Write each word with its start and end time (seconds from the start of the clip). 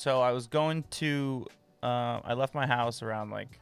so 0.00 0.22
I 0.22 0.32
was 0.32 0.46
going 0.46 0.84
to. 0.92 1.46
Uh, 1.82 2.20
I 2.24 2.32
left 2.32 2.54
my 2.54 2.66
house 2.66 3.02
around 3.02 3.28
like. 3.28 3.60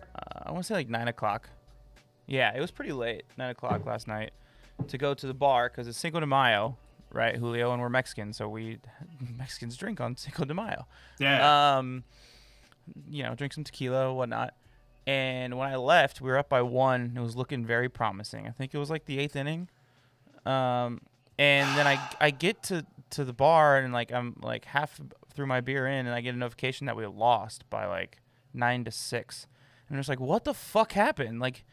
Uh, 0.00 0.42
I 0.46 0.50
want 0.50 0.64
to 0.64 0.66
say 0.66 0.74
like 0.74 0.88
nine 0.88 1.06
o'clock. 1.06 1.48
Yeah, 2.26 2.52
it 2.52 2.60
was 2.60 2.72
pretty 2.72 2.92
late, 2.92 3.22
nine 3.38 3.50
o'clock 3.50 3.86
last 3.86 4.08
night, 4.08 4.32
to 4.88 4.98
go 4.98 5.14
to 5.14 5.26
the 5.26 5.34
bar 5.34 5.68
because 5.68 5.86
it's 5.86 5.98
Cinco 5.98 6.18
de 6.18 6.26
Mayo, 6.26 6.76
right, 7.12 7.36
Julio, 7.36 7.72
and 7.72 7.80
we're 7.80 7.90
Mexican, 7.90 8.32
so 8.32 8.48
we 8.48 8.78
Mexicans 9.38 9.76
drink 9.76 10.00
on 10.00 10.16
Cinco 10.16 10.44
de 10.44 10.54
Mayo. 10.54 10.86
Yeah. 11.20 11.76
Um, 11.76 12.02
you 13.08 13.22
know, 13.22 13.36
drink 13.36 13.52
some 13.52 13.62
tequila, 13.62 14.12
whatnot. 14.12 14.54
And 15.06 15.56
when 15.56 15.68
I 15.68 15.76
left, 15.76 16.22
we 16.22 16.30
were 16.30 16.38
up 16.38 16.48
by 16.48 16.62
one. 16.62 17.12
It 17.16 17.20
was 17.20 17.36
looking 17.36 17.64
very 17.64 17.88
promising. 17.88 18.48
I 18.48 18.50
think 18.50 18.74
it 18.74 18.78
was 18.78 18.90
like 18.90 19.04
the 19.04 19.20
eighth 19.20 19.36
inning. 19.36 19.68
Um, 20.44 21.02
and 21.38 21.78
then 21.78 21.86
I 21.86 22.00
I 22.20 22.30
get 22.30 22.64
to 22.64 22.84
to 23.14 23.24
the 23.24 23.32
bar 23.32 23.78
and 23.78 23.92
like 23.92 24.12
I'm 24.12 24.36
like 24.42 24.64
half 24.66 25.00
through 25.34 25.46
my 25.46 25.60
beer 25.60 25.86
in, 25.86 26.06
and 26.06 26.14
I 26.14 26.20
get 26.20 26.34
a 26.34 26.38
notification 26.38 26.86
that 26.86 26.96
we 26.96 27.06
lost 27.06 27.68
by 27.70 27.86
like 27.86 28.20
nine 28.52 28.84
to 28.84 28.90
six. 28.90 29.46
And 29.88 29.96
I'm 29.96 30.00
just 30.00 30.08
like, 30.08 30.20
what 30.20 30.44
the 30.44 30.54
fuck 30.54 30.92
happened? 30.92 31.40
Like, 31.40 31.64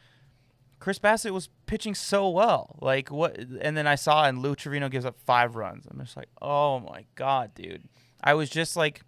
Chris 0.80 0.98
Bassitt 0.98 1.30
was 1.32 1.48
pitching 1.66 1.94
so 1.94 2.28
well. 2.28 2.76
Like 2.80 3.10
what? 3.10 3.38
And 3.38 3.76
then 3.76 3.86
I 3.86 3.94
saw 3.94 4.24
and 4.24 4.38
Lou 4.38 4.54
Trivino 4.56 4.90
gives 4.90 5.04
up 5.04 5.16
five 5.20 5.54
runs. 5.54 5.86
I'm 5.90 5.98
just 6.00 6.16
like, 6.16 6.28
oh 6.40 6.80
my 6.80 7.04
god, 7.14 7.54
dude. 7.54 7.84
I 8.22 8.34
was 8.34 8.50
just 8.50 8.76
like, 8.76 9.02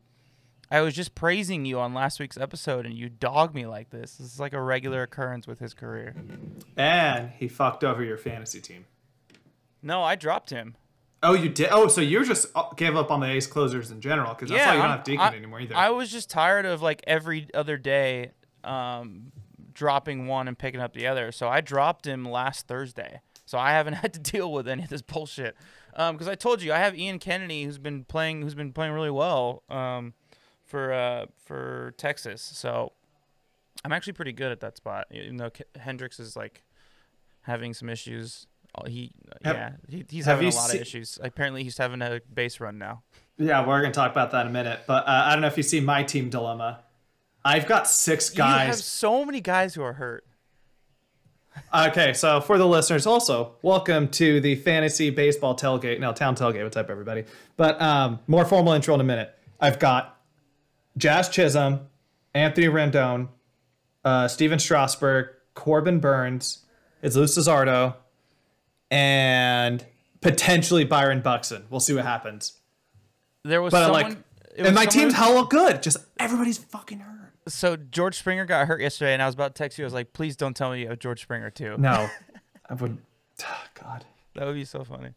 I 0.70 0.80
was 0.80 0.94
just 0.94 1.14
praising 1.14 1.64
you 1.64 1.78
on 1.78 1.94
last 1.94 2.18
week's 2.18 2.36
episode, 2.38 2.86
and 2.86 2.96
you 2.96 3.08
dog 3.08 3.54
me 3.54 3.66
like 3.66 3.90
this. 3.90 4.16
This 4.16 4.34
is 4.34 4.40
like 4.40 4.52
a 4.52 4.60
regular 4.60 5.02
occurrence 5.02 5.46
with 5.46 5.58
his 5.58 5.74
career. 5.74 6.14
and 6.76 7.30
he 7.30 7.48
fucked 7.48 7.84
over 7.84 8.02
your 8.02 8.16
fantasy 8.16 8.60
team. 8.60 8.86
No, 9.82 10.02
I 10.02 10.14
dropped 10.14 10.50
him. 10.50 10.76
Oh, 11.24 11.32
you 11.34 11.48
did? 11.48 11.68
Oh, 11.70 11.88
so 11.88 12.00
you 12.00 12.24
just 12.24 12.46
uh, 12.54 12.64
gave 12.76 12.94
up 12.96 13.10
on 13.10 13.20
the 13.20 13.26
A's 13.26 13.46
closers 13.46 13.90
in 13.90 14.00
general 14.00 14.34
because 14.34 14.50
that's 14.50 14.64
why 14.66 14.72
you 14.74 14.78
don't 14.78 14.88
I'm- 14.90 14.96
have 14.98 15.04
Deacon 15.04 15.20
I- 15.20 15.36
anymore 15.36 15.60
either. 15.60 15.76
I 15.76 15.90
was 15.90 16.10
just 16.12 16.28
tired 16.30 16.66
of 16.66 16.82
like 16.82 17.02
every 17.06 17.48
other 17.54 17.76
day 17.76 18.32
um, 18.62 19.32
dropping 19.72 20.26
one 20.26 20.46
and 20.48 20.58
picking 20.58 20.80
up 20.80 20.92
the 20.94 21.06
other. 21.06 21.32
So 21.32 21.48
I 21.48 21.60
dropped 21.60 22.06
him 22.06 22.24
last 22.24 22.66
Thursday. 22.68 23.20
So 23.46 23.58
I 23.58 23.72
haven't 23.72 23.94
had 24.04 24.12
to 24.14 24.20
deal 24.20 24.52
with 24.52 24.68
any 24.68 24.84
of 24.84 24.88
this 24.90 25.02
bullshit. 25.02 25.56
Because 25.96 26.26
I 26.28 26.34
told 26.34 26.60
you 26.62 26.72
I 26.72 26.78
have 26.78 26.98
Ian 26.98 27.18
Kennedy 27.18 27.64
who's 27.64 27.78
been 27.78 28.04
playing 28.04 28.42
who's 28.42 28.54
been 28.54 28.72
playing 28.72 28.92
really 28.92 29.10
well 29.12 29.62
um, 29.70 30.12
for 30.64 30.92
uh, 30.92 31.26
for 31.44 31.94
Texas. 31.96 32.42
So 32.42 32.92
I'm 33.84 33.92
actually 33.92 34.14
pretty 34.14 34.32
good 34.32 34.50
at 34.50 34.60
that 34.60 34.76
spot. 34.76 35.06
Even 35.12 35.36
though 35.36 35.50
K- 35.50 35.64
Hendricks 35.78 36.18
is 36.18 36.36
like 36.36 36.62
having 37.42 37.74
some 37.74 37.88
issues. 37.88 38.46
Oh, 38.76 38.86
He 38.88 39.12
Have- 39.44 39.56
yeah 39.56 39.70
he, 39.88 40.04
he's 40.08 40.24
having 40.26 40.48
a 40.48 40.54
lot 40.54 40.70
see- 40.70 40.76
of 40.78 40.82
issues. 40.82 41.18
Apparently 41.22 41.62
he's 41.62 41.78
having 41.78 42.02
a 42.02 42.20
base 42.32 42.60
run 42.60 42.78
now. 42.78 43.02
yeah, 43.38 43.66
we're 43.66 43.80
going 43.80 43.92
to 43.92 43.96
talk 43.96 44.10
about 44.10 44.30
that 44.32 44.42
in 44.42 44.48
a 44.48 44.52
minute. 44.52 44.80
But 44.86 45.06
uh, 45.06 45.22
I 45.26 45.32
don't 45.32 45.40
know 45.42 45.46
if 45.48 45.56
you 45.56 45.62
see 45.62 45.80
my 45.80 46.02
team 46.02 46.30
dilemma. 46.30 46.80
I've 47.44 47.66
got 47.66 47.88
six 47.88 48.30
guys. 48.30 48.60
You 48.62 48.66
have 48.68 48.76
so 48.76 49.24
many 49.24 49.40
guys 49.40 49.74
who 49.74 49.82
are 49.82 49.92
hurt. 49.94 50.24
Okay, 51.72 52.12
so 52.14 52.40
for 52.40 52.58
the 52.58 52.66
listeners, 52.66 53.06
also 53.06 53.52
welcome 53.62 54.08
to 54.08 54.40
the 54.40 54.56
fantasy 54.56 55.10
baseball 55.10 55.54
tailgate. 55.56 56.00
No, 56.00 56.12
town 56.12 56.34
tailgate. 56.34 56.64
What's 56.64 56.76
up, 56.76 56.90
everybody? 56.90 57.24
But 57.56 57.80
um, 57.80 58.18
more 58.26 58.44
formal 58.44 58.72
intro 58.72 58.94
in 58.94 59.00
a 59.00 59.04
minute. 59.04 59.32
I've 59.60 59.78
got 59.78 60.18
Jazz 60.96 61.28
Chisholm, 61.28 61.80
Anthony 62.34 62.66
Rendon, 62.66 63.28
uh, 64.04 64.26
Stephen 64.26 64.58
Strasburg, 64.58 65.28
Corbin 65.54 66.00
Burnes, 66.00 66.64
it's 67.02 67.14
Lou 67.14 67.26
Cesardo, 67.28 67.94
and 68.94 69.84
potentially 70.20 70.84
Byron 70.84 71.20
Buxton. 71.20 71.64
We'll 71.70 71.80
see 71.80 71.94
what 71.94 72.04
happens. 72.04 72.58
There 73.44 73.60
was 73.60 73.72
But 73.72 73.82
someone. 73.84 74.02
like, 74.02 74.18
was 74.56 74.66
and 74.66 74.74
my 74.74 74.86
team's 74.86 75.14
who- 75.14 75.20
hella 75.22 75.46
good. 75.48 75.82
Just 75.82 75.98
everybody's 76.18 76.58
fucking 76.58 77.00
hurt. 77.00 77.32
So 77.48 77.76
George 77.76 78.16
Springer 78.16 78.46
got 78.46 78.66
hurt 78.68 78.80
yesterday, 78.80 79.12
and 79.12 79.20
I 79.22 79.26
was 79.26 79.34
about 79.34 79.54
to 79.54 79.58
text 79.62 79.76
you. 79.78 79.84
I 79.84 79.86
was 79.86 79.92
like, 79.92 80.12
"Please 80.14 80.34
don't 80.36 80.56
tell 80.56 80.70
me 80.70 80.80
you 80.80 80.88
have 80.88 80.98
George 80.98 81.20
Springer 81.20 81.50
too." 81.50 81.76
No, 81.76 82.08
I 82.70 82.74
would. 82.74 82.98
God. 83.74 84.04
That 84.34 84.46
would 84.46 84.54
be 84.54 84.64
so 84.64 84.82
funny. 84.84 85.10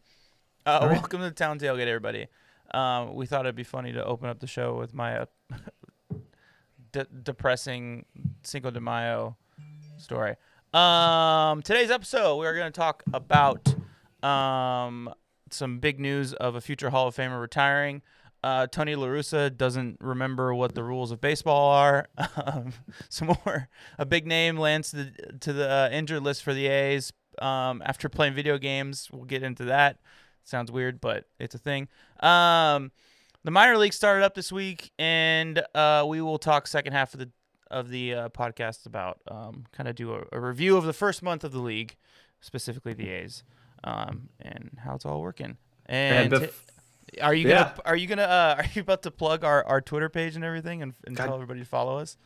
Uh, 0.66 0.88
Welcome 0.92 1.20
to 1.20 1.24
the 1.26 1.30
town 1.30 1.58
tailgate, 1.58 1.86
everybody. 1.86 2.26
Um, 2.74 3.14
we 3.14 3.24
thought 3.24 3.46
it'd 3.46 3.54
be 3.54 3.64
funny 3.64 3.92
to 3.92 4.04
open 4.04 4.28
up 4.28 4.40
the 4.40 4.46
show 4.46 4.76
with 4.76 4.92
my 4.92 5.20
uh, 5.20 5.24
de- 6.92 7.06
depressing 7.22 8.04
Cinco 8.42 8.70
de 8.70 8.80
Mayo 8.80 9.36
story. 9.96 10.34
Um, 10.74 11.62
today's 11.62 11.90
episode, 11.90 12.36
we 12.36 12.46
are 12.46 12.54
going 12.54 12.70
to 12.70 12.78
talk 12.78 13.02
about 13.14 13.74
um, 14.22 15.12
some 15.50 15.78
big 15.78 15.98
news 15.98 16.34
of 16.34 16.56
a 16.56 16.60
future 16.60 16.90
Hall 16.90 17.08
of 17.08 17.16
Famer 17.16 17.40
retiring. 17.40 18.02
Uh, 18.44 18.66
Tony 18.66 18.94
La 18.94 19.06
Russa 19.06 19.56
doesn't 19.56 19.96
remember 20.00 20.54
what 20.54 20.74
the 20.74 20.84
rules 20.84 21.10
of 21.10 21.20
baseball 21.20 21.70
are. 21.70 22.08
Um, 22.36 22.72
some 23.08 23.28
more, 23.28 23.68
a 23.98 24.06
big 24.06 24.26
name 24.26 24.58
lands 24.58 24.90
to 24.90 24.96
the, 24.96 25.38
to 25.40 25.52
the 25.52 25.70
uh, 25.70 25.88
injured 25.90 26.22
list 26.22 26.42
for 26.42 26.54
the 26.54 26.66
A's 26.66 27.12
um, 27.40 27.82
after 27.84 28.08
playing 28.08 28.34
video 28.34 28.58
games. 28.58 29.08
We'll 29.12 29.24
get 29.24 29.42
into 29.42 29.64
that. 29.64 29.98
Sounds 30.44 30.70
weird, 30.70 31.00
but 31.00 31.24
it's 31.38 31.54
a 31.54 31.58
thing. 31.58 31.88
Um, 32.20 32.92
the 33.44 33.50
minor 33.50 33.76
league 33.76 33.92
started 33.92 34.24
up 34.24 34.34
this 34.34 34.52
week, 34.52 34.92
and 34.98 35.62
uh, 35.74 36.04
we 36.06 36.20
will 36.20 36.38
talk 36.38 36.66
second 36.66 36.92
half 36.92 37.12
of 37.12 37.20
the 37.20 37.30
of 37.70 37.88
the 37.90 38.14
uh, 38.14 38.28
podcast 38.30 38.86
about 38.86 39.18
um, 39.28 39.64
kind 39.72 39.88
of 39.88 39.94
do 39.94 40.14
a, 40.14 40.24
a 40.32 40.40
review 40.40 40.76
of 40.76 40.84
the 40.84 40.92
first 40.92 41.22
month 41.22 41.44
of 41.44 41.52
the 41.52 41.60
league, 41.60 41.96
specifically 42.40 42.94
the 42.94 43.08
A's, 43.10 43.42
um, 43.84 44.28
and 44.40 44.78
how 44.84 44.94
it's 44.94 45.04
all 45.06 45.20
working. 45.20 45.56
And, 45.86 46.32
And 46.32 46.42
t- 46.44 47.20
are 47.22 47.34
you 47.34 47.48
gonna 47.48 47.74
are 47.86 47.96
you 47.96 48.06
gonna 48.06 48.22
uh, 48.22 48.54
are 48.58 48.66
you 48.74 48.82
about 48.82 49.02
to 49.04 49.10
plug 49.10 49.44
our, 49.44 49.64
our 49.64 49.80
Twitter 49.80 50.08
page 50.08 50.36
and 50.36 50.44
everything 50.44 50.82
and, 50.82 50.94
and 51.06 51.16
tell 51.16 51.32
everybody 51.34 51.60
to 51.60 51.66
follow 51.66 51.98
us? 51.98 52.16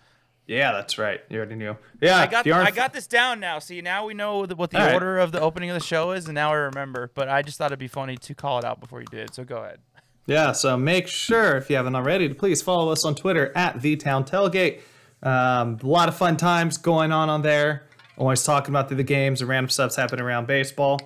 Yeah, 0.46 0.72
that's 0.72 0.98
right. 0.98 1.20
You 1.30 1.38
already 1.38 1.54
knew. 1.54 1.76
Yeah, 2.00 2.18
I 2.18 2.26
got 2.26 2.46
I 2.48 2.72
got 2.72 2.92
this 2.92 3.06
down 3.06 3.38
now. 3.38 3.60
See, 3.60 3.80
now 3.80 4.06
we 4.06 4.12
know 4.14 4.44
the, 4.44 4.56
what 4.56 4.70
the 4.70 4.80
All 4.80 4.86
right. 4.86 4.94
order 4.94 5.18
of 5.18 5.30
the 5.30 5.40
opening 5.40 5.70
of 5.70 5.74
the 5.74 5.84
show 5.84 6.10
is, 6.10 6.26
and 6.26 6.34
now 6.34 6.50
I 6.50 6.56
remember. 6.56 7.12
But 7.14 7.28
I 7.28 7.42
just 7.42 7.58
thought 7.58 7.66
it'd 7.66 7.78
be 7.78 7.86
funny 7.86 8.16
to 8.16 8.34
call 8.34 8.58
it 8.58 8.64
out 8.64 8.80
before 8.80 9.00
you 9.00 9.06
did. 9.06 9.32
So 9.34 9.44
go 9.44 9.58
ahead. 9.58 9.78
Yeah, 10.26 10.52
so 10.52 10.76
make 10.76 11.06
sure 11.08 11.56
if 11.56 11.68
you 11.70 11.76
haven't 11.76 11.94
already 11.96 12.28
to 12.28 12.34
please 12.34 12.60
follow 12.62 12.90
us 12.92 13.04
on 13.04 13.14
Twitter 13.14 13.52
at 13.56 13.82
the 13.82 13.96
Town 13.96 14.24
Tailgate. 14.24 14.80
Um, 15.22 15.78
a 15.82 15.86
lot 15.86 16.08
of 16.08 16.16
fun 16.16 16.36
times 16.36 16.78
going 16.78 17.12
on 17.12 17.28
on 17.28 17.42
there. 17.42 17.84
Always 18.16 18.42
talking 18.42 18.70
about 18.72 18.88
the, 18.88 18.94
the 18.94 19.04
games 19.04 19.40
and 19.40 19.48
random 19.48 19.70
stuffs 19.70 19.96
happening 19.96 20.24
around 20.24 20.46
baseball. 20.46 21.00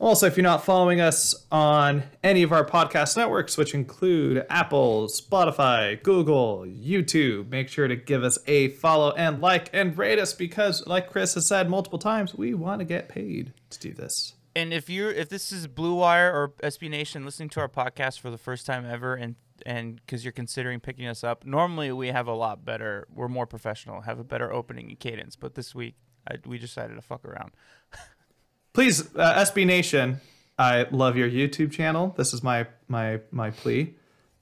Also, 0.00 0.26
if 0.26 0.36
you're 0.36 0.44
not 0.44 0.64
following 0.64 1.00
us 1.00 1.34
on 1.50 2.04
any 2.22 2.44
of 2.44 2.52
our 2.52 2.64
podcast 2.64 3.16
networks, 3.16 3.58
which 3.58 3.74
include 3.74 4.46
Apple, 4.48 5.08
Spotify, 5.08 6.00
Google, 6.04 6.60
YouTube, 6.60 7.48
make 7.48 7.68
sure 7.68 7.88
to 7.88 7.96
give 7.96 8.22
us 8.22 8.38
a 8.46 8.68
follow 8.68 9.12
and 9.14 9.40
like 9.40 9.68
and 9.72 9.98
rate 9.98 10.20
us 10.20 10.32
because, 10.32 10.86
like 10.86 11.10
Chris 11.10 11.34
has 11.34 11.48
said 11.48 11.68
multiple 11.68 11.98
times, 11.98 12.32
we 12.32 12.54
want 12.54 12.78
to 12.78 12.84
get 12.84 13.08
paid 13.08 13.52
to 13.70 13.78
do 13.80 13.92
this. 13.92 14.34
And 14.54 14.72
if 14.72 14.88
you're 14.88 15.10
if 15.10 15.28
this 15.28 15.50
is 15.50 15.66
Blue 15.66 15.94
Wire 15.94 16.32
or 16.32 16.52
SB 16.62 16.88
Nation 16.90 17.24
listening 17.24 17.48
to 17.50 17.60
our 17.60 17.68
podcast 17.68 18.20
for 18.20 18.30
the 18.30 18.38
first 18.38 18.66
time 18.66 18.86
ever, 18.86 19.16
and 19.16 19.34
and 19.66 19.96
because 19.96 20.24
you're 20.24 20.32
considering 20.32 20.80
picking 20.80 21.06
us 21.06 21.22
up, 21.24 21.44
normally 21.44 21.92
we 21.92 22.08
have 22.08 22.26
a 22.26 22.34
lot 22.34 22.64
better. 22.64 23.06
We're 23.14 23.28
more 23.28 23.46
professional, 23.46 24.02
have 24.02 24.18
a 24.18 24.24
better 24.24 24.52
opening 24.52 24.88
and 24.88 24.98
cadence. 24.98 25.36
But 25.36 25.54
this 25.54 25.74
week, 25.74 25.94
I, 26.30 26.36
we 26.46 26.58
decided 26.58 26.94
to 26.94 27.02
fuck 27.02 27.24
around. 27.24 27.52
please 28.74 29.14
uh, 29.16 29.44
sb 29.46 29.66
nation 29.66 30.20
i 30.58 30.86
love 30.90 31.16
your 31.16 31.28
youtube 31.28 31.72
channel 31.72 32.14
this 32.16 32.32
is 32.34 32.42
my 32.42 32.66
my 32.86 33.18
my 33.30 33.50
plea 33.50 33.94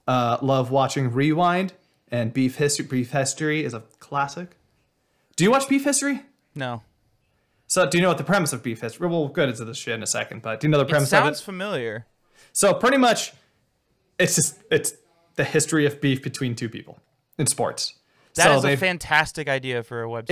uh, 0.08 0.36
love 0.42 0.70
watching 0.70 1.10
rewind 1.12 1.72
and 2.08 2.32
beef 2.32 2.56
history 2.56 2.84
beef 2.84 3.12
history 3.12 3.64
is 3.64 3.72
a 3.72 3.80
classic 4.00 4.56
do 5.36 5.44
you 5.44 5.50
watch 5.50 5.68
beef 5.68 5.84
history 5.84 6.22
No, 6.54 6.82
so 7.68 7.88
do 7.88 7.96
you 7.98 8.02
know 8.02 8.08
what 8.08 8.18
the 8.18 8.24
premise 8.24 8.52
of 8.52 8.62
beef 8.62 8.80
history 8.80 9.08
we'll 9.08 9.28
get 9.28 9.48
into 9.48 9.64
this 9.64 9.78
shit 9.78 9.94
in 9.94 10.02
a 10.02 10.06
second 10.06 10.42
but 10.42 10.60
do 10.60 10.66
you 10.66 10.70
know 10.72 10.78
the 10.78 10.84
it 10.84 10.90
premise 10.90 11.12
of 11.12 11.20
it? 11.20 11.22
sounds 11.22 11.40
familiar. 11.40 12.06
so 12.52 12.74
pretty 12.74 12.98
much 12.98 13.32
it's 14.18 14.34
just 14.34 14.58
it's 14.70 14.94
the 15.36 15.44
history 15.44 15.86
of 15.86 16.00
beef 16.00 16.22
between 16.22 16.54
two 16.54 16.68
people 16.68 16.98
in 17.38 17.46
sports 17.46 17.94
That 18.34 18.44
so 18.44 18.56
is 18.58 18.64
a 18.64 18.76
fantastic 18.76 19.48
idea 19.48 19.82
for 19.82 20.02
a 20.02 20.08
website. 20.08 20.30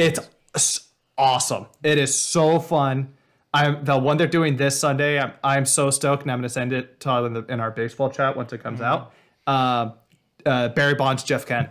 it's 0.55 0.89
awesome. 1.17 1.67
It 1.83 1.99
is 1.99 2.15
so 2.19 2.59
fun. 2.59 3.15
I'm 3.53 3.85
the 3.85 3.97
one 3.99 4.17
they're 4.17 4.27
doing 4.27 4.57
this 4.57 4.79
Sunday. 4.81 5.21
I'm 5.21 5.33
I'm 5.45 5.65
so 5.65 5.91
stoked, 5.91 6.23
and 6.23 6.33
I'm 6.33 6.39
gonna 6.39 6.49
send 6.49 6.73
it 6.73 6.99
to 7.01 7.25
in, 7.25 7.33
the, 7.35 7.45
in 7.47 7.61
our 7.61 7.71
baseball 7.71 8.11
chat 8.11 8.37
once 8.37 8.53
it 8.53 8.63
comes 8.63 8.81
out. 8.81 9.13
Um, 9.47 9.93
uh, 10.45 10.69
Barry 10.71 10.95
Bonds, 10.95 11.23
Jeff 11.23 11.47
Kent. 11.47 11.69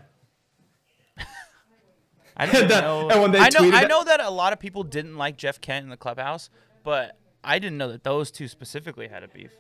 I 2.38 2.46
didn't 2.46 2.68
that- 2.70 2.84
know. 2.84 3.10
and 3.10 3.22
when 3.22 3.32
they 3.32 3.40
I 3.40 3.50
know. 3.50 3.72
I 3.78 3.86
know 3.86 4.04
that 4.04 4.20
a 4.22 4.30
lot 4.30 4.54
of 4.54 4.60
people 4.60 4.84
didn't 4.84 5.18
like 5.18 5.38
Jeff 5.38 5.60
Kent 5.62 5.84
in 5.84 5.90
the 5.90 5.98
clubhouse, 5.98 6.50
but 6.84 7.18
I 7.44 7.60
didn't 7.60 7.78
know 7.78 7.92
that 7.92 8.04
those 8.04 8.32
two 8.32 8.48
specifically 8.48 9.08
had 9.10 9.24
a 9.24 9.28
beef. 9.28 9.52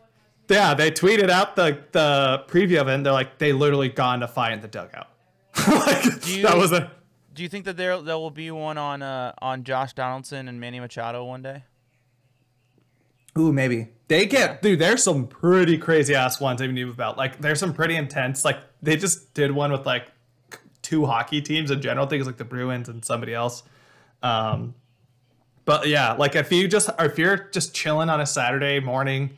Yeah, 0.50 0.74
they 0.74 0.92
tweeted 0.92 1.30
out 1.30 1.56
the 1.56 1.80
the 1.92 2.44
preview 2.48 2.82
of 2.82 2.88
it. 2.88 2.94
and 2.96 3.06
They're 3.06 3.14
like, 3.14 3.38
they 3.40 3.54
literally 3.54 3.90
gone 3.90 4.20
to 4.20 4.28
fight 4.28 4.54
in 4.54 4.62
the 4.62 4.68
dugout. 4.68 5.08
like, 5.68 6.28
you- 6.28 6.44
that 6.44 6.58
was 6.58 6.72
a. 6.72 6.92
Do 7.34 7.42
you 7.42 7.50
think 7.50 7.66
that 7.66 7.78
there 7.78 8.00
there 8.02 8.18
will 8.18 8.30
be 8.30 8.52
one 8.52 8.78
on 8.78 9.02
uh, 9.02 9.34
on 9.42 9.64
Josh 9.64 9.94
Donaldson 9.94 10.48
and 10.48 10.60
Manny 10.60 10.80
Machado 10.80 11.24
one 11.26 11.42
day? 11.42 11.64
Ooh, 13.38 13.52
maybe 13.52 13.88
they 14.08 14.28
get 14.28 14.62
dude. 14.62 14.78
There's 14.80 15.02
some 15.04 15.26
pretty 15.26 15.78
crazy 15.80 16.14
ass 16.14 16.40
ones 16.40 16.62
I 16.62 16.68
knew 16.68 16.92
about. 16.92 17.18
Like, 17.18 17.40
there's 17.42 17.60
some 17.60 17.74
pretty 17.74 17.96
intense. 17.96 18.46
Like, 18.46 18.60
they 18.84 18.96
just 18.96 19.34
did 19.34 19.52
one 19.52 19.72
with 19.72 19.86
like 19.88 20.12
two 20.84 21.06
hockey 21.08 21.42
teams 21.42 21.72
in 21.72 21.82
general. 21.82 22.06
I 22.06 22.10
think 22.10 22.20
it's 22.20 22.28
like 22.28 22.38
the 22.38 22.46
Bruins 22.46 22.90
and 22.90 23.04
somebody 23.04 23.34
else. 23.34 23.64
Um, 24.22 24.76
but 25.66 25.88
yeah, 25.88 26.14
like 26.14 26.36
if 26.36 26.52
you 26.52 26.68
just 26.68 26.90
if 27.00 27.18
you're 27.18 27.50
just 27.52 27.74
chilling 27.74 28.10
on 28.10 28.22
a 28.22 28.26
Saturday 28.28 28.80
morning, 28.80 29.32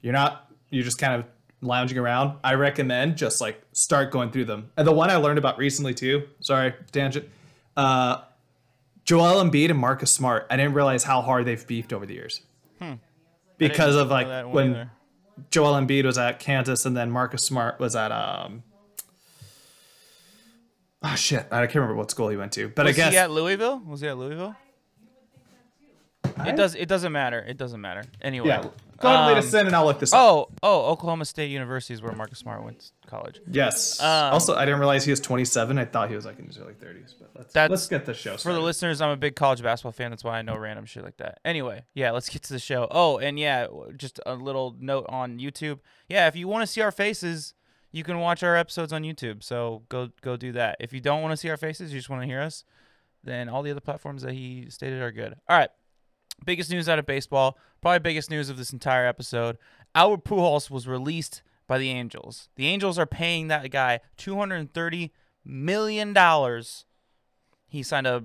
you're 0.00 0.14
not 0.14 0.50
you're 0.72 0.82
just 0.84 0.98
kind 0.98 1.14
of 1.14 1.24
lounging 1.60 1.98
around. 1.98 2.38
I 2.42 2.54
recommend 2.54 3.16
just 3.16 3.40
like 3.40 3.62
start 3.72 4.10
going 4.10 4.32
through 4.32 4.46
them. 4.46 4.70
And 4.76 4.86
the 4.86 4.92
one 4.92 5.10
I 5.10 5.16
learned 5.16 5.38
about 5.38 5.58
recently 5.58 5.94
too. 5.94 6.28
Sorry, 6.40 6.74
tangent. 6.90 7.28
Uh, 7.76 8.22
Joel 9.04 9.42
Embiid 9.44 9.70
and 9.70 9.78
Marcus 9.78 10.10
Smart. 10.10 10.46
I 10.50 10.56
didn't 10.56 10.74
realize 10.74 11.04
how 11.04 11.22
hard 11.22 11.44
they've 11.46 11.64
beefed 11.66 11.92
over 11.92 12.06
the 12.06 12.14
years. 12.14 12.40
Because 13.58 13.94
of 13.94 14.08
like 14.08 14.52
when 14.52 14.70
either. 14.70 14.90
Joel 15.50 15.74
Embiid 15.74 16.04
was 16.04 16.18
at 16.18 16.40
Kansas 16.40 16.84
and 16.84 16.96
then 16.96 17.10
Marcus 17.12 17.44
Smart 17.44 17.78
was 17.78 17.94
at 17.94 18.10
um. 18.10 18.64
Oh 21.04 21.14
shit! 21.16 21.46
I 21.50 21.66
can't 21.66 21.74
remember 21.76 21.96
what 21.96 22.10
school 22.10 22.28
he 22.28 22.36
went 22.36 22.52
to, 22.52 22.68
but 22.68 22.86
Was 22.86 22.94
I 22.94 22.96
guess 22.96 23.12
he 23.12 23.18
at 23.18 23.30
Louisville? 23.30 23.80
Was 23.86 24.00
he 24.00 24.08
at 24.08 24.16
Louisville? 24.16 24.56
It 26.46 26.56
does. 26.56 26.74
It 26.74 26.88
doesn't 26.88 27.12
matter. 27.12 27.40
It 27.40 27.56
doesn't 27.56 27.80
matter. 27.80 28.04
Anyway. 28.20 28.48
yeah. 28.48 28.68
Go 29.02 29.08
ahead 29.08 29.18
and 29.20 29.26
lead 29.28 29.32
Um, 29.32 29.38
us 29.46 29.52
in, 29.54 29.66
and 29.66 29.76
I'll 29.76 29.84
look 29.84 29.98
this 29.98 30.12
up. 30.12 30.20
Oh, 30.20 30.48
oh, 30.62 30.86
Oklahoma 30.92 31.24
State 31.24 31.50
University 31.50 31.92
is 31.92 32.00
where 32.00 32.12
Marcus 32.12 32.38
Smart 32.38 32.64
went 32.64 32.92
to 33.02 33.08
college. 33.08 33.40
Yes. 33.50 34.00
Um, 34.00 34.32
also, 34.32 34.54
I 34.54 34.64
didn't 34.64 34.78
realize 34.80 35.04
he 35.04 35.10
was 35.10 35.20
27. 35.20 35.76
I 35.76 35.84
thought 35.84 36.08
he 36.08 36.16
was 36.16 36.24
like 36.24 36.38
in 36.38 36.46
his 36.46 36.56
early 36.58 36.74
30s. 36.74 37.14
But 37.18 37.30
let's 37.36 37.54
let's 37.54 37.88
get 37.88 38.06
the 38.06 38.14
show 38.14 38.36
For 38.36 38.52
the 38.52 38.60
listeners, 38.60 39.00
I'm 39.00 39.10
a 39.10 39.16
big 39.16 39.34
college 39.36 39.62
basketball 39.62 39.92
fan. 39.92 40.10
That's 40.10 40.24
why 40.24 40.38
I 40.38 40.42
know 40.42 40.56
random 40.56 40.86
shit 40.86 41.02
like 41.04 41.16
that. 41.18 41.40
Anyway, 41.44 41.84
yeah, 41.94 42.12
let's 42.12 42.28
get 42.28 42.42
to 42.44 42.52
the 42.52 42.58
show. 42.58 42.86
Oh, 42.90 43.18
and 43.18 43.38
yeah, 43.38 43.66
just 43.96 44.20
a 44.24 44.34
little 44.36 44.76
note 44.78 45.06
on 45.08 45.38
YouTube. 45.38 45.80
Yeah, 46.08 46.28
if 46.28 46.36
you 46.36 46.46
want 46.48 46.62
to 46.62 46.66
see 46.66 46.80
our 46.80 46.92
faces, 46.92 47.54
you 47.90 48.04
can 48.04 48.20
watch 48.20 48.42
our 48.42 48.56
episodes 48.56 48.92
on 48.92 49.02
YouTube. 49.02 49.42
So 49.42 49.82
go 49.88 50.10
go 50.20 50.36
do 50.36 50.52
that. 50.52 50.76
If 50.80 50.92
you 50.92 51.00
don't 51.00 51.22
want 51.22 51.32
to 51.32 51.36
see 51.36 51.50
our 51.50 51.56
faces, 51.56 51.92
you 51.92 51.98
just 51.98 52.08
want 52.08 52.22
to 52.22 52.26
hear 52.26 52.40
us, 52.40 52.64
then 53.24 53.48
all 53.48 53.62
the 53.62 53.70
other 53.72 53.80
platforms 53.80 54.22
that 54.22 54.32
he 54.32 54.66
stated 54.70 55.02
are 55.02 55.10
good. 55.12 55.34
All 55.48 55.58
right. 55.58 55.70
Biggest 56.44 56.70
news 56.70 56.88
out 56.88 56.98
of 56.98 57.06
baseball, 57.06 57.56
probably 57.80 58.00
biggest 58.00 58.28
news 58.30 58.48
of 58.48 58.56
this 58.56 58.72
entire 58.72 59.06
episode. 59.06 59.58
Albert 59.94 60.24
Pujols 60.24 60.70
was 60.70 60.88
released 60.88 61.42
by 61.66 61.76
the 61.78 61.90
Angels. 61.90 62.48
The 62.56 62.66
Angels 62.66 62.98
are 62.98 63.06
paying 63.06 63.48
that 63.48 63.70
guy 63.70 64.00
230 64.16 65.12
million 65.44 66.12
dollars. 66.12 66.84
He 67.68 67.82
signed 67.82 68.06
a 68.06 68.24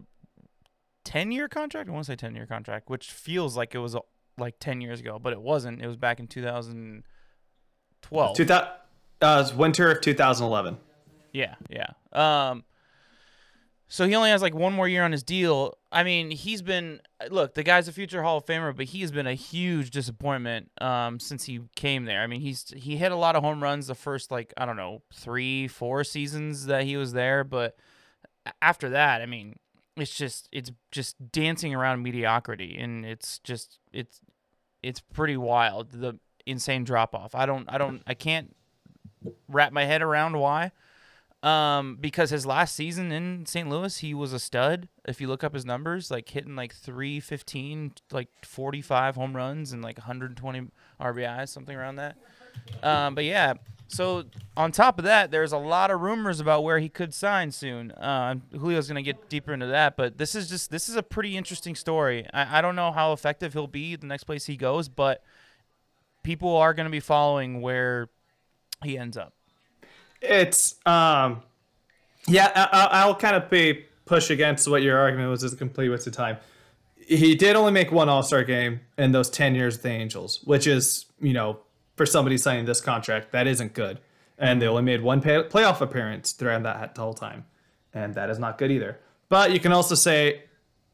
10 1.06 1.32
year 1.32 1.48
contract. 1.48 1.88
I 1.90 1.94
want 1.94 2.06
to 2.06 2.12
say 2.12 2.18
10 2.18 2.36
year 2.36 2.46
contract, 2.46 2.90
which 2.90 3.10
feels 3.12 3.56
like 3.56 3.74
it 3.74 3.80
was 3.80 3.96
uh, 3.96 4.00
like 4.38 4.56
10 4.60 4.82
years 4.82 5.00
ago, 5.00 5.18
but 5.20 5.32
it 5.34 5.42
wasn't. 5.42 5.82
It 5.82 5.88
was 5.88 5.96
back 5.96 6.20
in 6.20 6.28
2012. 6.28 8.36
2000, 8.36 8.68
uh, 8.68 8.72
it 9.22 9.22
was 9.22 9.54
winter 9.54 9.90
of 9.92 10.02
2011. 10.02 10.78
Yeah, 11.32 11.56
yeah. 11.70 11.92
Um, 12.12 12.66
so 13.90 14.06
he 14.06 14.16
only 14.16 14.30
has 14.30 14.42
like 14.42 14.54
one 14.54 14.74
more 14.74 14.88
year 14.88 15.04
on 15.04 15.12
his 15.12 15.24
deal. 15.24 15.78
I 15.92 16.04
mean, 16.04 16.30
he's 16.32 16.62
been 16.62 17.02
look, 17.30 17.54
the 17.54 17.64
guy's 17.64 17.88
a 17.88 17.94
future 17.94 18.22
Hall 18.22 18.38
of 18.38 18.46
Famer, 18.46 18.76
but 18.76 18.88
he's 18.88 19.12
been 19.12 19.28
a 19.28 19.34
huge 19.34 19.92
disappointment 19.92 20.70
um, 20.82 21.20
since 21.20 21.46
he 21.46 21.62
came 21.76 22.06
there. 22.06 22.22
I 22.22 22.28
mean, 22.28 22.42
he's 22.42 22.74
he 22.76 22.98
hit 22.98 23.12
a 23.12 23.16
lot 23.16 23.36
of 23.36 23.44
home 23.44 23.64
runs 23.64 23.88
the 23.88 23.96
first 23.96 24.30
like 24.30 24.54
I 24.58 24.66
don't 24.66 24.76
know 24.76 25.02
three, 25.14 25.68
four 25.68 26.04
seasons 26.04 26.66
that 26.66 26.84
he 26.84 26.98
was 26.98 27.14
there, 27.14 27.46
but 27.46 27.78
after 28.62 28.90
that, 28.90 29.22
I 29.22 29.26
mean, 29.26 29.56
it's 29.96 30.16
just 30.16 30.50
it's 30.52 30.72
just 30.92 31.32
dancing 31.32 31.74
around 31.74 32.04
mediocrity, 32.04 32.78
and 32.78 33.06
it's 33.06 33.40
just 33.40 33.80
it's 33.94 34.20
it's 34.84 35.00
pretty 35.00 35.38
wild 35.38 35.92
the 35.92 36.20
insane 36.46 36.84
drop 36.84 37.16
off. 37.16 37.36
I 37.36 37.46
don't 37.46 37.68
I 37.70 37.78
don't 37.78 38.02
I 38.06 38.14
can't 38.14 38.54
wrap 39.48 39.72
my 39.72 39.86
head 39.86 40.02
around 40.02 40.38
why 40.38 40.72
um, 41.44 41.98
because 42.00 42.30
his 42.30 42.46
last 42.46 42.76
season 42.76 43.12
in 43.12 43.46
St. 43.46 43.70
Louis, 43.70 43.98
he 44.00 44.14
was 44.14 44.34
a 44.34 44.40
stud. 44.40 44.88
If 45.08 45.22
you 45.22 45.28
look 45.28 45.44
up 45.44 45.54
his 45.54 45.66
numbers, 45.66 46.10
like 46.10 46.30
hitting 46.30 46.56
like 46.56 46.74
315, 46.74 47.94
like 48.12 48.30
45 48.44 49.16
home 49.16 49.36
runs 49.36 49.72
and 49.72 49.84
like 49.84 49.98
120 49.98 50.68
RBIs, 51.00 51.50
something 51.50 51.76
around 51.76 51.98
that. 51.98 52.18
Um, 52.82 53.14
but 53.14 53.24
yeah, 53.24 53.54
so 53.88 54.26
on 54.56 54.72
top 54.72 54.98
of 54.98 55.06
that, 55.06 55.32
there's 55.32 55.52
a 55.54 55.58
lot 55.58 55.92
of 55.92 56.02
rumors 56.02 56.40
about 56.40 56.64
where 56.64 56.80
he 56.80 56.90
could 56.90 57.14
sign 57.14 57.52
soon. 57.52 57.92
Uh, 57.92 58.36
Julio's 58.52 58.88
gonna 58.88 59.02
get 59.02 59.30
deeper 59.30 59.54
into 59.54 59.68
that, 59.68 59.96
but 59.96 60.18
this 60.18 60.36
is 60.36 60.50
just 60.50 60.72
this 60.72 60.90
is 60.90 60.96
a 60.96 61.04
pretty 61.04 61.38
interesting 61.38 61.76
story. 61.76 62.26
I, 62.34 62.60
I 62.60 62.62
don't 62.62 62.76
know 62.76 62.92
how 62.92 63.14
effective 63.14 63.54
he'll 63.54 63.68
be 63.68 63.96
the 63.96 64.08
next 64.08 64.26
place 64.26 64.46
he 64.46 64.58
goes, 64.58 64.90
but 64.90 65.24
people 66.24 66.58
are 66.58 66.74
gonna 66.74 66.90
be 66.90 67.00
following 67.00 67.62
where 67.62 68.10
he 68.84 68.98
ends 68.98 69.18
up. 69.18 69.34
It's 70.22 70.76
um, 70.86 71.42
yeah. 72.28 72.52
I, 72.56 72.70
I- 72.72 73.02
I'll 73.02 73.16
kind 73.16 73.36
of 73.36 73.50
be 73.50 73.86
push 74.06 74.30
against 74.30 74.68
what 74.68 74.82
your 74.82 74.98
argument 74.98 75.30
was. 75.30 75.44
Is 75.44 75.54
a 75.54 75.58
complete 75.58 75.90
waste 75.90 76.08
of 76.08 76.14
time. 76.14 76.38
He 76.96 77.36
did 77.36 77.56
only 77.56 77.72
make 77.72 77.92
one 77.92 78.10
All 78.10 78.24
Star 78.24 78.44
game 78.44 78.82
in 78.98 79.12
those 79.12 79.30
ten 79.30 79.56
years 79.56 79.76
with 79.76 79.84
the 79.84 79.90
Angels, 79.90 80.42
which 80.44 80.68
is 80.68 81.06
you 81.22 81.34
know 81.34 81.60
for 81.96 82.06
somebody 82.06 82.38
signing 82.38 82.66
this 82.66 82.82
contract 82.82 83.32
that 83.32 83.48
isn't 83.48 83.74
good. 83.74 84.00
And 84.40 84.62
they 84.62 84.68
only 84.68 84.84
made 84.84 85.02
one 85.02 85.20
pay- 85.22 85.44
playoff 85.44 85.82
appearance 85.82 86.32
throughout 86.32 86.62
that 86.64 86.96
whole 86.96 87.14
time, 87.16 87.46
and 87.94 88.14
that 88.16 88.30
is 88.30 88.38
not 88.38 88.58
good 88.60 88.70
either. 88.72 89.00
But 89.30 89.52
you 89.52 89.60
can 89.60 89.72
also 89.72 89.96
say, 89.96 90.44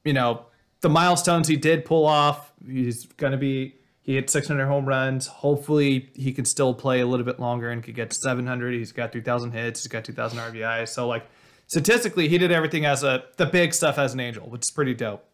you 0.05 0.13
know, 0.13 0.45
the 0.79 0.87
milestones 0.89 1.47
he 1.49 1.57
did 1.57 1.83
pull 1.83 2.05
off. 2.05 2.53
He's 2.65 3.05
gonna 3.05 3.37
be. 3.37 3.75
He 4.03 4.15
hit 4.15 4.29
600 4.29 4.65
home 4.65 4.85
runs. 4.85 5.27
Hopefully, 5.27 6.09
he 6.13 6.33
can 6.33 6.45
still 6.45 6.73
play 6.73 6.99
a 6.99 7.07
little 7.07 7.25
bit 7.25 7.39
longer 7.39 7.71
and 7.71 7.81
could 7.81 7.95
get 7.95 8.13
700. 8.13 8.73
He's 8.73 8.91
got 8.91 9.13
3,000 9.13 9.51
hits. 9.51 9.81
He's 9.81 9.87
got 9.87 10.03
2,000 10.03 10.39
RBIs. 10.39 10.89
So, 10.89 11.07
like, 11.07 11.25
statistically, 11.67 12.27
he 12.27 12.37
did 12.37 12.51
everything 12.51 12.85
as 12.85 13.03
a 13.03 13.23
the 13.37 13.45
big 13.45 13.73
stuff 13.73 13.97
as 13.97 14.13
an 14.13 14.19
angel, 14.19 14.49
which 14.49 14.63
is 14.63 14.71
pretty 14.71 14.93
dope. 14.93 15.25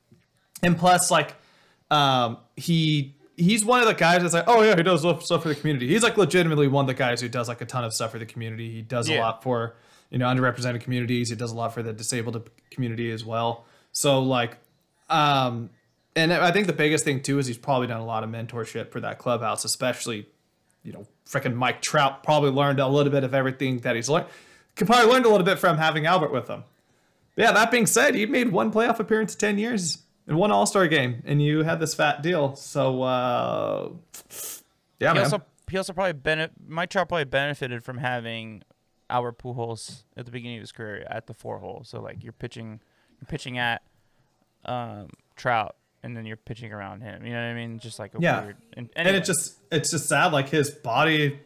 And 0.62 0.78
plus, 0.78 1.10
like, 1.10 1.36
um, 1.90 2.38
he 2.56 3.16
he's 3.40 3.66
one 3.66 3.82
of 3.82 3.88
the 3.88 3.94
guys 3.94 4.22
that's 4.22 4.34
like, 4.34 4.44
oh 4.48 4.62
yeah, 4.62 4.76
he 4.76 4.84
does 4.84 5.02
stuff 5.02 5.42
for 5.42 5.50
the 5.50 5.56
community. 5.56 5.88
He's 5.88 6.04
like 6.04 6.18
legitimately 6.18 6.68
one 6.68 6.84
of 6.84 6.88
the 6.88 6.94
guys 6.94 7.22
who 7.22 7.30
does 7.30 7.48
like 7.48 7.62
a 7.62 7.66
ton 7.66 7.84
of 7.84 7.94
stuff 7.94 8.12
for 8.12 8.20
the 8.20 8.26
community. 8.26 8.72
He 8.72 8.82
does 8.82 9.10
a 9.10 9.20
lot 9.20 9.42
for 9.42 9.76
you 10.10 10.18
know 10.18 10.28
underrepresented 10.28 10.82
communities. 10.82 11.30
He 11.30 11.36
does 11.36 11.52
a 11.52 11.56
lot 11.56 11.74
for 11.74 11.82
the 11.82 11.94
disabled 11.94 12.50
community 12.70 13.12
as 13.12 13.26
well. 13.26 13.66
So 13.92 14.22
like, 14.22 14.58
um, 15.10 15.70
and 16.16 16.34
I 16.34 16.52
think 16.52 16.68
the 16.68 16.74
biggest 16.74 17.04
thing 17.04 17.22
too 17.22 17.40
is 17.40 17.48
he's 17.48 17.58
probably 17.58 17.88
done 17.88 18.02
a 18.02 18.06
lot 18.06 18.24
of 18.24 18.30
mentorship 18.30 18.92
for 18.92 19.00
that 19.02 19.18
clubhouse, 19.20 19.64
especially 19.66 20.28
you 20.84 20.94
know, 20.94 21.06
freaking 21.30 21.56
Mike 21.56 21.82
Trout 21.82 22.24
probably 22.24 22.52
learned 22.52 22.80
a 22.80 22.88
little 22.88 23.12
bit 23.12 23.24
of 23.26 23.34
everything 23.34 23.80
that 23.80 23.96
he's 23.96 24.10
learned. 24.10 24.28
Could 24.76 24.88
probably 24.88 25.12
learned 25.12 25.26
a 25.26 25.30
little 25.30 25.46
bit 25.46 25.60
from 25.60 25.78
having 25.78 26.06
Albert 26.06 26.32
with 26.32 26.48
him. 26.48 26.64
Yeah, 27.36 27.52
that 27.52 27.70
being 27.70 27.86
said, 27.86 28.16
he 28.16 28.26
made 28.26 28.52
one 28.52 28.72
playoff 28.72 29.00
appearance 29.00 29.34
in 29.34 29.40
10 29.40 29.58
years 29.58 30.00
and 30.26 30.38
one 30.38 30.52
All 30.52 30.66
Star 30.66 30.88
game, 30.88 31.22
and 31.26 31.42
you 31.42 31.64
had 31.64 31.80
this 31.82 31.94
fat 31.94 32.22
deal. 32.22 32.56
So, 32.56 33.02
uh, 33.02 33.90
yeah, 35.00 35.10
He 35.10 35.14
man. 35.16 35.24
also 35.26 35.42
he 35.70 35.78
also 35.78 35.94
probably 35.94 36.14
bene- 36.14 36.50
Mike 36.68 36.90
Trout 36.90 37.10
probably 37.10 37.26
benefited 37.26 37.84
from 37.84 37.98
having 37.98 38.64
Albert 39.10 39.38
Pujols 39.38 40.04
at 40.18 40.26
the 40.26 40.32
beginning 40.32 40.58
of 40.58 40.62
his 40.62 40.72
career 40.72 41.06
at 41.10 41.28
the 41.28 41.34
four 41.34 41.60
hole. 41.60 41.82
So 41.86 42.02
like 42.02 42.24
you're 42.24 42.34
pitching 42.34 42.80
you're 43.20 43.28
pitching 43.28 43.58
at 43.58 43.82
um, 44.66 45.10
Trout 45.36 45.76
and 46.04 46.16
then 46.16 46.26
you're 46.26 46.38
pitching 46.38 46.72
around 46.72 47.02
him. 47.02 47.26
You 47.26 47.34
know 47.34 47.40
what 47.40 47.48
I 47.50 47.54
mean? 47.54 47.80
Just 47.80 48.00
like 48.00 48.14
a 48.16 48.18
Yeah. 48.20 48.44
weird. 48.44 48.58
And, 48.74 48.90
and 48.96 49.08
it 49.08 49.24
just 49.26 49.56
it's 49.72 49.92
just 49.92 50.08
sad. 50.08 50.32
Like 50.34 50.50
his 50.50 50.70
body 50.72 51.40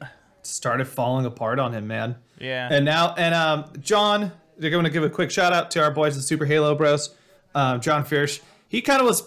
started 0.44 0.86
falling 0.88 1.26
apart 1.26 1.60
on 1.60 1.74
him, 1.74 1.88
man. 1.88 2.16
yeah. 2.40 2.68
And 2.72 2.84
now, 2.86 3.14
and 3.18 3.34
um, 3.34 3.66
John, 3.80 4.32
they're 4.58 4.70
going 4.72 4.84
to 4.84 4.90
give 4.90 5.04
a 5.04 5.10
quick 5.10 5.32
shout 5.32 5.54
out 5.54 5.72
to 5.72 5.82
our 5.82 5.92
boys, 5.92 6.16
the 6.16 6.22
Super 6.22 6.46
Halo 6.46 6.76
Bros. 6.76 7.16
Um, 7.56 7.80
John 7.82 8.04
Fierce, 8.04 8.40
he 8.68 8.82
kind 8.82 9.00
of 9.00 9.08
was, 9.08 9.24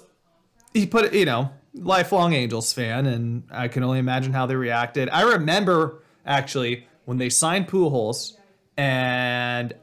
he 0.74 0.86
put, 0.86 1.12
you 1.14 1.24
know, 1.24 1.50
lifelong 1.74 2.32
Angels 2.32 2.72
fan, 2.72 3.06
and 3.06 3.44
I 3.50 3.68
can 3.68 3.82
only 3.82 3.98
imagine 3.98 4.32
how 4.32 4.46
they 4.46 4.56
reacted. 4.56 5.08
I 5.10 5.22
remember 5.22 6.02
actually 6.26 6.86
when 7.04 7.18
they 7.18 7.28
signed 7.30 7.68
Pujols, 7.68 8.32
and 8.76 9.74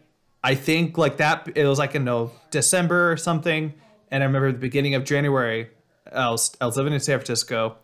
I 0.43 0.55
think 0.55 0.97
like 0.97 1.17
that, 1.17 1.49
it 1.55 1.65
was 1.65 1.79
like 1.79 1.95
in 1.95 2.03
no 2.03 2.31
December 2.51 3.11
or 3.11 3.17
something. 3.17 3.73
And 4.13 4.21
I 4.21 4.27
remember 4.27 4.51
the 4.51 4.59
beginning 4.59 4.93
of 4.93 5.05
January, 5.05 5.71
I 6.11 6.29
was, 6.29 6.55
I 6.61 6.67
was 6.67 6.77
living 6.77 6.93
in 6.93 6.99
San 6.99 7.17
Francisco, 7.17 7.77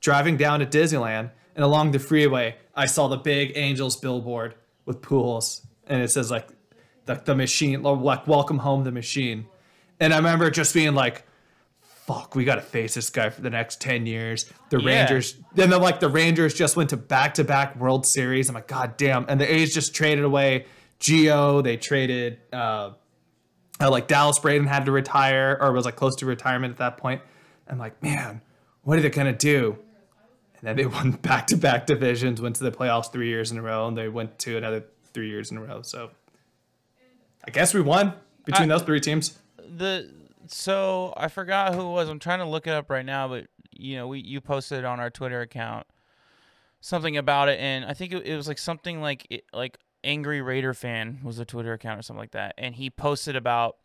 driving 0.00 0.38
down 0.38 0.60
to 0.60 0.66
Disneyland, 0.66 1.30
and 1.54 1.62
along 1.62 1.90
the 1.90 1.98
freeway, 1.98 2.56
I 2.74 2.86
saw 2.86 3.06
the 3.08 3.18
big 3.18 3.52
Angels 3.54 3.94
billboard 3.94 4.54
with 4.86 5.02
Pujols, 5.02 5.60
and 5.86 6.00
it 6.02 6.10
says 6.10 6.30
like 6.30 6.48
the, 7.04 7.20
the 7.22 7.34
machine, 7.34 7.82
like 7.82 8.26
welcome 8.26 8.60
home 8.60 8.84
the 8.84 8.92
machine. 8.92 9.46
And 10.00 10.14
I 10.14 10.16
remember 10.16 10.50
just 10.50 10.72
being 10.72 10.94
like, 10.94 11.24
fuck, 11.82 12.34
we 12.34 12.44
got 12.46 12.54
to 12.54 12.62
face 12.62 12.94
this 12.94 13.10
guy 13.10 13.28
for 13.28 13.42
the 13.42 13.50
next 13.50 13.82
10 13.82 14.06
years. 14.06 14.50
The 14.70 14.80
Yeah. 14.80 15.00
Rangers, 15.00 15.36
then 15.54 15.68
the, 15.68 15.78
like 15.78 16.00
the 16.00 16.08
Rangers 16.08 16.54
just 16.54 16.76
went 16.76 16.90
to 16.90 16.96
back 16.96 17.34
to 17.34 17.44
back 17.44 17.76
World 17.76 18.06
Series. 18.06 18.48
I'm 18.48 18.54
like, 18.54 18.68
God 18.68 18.96
damn. 18.96 19.26
And 19.28 19.38
the 19.38 19.54
A's 19.54 19.74
just 19.74 19.94
traded 19.94 20.24
away 20.24 20.64
Gio. 20.98 21.62
They 21.62 21.76
traded, 21.76 22.38
uh, 22.54 22.92
uh, 23.80 23.90
like 23.90 24.06
Dallas 24.08 24.38
Braden 24.38 24.66
had 24.66 24.86
to 24.86 24.92
retire 24.92 25.56
or 25.60 25.72
was 25.72 25.84
like 25.84 25.96
close 25.96 26.16
to 26.16 26.26
retirement 26.26 26.72
at 26.72 26.78
that 26.78 26.96
point. 26.96 27.20
I'm 27.68 27.78
like, 27.78 28.02
man, 28.02 28.40
what 28.82 28.98
are 28.98 29.02
they 29.02 29.10
gonna 29.10 29.32
do? 29.32 29.78
And 30.58 30.68
then 30.68 30.76
they 30.76 30.86
won 30.96 31.12
back 31.12 31.46
to 31.48 31.56
back 31.56 31.86
divisions, 31.86 32.40
went 32.40 32.56
to 32.56 32.64
the 32.64 32.70
playoffs 32.72 33.10
three 33.12 33.28
years 33.28 33.50
in 33.50 33.58
a 33.58 33.62
row, 33.62 33.86
and 33.88 33.96
they 33.96 34.08
went 34.08 34.38
to 34.40 34.56
another 34.56 34.84
three 35.12 35.28
years 35.28 35.50
in 35.50 35.56
a 35.56 35.62
row. 35.62 35.82
So 35.82 36.10
I 37.46 37.50
guess 37.50 37.74
we 37.74 37.80
won 37.80 38.12
between 38.44 38.70
I- 38.70 38.74
those 38.74 38.82
three 38.86 39.00
teams. 39.00 39.38
the 39.58 40.10
so 40.46 41.14
I 41.16 41.28
forgot 41.28 41.74
who 41.74 41.80
it 41.80 41.90
was. 41.92 42.08
I'm 42.08 42.18
trying 42.18 42.40
to 42.40 42.44
look 42.44 42.66
it 42.66 42.72
up 42.72 42.90
right 42.90 43.04
now, 43.04 43.28
but 43.28 43.46
you 43.72 43.96
know, 43.96 44.08
we 44.08 44.20
you 44.20 44.40
posted 44.40 44.84
on 44.84 45.00
our 45.00 45.10
Twitter 45.10 45.40
account 45.40 45.86
something 46.80 47.16
about 47.16 47.48
it, 47.48 47.58
and 47.58 47.84
I 47.86 47.94
think 47.94 48.12
it, 48.12 48.26
it 48.26 48.36
was 48.36 48.46
like 48.46 48.58
something 48.58 49.00
like 49.00 49.26
it, 49.30 49.44
like 49.54 49.78
angry 50.04 50.40
Raider 50.40 50.74
fan 50.74 51.20
was 51.22 51.38
a 51.38 51.44
Twitter 51.44 51.72
account 51.72 51.98
or 51.98 52.02
something 52.02 52.20
like 52.20 52.32
that, 52.32 52.54
and 52.58 52.74
he 52.74 52.90
posted 52.90 53.34
about 53.34 53.76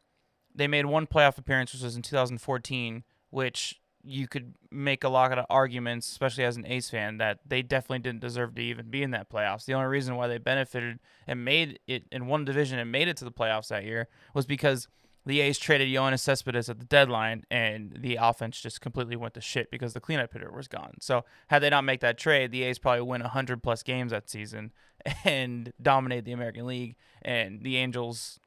they 0.53 0.67
made 0.67 0.85
one 0.85 1.07
playoff 1.07 1.37
appearance, 1.37 1.73
which 1.73 1.83
was 1.83 1.95
in 1.95 2.01
2014, 2.01 3.03
which 3.29 3.79
you 4.03 4.27
could 4.27 4.55
make 4.71 5.03
a 5.03 5.09
lot 5.09 5.37
of 5.37 5.45
arguments, 5.49 6.09
especially 6.09 6.43
as 6.43 6.55
an 6.57 6.65
A's 6.65 6.89
fan, 6.89 7.17
that 7.17 7.39
they 7.45 7.61
definitely 7.61 7.99
didn't 7.99 8.21
deserve 8.21 8.55
to 8.55 8.61
even 8.61 8.89
be 8.89 9.03
in 9.03 9.11
that 9.11 9.29
playoffs. 9.29 9.65
The 9.65 9.73
only 9.73 9.87
reason 9.87 10.15
why 10.15 10.27
they 10.27 10.37
benefited 10.37 10.99
and 11.27 11.43
made 11.43 11.79
it 11.85 12.05
in 12.11 12.27
one 12.27 12.45
division 12.45 12.79
and 12.79 12.91
made 12.91 13.07
it 13.07 13.17
to 13.17 13.25
the 13.25 13.31
playoffs 13.31 13.67
that 13.67 13.83
year 13.83 14.07
was 14.33 14.45
because 14.45 14.87
the 15.25 15.41
A's 15.41 15.59
traded 15.59 15.89
Yoenis 15.89 16.21
Cespedes 16.21 16.69
at 16.69 16.79
the 16.79 16.85
deadline, 16.85 17.43
and 17.51 17.97
the 17.99 18.17
offense 18.19 18.61
just 18.61 18.79
completely 18.81 19.17
went 19.17 19.33
to 19.33 19.41
shit 19.41 19.69
because 19.69 19.93
the 19.93 19.99
cleanup 19.99 20.31
hitter 20.31 20.51
was 20.51 20.67
gone. 20.67 20.95
So 21.01 21.25
had 21.49 21.59
they 21.59 21.69
not 21.69 21.83
make 21.83 21.99
that 21.99 22.17
trade, 22.17 22.51
the 22.51 22.63
A's 22.63 22.79
probably 22.79 23.01
win 23.01 23.21
100 23.21 23.61
plus 23.61 23.83
games 23.83 24.11
that 24.11 24.29
season 24.29 24.71
and 25.23 25.71
dominate 25.81 26.25
the 26.25 26.31
American 26.31 26.65
League. 26.65 26.95
And 27.21 27.61
the 27.61 27.77
Angels, 27.77 28.39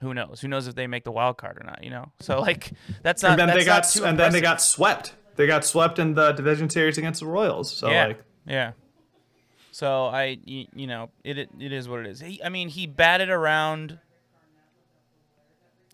who 0.00 0.14
knows? 0.14 0.40
Who 0.40 0.48
knows 0.48 0.66
if 0.66 0.74
they 0.74 0.86
make 0.86 1.04
the 1.04 1.12
wild 1.12 1.36
card 1.36 1.58
or 1.58 1.64
not? 1.64 1.84
You 1.84 1.90
know. 1.90 2.12
So 2.20 2.40
like 2.40 2.72
that's 3.02 3.22
not. 3.22 3.38
and 3.38 3.48
then 3.48 3.56
they 3.56 3.64
got 3.64 3.96
and 3.96 4.18
then 4.18 4.32
they 4.32 4.40
got 4.40 4.60
swept. 4.60 5.14
They 5.36 5.46
got 5.46 5.64
swept 5.64 5.98
in 5.98 6.14
the 6.14 6.32
division 6.32 6.70
series 6.70 6.96
against 6.98 7.20
the 7.20 7.26
Royals. 7.26 7.74
So 7.74 7.90
yeah, 7.90 8.06
like 8.06 8.22
yeah. 8.46 8.72
So 9.72 10.06
I, 10.06 10.38
you, 10.44 10.66
you 10.74 10.86
know, 10.86 11.10
it, 11.24 11.36
it 11.36 11.50
it 11.58 11.72
is 11.72 11.88
what 11.88 12.00
it 12.00 12.06
is. 12.06 12.20
He, 12.20 12.40
I 12.42 12.48
mean, 12.48 12.68
he 12.68 12.86
batted 12.86 13.28
around. 13.28 13.98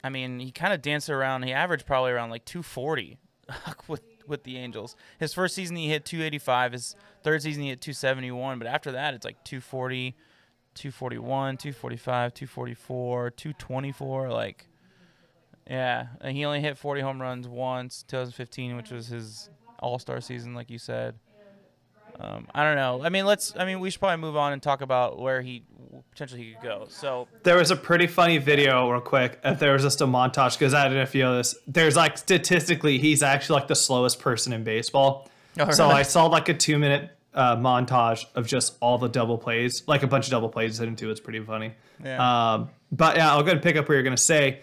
I 0.05 0.11
mean, 0.11 0.39
he 0.39 0.51
kind 0.51 0.73
of 0.73 0.83
danced 0.83 1.09
around. 1.09 1.45
He 1.45 1.53
averaged 1.53 1.87
probably 1.87 2.13
around 2.13 2.31
like 2.31 2.45
240 2.45 3.19
with 3.89 4.03
with 4.31 4.45
the 4.45 4.57
Angels. 4.57 4.97
His 5.19 5.35
first 5.35 5.55
season 5.55 5.77
he 5.77 5.89
hit 5.89 6.05
285. 6.05 6.73
His 6.73 6.97
third 7.23 7.43
season 7.43 7.63
he 7.63 7.69
hit 7.69 7.81
271. 7.81 8.59
But 8.59 8.69
after 8.69 8.93
that, 8.93 9.13
it's 9.15 9.25
like 9.25 9.43
240, 9.45 10.17
241, 10.75 11.57
245, 11.59 12.35
244, 12.35 13.31
224. 13.31 14.31
Like, 14.31 14.67
yeah, 15.69 16.07
and 16.21 16.37
he 16.37 16.45
only 16.45 16.61
hit 16.61 16.79
40 16.79 17.01
home 17.03 17.21
runs 17.21 17.47
once, 17.47 18.05
2015, 18.09 18.77
which 18.77 18.91
was 18.91 19.09
his 19.09 19.51
All 19.81 19.99
Star 19.99 20.21
season, 20.21 20.55
like 20.55 20.71
you 20.71 20.79
said. 20.79 21.17
Um, 22.21 22.47
I 22.55 22.65
don't 22.65 22.77
know. 22.77 23.03
I 23.03 23.09
mean, 23.09 23.25
let's. 23.25 23.55
I 23.57 23.65
mean, 23.65 23.81
we 23.81 23.91
should 23.91 24.01
probably 24.01 24.21
move 24.21 24.37
on 24.37 24.53
and 24.53 24.63
talk 24.63 24.83
about 24.83 25.19
where 25.19 25.41
he 25.41 25.65
potentially 26.11 26.43
he 26.43 26.53
could 26.53 26.63
go. 26.63 26.87
So 26.89 27.29
there 27.43 27.57
was 27.57 27.71
a 27.71 27.77
pretty 27.77 28.07
funny 28.07 28.39
video, 28.39 28.91
real 28.91 29.01
quick. 29.01 29.41
If 29.45 29.59
there 29.59 29.73
was 29.73 29.83
just 29.83 30.01
a 30.01 30.07
montage, 30.07 30.59
because 30.59 30.75
I 30.75 30.89
didn't 30.89 31.09
feel 31.09 31.35
this. 31.37 31.55
There's 31.67 31.97
like 31.97 32.19
statistically, 32.19 32.99
he's 32.99 33.23
actually 33.23 33.61
like 33.61 33.69
the 33.69 33.75
slowest 33.75 34.21
person 34.21 34.53
in 34.53 34.65
baseball. 34.65 35.29
Oh, 35.59 35.71
so 35.71 35.87
really? 35.87 36.01
I 36.01 36.03
saw 36.03 36.27
like 36.27 36.49
a 36.49 36.55
two 36.55 36.79
minute 36.79 37.11
uh, 37.35 37.57
montage 37.57 38.27
of 38.35 38.47
just 38.47 38.77
all 38.81 38.99
the 38.99 39.09
double 39.09 39.39
plays, 39.39 39.83
like 39.87 40.03
a 40.03 40.07
bunch 40.07 40.27
of 40.27 40.31
double 40.31 40.49
plays 40.49 40.81
into. 40.81 41.11
It's 41.11 41.21
pretty 41.21 41.41
funny. 41.41 41.73
Yeah. 42.05 42.53
Um, 42.53 42.71
but 42.93 43.17
yeah, 43.17 43.31
I'll 43.31 43.39
go 43.39 43.47
ahead 43.47 43.55
and 43.55 43.63
pick 43.63 43.77
up 43.77 43.89
what 43.89 43.95
you're 43.95 44.03
gonna 44.03 44.17
say. 44.17 44.61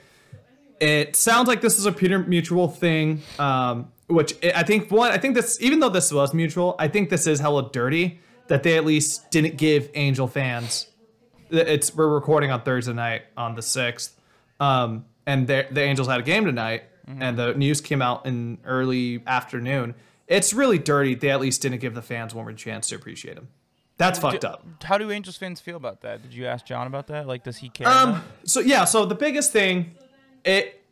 It 0.79 1.15
sounds 1.15 1.47
like 1.47 1.61
this 1.61 1.79
is 1.79 1.87
a 1.87 1.91
Peter 1.91 2.19
mutual 2.19 2.67
thing, 2.67 3.23
um, 3.39 3.91
which 4.07 4.35
I 4.43 4.63
think 4.63 4.89
one. 4.89 5.11
I 5.11 5.17
think 5.17 5.35
this, 5.35 5.61
even 5.61 5.79
though 5.79 5.89
this 5.89 6.11
was 6.11 6.33
mutual, 6.33 6.75
I 6.79 6.87
think 6.87 7.09
this 7.09 7.27
is 7.27 7.39
hella 7.39 7.69
dirty 7.71 8.19
that 8.47 8.63
they 8.63 8.77
at 8.77 8.85
least 8.85 9.29
didn't 9.31 9.57
give 9.57 9.89
Angel 9.93 10.27
fans. 10.27 10.87
It's 11.49 11.95
we're 11.95 12.07
recording 12.07 12.51
on 12.51 12.61
Thursday 12.61 12.93
night 12.93 13.23
on 13.35 13.55
the 13.55 13.61
sixth, 13.61 14.19
um, 14.59 15.05
and 15.25 15.47
the 15.47 15.67
the 15.71 15.81
Angels 15.81 16.07
had 16.07 16.19
a 16.19 16.23
game 16.23 16.45
tonight, 16.45 16.83
and 17.07 17.37
the 17.37 17.53
news 17.53 17.81
came 17.81 18.01
out 18.01 18.25
in 18.25 18.57
early 18.65 19.23
afternoon. 19.27 19.95
It's 20.27 20.53
really 20.53 20.77
dirty. 20.77 21.15
They 21.15 21.29
at 21.29 21.39
least 21.39 21.61
didn't 21.61 21.79
give 21.79 21.95
the 21.95 22.01
fans 22.01 22.33
one 22.33 22.45
more 22.45 22.53
chance 22.53 22.89
to 22.89 22.95
appreciate 22.95 23.37
him. 23.37 23.47
That's 23.97 24.19
fucked 24.19 24.45
up. 24.45 24.65
How 24.83 24.97
do 24.97 25.09
Angels 25.09 25.37
fans 25.37 25.59
feel 25.59 25.75
about 25.75 26.01
that? 26.01 26.21
Did 26.21 26.33
you 26.33 26.45
ask 26.45 26.65
John 26.65 26.85
about 26.85 27.07
that? 27.07 27.27
Like, 27.27 27.43
does 27.43 27.57
he 27.57 27.69
care? 27.69 27.87
Um. 27.87 28.23
So 28.43 28.59
yeah. 28.59 28.85
So 28.85 29.05
the 29.05 29.15
biggest 29.15 29.51
thing, 29.51 29.95
it, 30.43 30.83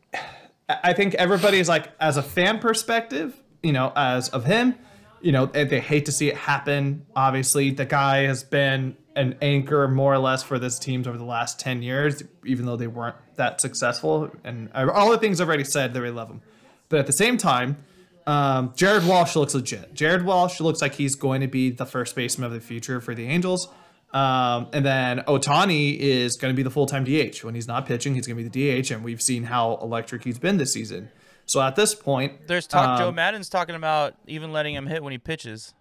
I 0.68 0.92
think 0.92 1.14
everybody's 1.14 1.68
like, 1.68 1.92
as 2.00 2.16
a 2.16 2.22
fan 2.22 2.58
perspective, 2.58 3.40
you 3.62 3.72
know, 3.72 3.92
as 3.94 4.28
of 4.30 4.44
him, 4.44 4.74
you 5.20 5.32
know, 5.32 5.46
they 5.46 5.80
hate 5.80 6.06
to 6.06 6.12
see 6.12 6.28
it 6.28 6.36
happen. 6.36 7.06
Obviously, 7.14 7.70
the 7.70 7.84
guy 7.84 8.24
has 8.24 8.44
been 8.44 8.96
an 9.14 9.36
anchor 9.40 9.88
more 9.88 10.12
or 10.12 10.18
less 10.18 10.42
for 10.42 10.58
this 10.58 10.78
teams 10.78 11.06
over 11.06 11.16
the 11.16 11.24
last 11.24 11.58
ten 11.58 11.82
years, 11.82 12.22
even 12.44 12.66
though 12.66 12.76
they 12.76 12.86
weren't 12.86 13.16
that 13.36 13.60
successful. 13.60 14.30
And 14.44 14.70
all 14.74 15.10
the 15.10 15.18
things 15.18 15.40
I've 15.40 15.48
already 15.48 15.64
said, 15.64 15.94
they 15.94 16.00
really 16.00 16.14
love 16.14 16.28
him. 16.28 16.42
But 16.88 16.98
at 17.00 17.06
the 17.06 17.12
same 17.12 17.38
time, 17.38 17.78
um, 18.26 18.72
Jared 18.76 19.06
Walsh 19.06 19.36
looks 19.36 19.54
legit. 19.54 19.94
Jared 19.94 20.24
Walsh 20.24 20.60
looks 20.60 20.82
like 20.82 20.94
he's 20.94 21.14
going 21.14 21.40
to 21.40 21.48
be 21.48 21.70
the 21.70 21.86
first 21.86 22.14
baseman 22.14 22.46
of 22.46 22.52
the 22.52 22.60
future 22.60 23.00
for 23.00 23.14
the 23.14 23.26
Angels. 23.26 23.68
Um, 24.16 24.68
and 24.72 24.82
then 24.86 25.18
Ohtani 25.26 25.98
is 25.98 26.36
going 26.36 26.50
to 26.50 26.56
be 26.56 26.62
the 26.62 26.70
full 26.70 26.86
time 26.86 27.04
DH. 27.04 27.44
When 27.44 27.54
he's 27.54 27.68
not 27.68 27.84
pitching, 27.84 28.14
he's 28.14 28.26
going 28.26 28.38
to 28.38 28.48
be 28.48 28.48
the 28.48 28.82
DH, 28.82 28.90
and 28.90 29.04
we've 29.04 29.20
seen 29.20 29.44
how 29.44 29.76
electric 29.82 30.24
he's 30.24 30.38
been 30.38 30.56
this 30.56 30.72
season. 30.72 31.10
So 31.44 31.60
at 31.60 31.76
this 31.76 31.94
point, 31.94 32.46
There's 32.46 32.66
talk. 32.66 32.98
Joe 32.98 33.08
um, 33.10 33.14
Maddon's 33.16 33.50
talking 33.50 33.74
about 33.74 34.14
even 34.26 34.52
letting 34.52 34.74
him 34.74 34.86
hit 34.86 35.02
when 35.02 35.12
he 35.12 35.18
pitches. 35.18 35.74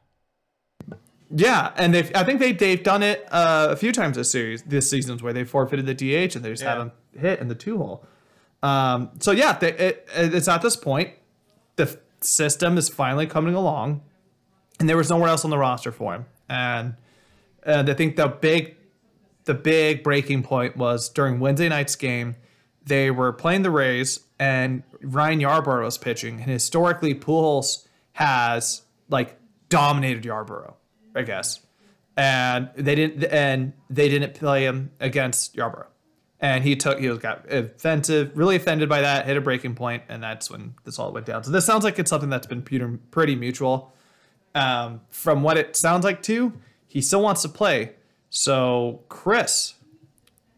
yeah, 1.34 1.72
and 1.78 1.94
they've 1.94 2.12
I 2.14 2.24
think 2.26 2.40
they 2.42 2.52
they've 2.52 2.84
done 2.84 3.04
it 3.04 3.26
uh, 3.32 3.68
a 3.72 3.76
few 3.78 3.92
times 3.94 4.18
this 4.18 4.32
series, 4.32 4.64
this 4.64 4.90
seasons 4.90 5.24
where 5.24 5.32
they 5.34 5.46
forfeited 5.46 5.86
the 5.86 5.94
DH 5.94 6.36
and 6.36 6.44
they 6.44 6.50
just 6.50 6.62
Yeah. 6.64 6.70
have 6.72 6.82
him 6.82 6.92
hit 7.18 7.40
in 7.40 7.48
the 7.48 7.56
two 7.56 7.78
hole. 7.78 8.06
Um, 8.62 9.12
so 9.20 9.32
yeah, 9.32 9.54
they, 9.58 9.72
it, 9.74 10.10
it's 10.14 10.48
at 10.48 10.62
this 10.62 10.76
point 10.76 11.12
the 11.78 11.98
system 12.20 12.78
is 12.78 12.90
finally 12.90 13.28
coming 13.28 13.56
along, 13.56 14.02
and 14.80 14.90
there 14.90 14.98
was 14.98 15.10
nowhere 15.10 15.30
else 15.30 15.46
on 15.46 15.52
the 15.52 15.58
roster 15.58 15.92
for 15.92 16.14
him. 16.16 16.26
And 16.50 16.96
and 17.66 17.90
I 17.90 17.94
think 17.94 18.16
the 18.16 18.28
big 18.28 18.76
the 19.46 19.54
big 19.54 20.04
breaking 20.04 20.44
point 20.44 20.76
was 20.76 21.10
during 21.10 21.40
Wednesday 21.40 21.70
night's 21.70 21.96
game. 21.96 22.36
They 22.84 23.10
were 23.10 23.32
playing 23.32 23.64
the 23.64 23.72
Rays, 23.72 24.20
and 24.40 24.84
Ryan 25.02 25.40
Yarbrough 25.40 25.84
was 25.84 25.98
pitching. 25.98 26.42
And 26.42 26.50
historically, 26.50 27.16
Pujols 27.16 27.88
has 28.14 28.84
like 29.10 29.38
dominated 29.70 30.24
Yarbrough, 30.24 30.74
I 31.16 31.24
guess. 31.24 31.60
And 32.18 32.70
they 32.76 32.96
didn't, 32.96 33.24
and 33.26 33.74
they 33.90 34.10
didn't 34.10 34.36
play 34.36 34.66
him 34.66 34.92
against 35.00 35.56
Yarbrough. 35.56 35.88
And 36.40 36.64
he 36.64 36.76
took, 36.76 37.00
he 37.00 37.10
was 37.10 37.20
got 37.20 37.52
offensive, 37.52 38.32
really 38.36 38.56
offended 38.56 38.88
by 38.88 39.02
that, 39.02 39.26
hit 39.26 39.38
a 39.38 39.42
breaking 39.42 39.76
point, 39.76 40.04
and 40.10 40.22
that's 40.22 40.50
when 40.50 40.76
this 40.84 41.00
all 41.00 41.12
went 41.12 41.26
down. 41.26 41.44
So 41.44 41.52
this 41.52 41.66
sounds 41.66 41.84
like 41.84 41.98
it's 41.98 42.10
something 42.10 42.30
that's 42.30 42.48
been 42.48 42.62
pretty 42.62 43.36
mutual. 43.36 43.94
Um, 44.54 45.02
from 45.10 45.44
what 45.44 45.58
it 45.58 45.76
sounds 45.76 46.06
like 46.06 46.22
too, 46.22 46.54
he 46.96 47.02
still 47.02 47.22
wants 47.22 47.42
to 47.42 47.50
play. 47.50 47.92
So 48.30 49.04
Chris, 49.10 49.74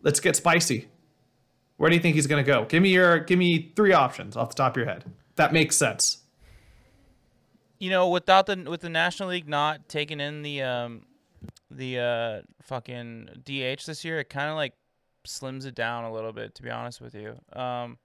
let's 0.04 0.20
get 0.20 0.36
spicy. 0.36 0.88
Where 1.78 1.90
do 1.90 1.96
you 1.96 2.02
think 2.02 2.14
he's 2.14 2.28
gonna 2.28 2.44
go? 2.44 2.66
Give 2.66 2.84
me 2.84 2.90
your 2.90 3.22
give 3.22 3.40
me 3.40 3.74
three 3.76 3.92
options 3.92 4.38
off 4.38 4.50
the 4.50 4.56
top 4.56 4.74
of 4.74 4.78
your 4.78 4.86
head. 4.86 5.04
That 5.36 5.52
makes 5.52 5.76
sense. 5.76 6.20
You 7.80 7.90
know, 7.90 8.08
without 8.10 8.46
the 8.46 8.68
with 8.70 8.82
the 8.82 8.90
National 8.90 9.30
League 9.30 9.50
not 9.50 9.90
taking 9.90 10.20
in 10.20 10.44
the 10.44 10.62
um 10.62 11.08
the 11.72 12.00
uh 12.00 12.42
fucking 12.62 13.42
DH 13.44 13.88
this 13.88 14.06
year, 14.06 14.20
it 14.20 14.30
kind 14.30 14.52
of 14.52 14.58
like 14.58 14.74
slims 15.26 15.66
it 15.66 15.74
down 15.74 16.04
a 16.04 16.14
little 16.14 16.34
bit. 16.34 16.54
To 16.54 16.62
be 16.62 16.70
honest 16.70 17.02
with 17.02 17.16
you, 17.16 17.36
um, 17.60 17.98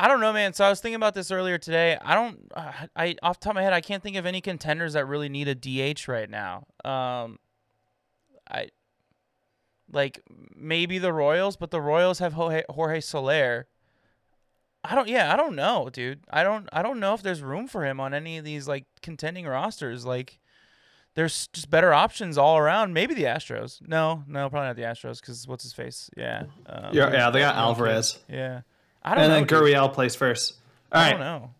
I 0.00 0.08
don't 0.08 0.20
know, 0.20 0.32
man. 0.32 0.54
So 0.54 0.64
I 0.64 0.70
was 0.70 0.80
thinking 0.80 0.94
about 0.96 1.12
this 1.12 1.30
earlier 1.30 1.58
today. 1.58 1.98
I 2.02 2.14
don't, 2.14 2.50
uh, 2.54 2.72
I 2.96 3.16
off 3.22 3.38
the 3.38 3.44
top 3.44 3.50
of 3.50 3.56
my 3.56 3.62
head, 3.62 3.74
I 3.74 3.82
can't 3.82 4.02
think 4.02 4.16
of 4.16 4.24
any 4.24 4.40
contenders 4.40 4.94
that 4.94 5.04
really 5.04 5.28
need 5.28 5.46
a 5.46 5.54
DH 5.54 6.08
right 6.08 6.28
now. 6.28 6.64
Um, 6.84 7.38
I 8.50 8.68
like 9.92 10.22
maybe 10.56 10.98
the 10.98 11.12
Royals, 11.12 11.56
but 11.56 11.70
the 11.70 11.82
Royals 11.82 12.18
have 12.20 12.32
Jorge, 12.32 12.62
Jorge 12.70 13.00
Soler. 13.00 13.66
I 14.82 14.94
don't. 14.94 15.08
Yeah, 15.08 15.30
I 15.30 15.36
don't 15.36 15.54
know, 15.54 15.90
dude. 15.92 16.20
I 16.30 16.42
don't. 16.44 16.66
I 16.72 16.80
don't 16.82 16.98
know 16.98 17.12
if 17.12 17.22
there's 17.22 17.42
room 17.42 17.68
for 17.68 17.84
him 17.84 18.00
on 18.00 18.14
any 18.14 18.38
of 18.38 18.44
these 18.46 18.66
like 18.66 18.86
contending 19.02 19.46
rosters. 19.46 20.06
Like, 20.06 20.40
there's 21.14 21.48
just 21.48 21.68
better 21.68 21.92
options 21.92 22.38
all 22.38 22.56
around. 22.56 22.94
Maybe 22.94 23.12
the 23.12 23.24
Astros. 23.24 23.86
No, 23.86 24.24
no, 24.26 24.48
probably 24.48 24.68
not 24.68 24.76
the 24.76 24.82
Astros 24.82 25.20
because 25.20 25.46
what's 25.46 25.64
his 25.64 25.74
face? 25.74 26.08
Yeah. 26.16 26.44
Um, 26.64 26.94
Yeah, 26.94 27.12
yeah, 27.12 27.28
they 27.28 27.40
got. 27.40 27.56
Alvarez. 27.56 28.18
Yeah. 28.26 28.62
I 29.02 29.14
don't 29.14 29.24
And 29.24 29.30
know. 29.30 29.34
then 29.36 29.46
dude. 29.46 29.58
Gurriel 29.58 29.92
plays 29.92 30.14
first. 30.14 30.54
All 30.92 31.00
I 31.00 31.04
right. 31.04 31.10
don't 31.12 31.20
know. 31.20 31.50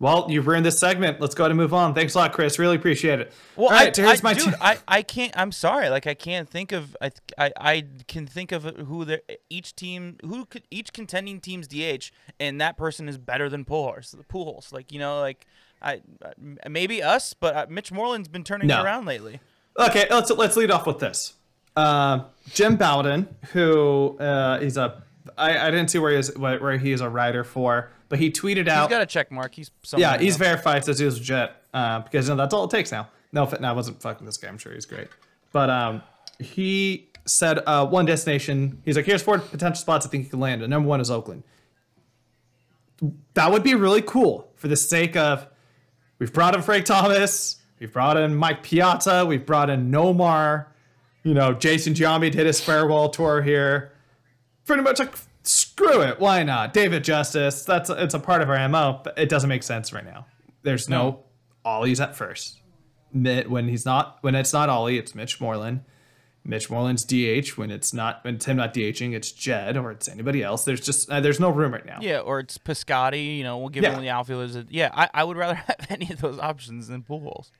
Well, 0.00 0.26
you've 0.28 0.46
ruined 0.46 0.66
this 0.66 0.78
segment. 0.78 1.20
Let's 1.20 1.34
go 1.34 1.44
ahead 1.44 1.52
and 1.52 1.56
move 1.58 1.72
on. 1.72 1.94
Thanks 1.94 2.14
a 2.14 2.18
lot, 2.18 2.32
Chris. 2.32 2.58
Really 2.58 2.76
appreciate 2.76 3.20
it. 3.20 3.32
Well, 3.56 3.66
All 3.68 3.72
right, 3.72 3.96
I, 3.96 4.02
here's 4.02 4.20
I, 4.20 4.22
my 4.22 4.34
dude, 4.34 4.44
two- 4.44 4.54
I, 4.60 4.76
I 4.88 5.02
can't. 5.02 5.32
I'm 5.36 5.52
sorry. 5.52 5.88
Like 5.88 6.06
I 6.06 6.14
can't 6.14 6.48
think 6.48 6.72
of. 6.72 6.96
I, 7.00 7.10
I, 7.38 7.52
I 7.56 7.84
can 8.08 8.26
think 8.26 8.52
of 8.52 8.64
who 8.64 9.04
the 9.04 9.22
each 9.48 9.74
team 9.76 10.18
who 10.22 10.44
could 10.46 10.64
each 10.70 10.92
contending 10.92 11.40
team's 11.40 11.68
DH, 11.68 12.10
and 12.40 12.60
that 12.60 12.76
person 12.76 13.08
is 13.08 13.16
better 13.16 13.48
than 13.48 13.64
Pujols. 13.64 14.14
Pujols, 14.26 14.72
like 14.72 14.92
you 14.92 14.98
know, 14.98 15.20
like 15.20 15.46
I 15.80 16.02
maybe 16.68 17.02
us, 17.02 17.32
but 17.32 17.54
uh, 17.56 17.66
Mitch 17.70 17.90
Moreland's 17.92 18.28
been 18.28 18.44
turning 18.44 18.66
No. 18.66 18.80
it 18.80 18.84
around 18.84 19.06
lately. 19.06 19.40
Okay, 19.78 20.06
let's 20.10 20.30
let's 20.32 20.56
lead 20.56 20.70
off 20.72 20.86
with 20.86 20.98
this. 20.98 21.34
Uh, 21.76 22.24
Jim 22.52 22.76
Bowden, 22.76 23.28
who 23.52 24.18
uh, 24.18 24.58
he's 24.60 24.76
a 24.76 25.02
I, 25.38 25.68
I 25.68 25.70
didn't 25.70 25.88
see 25.90 25.98
where 25.98 26.12
he 26.12 26.18
is 26.18 26.36
where 26.36 26.76
he 26.78 26.92
is 26.92 27.00
a 27.00 27.08
writer 27.08 27.44
for, 27.44 27.90
but 28.08 28.18
he 28.18 28.30
tweeted 28.30 28.64
He's 28.64 28.68
out. 28.68 28.90
got 28.90 29.02
a 29.02 29.06
check 29.06 29.30
mark. 29.30 29.54
He's 29.54 29.70
yeah, 29.96 30.18
he's 30.18 30.38
now. 30.38 30.44
verified 30.44 30.84
says 30.84 30.98
he 30.98 31.04
was 31.04 31.18
legit 31.18 31.52
uh, 31.72 32.00
because 32.00 32.28
you 32.28 32.34
know, 32.34 32.36
that's 32.42 32.52
all 32.52 32.64
it 32.64 32.70
takes 32.70 32.92
now. 32.92 33.08
No, 33.32 33.50
no, 33.60 33.68
I 33.68 33.72
wasn't 33.72 34.00
fucking 34.00 34.26
this 34.26 34.36
guy. 34.36 34.48
I'm 34.48 34.58
sure 34.58 34.72
he's 34.72 34.86
great, 34.86 35.08
but 35.52 35.70
um, 35.70 36.02
he 36.38 37.08
said 37.26 37.60
uh, 37.66 37.86
one 37.86 38.04
destination. 38.04 38.80
He's 38.84 38.96
like, 38.96 39.06
here's 39.06 39.22
four 39.22 39.38
potential 39.38 39.80
spots 39.80 40.06
I 40.06 40.10
think 40.10 40.24
you 40.24 40.30
can 40.30 40.40
land. 40.40 40.62
And 40.62 40.70
number 40.70 40.88
one 40.88 41.00
is 41.00 41.10
Oakland. 41.10 41.42
That 43.34 43.50
would 43.50 43.62
be 43.62 43.74
really 43.74 44.02
cool 44.02 44.50
for 44.56 44.68
the 44.68 44.76
sake 44.76 45.16
of 45.16 45.46
we've 46.18 46.32
brought 46.32 46.54
in 46.54 46.62
Frank 46.62 46.84
Thomas, 46.84 47.56
we've 47.80 47.92
brought 47.92 48.16
in 48.16 48.36
Mike 48.36 48.62
Piazza, 48.62 49.26
we've 49.26 49.44
brought 49.44 49.70
in 49.70 49.90
Nomar. 49.90 50.66
You 51.22 51.32
know, 51.34 51.54
Jason 51.54 51.94
Giambi 51.94 52.30
did 52.30 52.46
his 52.46 52.60
farewell 52.60 53.08
tour 53.08 53.40
here. 53.42 53.92
Pretty 54.66 54.82
much 54.82 54.98
like 54.98 55.14
screw 55.42 56.00
it, 56.02 56.18
why 56.20 56.42
not? 56.42 56.72
David 56.72 57.04
Justice, 57.04 57.64
that's 57.64 57.90
it's 57.90 58.14
a 58.14 58.18
part 58.18 58.40
of 58.42 58.48
our 58.48 58.68
MO, 58.68 59.00
but 59.04 59.18
it 59.18 59.28
doesn't 59.28 59.48
make 59.48 59.62
sense 59.62 59.92
right 59.92 60.04
now. 60.04 60.26
There's 60.62 60.88
no, 60.88 61.02
No. 61.10 61.24
Ollie's 61.64 62.00
at 62.00 62.16
first. 62.16 62.60
When 63.12 63.68
he's 63.68 63.84
not 63.84 64.18
when 64.22 64.34
it's 64.34 64.52
not 64.52 64.68
Ollie, 64.68 64.98
it's 64.98 65.14
Mitch 65.14 65.40
Moreland. 65.40 65.82
Mitch 66.46 66.68
Moreland's 66.68 67.04
DH. 67.04 67.56
When 67.56 67.70
it's 67.70 67.94
not 67.94 68.22
when 68.24 68.34
it's 68.34 68.44
him 68.46 68.56
not 68.56 68.74
DHing, 68.74 69.14
it's 69.14 69.30
Jed 69.32 69.76
or 69.76 69.90
it's 69.92 70.08
anybody 70.08 70.42
else. 70.42 70.64
There's 70.64 70.80
just 70.80 71.08
uh, 71.10 71.20
there's 71.20 71.38
no 71.40 71.48
room 71.50 71.72
right 71.72 71.86
now. 71.86 71.98
Yeah, 72.00 72.18
or 72.18 72.40
it's 72.40 72.58
Piscotti. 72.58 73.36
You 73.38 73.44
know, 73.44 73.58
we'll 73.58 73.68
give 73.68 73.82
Yeah. 73.84 73.94
of 73.94 74.00
the 74.00 74.10
outfielders. 74.10 74.56
A, 74.56 74.66
yeah, 74.68 74.90
I, 74.92 75.08
I 75.14 75.24
would 75.24 75.36
rather 75.36 75.54
have 75.68 75.86
any 75.90 76.10
of 76.10 76.20
those 76.20 76.38
options 76.38 76.88
than 76.88 77.02
Pujols. 77.02 77.50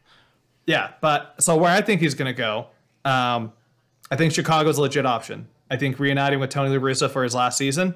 Yeah, 0.66 0.92
but 1.00 1.34
so 1.40 1.56
where 1.56 1.70
I 1.70 1.82
think 1.82 2.00
he's 2.00 2.14
going 2.14 2.34
to 2.34 2.36
go, 2.36 2.66
um, 3.04 3.52
I 4.10 4.16
think 4.16 4.32
Chicago's 4.32 4.76
a 4.78 4.80
legit 4.82 5.06
option. 5.06 5.46
I 5.74 5.76
think 5.76 5.98
reuniting 5.98 6.38
with 6.38 6.50
Tony 6.50 6.70
La 6.70 6.80
Russa 6.80 7.10
for 7.10 7.24
his 7.24 7.34
last 7.34 7.58
season 7.58 7.94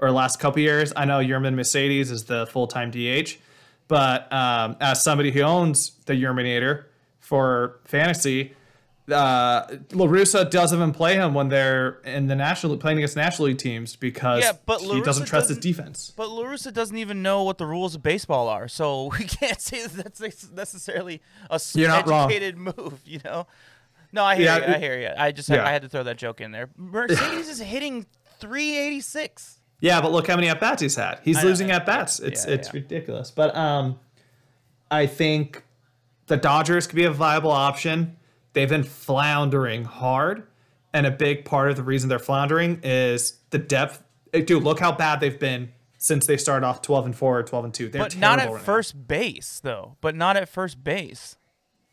or 0.00 0.10
last 0.10 0.40
couple 0.40 0.60
years. 0.60 0.92
I 0.96 1.04
know 1.04 1.20
Yermin 1.20 1.54
Mercedes 1.54 2.10
is 2.10 2.24
the 2.24 2.44
full 2.48 2.66
time 2.66 2.90
DH, 2.90 3.36
but 3.86 4.30
um, 4.32 4.76
as 4.80 5.04
somebody 5.04 5.30
who 5.30 5.42
owns 5.42 5.92
the 6.06 6.14
Yerminator 6.14 6.86
for 7.20 7.78
fantasy, 7.84 8.54
uh, 9.08 9.62
La 9.92 10.06
Russa 10.06 10.50
doesn't 10.50 10.76
even 10.76 10.90
play 10.92 11.14
him 11.14 11.34
when 11.34 11.48
they're 11.50 12.00
in 12.04 12.26
the 12.26 12.34
national 12.34 12.76
playing 12.78 12.98
against 12.98 13.14
national 13.14 13.46
league 13.46 13.58
teams 13.58 13.94
because 13.94 14.42
Yeah, 14.42 14.52
but 14.66 14.80
he 14.80 15.00
doesn't 15.02 15.26
trust 15.26 15.50
his 15.50 15.58
doesn't- 15.58 15.70
defense. 15.70 16.12
But 16.16 16.30
La 16.30 16.42
Russa 16.42 16.72
doesn't 16.72 16.98
even 16.98 17.22
know 17.22 17.44
what 17.44 17.58
the 17.58 17.66
rules 17.66 17.94
of 17.94 18.02
baseball 18.02 18.48
are, 18.48 18.66
so 18.66 19.04
we 19.18 19.24
can't 19.24 19.60
say 19.60 19.86
that 19.86 20.16
that's 20.16 20.50
necessarily 20.50 21.22
a 21.48 21.60
You're 21.74 21.86
not 21.86 22.08
wrong. 22.08 22.28
educated 22.28 22.56
move. 22.58 23.00
You 23.04 23.20
know? 23.24 23.46
No, 24.12 24.24
I 24.24 24.36
hear 24.36 24.44
Yeah, 24.46 24.56
you. 24.68 24.74
I 24.74 24.78
hear 24.78 24.98
you. 25.00 25.10
I 25.16 25.32
just 25.32 25.48
Yeah. 25.48 25.64
I 25.64 25.70
had 25.70 25.82
to 25.82 25.88
throw 25.88 26.02
that 26.02 26.16
joke 26.18 26.40
in 26.40 26.50
there. 26.52 26.68
Mercedes 26.76 27.48
is 27.48 27.60
hitting 27.60 28.06
386. 28.40 29.60
Yeah, 29.80 30.00
but 30.00 30.12
look 30.12 30.26
how 30.26 30.36
many 30.36 30.48
at 30.48 30.60
bats 30.60 30.82
he's 30.82 30.96
had. 30.96 31.20
He's 31.24 31.38
I 31.38 31.42
losing 31.42 31.70
at 31.70 31.86
bats. 31.86 32.20
It's 32.20 32.46
yeah, 32.46 32.54
it's 32.54 32.68
yeah. 32.68 32.72
ridiculous. 32.80 33.30
But 33.30 33.54
um, 33.56 33.98
I 34.90 35.06
think 35.06 35.64
the 36.26 36.36
Dodgers 36.36 36.86
could 36.86 36.96
be 36.96 37.04
a 37.04 37.10
viable 37.10 37.50
option. 37.50 38.16
They've 38.52 38.68
been 38.68 38.82
floundering 38.84 39.84
hard, 39.84 40.42
and 40.92 41.06
a 41.06 41.10
big 41.10 41.44
part 41.44 41.70
of 41.70 41.76
the 41.76 41.82
reason 41.82 42.08
they're 42.08 42.18
floundering 42.18 42.80
is 42.82 43.38
the 43.50 43.58
depth. 43.58 44.02
Eh, 44.34 44.40
Dude, 44.42 44.62
look 44.64 44.80
how 44.80 44.92
bad 44.92 45.20
they've 45.20 45.38
been 45.38 45.72
since 45.98 46.26
they 46.26 46.36
started 46.36 46.66
off 46.66 46.82
twelve 46.82 47.06
and 47.06 47.16
four 47.16 47.38
or 47.38 47.42
twelve 47.42 47.64
and 47.64 47.72
two. 47.72 47.88
They're 47.88 48.02
But 48.02 48.16
not 48.18 48.38
at 48.38 48.46
right 48.48 48.54
now. 48.54 48.58
first 48.60 49.08
base 49.08 49.60
though. 49.62 49.96
But 50.02 50.14
not 50.14 50.36
at 50.36 50.48
first 50.48 50.84
base. 50.84 51.36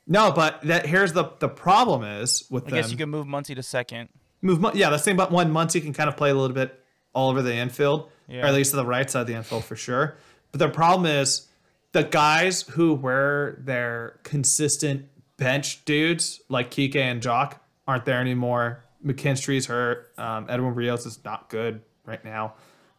No, 0.07 0.31
but 0.31 0.61
that 0.63 0.85
here's 0.85 1.13
the 1.13 1.25
the 1.39 1.49
problem 1.49 2.03
is 2.03 2.45
with 2.49 2.65
them. 2.65 2.73
I 2.73 2.77
them. 2.77 2.81
guess 2.83 2.91
you 2.91 2.97
could 2.97 3.07
move 3.09 3.27
Muncy 3.27 3.55
to 3.55 3.63
second. 3.63 4.09
move. 4.41 4.59
Yeah, 4.73 4.89
that's 4.89 5.03
the 5.03 5.09
same. 5.11 5.17
But 5.17 5.31
one 5.31 5.51
Muncy 5.51 5.81
can 5.81 5.93
kind 5.93 6.09
of 6.09 6.15
play 6.15 6.29
a 6.29 6.33
little 6.33 6.55
bit 6.55 6.81
all 7.13 7.29
over 7.29 7.41
the 7.41 7.53
infield, 7.53 8.09
Yeah. 8.27 8.43
or 8.43 8.45
at 8.47 8.53
least 8.53 8.71
to 8.71 8.77
the 8.77 8.85
right 8.85 9.09
side 9.09 9.21
of 9.21 9.27
the 9.27 9.33
infield 9.33 9.65
for 9.65 9.75
sure. 9.75 10.17
But 10.51 10.59
the 10.59 10.69
problem 10.69 11.05
is 11.05 11.47
the 11.91 12.03
guys 12.03 12.61
who 12.61 12.93
were 12.93 13.57
their 13.59 14.19
consistent 14.23 15.07
bench 15.37 15.83
dudes 15.85 16.41
like 16.49 16.71
Kike 16.71 16.95
and 16.95 17.21
Joc 17.21 17.53
aren't 17.87 18.05
there 18.05 18.19
anymore. 18.21 18.83
McKinstry's 19.05 19.65
hurt. 19.67 20.11
Um, 20.17 20.45
Edwin 20.49 20.73
Rios 20.75 21.05
is 21.05 21.19
not 21.25 21.49
good 21.49 21.81
right 22.05 22.23
now. 22.23 22.53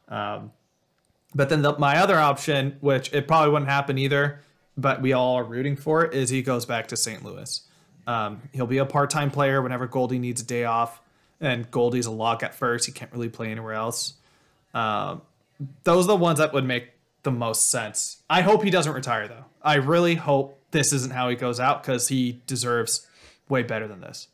Um, 0.08 0.52
but 1.34 1.48
then 1.48 1.62
the, 1.62 1.78
my 1.78 1.98
other 1.98 2.16
option, 2.18 2.76
which 2.80 3.12
it 3.12 3.26
probably 3.28 3.50
wouldn't 3.52 3.70
happen 3.70 3.98
either, 3.98 4.40
but 4.78 5.02
we 5.02 5.12
all 5.12 5.34
are 5.34 5.44
rooting 5.44 5.76
for 5.76 6.04
it, 6.04 6.14
is 6.14 6.30
he 6.30 6.40
goes 6.40 6.64
back 6.64 6.86
to 6.88 6.96
St. 6.96 7.22
Louis. 7.22 7.62
Um, 8.06 8.40
he'll 8.52 8.66
be 8.66 8.78
a 8.78 8.86
part-time 8.86 9.30
player 9.30 9.60
whenever 9.60 9.86
Goldie 9.86 10.18
needs 10.18 10.40
a 10.40 10.44
day 10.44 10.64
off, 10.64 11.02
and 11.40 11.70
Goldie's 11.70 12.06
a 12.06 12.10
lock 12.10 12.42
at 12.42 12.54
first. 12.54 12.86
He 12.86 12.92
can't 12.92 13.12
really 13.12 13.28
play 13.28 13.50
anywhere 13.50 13.74
else. 13.74 14.14
Um, 14.72 15.22
those 15.84 16.04
are 16.04 16.08
the 16.08 16.16
ones 16.16 16.38
that 16.38 16.52
would 16.54 16.64
make 16.64 16.92
the 17.24 17.30
most 17.30 17.70
sense. 17.70 18.22
I 18.30 18.40
hope 18.42 18.62
he 18.62 18.70
doesn't 18.70 18.92
retire 18.92 19.28
though. 19.28 19.44
I 19.60 19.74
really 19.74 20.14
hope 20.14 20.58
this 20.70 20.92
isn't 20.92 21.12
how 21.12 21.28
he 21.28 21.36
goes 21.36 21.58
out 21.58 21.82
because 21.82 22.08
he 22.08 22.40
deserves 22.46 23.06
way 23.48 23.62
better 23.62 23.88
than 23.88 24.00
this. 24.00 24.28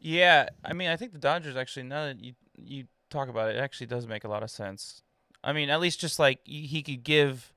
Yeah, 0.00 0.48
I 0.64 0.72
mean, 0.72 0.88
I 0.88 0.96
think 0.96 1.12
the 1.12 1.18
Dodgers 1.18 1.56
actually. 1.56 1.82
Now 1.84 2.06
that 2.06 2.22
you 2.22 2.34
you 2.56 2.84
talk 3.10 3.28
about 3.28 3.50
it, 3.50 3.56
it 3.56 3.58
actually 3.58 3.88
does 3.88 4.06
make 4.06 4.24
a 4.24 4.28
lot 4.28 4.42
of 4.42 4.50
sense. 4.50 5.02
I 5.42 5.52
mean, 5.52 5.70
at 5.70 5.80
least 5.80 6.00
just 6.00 6.18
like 6.18 6.40
he 6.44 6.82
could 6.82 7.02
give. 7.02 7.52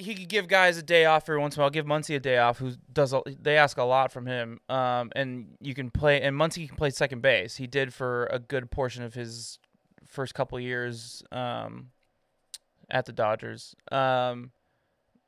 He 0.00 0.14
could 0.14 0.28
give 0.28 0.48
guys 0.48 0.78
a 0.78 0.82
day 0.82 1.04
off 1.04 1.24
every 1.24 1.38
once 1.38 1.56
in 1.56 1.60
a 1.60 1.64
while. 1.64 1.70
Give 1.70 1.86
Muncy 1.86 2.16
a 2.16 2.20
day 2.20 2.38
off. 2.38 2.58
Who 2.58 2.72
does? 2.92 3.12
A, 3.12 3.22
they 3.26 3.56
ask 3.56 3.78
a 3.78 3.84
lot 3.84 4.12
from 4.12 4.26
him. 4.26 4.60
Um, 4.68 5.10
and 5.14 5.56
you 5.60 5.74
can 5.74 5.90
play. 5.90 6.20
And 6.22 6.36
Muncy 6.36 6.68
can 6.68 6.76
play 6.76 6.90
second 6.90 7.22
base. 7.22 7.56
He 7.56 7.66
did 7.66 7.94
for 7.94 8.26
a 8.26 8.38
good 8.38 8.70
portion 8.70 9.02
of 9.02 9.14
his 9.14 9.58
first 10.06 10.34
couple 10.34 10.58
years. 10.58 11.22
Um, 11.30 11.90
at 12.90 13.06
the 13.06 13.12
Dodgers. 13.12 13.74
Um, 13.90 14.50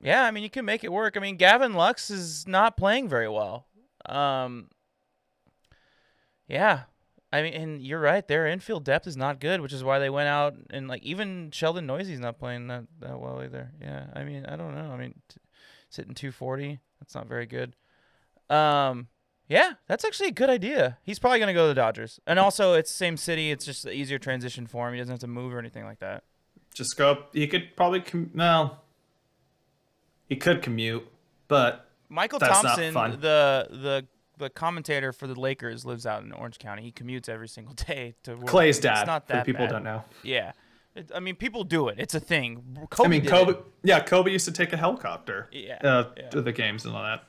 yeah, 0.00 0.24
I 0.24 0.30
mean, 0.30 0.42
you 0.42 0.50
can 0.50 0.64
make 0.64 0.84
it 0.84 0.92
work. 0.92 1.16
I 1.16 1.20
mean, 1.20 1.36
Gavin 1.36 1.74
Lux 1.74 2.10
is 2.10 2.46
not 2.48 2.76
playing 2.76 3.08
very 3.08 3.28
well. 3.28 3.66
Um, 4.06 4.68
yeah. 6.48 6.82
I 7.32 7.42
mean, 7.42 7.54
and 7.54 7.80
you're 7.82 8.00
right. 8.00 8.26
Their 8.26 8.46
infield 8.46 8.84
depth 8.84 9.06
is 9.06 9.16
not 9.16 9.40
good, 9.40 9.60
which 9.62 9.72
is 9.72 9.82
why 9.82 9.98
they 9.98 10.10
went 10.10 10.28
out 10.28 10.54
and 10.70 10.86
like 10.86 11.02
even 11.02 11.50
Sheldon 11.50 11.86
Neuse's 11.86 12.20
not 12.20 12.38
playing 12.38 12.66
that, 12.68 12.84
that 13.00 13.18
well 13.18 13.40
either. 13.42 13.70
Yeah. 13.80 14.06
I 14.14 14.22
mean, 14.24 14.44
I 14.46 14.56
don't 14.56 14.74
know. 14.74 14.90
I 14.92 14.96
mean, 14.98 15.14
t- 15.28 15.38
sitting 15.88 16.12
240, 16.14 16.78
that's 17.00 17.14
not 17.14 17.26
very 17.26 17.46
good. 17.46 17.74
Um, 18.50 19.08
yeah, 19.48 19.72
that's 19.86 20.04
actually 20.04 20.28
a 20.28 20.32
good 20.32 20.50
idea. 20.50 20.98
He's 21.02 21.18
probably 21.18 21.38
gonna 21.38 21.54
go 21.54 21.64
to 21.64 21.68
the 21.68 21.74
Dodgers, 21.74 22.20
and 22.26 22.38
also 22.38 22.74
it's 22.74 22.90
same 22.90 23.16
city. 23.16 23.50
It's 23.50 23.64
just 23.64 23.84
an 23.86 23.92
easier 23.92 24.18
transition 24.18 24.66
for 24.66 24.86
him. 24.88 24.94
He 24.94 25.00
doesn't 25.00 25.12
have 25.12 25.20
to 25.20 25.26
move 25.26 25.52
or 25.54 25.58
anything 25.58 25.84
like 25.84 26.00
that. 26.00 26.24
Just 26.74 26.96
go. 26.96 27.12
up- 27.12 27.34
He 27.34 27.46
could 27.46 27.76
probably 27.76 28.00
com- 28.00 28.30
well. 28.34 28.82
He 30.28 30.36
could 30.36 30.62
commute, 30.62 31.06
but 31.48 31.90
Mychal 32.10 32.38
Thompson, 32.38 32.94
the 33.20 33.66
the 33.70 34.06
the 34.38 34.50
commentator 34.50 35.12
for 35.12 35.26
the 35.26 35.38
Lakers, 35.38 35.84
lives 35.84 36.06
out 36.06 36.22
in 36.22 36.32
Orange 36.32 36.58
County. 36.58 36.82
He 36.82 36.92
commutes 36.92 37.28
every 37.28 37.48
single 37.48 37.74
day 37.86 38.14
to 38.24 38.34
work. 38.36 38.46
Klay's 38.46 38.78
It's 38.78 38.84
dad. 38.84 39.06
not 39.06 39.26
for 39.26 39.34
that 39.34 39.46
people 39.46 39.66
bad. 39.66 39.72
don't 39.72 39.84
know. 39.84 40.04
Yeah, 40.22 40.52
it, 40.94 41.10
I 41.14 41.20
mean, 41.20 41.36
people 41.36 41.64
do 41.64 41.88
it. 41.88 41.96
It's 41.98 42.14
a 42.14 42.20
thing. 42.20 42.78
Kobe 42.90 43.06
I 43.06 43.10
mean, 43.10 43.24
Kobe. 43.26 43.52
it. 43.52 43.64
Yeah, 43.82 44.00
Kobe 44.00 44.30
used 44.30 44.44
to 44.46 44.52
take 44.52 44.72
a 44.72 44.76
helicopter. 44.76 45.48
Yeah, 45.52 45.78
Uh, 45.82 46.04
yeah. 46.16 46.28
to 46.30 46.42
the 46.42 46.52
games 46.52 46.84
and 46.84 46.94
all 46.96 47.02
that. 47.02 47.24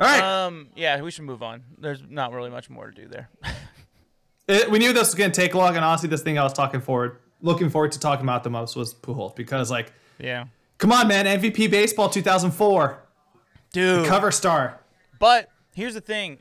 All 0.00 0.06
right. 0.06 0.22
Um, 0.46 0.68
yeah, 0.74 1.00
we 1.02 1.10
should 1.10 1.24
move 1.24 1.42
on. 1.42 1.62
There's 1.78 2.02
not 2.08 2.32
really 2.32 2.50
much 2.50 2.68
more 2.70 2.90
to 2.90 2.92
do 3.02 3.08
there. 3.08 3.28
It- 4.48 4.68
we 4.70 4.80
knew 4.80 4.92
this 4.92 5.08
was 5.08 5.14
going 5.14 5.30
to 5.30 5.40
take 5.40 5.54
a 5.54 5.58
long, 5.58 5.76
and 5.76 5.84
honestly, 5.84 6.08
this 6.08 6.22
thing 6.22 6.36
I 6.36 6.42
was 6.42 6.52
talking 6.52 6.80
forward, 6.80 7.18
looking 7.42 7.70
forward 7.70 7.92
to 7.92 8.00
talking 8.00 8.24
about 8.24 8.42
the 8.42 8.50
most 8.50 8.74
was 8.74 8.92
Pujols 8.92 9.36
because, 9.36 9.70
like, 9.70 9.92
yeah, 10.18 10.46
come 10.78 10.90
on, 10.90 11.06
man, 11.06 11.26
MVP 11.40 11.70
baseball 11.70 12.08
2004, 12.08 12.98
dude. 13.72 14.04
cover 14.06 14.32
star. 14.32 14.80
But 15.20 15.48
here's 15.74 15.94
the 15.94 16.00
thing, 16.00 16.38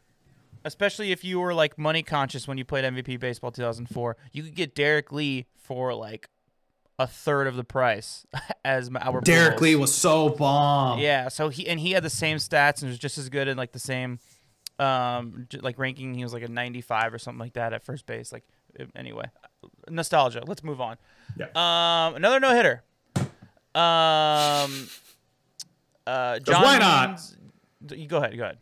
especially 0.66 1.12
if 1.12 1.24
you 1.24 1.40
were 1.40 1.54
like 1.54 1.78
money 1.78 2.04
conscious 2.04 2.48
when 2.48 2.58
you 2.58 2.66
played 2.66 2.86
MVP 2.86 3.20
baseball 3.20 3.52
2004, 3.52 4.18
you 4.32 4.44
could 4.44 4.56
get 4.56 4.76
Derrek 4.76 5.12
Lee 5.12 5.46
for 5.58 5.94
like 5.94 6.30
a 7.00 7.08
third 7.08 7.48
of 7.48 7.56
the 7.56 7.64
price 7.64 8.26
as 8.66 8.90
our 9.00 9.22
Derrek 9.22 9.58
Pujols. 9.58 9.62
Lee 9.62 9.76
was 9.76 9.94
so 9.94 10.30
bomb. 10.30 11.00
Yeah, 11.00 11.30
so 11.30 11.50
he 11.50 11.68
and 11.68 11.80
he 11.80 11.92
had 11.92 12.04
the 12.04 12.10
same 12.10 12.38
stats 12.38 12.82
and 12.82 12.90
was 12.90 13.00
just 13.00 13.18
as 13.18 13.30
good 13.30 13.48
in 13.48 13.58
like 13.58 13.72
the 13.72 13.80
same 13.80 14.20
um 14.80 15.48
like 15.62 15.80
ranking. 15.80 16.14
He 16.14 16.24
was 16.24 16.34
like 16.34 16.44
a 16.44 16.48
95 16.48 17.14
or 17.14 17.18
something 17.20 17.40
like 17.40 17.54
that 17.54 17.74
at 17.74 17.84
first 17.84 18.06
base. 18.06 18.32
Like 18.32 18.44
uh, 18.80 18.86
anyway, 18.96 19.26
nostalgia. 19.90 20.44
Let's 20.46 20.64
move 20.64 20.80
on. 20.80 20.98
Yeah. 21.38 21.46
Um, 21.56 22.16
another 22.16 22.40
no 22.40 22.54
hitter. 22.54 22.84
Um, 23.74 24.90
uh, 26.06 26.40
John. 26.40 26.62
why 26.62 26.78
not? 26.78 27.10
Means- 27.10 27.38
You 27.96 28.08
go 28.08 28.18
ahead. 28.18 28.36
Go 28.38 28.44
ahead. 28.44 28.58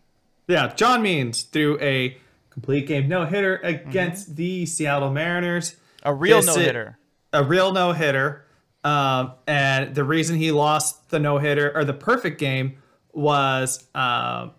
Yeah, 0.50 0.74
John 0.74 1.04
Means 1.04 1.44
threw 1.44 1.80
a 1.80 2.18
complete 2.50 2.88
game 2.88 3.08
no 3.08 3.24
hitter 3.26 3.58
against 3.58 4.36
the 4.36 4.66
Seattle 4.66 5.12
Mariners. 5.12 5.76
A 6.02 6.12
real 6.12 6.42
no 6.42 6.56
hitter. 6.56 6.98
a 7.32 7.44
real 7.44 7.72
no 7.72 7.94
hitter. 7.94 8.46
Um, 8.84 9.34
and 9.46 9.94
the 9.94 10.04
reason 10.04 10.38
he 10.38 10.52
lost 10.52 11.12
the 11.12 11.20
no 11.20 11.38
hitter 11.38 11.72
or 11.76 11.86
the 11.86 11.94
perfect 11.94 12.40
game 12.40 12.78
was 13.14 13.86
um, 13.94 14.54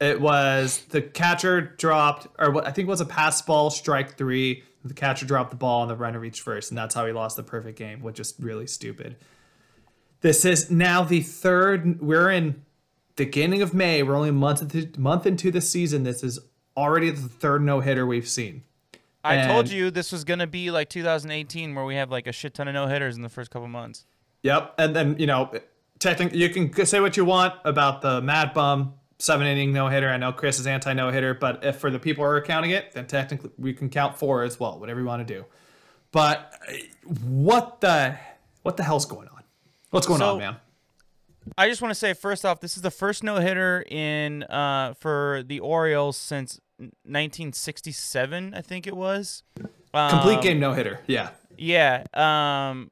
it 0.00 0.20
was 0.20 0.80
the 0.86 1.02
catcher 1.02 1.60
dropped, 1.60 2.26
or 2.36 2.50
what 2.50 2.66
I 2.66 2.72
think 2.72 2.88
it 2.88 2.90
was 2.90 3.00
a 3.00 3.06
pass 3.06 3.40
ball, 3.42 3.70
strike 3.70 4.18
three. 4.18 4.64
The 4.84 4.94
catcher 4.94 5.24
dropped 5.24 5.50
the 5.50 5.56
ball 5.56 5.82
and 5.82 5.90
the 5.90 5.96
runner 5.96 6.18
reached 6.18 6.40
first, 6.40 6.72
and 6.72 6.78
that's 6.78 6.96
how 6.96 7.06
he 7.06 7.12
lost 7.12 7.36
the 7.36 7.44
perfect 7.44 7.78
game, 7.78 8.02
which 8.02 8.18
is 8.18 8.34
really 8.40 8.66
stupid. 8.66 9.18
This 10.20 10.44
is 10.44 10.68
now 10.68 11.04
the 11.04 11.20
third. 11.20 12.00
We're 12.00 12.30
in 12.30 12.64
beginning 13.16 13.62
of 13.62 13.74
May. 13.74 14.02
We're 14.02 14.14
only 14.16 14.28
a 14.30 14.32
month 14.32 14.62
into, 14.62 14.98
month 15.00 15.26
into 15.26 15.50
the 15.50 15.60
season. 15.60 16.04
This 16.04 16.22
is 16.22 16.38
already 16.76 17.10
the 17.10 17.28
third 17.28 17.62
no 17.62 17.80
hitter 17.80 18.06
we've 18.06 18.28
seen. 18.28 18.62
I 19.22 19.46
told 19.46 19.68
you 19.68 19.90
this 19.90 20.12
was 20.12 20.24
gonna 20.24 20.46
be 20.46 20.70
like 20.70 20.88
2018, 20.88 21.74
where 21.74 21.84
we 21.84 21.96
have 21.96 22.10
like 22.10 22.26
a 22.26 22.32
shit 22.32 22.54
ton 22.54 22.68
of 22.68 22.74
no 22.74 22.86
hitters 22.86 23.16
in 23.16 23.22
the 23.22 23.28
first 23.28 23.50
couple 23.50 23.68
months. 23.68 24.06
Yep, 24.42 24.74
and 24.78 24.96
then 24.96 25.16
you 25.18 25.26
know, 25.26 25.50
technically, 25.98 26.38
you 26.38 26.48
can 26.48 26.86
say 26.86 27.00
what 27.00 27.16
you 27.18 27.26
want 27.26 27.54
about 27.64 28.00
the 28.00 28.22
Mad 28.22 28.54
Bum 28.54 28.94
seven 29.18 29.46
inning 29.46 29.74
no 29.74 29.88
hitter. 29.88 30.08
I 30.08 30.16
know 30.16 30.32
Chris 30.32 30.58
is 30.58 30.66
anti 30.66 30.94
no 30.94 31.10
hitter, 31.10 31.34
but 31.34 31.62
if 31.62 31.76
for 31.76 31.90
the 31.90 31.98
people 31.98 32.24
who 32.24 32.30
are 32.30 32.40
counting 32.40 32.70
it, 32.70 32.92
then 32.92 33.06
technically 33.06 33.50
we 33.58 33.74
can 33.74 33.90
count 33.90 34.16
four 34.18 34.42
as 34.42 34.58
well. 34.58 34.80
Whatever 34.80 35.00
you 35.00 35.06
want 35.06 35.26
to 35.28 35.34
do. 35.34 35.44
But 36.12 36.54
uh, 36.66 36.72
what 37.22 37.82
the 37.82 38.16
what 38.62 38.78
the 38.78 38.82
hell's 38.84 39.04
going 39.04 39.28
on? 39.28 39.42
What's 39.90 40.06
going 40.06 40.20
So- 40.20 40.32
on, 40.34 40.38
man? 40.38 40.56
I 41.56 41.68
just 41.68 41.80
want 41.82 41.90
to 41.90 41.94
say 41.98 42.12
first 42.12 42.44
off, 42.44 42.60
this 42.60 42.76
is 42.76 42.82
the 42.82 42.90
first 42.90 43.22
no 43.24 43.36
hitter 43.36 43.84
in 43.88 44.42
uh, 44.44 44.94
for 44.98 45.42
the 45.46 45.60
Orioles 45.60 46.16
since 46.16 46.60
1967, 46.78 48.54
I 48.54 48.60
think 48.60 48.86
it 48.86 48.96
was. 48.96 49.42
Complete 49.92 50.36
Um, 50.36 50.40
game 50.42 50.60
no 50.60 50.72
hitter. 50.72 51.00
Yeah. 51.06 51.30
Yeah. 51.56 52.04
Um, 52.14 52.90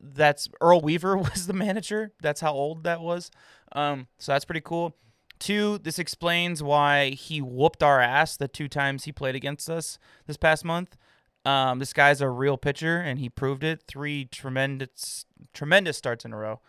that's 0.00 0.48
Earl 0.60 0.80
Weaver 0.80 1.16
was 1.18 1.46
the 1.46 1.52
manager. 1.52 2.12
That's 2.22 2.40
how 2.40 2.52
old 2.52 2.84
that 2.84 3.00
was. 3.00 3.30
Um, 3.72 4.06
so 4.18 4.32
that's 4.32 4.44
pretty 4.44 4.60
cool. 4.62 4.96
Two, 5.38 5.78
this 5.78 5.98
explains 5.98 6.62
why 6.62 7.10
he 7.10 7.40
whooped 7.42 7.82
our 7.82 8.00
ass 8.00 8.36
the 8.36 8.46
two 8.48 8.68
times 8.68 9.04
he 9.04 9.12
played 9.12 9.34
against 9.34 9.68
us 9.68 9.98
this 10.26 10.36
past 10.36 10.64
month. 10.64 10.96
Um, 11.44 11.80
this 11.80 11.92
guy's 11.92 12.20
a 12.20 12.28
real 12.28 12.56
pitcher, 12.56 13.00
and 13.00 13.18
he 13.18 13.28
proved 13.28 13.64
it. 13.64 13.82
Three 13.88 14.26
tremendous, 14.26 15.26
tremendous 15.52 15.96
starts 15.96 16.24
in 16.24 16.32
a 16.32 16.36
row. 16.36 16.60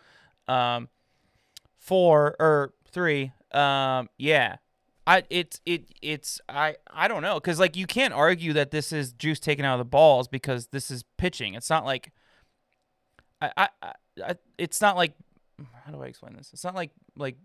Um, 0.48 0.88
four 1.84 2.34
or 2.40 2.72
three. 2.90 3.32
Um, 3.52 4.08
yeah, 4.16 4.56
I 5.06 5.24
it's 5.30 5.60
it 5.66 5.84
it's 6.02 6.40
I 6.48 6.76
I 6.90 7.08
don't 7.08 7.22
know 7.22 7.34
because 7.34 7.60
like 7.60 7.76
you 7.76 7.86
can't 7.86 8.14
argue 8.14 8.54
that 8.54 8.70
this 8.70 8.92
is 8.92 9.12
juice 9.12 9.38
taken 9.38 9.64
out 9.64 9.74
of 9.74 9.78
the 9.78 9.90
balls 9.90 10.26
because 10.26 10.68
this 10.68 10.90
is 10.90 11.04
pitching. 11.18 11.54
It's 11.54 11.70
not 11.70 11.84
like 11.84 12.10
I 13.40 13.50
I, 13.56 13.68
I, 14.26 14.34
it's 14.58 14.80
not 14.80 14.96
like 14.96 15.12
how 15.84 15.92
do 15.92 16.02
I 16.02 16.06
explain 16.06 16.34
this? 16.34 16.50
It's 16.52 16.64
not 16.64 16.74
like 16.74 16.90
like 17.16 17.36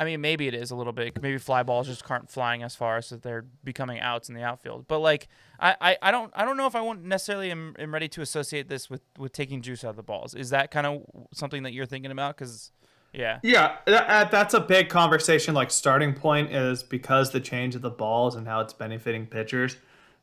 I 0.00 0.04
mean 0.04 0.20
maybe 0.22 0.48
it 0.48 0.54
is 0.54 0.70
a 0.70 0.74
little 0.74 0.92
bit. 0.94 1.20
Maybe 1.22 1.36
fly 1.38 1.62
balls 1.62 1.86
just 1.86 2.10
aren't 2.10 2.30
flying 2.30 2.62
as 2.62 2.74
far 2.74 3.02
so 3.02 3.16
they're 3.16 3.44
becoming 3.62 4.00
outs 4.00 4.28
in 4.30 4.34
the 4.34 4.42
outfield. 4.42 4.88
But 4.88 5.00
like 5.00 5.28
I, 5.60 5.76
I, 5.80 5.96
I 6.00 6.10
don't 6.10 6.32
I 6.34 6.44
don't 6.44 6.56
know 6.56 6.66
if 6.66 6.74
I 6.74 6.80
want 6.80 7.04
necessarily 7.04 7.50
am, 7.50 7.76
am 7.78 7.92
ready 7.92 8.08
to 8.08 8.22
associate 8.22 8.68
this 8.68 8.88
with 8.90 9.02
with 9.18 9.32
taking 9.32 9.60
juice 9.62 9.84
out 9.84 9.90
of 9.90 9.96
the 9.96 10.02
balls. 10.02 10.34
Is 10.34 10.50
that 10.50 10.70
kind 10.70 10.86
of 10.86 11.02
something 11.32 11.62
that 11.64 11.72
you're 11.72 11.86
thinking 11.86 12.10
about? 12.10 12.36
Because 12.36 12.72
yeah. 13.12 13.40
Yeah, 13.42 13.76
that- 13.86 14.08
uh, 14.08 14.24
that's 14.30 14.54
a 14.54 14.60
big 14.60 14.88
conversation. 14.88 15.54
Like 15.54 15.70
starting 15.70 16.14
point 16.14 16.50
is 16.50 16.82
because 16.82 17.30
the 17.32 17.40
change 17.40 17.74
of 17.74 17.82
the 17.82 17.90
balls 17.90 18.36
and 18.36 18.46
how 18.48 18.60
it's 18.60 18.72
benefiting 18.72 19.26
pitchers, 19.26 19.76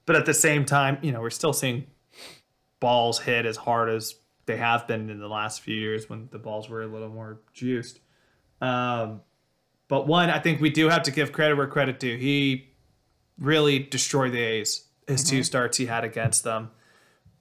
but 0.08 0.16
at 0.16 0.26
the 0.26 0.34
same 0.34 0.66
time, 0.66 0.98
you 1.04 1.12
know, 1.12 1.22
we're 1.22 1.30
still 1.30 1.54
seeing 1.54 1.86
balls 2.80 3.20
hit 3.20 3.46
as 3.46 3.58
hard 3.58 3.90
as 3.90 4.16
they 4.46 4.58
have 4.58 4.88
been 4.88 5.10
in 5.10 5.20
the 5.20 5.28
last 5.28 5.62
few 5.62 5.76
years 5.76 6.10
when 6.10 6.30
the 6.32 6.40
balls 6.40 6.70
were 6.70 6.82
a 6.82 6.88
little 6.88 7.10
more 7.10 7.42
juiced. 7.54 8.00
Um, 8.62 9.22
but 9.88 10.08
one, 10.08 10.30
I 10.30 10.40
think 10.40 10.62
we 10.62 10.70
do 10.70 10.90
have 10.90 11.04
to 11.04 11.12
give 11.12 11.32
credit 11.32 11.56
where 11.56 11.68
credit 11.68 12.00
due. 12.00 12.18
He 12.18 12.70
really 13.40 13.80
destroyed 13.80 14.34
the 14.34 14.42
A's. 14.42 14.86
His 15.08 15.24
two 15.24 15.44
starts 15.44 15.78
he 15.78 15.86
had 15.86 16.04
against 16.04 16.44
them. 16.44 16.72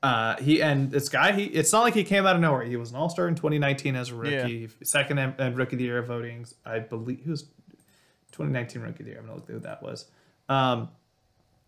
Uh, 0.03 0.37
he 0.37 0.63
and 0.63 0.91
this 0.91 1.09
guy, 1.09 1.33
he 1.33 1.45
it's 1.45 1.73
not 1.73 1.83
like 1.83 1.95
he 1.95 2.05
came 2.05 2.27
out 2.27 2.37
of 2.37 2.43
nowhere. 2.43 2.63
He 2.63 2.77
was 2.77 2.91
an 2.91 2.97
All 2.97 3.09
Star 3.09 3.27
in 3.27 3.35
2019 3.35 3.97
as 3.97 4.11
a 4.11 4.15
rookie, 4.15 4.69
second 4.85 5.19
and, 5.19 5.35
and 5.39 5.57
Rookie 5.57 5.75
of 5.75 5.79
the 5.79 5.85
Year 5.85 6.03
votings. 6.03 6.55
I 6.65 6.79
believe 6.79 7.23
he 7.25 7.31
was 7.31 7.43
2019 8.33 8.83
Rookie 8.83 9.01
of 9.01 9.05
the 9.07 9.11
Year. 9.11 9.19
I'm 9.19 9.25
gonna 9.27 9.37
look 9.37 9.47
through 9.47 9.57
who 9.57 9.61
that 9.63 9.83
was. 9.83 10.07
Um, 10.49 10.91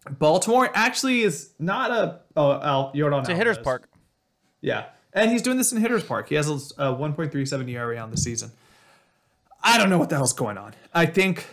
Baltimore 0.09 0.71
actually 0.73 1.23
is 1.23 1.51
not 1.59 1.91
a 1.91 2.21
oh 2.37 2.61
Al, 2.61 2.93
Yordan 2.93 3.21
It's 3.21 3.29
a 3.31 3.35
hitter's 3.35 3.59
park. 3.59 3.89
Yeah, 4.61 4.87
and 5.13 5.33
he's 5.33 5.43
doing 5.43 5.57
this 5.57 5.73
in 5.73 5.81
Hitters 5.81 6.05
Park. 6.05 6.29
He 6.29 6.35
has 6.37 6.49
a 6.49 6.53
a 6.83 6.95
1.37 6.95 7.71
ERA 7.71 7.97
on 7.99 8.11
the 8.11 8.17
season. 8.17 8.53
I 9.63 9.79
don't 9.79 9.91
know 9.91 9.99
what 9.99 10.09
the 10.09 10.17
hell's 10.17 10.33
going 10.33 10.59
on. 10.59 10.75
I 10.95 11.07
think 11.07 11.47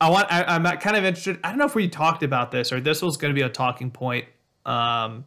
I 0.00 0.10
want. 0.10 0.30
I, 0.30 0.44
I'm 0.44 0.64
kind 0.78 0.96
of 0.96 1.04
interested. 1.04 1.38
I 1.42 1.48
don't 1.50 1.58
know 1.58 1.64
if 1.66 1.74
we 1.74 1.88
talked 1.88 2.22
about 2.22 2.50
this 2.50 2.72
or 2.72 2.80
this 2.80 3.02
was 3.02 3.16
going 3.16 3.34
to 3.34 3.38
be 3.38 3.44
a 3.44 3.48
talking 3.48 3.90
point 3.90 4.26
um, 4.64 5.24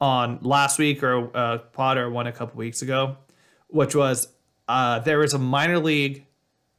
on 0.00 0.38
last 0.42 0.78
week 0.78 1.02
or 1.02 1.34
uh, 1.36 1.58
pod 1.58 1.96
or 1.96 2.10
one 2.10 2.26
a 2.26 2.32
couple 2.32 2.58
weeks 2.58 2.82
ago, 2.82 3.16
which 3.68 3.94
was 3.94 4.28
uh, 4.68 4.98
there 5.00 5.18
was 5.18 5.34
a 5.34 5.38
minor 5.38 5.78
league 5.78 6.26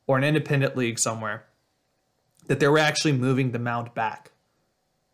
or 0.08 0.18
an 0.18 0.24
independent 0.24 0.78
league 0.78 1.00
somewhere 1.00 1.46
that 2.48 2.60
they 2.60 2.68
were 2.68 2.80
actually 2.80 3.14
moving 3.14 3.52
the 3.52 3.60
mound 3.60 3.94
back 3.94 4.32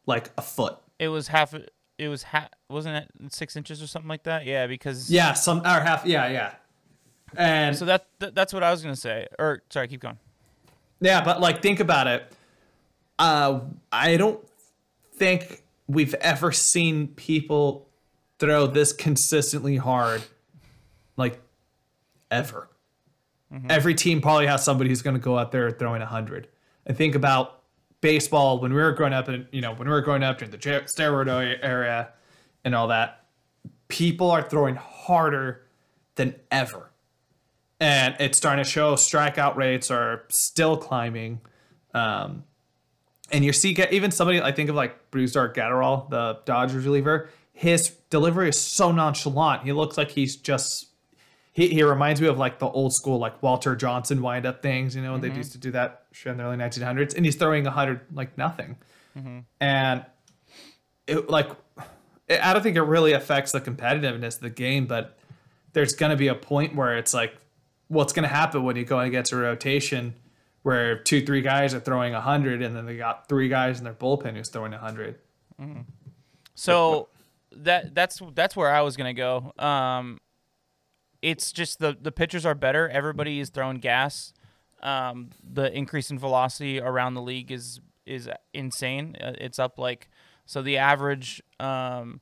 like 0.05 0.31
a 0.37 0.41
foot. 0.41 0.77
It 0.97 1.07
was 1.07 1.29
half. 1.29 1.53
It 1.97 2.07
was 2.07 2.23
half. 2.23 2.49
Wasn't 2.69 2.95
it 2.95 3.33
six 3.33 3.55
inches 3.55 3.81
or 3.81 3.87
something 3.87 4.09
like 4.09 4.23
that? 4.23 4.45
Yeah, 4.45 4.67
because 4.67 5.09
Yeah, 5.09 5.33
some 5.33 5.59
or 5.59 5.79
half. 5.79 6.05
Yeah, 6.05 6.27
yeah. 6.27 6.55
And 7.35 7.75
So 7.77 7.85
that, 7.85 8.07
that 8.19 8.35
that's 8.35 8.53
what 8.53 8.63
I 8.63 8.71
was 8.71 8.81
gonna 8.81 8.95
say. 8.95 9.27
Or 9.37 9.61
sorry, 9.69 9.87
keep 9.87 10.01
going. 10.01 10.17
Yeah, 11.01 11.23
but 11.23 11.39
like 11.39 11.61
think 11.61 11.79
about 11.79 12.07
it. 12.07 12.31
Uh 13.17 13.61
I 13.91 14.17
don't 14.17 14.39
think 15.13 15.63
we've 15.87 16.13
ever 16.15 16.51
seen 16.51 17.07
people 17.09 17.87
throw 18.39 18.67
this 18.67 18.93
consistently 18.93 19.75
hard 19.75 20.23
like 21.17 21.41
ever. 22.31 22.69
Every 23.67 23.95
team 23.95 24.21
probably 24.21 24.45
has 24.45 24.63
somebody 24.63 24.91
who's 24.91 25.01
going 25.01 25.15
to 25.15 25.19
go 25.19 25.35
out 25.35 25.51
there 25.51 25.71
throwing 25.71 26.01
100. 26.01 26.47
And 26.85 26.95
think 26.95 27.15
about 27.15 27.63
baseball 27.99 28.59
when 28.59 28.71
we 28.71 28.79
were 28.79 28.91
growing 28.91 29.11
up 29.11 29.27
and 29.27 29.47
you 29.51 29.59
know, 29.59 29.73
when 29.73 29.87
we 29.87 29.91
were 29.93 30.01
growing 30.01 30.21
up 30.21 30.37
during 30.37 30.51
the 30.51 30.57
steroid 30.59 31.59
era 31.63 32.09
and 32.63 32.75
all 32.75 32.87
that, 32.89 33.25
people 33.87 34.29
are 34.29 34.43
throwing 34.43 34.75
harder 34.75 35.63
than 36.13 36.35
ever 36.51 36.88
and 37.79 38.15
it's 38.19 38.37
starting 38.37 38.63
to 38.63 38.69
show 38.69 38.95
strikeout 38.95 39.55
rates 39.55 39.89
are 39.89 40.23
still 40.29 40.77
climbing. 40.77 41.41
Um, 41.93 42.43
and 43.31 43.45
you 43.45 43.53
see, 43.53 43.77
even 43.91 44.11
somebody 44.11 44.41
I 44.41 44.51
think 44.51 44.69
of 44.69 44.75
like 44.75 45.11
Brusdar 45.11 45.53
Graterol, 45.53 46.09
the 46.09 46.39
Dodgers 46.45 46.85
reliever. 46.85 47.29
His 47.53 47.89
delivery 48.09 48.49
is 48.49 48.59
so 48.59 48.91
nonchalant. 48.91 49.63
He 49.63 49.73
looks 49.73 49.97
like 49.97 50.11
he's 50.11 50.35
just. 50.35 50.87
He, 51.51 51.67
he 51.67 51.83
reminds 51.83 52.21
me 52.21 52.27
of 52.27 52.37
like 52.37 52.59
the 52.59 52.67
old 52.67 52.93
school 52.93 53.17
like 53.17 53.41
Walter 53.43 53.75
Johnson 53.75 54.21
wind 54.21 54.45
up 54.45 54.61
things, 54.61 54.95
you 54.95 55.01
know, 55.01 55.17
they 55.17 55.29
used 55.29 55.51
to 55.53 55.57
do 55.57 55.71
that 55.71 56.03
in 56.25 56.37
the 56.37 56.43
early 56.43 56.55
1900s, 56.55 57.15
and 57.15 57.25
he's 57.25 57.35
throwing 57.35 57.65
hundred 57.65 58.01
like 58.13 58.37
nothing, 58.37 58.77
and 59.59 60.05
it 61.07 61.29
like 61.29 61.49
it, 62.29 62.45
I 62.45 62.53
don't 62.53 62.61
think 62.61 62.77
it 62.77 62.83
really 62.83 63.11
affects 63.13 63.51
the 63.51 63.59
competitiveness 63.59 64.35
of 64.35 64.41
the 64.41 64.49
game, 64.51 64.85
but 64.85 65.17
there's 65.73 65.93
going 65.93 66.11
to 66.11 66.15
be 66.15 66.27
a 66.27 66.35
point 66.35 66.75
where 66.75 66.97
it's 66.97 67.13
like, 67.13 67.35
what's 67.89 68.13
going 68.13 68.23
to 68.23 68.33
happen 68.33 68.63
when 68.63 68.75
you 68.77 68.85
go 68.85 68.99
against 68.99 69.31
a 69.33 69.35
rotation 69.35 70.15
where 70.63 70.99
two, 70.99 71.25
three 71.25 71.41
guys 71.41 71.73
are 71.73 71.79
throwing 71.79 72.13
100 72.13 72.61
and 72.61 72.75
then 72.75 72.85
they 72.85 72.95
got 72.97 73.27
three 73.27 73.49
guys 73.49 73.77
in 73.79 73.83
their 73.83 73.93
bullpen 73.93 74.35
who's 74.37 74.49
throwing 74.49 74.71
100? 74.71 75.19
So 76.55 77.09
that 77.51 77.93
that's 77.95 78.21
that's 78.33 78.55
where 78.55 78.69
I 78.69 78.81
was 78.81 78.95
gonna 78.95 79.13
go. 79.13 79.53
Um, 79.57 80.19
it's 81.21 81.51
just 81.51 81.79
the 81.79 81.97
the 81.99 82.11
pitchers 82.11 82.45
are 82.45 82.55
better. 82.55 82.87
Everybody 82.89 83.39
is 83.39 83.49
throwing 83.49 83.77
gas. 83.77 84.33
Um, 84.81 85.31
the 85.43 85.75
increase 85.75 86.09
in 86.11 86.19
velocity 86.19 86.79
around 86.79 87.15
the 87.15 87.21
league 87.21 87.51
is 87.51 87.81
is 88.05 88.29
insane. 88.53 89.15
Uh, 89.21 89.33
It's 89.37 89.59
up 89.59 89.77
like 89.79 90.09
so 90.45 90.61
the 90.61 90.77
average 90.77 91.41
um, 91.59 92.21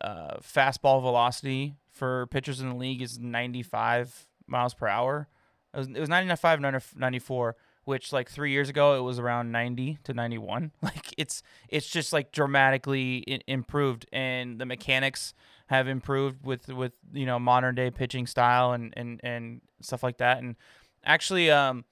uh, 0.00 0.36
fastball 0.38 1.00
velocity 1.02 1.74
for 1.90 2.26
pitchers 2.28 2.60
in 2.60 2.68
the 2.68 2.76
league 2.76 3.02
is 3.02 3.18
95 3.18 4.26
miles 4.46 4.74
per 4.74 4.86
hour. 4.86 5.28
It 5.72 5.78
was, 5.78 5.88
it 5.88 6.00
was 6.00 6.08
95, 6.08 6.94
94, 6.96 7.56
which 7.84 8.12
like 8.12 8.30
three 8.30 8.52
years 8.52 8.68
ago 8.68 8.96
it 8.96 9.00
was 9.00 9.18
around 9.18 9.50
90 9.52 9.98
to 10.04 10.14
91. 10.14 10.72
Like 10.82 11.14
it's 11.16 11.42
it's 11.68 11.88
just 11.88 12.12
like 12.12 12.32
dramatically 12.32 13.42
improved, 13.46 14.06
and 14.12 14.60
the 14.60 14.66
mechanics 14.66 15.34
have 15.66 15.88
improved 15.88 16.44
with 16.44 16.68
with 16.68 16.92
you 17.12 17.26
know 17.26 17.38
modern 17.38 17.74
day 17.74 17.90
pitching 17.90 18.26
style 18.26 18.72
and 18.72 18.92
and 18.96 19.20
and 19.22 19.60
stuff 19.80 20.02
like 20.02 20.18
that. 20.18 20.38
And 20.38 20.56
actually, 21.04 21.50
um, 21.50 21.84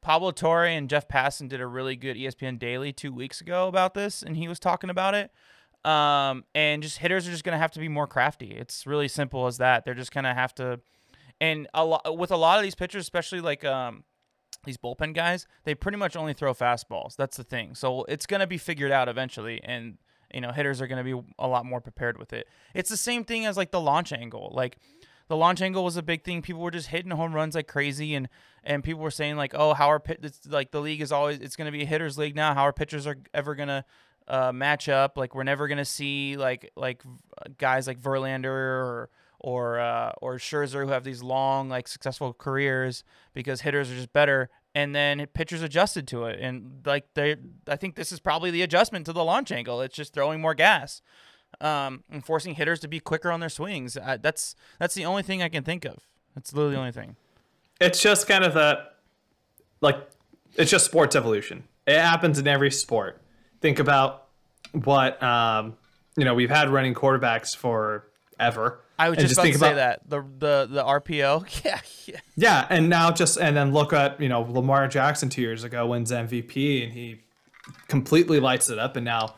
Pablo 0.00 0.30
Torre 0.30 0.66
and 0.66 0.88
Jeff 0.88 1.08
Passan 1.08 1.48
did 1.48 1.60
a 1.60 1.66
really 1.66 1.96
good 1.96 2.16
ESPN 2.16 2.58
Daily 2.58 2.92
two 2.92 3.12
weeks 3.12 3.40
ago 3.40 3.68
about 3.68 3.94
this, 3.94 4.22
and 4.22 4.36
he 4.36 4.48
was 4.48 4.58
talking 4.58 4.90
about 4.90 5.14
it. 5.14 5.30
Um, 5.88 6.44
and 6.54 6.82
just 6.82 6.98
hitters 6.98 7.26
are 7.28 7.30
just 7.30 7.44
gonna 7.44 7.58
have 7.58 7.70
to 7.72 7.80
be 7.80 7.88
more 7.88 8.06
crafty. 8.06 8.50
It's 8.50 8.86
really 8.86 9.08
simple 9.08 9.46
as 9.46 9.58
that. 9.58 9.84
They're 9.84 9.94
just 9.94 10.12
gonna 10.12 10.34
have 10.34 10.54
to, 10.56 10.80
and 11.40 11.68
a 11.74 11.84
lot 11.84 12.16
with 12.16 12.30
a 12.30 12.36
lot 12.36 12.58
of 12.58 12.64
these 12.64 12.74
pitchers, 12.74 13.02
especially 13.02 13.40
like 13.40 13.64
um, 13.64 14.04
these 14.64 14.76
bullpen 14.76 15.14
guys, 15.14 15.46
they 15.64 15.74
pretty 15.74 15.98
much 15.98 16.16
only 16.16 16.32
throw 16.32 16.54
fastballs. 16.54 17.16
That's 17.16 17.36
the 17.36 17.44
thing. 17.44 17.74
So 17.74 18.04
it's 18.04 18.26
gonna 18.26 18.46
be 18.46 18.58
figured 18.58 18.92
out 18.92 19.08
eventually, 19.08 19.60
and 19.62 19.98
you 20.32 20.40
know 20.40 20.50
hitters 20.50 20.80
are 20.80 20.86
gonna 20.86 21.04
be 21.04 21.20
a 21.38 21.48
lot 21.48 21.64
more 21.64 21.80
prepared 21.80 22.18
with 22.18 22.32
it. 22.32 22.48
It's 22.74 22.90
the 22.90 22.96
same 22.96 23.24
thing 23.24 23.46
as 23.46 23.56
like 23.56 23.70
the 23.70 23.80
launch 23.80 24.12
angle, 24.12 24.52
like. 24.54 24.78
The 25.28 25.36
launch 25.36 25.60
angle 25.60 25.84
was 25.84 25.98
a 25.98 26.02
big 26.02 26.24
thing. 26.24 26.40
People 26.40 26.62
were 26.62 26.70
just 26.70 26.86
hitting 26.86 27.10
home 27.10 27.34
runs 27.34 27.54
like 27.54 27.68
crazy, 27.68 28.14
and 28.14 28.30
and 28.64 28.82
people 28.82 29.02
were 29.02 29.10
saying 29.10 29.36
like, 29.36 29.52
"Oh, 29.54 29.74
how 29.74 29.90
are 29.90 30.00
pit- 30.00 30.20
it's 30.22 30.46
like 30.46 30.70
the 30.70 30.80
league 30.80 31.02
is 31.02 31.12
always 31.12 31.38
it's 31.40 31.54
going 31.54 31.66
to 31.66 31.70
be 31.70 31.82
a 31.82 31.86
hitters 31.86 32.16
league 32.16 32.34
now. 32.34 32.54
How 32.54 32.62
are 32.62 32.72
pitchers 32.72 33.06
are 33.06 33.18
ever 33.34 33.54
going 33.54 33.68
to 33.68 33.84
uh, 34.26 34.52
match 34.52 34.88
up? 34.88 35.18
Like 35.18 35.34
we're 35.34 35.42
never 35.42 35.68
going 35.68 35.76
to 35.76 35.84
see 35.84 36.38
like 36.38 36.70
like 36.76 37.02
guys 37.58 37.86
like 37.86 38.00
Verlander 38.00 38.46
or 38.46 39.10
or 39.40 39.78
uh, 39.78 40.12
or 40.20 40.36
Scherzer 40.36 40.84
who 40.84 40.92
have 40.92 41.04
these 41.04 41.22
long 41.22 41.68
like 41.68 41.88
successful 41.88 42.32
careers 42.32 43.04
because 43.34 43.62
hitters 43.62 43.90
are 43.90 43.94
just 43.94 44.12
better. 44.12 44.50
And 44.74 44.94
then 44.94 45.26
pitchers 45.32 45.62
adjusted 45.62 46.06
to 46.08 46.26
it, 46.26 46.38
and 46.40 46.82
like 46.84 47.06
they, 47.14 47.36
I 47.66 47.74
think 47.74 47.96
this 47.96 48.12
is 48.12 48.20
probably 48.20 48.52
the 48.52 48.62
adjustment 48.62 49.06
to 49.06 49.12
the 49.12 49.24
launch 49.24 49.50
angle. 49.50 49.80
It's 49.80 49.96
just 49.96 50.12
throwing 50.12 50.40
more 50.40 50.54
gas, 50.54 51.02
um, 51.60 52.04
and 52.12 52.24
forcing 52.24 52.54
hitters 52.54 52.78
to 52.80 52.88
be 52.88 53.00
quicker 53.00 53.32
on 53.32 53.40
their 53.40 53.48
swings. 53.48 53.94
That's 53.94 54.54
that's 54.78 54.94
the 54.94 55.04
only 55.04 55.24
thing 55.24 55.42
I 55.42 55.48
can 55.48 55.64
think 55.64 55.84
of. 55.84 55.96
That's 56.34 56.52
literally 56.52 56.74
the 56.74 56.80
only 56.80 56.92
thing. 56.92 57.16
It's 57.80 58.00
just 58.00 58.28
kind 58.28 58.44
of 58.44 58.54
that, 58.54 58.98
like, 59.80 59.96
it's 60.54 60.70
just 60.70 60.84
sports 60.84 61.16
evolution. 61.16 61.64
It 61.86 61.98
happens 61.98 62.38
in 62.38 62.46
every 62.46 62.70
sport. 62.70 63.20
Think 63.60 63.80
about 63.80 64.28
what 64.72 65.20
um, 65.20 65.76
you 66.16 66.24
know. 66.24 66.34
We've 66.34 66.50
had 66.50 66.68
running 66.68 66.94
quarterbacks 66.94 67.56
forever. 67.56 68.80
I 68.98 69.10
was 69.10 69.18
And 69.18 69.28
just, 69.28 69.38
about 69.38 69.42
think 69.44 69.54
to 69.54 69.60
say 69.60 69.74
that 69.74 70.08
the 70.08 70.22
the 70.38 70.68
the 70.70 70.84
RPO. 70.84 71.62
Yeah, 71.64 71.80
yeah. 72.06 72.20
Yeah, 72.36 72.66
and 72.70 72.88
now 72.88 73.10
just 73.10 73.38
and 73.38 73.56
then 73.56 73.72
look 73.72 73.92
at 73.92 74.20
you 74.20 74.28
know 74.28 74.42
Lamar 74.42 74.88
Jackson 74.88 75.28
two 75.28 75.42
years 75.42 75.64
ago 75.64 75.86
wins 75.86 76.10
MVP 76.10 76.84
and 76.84 76.92
he 76.92 77.20
completely 77.86 78.40
lights 78.40 78.70
it 78.70 78.78
up, 78.78 78.96
and 78.96 79.04
now 79.04 79.36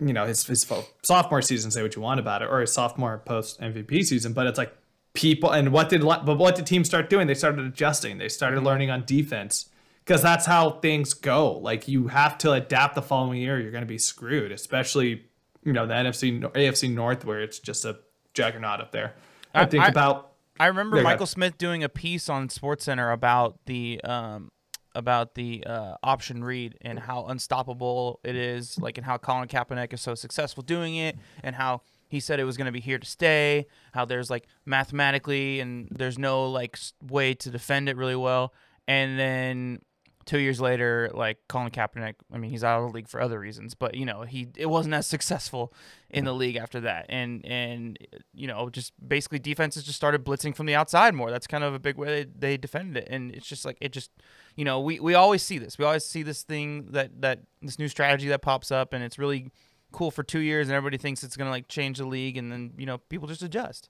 you 0.00 0.12
know 0.12 0.26
his 0.26 0.46
his 0.46 0.66
sophomore 1.02 1.42
season. 1.42 1.70
Say 1.70 1.82
what 1.82 1.96
you 1.96 2.02
want 2.02 2.20
about 2.20 2.42
it, 2.42 2.48
or 2.50 2.60
his 2.60 2.72
sophomore 2.72 3.18
post 3.18 3.60
MVP 3.60 4.04
season, 4.04 4.32
but 4.32 4.46
it's 4.46 4.58
like 4.58 4.76
people 5.14 5.50
and 5.50 5.72
what 5.72 5.88
did 5.88 6.02
but 6.02 6.38
what 6.38 6.54
did 6.54 6.66
teams 6.66 6.88
start 6.88 7.10
doing? 7.10 7.26
They 7.26 7.34
started 7.34 7.64
adjusting. 7.64 8.18
They 8.18 8.28
started 8.28 8.56
mm-hmm. 8.58 8.66
learning 8.66 8.90
on 8.90 9.04
defense 9.04 9.68
because 10.04 10.22
that's 10.22 10.46
how 10.46 10.70
things 10.70 11.14
go. 11.14 11.52
Like 11.52 11.88
you 11.88 12.08
have 12.08 12.38
to 12.38 12.52
adapt 12.52 12.94
the 12.94 13.02
following 13.02 13.40
year. 13.40 13.60
You're 13.60 13.70
going 13.72 13.82
to 13.82 13.86
be 13.86 13.98
screwed, 13.98 14.52
especially 14.52 15.24
you 15.64 15.72
know 15.72 15.86
the 15.86 15.94
NFC 15.94 16.40
AFC 16.40 16.92
North 16.92 17.24
where 17.24 17.40
it's 17.40 17.58
just 17.58 17.84
a 17.84 17.98
juggernaut 18.34 18.80
up 18.80 18.92
there. 18.92 19.14
I, 19.54 19.62
I- 19.62 19.66
think 19.66 19.84
I- 19.84 19.88
about 19.88 20.28
I 20.60 20.66
remember 20.66 21.02
Michael. 21.02 21.26
Smith 21.26 21.56
doing 21.58 21.82
a 21.82 21.88
piece 21.88 22.28
on 22.28 22.48
SportsCenter 22.48 23.12
about 23.12 23.58
the 23.66 24.00
um 24.04 24.50
about 24.94 25.34
the 25.34 25.64
uh, 25.66 25.94
option 26.02 26.44
read 26.44 26.76
and 26.82 26.98
how 26.98 27.24
unstoppable 27.26 28.20
it 28.22 28.36
is, 28.36 28.78
like 28.78 28.98
and 28.98 29.06
how 29.06 29.16
Colin 29.16 29.48
Kaepernick 29.48 29.92
is 29.94 30.02
so 30.02 30.14
successful 30.14 30.62
doing 30.62 30.96
it, 30.96 31.16
and 31.42 31.56
how 31.56 31.80
he 32.08 32.20
said 32.20 32.38
it 32.38 32.44
was 32.44 32.58
going 32.58 32.66
to 32.66 32.72
be 32.72 32.80
here 32.80 32.98
to 32.98 33.06
stay. 33.06 33.66
How 33.92 34.04
there's 34.04 34.28
like 34.28 34.46
mathematically 34.66 35.60
and 35.60 35.88
there's 35.90 36.18
no 36.18 36.44
like 36.50 36.78
way 37.02 37.32
to 37.34 37.50
defend 37.50 37.88
it 37.88 37.96
really 37.96 38.14
well, 38.16 38.52
and 38.86 39.18
then 39.18 39.80
two 40.24 40.38
years 40.38 40.60
later, 40.60 41.10
like 41.14 41.38
Colin 41.48 41.70
Kaepernick, 41.70 42.14
I 42.32 42.38
mean, 42.38 42.50
he's 42.50 42.64
out 42.64 42.82
of 42.82 42.88
the 42.88 42.94
league 42.94 43.08
for 43.08 43.20
other 43.20 43.38
reasons, 43.38 43.74
but 43.74 43.94
you 43.94 44.04
know, 44.04 44.22
he 44.22 44.48
it 44.56 44.66
wasn't 44.66 44.94
as 44.94 45.06
successful 45.06 45.72
in 46.10 46.24
the 46.24 46.32
league 46.32 46.56
after 46.56 46.80
that, 46.80 47.06
and 47.08 47.44
and 47.44 47.98
you 48.34 48.46
know, 48.46 48.68
just 48.70 48.92
basically 49.06 49.38
defenses 49.38 49.84
just 49.84 49.96
started 49.96 50.24
blitzing 50.24 50.54
from 50.54 50.66
the 50.66 50.74
outside 50.74 51.14
more. 51.14 51.30
That's 51.30 51.46
kind 51.46 51.64
of 51.64 51.74
a 51.74 51.78
big 51.78 51.96
way 51.96 52.24
they, 52.24 52.30
they 52.38 52.56
defended 52.56 52.96
it, 53.04 53.08
and 53.10 53.32
it's 53.32 53.46
just 53.46 53.64
like 53.64 53.78
it 53.80 53.92
just, 53.92 54.10
you 54.56 54.64
know, 54.64 54.80
we 54.80 55.00
we 55.00 55.14
always 55.14 55.42
see 55.42 55.58
this, 55.58 55.78
we 55.78 55.84
always 55.84 56.04
see 56.04 56.22
this 56.22 56.42
thing 56.42 56.88
that 56.90 57.20
that 57.20 57.40
this 57.60 57.78
new 57.78 57.88
strategy 57.88 58.28
that 58.28 58.42
pops 58.42 58.70
up, 58.70 58.92
and 58.92 59.02
it's 59.02 59.18
really 59.18 59.50
cool 59.92 60.10
for 60.10 60.22
two 60.22 60.40
years, 60.40 60.68
and 60.68 60.76
everybody 60.76 60.98
thinks 60.98 61.22
it's 61.22 61.36
gonna 61.36 61.50
like 61.50 61.68
change 61.68 61.98
the 61.98 62.06
league, 62.06 62.36
and 62.36 62.50
then 62.52 62.72
you 62.76 62.86
know, 62.86 62.98
people 62.98 63.28
just 63.28 63.42
adjust. 63.42 63.88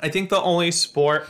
I 0.00 0.08
think 0.08 0.30
the 0.30 0.40
only 0.40 0.70
sport 0.70 1.28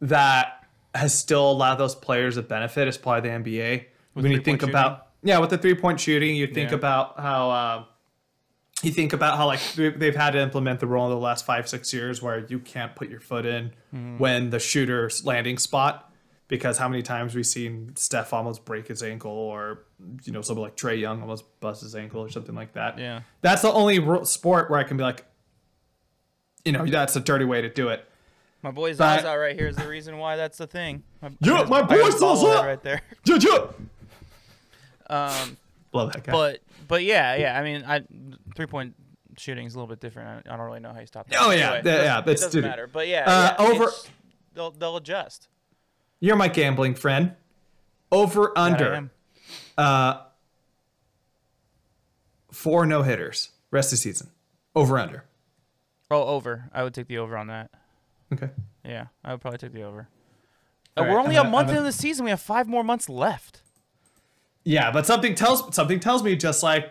that 0.00 0.59
has 0.94 1.16
still 1.16 1.50
allowed 1.50 1.76
those 1.76 1.94
players 1.94 2.36
a 2.36 2.42
benefit 2.42 2.88
is 2.88 2.96
probably 2.98 3.28
the 3.30 3.36
NBA. 3.36 3.84
when 4.14 4.30
you 4.32 4.40
think 4.40 4.62
about 4.62 5.06
yeah, 5.22 5.38
with 5.38 5.50
the 5.50 5.58
three 5.58 5.74
point 5.74 6.00
shooting, 6.00 6.34
you 6.34 6.46
think 6.46 6.70
Yeah. 6.70 6.76
about 6.76 7.20
how 7.20 7.50
uh, 7.50 7.84
you 8.82 8.90
think 8.90 9.12
about 9.12 9.36
how 9.36 9.46
like 9.46 9.60
they- 9.74 9.90
they've 9.90 10.16
had 10.16 10.30
to 10.32 10.38
implement 10.40 10.80
the 10.80 10.86
rule 10.86 11.04
in 11.04 11.10
the 11.10 11.16
last 11.18 11.44
five 11.44 11.68
six 11.68 11.92
years 11.92 12.22
where 12.22 12.46
you 12.46 12.58
can't 12.58 12.96
put 12.96 13.08
your 13.10 13.20
foot 13.20 13.44
in 13.46 13.72
Mm-hmm. 13.94 14.18
when 14.18 14.50
the 14.50 14.58
shooter's 14.58 15.24
landing 15.26 15.58
spot 15.58 16.10
because 16.48 16.78
how 16.78 16.88
many 16.88 17.02
times 17.02 17.34
we've 17.34 17.46
seen 17.46 17.92
Steph 17.96 18.32
almost 18.32 18.64
break 18.64 18.88
his 18.88 19.02
ankle 19.02 19.30
or 19.30 19.82
you 20.24 20.32
know 20.32 20.40
somebody 20.42 20.64
like 20.64 20.76
Trae 20.76 20.98
Young 20.98 21.20
almost 21.20 21.44
bust 21.60 21.82
his 21.82 21.94
ankle 21.94 22.20
or 22.22 22.28
something 22.30 22.54
like 22.54 22.72
that. 22.72 22.98
Yeah. 22.98 23.20
that's 23.42 23.62
the 23.62 23.70
only 23.72 23.98
sport 24.24 24.70
where 24.70 24.80
I 24.80 24.84
can 24.84 24.96
be 24.96 25.02
like, 25.04 25.24
you 26.64 26.72
know, 26.72 26.84
that's 26.86 27.14
a 27.16 27.20
dirty 27.20 27.44
way 27.44 27.60
to 27.62 27.68
do 27.68 27.88
it. 27.88 28.04
My 28.62 28.70
boy's 28.70 28.98
But- 28.98 29.20
eyes 29.20 29.24
out 29.24 29.36
right 29.38 29.56
here 29.56 29.68
is 29.68 29.76
the 29.76 29.88
reason 29.88 30.18
why 30.18 30.36
that's 30.36 30.58
the 30.58 30.66
thing. 30.66 31.02
My, 31.22 31.30
Yeah, 31.40 31.64
my 31.64 31.78
I 31.78 31.86
got 31.86 31.90
his 31.90 32.20
boy's 32.20 32.44
eyes 32.44 32.56
out. 32.56 32.64
right 32.66 32.82
there. 32.82 33.00
Yeah, 33.26 33.38
yeah. 33.40 33.66
Um, 35.08 35.56
Love 35.92 36.12
that 36.12 36.22
guy. 36.24 36.32
but 36.32 36.60
but 36.86 37.02
yeah, 37.02 37.34
yeah. 37.36 37.58
I 37.58 37.62
mean, 37.64 37.82
I 37.84 38.02
three 38.54 38.66
point 38.66 38.94
shooting 39.36 39.66
is 39.66 39.74
a 39.74 39.78
little 39.78 39.88
bit 39.88 40.00
different. 40.00 40.46
I, 40.46 40.52
I 40.54 40.56
don't 40.56 40.66
really 40.66 40.80
know 40.80 40.92
how 40.92 41.00
you 41.00 41.06
stop 41.06 41.28
that. 41.28 41.38
Oh, 41.40 41.50
yeah, 41.50 41.56
Anyway, 41.56 41.60
yeah, 41.60 41.74
it 41.78 41.82
doesn't- 41.82 42.04
yeah, 42.04 42.18
It 42.18 42.24
that's- 42.26 42.40
doesn't 42.42 42.60
dude. 42.62 42.70
matter. 42.70 42.86
But 42.86 43.08
yeah, 43.08 43.24
Uh, 43.26 43.56
yeah, 43.58 43.66
over- 43.66 43.90
They'll 44.54 44.70
they'll 44.72 44.96
adjust. 44.96 45.48
You're 46.20 46.36
my 46.36 46.48
gambling 46.48 46.94
friend. 46.94 47.34
Over 48.12 48.52
under 48.58 49.10
uh 49.78 50.20
four 52.52 52.84
no 52.86 53.02
hitters 53.02 53.50
rest 53.70 53.88
of 53.88 53.92
the 53.92 53.96
season. 54.02 54.30
Over 54.74 54.98
under. 54.98 55.24
Oh, 56.10 56.22
over. 56.24 56.68
I 56.74 56.82
would 56.82 56.92
take 56.94 57.06
the 57.06 57.18
over 57.18 57.36
on 57.36 57.46
that. 57.48 57.70
Okay. 58.32 58.50
Yeah, 58.84 59.06
I 59.24 59.32
would 59.32 59.40
probably 59.40 59.58
take 59.58 59.72
the 59.72 59.82
over. 59.82 60.08
Uh, 60.96 61.02
right, 61.02 61.10
We're 61.10 61.18
only 61.18 61.36
I'm 61.38 61.46
a 61.46 61.50
month 61.50 61.70
into 61.70 61.82
the 61.82 61.92
season. 61.92 62.24
We 62.24 62.30
have 62.30 62.40
five 62.40 62.68
more 62.68 62.82
months 62.84 63.08
left. 63.08 63.62
Yeah, 64.64 64.90
but 64.90 65.06
something 65.06 65.34
tells 65.34 65.74
something 65.74 66.00
tells 66.00 66.22
me 66.22 66.36
just 66.36 66.62
like 66.62 66.90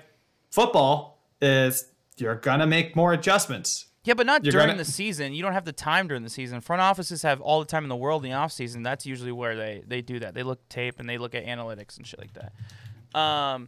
football 0.51 1.21
is 1.41 1.85
you're 2.17 2.35
gonna 2.35 2.67
make 2.67 2.95
more 2.95 3.13
adjustments. 3.13 3.85
Yeah, 4.05 4.13
but 4.15 4.25
not 4.25 4.43
You're 4.43 4.53
during 4.53 4.67
gonna- 4.67 4.77
the 4.77 4.85
season. 4.85 5.33
You 5.33 5.43
don't 5.43 5.53
have 5.53 5.65
the 5.65 5.73
time 5.73 6.07
during 6.07 6.23
the 6.23 6.29
season. 6.29 6.61
Front 6.61 6.81
offices 6.81 7.21
have 7.21 7.41
all 7.41 7.59
the 7.59 7.65
time 7.65 7.83
in 7.83 7.89
the 7.89 7.95
world 7.95 8.23
in 8.25 8.31
the 8.31 8.37
off 8.37 8.51
season. 8.51 8.81
That's 8.81 9.05
usually 9.05 9.31
where 9.31 9.55
they 9.55 9.83
they 9.85 10.01
do 10.01 10.19
that. 10.19 10.33
They 10.33 10.43
look 10.43 10.67
tape 10.69 10.99
and 10.99 11.07
they 11.07 11.17
look 11.17 11.35
at 11.35 11.45
analytics 11.45 11.97
and 11.97 12.07
shit 12.07 12.19
like 12.19 12.33
that. 12.33 13.19
Um, 13.19 13.67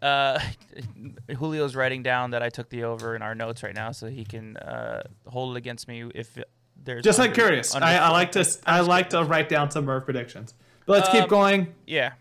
uh, 0.00 0.38
Julio's 1.28 1.74
writing 1.74 2.02
down 2.02 2.30
that 2.30 2.42
I 2.42 2.48
took 2.50 2.68
the 2.70 2.84
over 2.84 3.16
in 3.16 3.22
our 3.22 3.34
notes 3.34 3.62
right 3.62 3.74
now, 3.74 3.92
so 3.92 4.06
he 4.06 4.24
can 4.24 4.56
uh, 4.58 5.02
hold 5.26 5.56
it 5.56 5.58
against 5.58 5.88
me 5.88 6.04
if 6.14 6.38
there's 6.86 7.04
Just 7.04 7.18
like 7.18 7.34
curious. 7.34 7.74
under- 7.74 7.86
I, 7.86 7.96
I 7.96 8.08
like 8.10 8.32
to 8.32 8.46
I 8.64 8.80
like 8.80 9.10
to 9.10 9.22
write 9.24 9.48
down 9.50 9.70
some 9.70 9.84
Murph 9.84 10.04
predictions. 10.06 10.54
But 10.86 10.92
let's 10.94 11.08
Um, 11.08 11.20
keep 11.20 11.28
going. 11.28 11.74
yeah. 11.86 12.12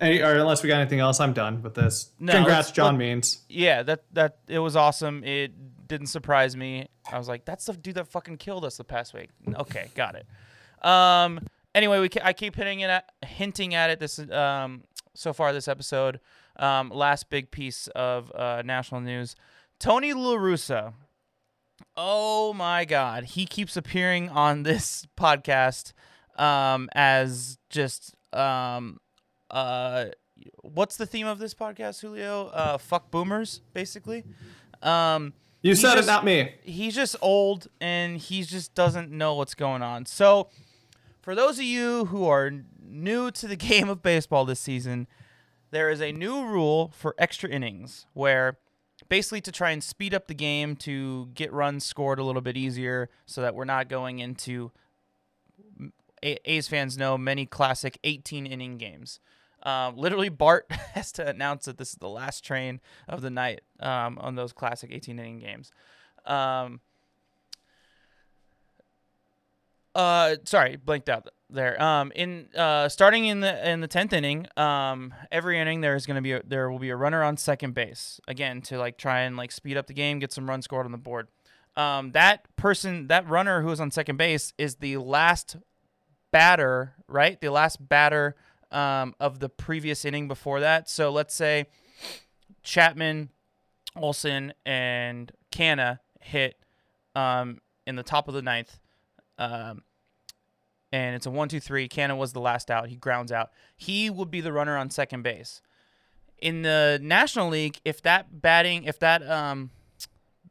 Any, 0.00 0.22
or 0.22 0.32
unless 0.38 0.62
we 0.62 0.68
got 0.68 0.80
anything 0.80 1.00
else, 1.00 1.20
I'm 1.20 1.34
done 1.34 1.62
with 1.62 1.74
this. 1.74 2.10
No, 2.18 2.32
Congrats, 2.32 2.70
John 2.70 2.94
let- 2.94 2.98
Means. 2.98 3.40
yeah, 3.48 3.82
that 3.82 4.04
that 4.12 4.36
it 4.48 4.58
was 4.60 4.76
awesome. 4.76 5.24
It 5.24 5.52
didn't 5.88 6.06
surprise 6.06 6.56
me. 6.56 6.88
I 7.12 7.18
was 7.18 7.26
like, 7.28 7.44
that's 7.44 7.66
the 7.66 7.72
dude 7.74 7.96
that 7.96 8.06
fucking 8.08 8.36
killed 8.38 8.64
us 8.64 8.76
the 8.76 8.84
past 8.84 9.12
week. 9.12 9.30
Okay, 9.54 9.88
got 9.94 10.14
it. 10.14 10.26
Um. 10.86 11.40
Anyway, 11.74 12.00
we 12.00 12.08
I 12.22 12.32
keep 12.32 12.56
hitting 12.56 12.80
it, 12.80 12.90
at, 12.90 13.10
hinting 13.24 13.74
at 13.74 13.90
it 13.90 14.00
this 14.00 14.18
um 14.30 14.84
so 15.14 15.32
far 15.32 15.52
this 15.52 15.68
episode. 15.68 16.18
Um, 16.56 16.90
last 16.90 17.30
big 17.30 17.50
piece 17.50 17.86
of 17.88 18.32
uh, 18.34 18.62
national 18.64 19.00
news: 19.02 19.36
Tony 19.78 20.12
La 20.12 20.36
Russa. 20.36 20.94
Oh 22.02 22.54
my 22.54 22.86
God, 22.86 23.24
he 23.24 23.44
keeps 23.44 23.76
appearing 23.76 24.30
on 24.30 24.62
this 24.62 25.06
podcast 25.18 25.92
um 26.38 26.88
as 26.94 27.58
just 27.68 28.14
um 28.32 28.98
uh 29.50 30.06
what's 30.62 30.96
the 30.96 31.04
theme 31.04 31.26
of 31.26 31.38
this 31.38 31.52
podcast, 31.52 32.00
Julio? 32.00 32.46
Uh, 32.46 32.78
fuck 32.78 33.10
boomers, 33.10 33.60
basically. 33.74 34.24
Um, 34.82 35.34
You 35.60 35.74
said 35.74 35.96
just- 35.96 36.08
it, 36.08 36.10
not 36.10 36.24
me. 36.24 36.54
he's 36.62 36.94
just 36.94 37.16
old 37.20 37.66
and 37.82 38.16
he 38.16 38.44
just 38.44 38.74
doesn't 38.74 39.10
know 39.10 39.34
what's 39.34 39.54
going 39.54 39.82
on. 39.82 40.06
So, 40.06 40.48
for 41.20 41.34
those 41.34 41.58
of 41.58 41.64
you 41.66 42.06
who 42.06 42.26
are 42.26 42.50
new 42.82 43.30
to 43.32 43.46
the 43.46 43.56
game 43.68 43.90
of 43.90 44.02
baseball 44.02 44.46
this 44.46 44.60
season, 44.60 45.06
there 45.70 45.90
is 45.90 46.00
a 46.00 46.12
new 46.12 46.46
rule 46.46 46.90
for 46.96 47.14
extra 47.18 47.50
innings 47.50 48.06
where 48.14 48.56
basically 49.10 49.40
to 49.42 49.52
try 49.52 49.72
and 49.72 49.84
speed 49.84 50.14
up 50.14 50.28
the 50.28 50.34
game 50.34 50.76
to 50.76 51.28
get 51.34 51.52
runs 51.52 51.84
scored 51.84 52.18
a 52.18 52.24
little 52.24 52.40
bit 52.40 52.56
easier 52.56 53.10
so 53.26 53.42
that 53.42 53.54
we're 53.54 53.66
not 53.66 53.88
going 53.88 54.20
into 54.20 54.70
A's 56.22 56.68
fans 56.68 56.96
know 56.96 57.18
many 57.18 57.44
classic 57.44 57.98
18 58.04 58.46
inning 58.46 58.78
games. 58.78 59.20
Um, 59.62 59.96
literally, 59.96 60.28
Bart 60.28 60.70
has 60.94 61.12
to 61.12 61.26
announce 61.26 61.64
that 61.66 61.76
this 61.76 61.90
is 61.90 61.96
the 61.96 62.08
last 62.08 62.44
train 62.44 62.80
of 63.08 63.20
the 63.20 63.30
night 63.30 63.62
um, 63.80 64.16
on 64.18 64.36
those 64.36 64.52
classic 64.52 64.90
18 64.92 65.18
inning 65.18 65.40
games. 65.40 65.72
Um, 66.24 66.80
uh, 69.94 70.36
sorry, 70.44 70.76
blanked 70.76 71.08
out 71.08 71.28
there. 71.52 71.80
Um, 71.82 72.12
in 72.14 72.48
uh, 72.56 72.88
starting 72.88 73.26
in 73.26 73.40
the 73.40 73.68
in 73.68 73.80
the 73.80 73.88
tenth 73.88 74.12
inning, 74.12 74.46
um, 74.56 75.14
every 75.30 75.58
inning 75.58 75.80
there 75.80 75.96
is 75.96 76.06
going 76.06 76.16
to 76.16 76.22
be 76.22 76.32
a, 76.32 76.42
there 76.42 76.70
will 76.70 76.78
be 76.78 76.90
a 76.90 76.96
runner 76.96 77.22
on 77.22 77.36
second 77.36 77.74
base 77.74 78.20
again 78.28 78.62
to 78.62 78.78
like 78.78 78.96
try 78.98 79.20
and 79.20 79.36
like 79.36 79.52
speed 79.52 79.76
up 79.76 79.86
the 79.86 79.94
game, 79.94 80.18
get 80.18 80.32
some 80.32 80.48
runs 80.48 80.64
scored 80.64 80.86
on 80.86 80.92
the 80.92 80.98
board. 80.98 81.28
Um, 81.76 82.12
that 82.12 82.54
person, 82.56 83.06
that 83.08 83.28
runner 83.28 83.62
who 83.62 83.70
is 83.70 83.80
on 83.80 83.90
second 83.90 84.16
base, 84.16 84.52
is 84.58 84.76
the 84.76 84.96
last 84.96 85.56
batter, 86.32 86.94
right? 87.08 87.40
The 87.40 87.50
last 87.50 87.88
batter 87.88 88.36
um, 88.70 89.14
of 89.20 89.38
the 89.38 89.48
previous 89.48 90.04
inning 90.04 90.28
before 90.28 90.60
that. 90.60 90.88
So 90.88 91.10
let's 91.10 91.34
say 91.34 91.66
Chapman, 92.62 93.30
Olson, 93.96 94.52
and 94.66 95.32
Canha 95.52 96.00
hit 96.20 96.56
um, 97.14 97.60
in 97.86 97.96
the 97.96 98.02
top 98.02 98.28
of 98.28 98.34
the 98.34 98.42
ninth. 98.42 98.78
Um, 99.38 99.82
and 100.92 101.14
it's 101.14 101.26
a 101.26 101.30
one, 101.30 101.48
two, 101.48 101.60
three. 101.60 101.88
Cannon 101.88 102.18
was 102.18 102.32
the 102.32 102.40
last 102.40 102.70
out. 102.70 102.88
He 102.88 102.96
grounds 102.96 103.32
out. 103.32 103.50
He 103.76 104.10
would 104.10 104.30
be 104.30 104.40
the 104.40 104.52
runner 104.52 104.76
on 104.76 104.90
second 104.90 105.22
base. 105.22 105.60
In 106.38 106.62
the 106.62 106.98
National 107.02 107.48
League, 107.48 107.80
if 107.84 108.02
that 108.02 108.40
batting, 108.40 108.84
if 108.84 108.98
that 109.00 109.28
um, 109.28 109.70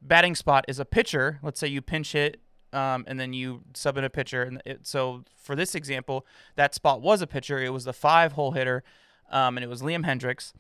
batting 0.02 0.36
spot 0.36 0.66
is 0.68 0.80
a 0.80 0.86
pitcher, 0.86 1.40
let's 1.42 1.60
say 1.60 1.68
you 1.68 1.82
pinch 1.82 2.12
hit 2.12 2.40
um, 2.74 3.06
and 3.08 3.20
then 3.20 3.34
you 3.34 3.62
sub 3.74 3.98
in 3.98 4.04
a 4.04 4.10
pitcher. 4.10 4.44
And 4.44 4.62
it, 4.66 4.86
so 4.88 5.24
for 5.36 5.56
this 5.56 5.76
example, 5.76 6.26
that 6.56 6.74
spot 6.76 7.02
was 7.02 7.22
a 7.22 7.28
pitcher. 7.28 7.60
It 7.60 7.74
was 7.74 7.86
the 7.86 7.94
five 7.94 8.34
hole 8.34 8.52
hitter, 8.52 8.84
um, 9.32 9.58
and 9.58 9.64
it 9.64 9.68
was 9.68 9.82
Liam 9.82 10.06
Hendriks. 10.06 10.54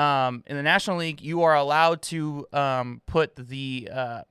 Um, 0.00 0.44
in 0.46 0.56
the 0.56 0.62
National 0.62 0.98
League, 0.98 1.20
you 1.20 1.42
are 1.42 1.56
allowed 1.56 2.02
to 2.02 2.46
um, 2.52 3.00
put 3.06 3.34
the 3.34 3.88
uh, 3.92 4.22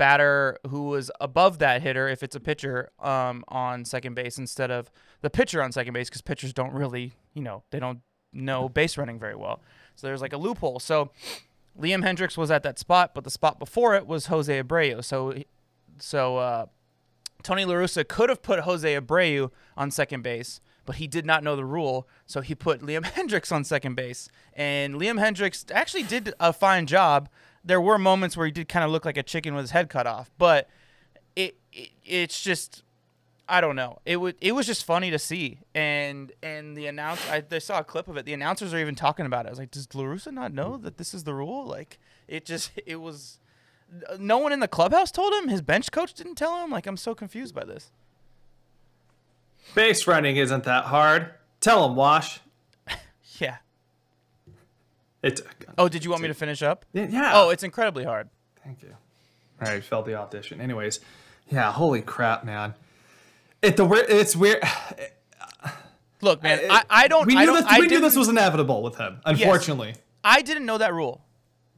batter 0.00 0.56
who 0.70 0.84
was 0.84 1.10
above 1.20 1.58
that 1.58 1.82
hitter, 1.82 2.08
if 2.08 2.22
it's 2.22 2.34
a 2.34 2.40
pitcher, 2.40 2.88
um, 3.00 3.44
on 3.48 3.84
second 3.84 4.14
base 4.14 4.38
instead 4.38 4.70
of 4.70 4.90
the 5.20 5.28
pitcher 5.28 5.62
on 5.62 5.72
second 5.72 5.92
base 5.92 6.08
because 6.08 6.22
pitchers 6.22 6.54
don't 6.54 6.72
really, 6.72 7.12
you 7.34 7.42
know, 7.42 7.64
they 7.70 7.78
don't 7.78 8.00
know 8.32 8.66
base 8.66 8.96
running 8.96 9.18
very 9.18 9.36
well. 9.36 9.60
So 9.96 10.06
there's 10.06 10.22
like 10.22 10.32
a 10.32 10.38
loophole. 10.38 10.80
So 10.80 11.10
Liam 11.78 12.02
Hendriks 12.02 12.38
was 12.38 12.50
at 12.50 12.62
that 12.62 12.78
spot, 12.78 13.12
but 13.14 13.24
the 13.24 13.30
spot 13.30 13.58
before 13.58 13.94
it 13.94 14.06
was 14.06 14.26
Jose 14.26 14.62
Abreu. 14.62 15.04
So 15.04 15.34
so 15.98 16.38
uh, 16.38 16.66
Tony 17.42 17.66
La 17.66 17.74
Russa 17.74 18.08
could 18.08 18.30
have 18.30 18.40
put 18.40 18.60
Jose 18.60 18.98
Abreu 18.98 19.50
on 19.76 19.90
second 19.90 20.22
base, 20.22 20.62
but 20.86 20.96
he 20.96 21.06
did 21.06 21.26
not 21.26 21.44
know 21.44 21.56
the 21.56 21.64
rule, 21.66 22.08
so 22.24 22.40
he 22.40 22.54
put 22.54 22.80
Liam 22.80 23.02
Hendriks 23.16 23.52
on 23.52 23.64
second 23.64 23.96
base. 23.96 24.30
And 24.54 24.94
Liam 24.94 25.20
Hendriks 25.20 25.70
actually 25.70 26.04
did 26.04 26.32
a 26.40 26.54
fine 26.54 26.86
job. 26.86 27.28
There 27.64 27.80
were 27.80 27.98
moments 27.98 28.36
where 28.36 28.46
he 28.46 28.52
did 28.52 28.68
kind 28.68 28.84
of 28.84 28.90
look 28.90 29.04
like 29.04 29.16
a 29.16 29.22
chicken 29.22 29.54
with 29.54 29.64
his 29.64 29.70
head 29.72 29.90
cut 29.90 30.06
off, 30.06 30.30
but 30.38 30.68
it, 31.36 31.56
it 31.72 31.90
it's 32.04 32.42
just 32.42 32.82
I 33.48 33.60
don't 33.60 33.76
know. 33.76 33.98
It 34.06 34.16
would 34.18 34.36
it 34.40 34.52
was 34.52 34.66
just 34.66 34.84
funny 34.84 35.10
to 35.10 35.18
see, 35.18 35.58
and 35.74 36.32
and 36.42 36.76
the 36.76 36.86
announce 36.86 37.20
I, 37.28 37.42
I 37.50 37.58
saw 37.58 37.80
a 37.80 37.84
clip 37.84 38.08
of 38.08 38.16
it. 38.16 38.24
The 38.24 38.32
announcers 38.32 38.72
are 38.72 38.78
even 38.78 38.94
talking 38.94 39.26
about 39.26 39.44
it. 39.44 39.48
I 39.48 39.50
was 39.50 39.58
like, 39.58 39.72
does 39.72 39.92
La 39.94 40.04
Russa 40.04 40.32
not 40.32 40.52
know 40.52 40.76
that 40.78 40.98
this 40.98 41.12
is 41.12 41.24
the 41.24 41.34
rule? 41.34 41.66
Like 41.66 41.98
it 42.28 42.46
just 42.46 42.70
it 42.86 42.96
was 42.96 43.38
no 44.18 44.38
one 44.38 44.52
in 44.52 44.60
the 44.60 44.68
clubhouse 44.68 45.10
told 45.10 45.32
him. 45.34 45.48
His 45.48 45.62
bench 45.62 45.90
coach 45.90 46.14
didn't 46.14 46.36
tell 46.36 46.62
him. 46.62 46.70
Like 46.70 46.86
I'm 46.86 46.96
so 46.96 47.14
confused 47.14 47.54
by 47.54 47.64
this. 47.64 47.90
Base 49.74 50.06
running 50.06 50.36
isn't 50.36 50.64
that 50.64 50.84
hard. 50.84 51.34
Tell 51.60 51.88
him, 51.88 51.96
Wash. 51.96 52.40
Yeah. 55.22 55.28
It's 55.30 55.42
Oh, 55.78 55.88
did 55.88 56.04
you 56.04 56.10
want 56.10 56.22
me 56.22 56.28
to 56.28 56.34
finish 56.34 56.62
up? 56.62 56.84
yeah. 56.92 57.32
Oh, 57.34 57.50
it's 57.50 57.62
incredibly 57.62 58.04
hard. 58.04 58.28
Thank 58.64 58.82
you. 58.82 58.94
All 59.62 59.68
right, 59.70 59.82
failed 59.84 60.06
the 60.06 60.14
audition. 60.14 60.60
Anyways, 60.60 61.00
yeah, 61.48 61.70
holy 61.72 62.00
crap, 62.02 62.44
man. 62.44 62.74
It 63.62 63.76
the. 63.76 63.84
It's 64.08 64.34
weird. 64.34 64.62
Look, 66.22 66.42
man, 66.42 66.60
I, 66.70 66.82
I 66.90 67.08
don't. 67.08 67.26
We 67.26 67.36
I 67.36 67.40
knew 67.40 67.46
don't. 67.46 67.56
this. 67.56 67.64
I 67.66 67.78
We 67.80 67.86
knew 67.86 68.00
this 68.00 68.16
was 68.16 68.28
inevitable 68.28 68.82
with 68.82 68.96
him. 68.96 69.20
Unfortunately. 69.24 69.94
I 70.22 70.42
didn't 70.42 70.66
know 70.66 70.76
that 70.78 70.92
rule, 70.92 71.24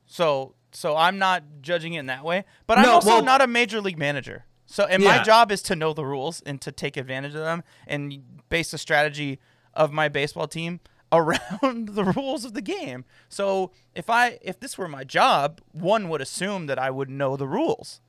so 0.07 0.55
so 0.73 0.97
I'm 0.97 1.19
not 1.19 1.45
judging 1.61 1.95
it 1.95 2.01
in 2.01 2.07
that 2.07 2.25
way. 2.25 2.45
But 2.67 2.79
I'm 2.79 2.85
No, 2.87 2.93
also 2.95 3.09
well- 3.09 3.23
not 3.23 3.41
a 3.41 3.47
major 3.47 3.81
league 3.81 3.99
manager. 3.99 4.47
So 4.67 4.85
and 4.87 5.05
my 5.05 5.23
job 5.23 5.53
is 5.53 5.61
to 5.65 5.77
know 5.77 5.93
the 5.93 6.05
rules 6.05 6.41
and 6.47 6.59
to 6.63 6.73
take 6.73 6.97
advantage 6.97 7.35
of 7.35 7.43
them 7.43 7.63
and 7.87 8.23
base 8.49 8.71
the 8.71 8.79
strategy 8.79 9.39
of 9.75 9.93
my 9.93 10.09
baseball 10.09 10.49
team 10.49 10.81
around 11.13 11.91
the 11.91 12.05
rules 12.05 12.45
of 12.45 12.55
the 12.55 12.63
game. 12.63 13.05
So 13.29 13.71
if 13.95 14.11
I 14.11 14.39
if 14.43 14.59
this 14.59 14.79
were 14.79 14.89
my 14.89 15.05
job, 15.05 15.61
one 15.73 16.09
would 16.09 16.21
assume 16.21 16.67
that 16.67 16.79
I 16.79 16.91
would 16.91 17.11
know 17.11 17.37
the 17.37 17.47
rules. 17.47 18.01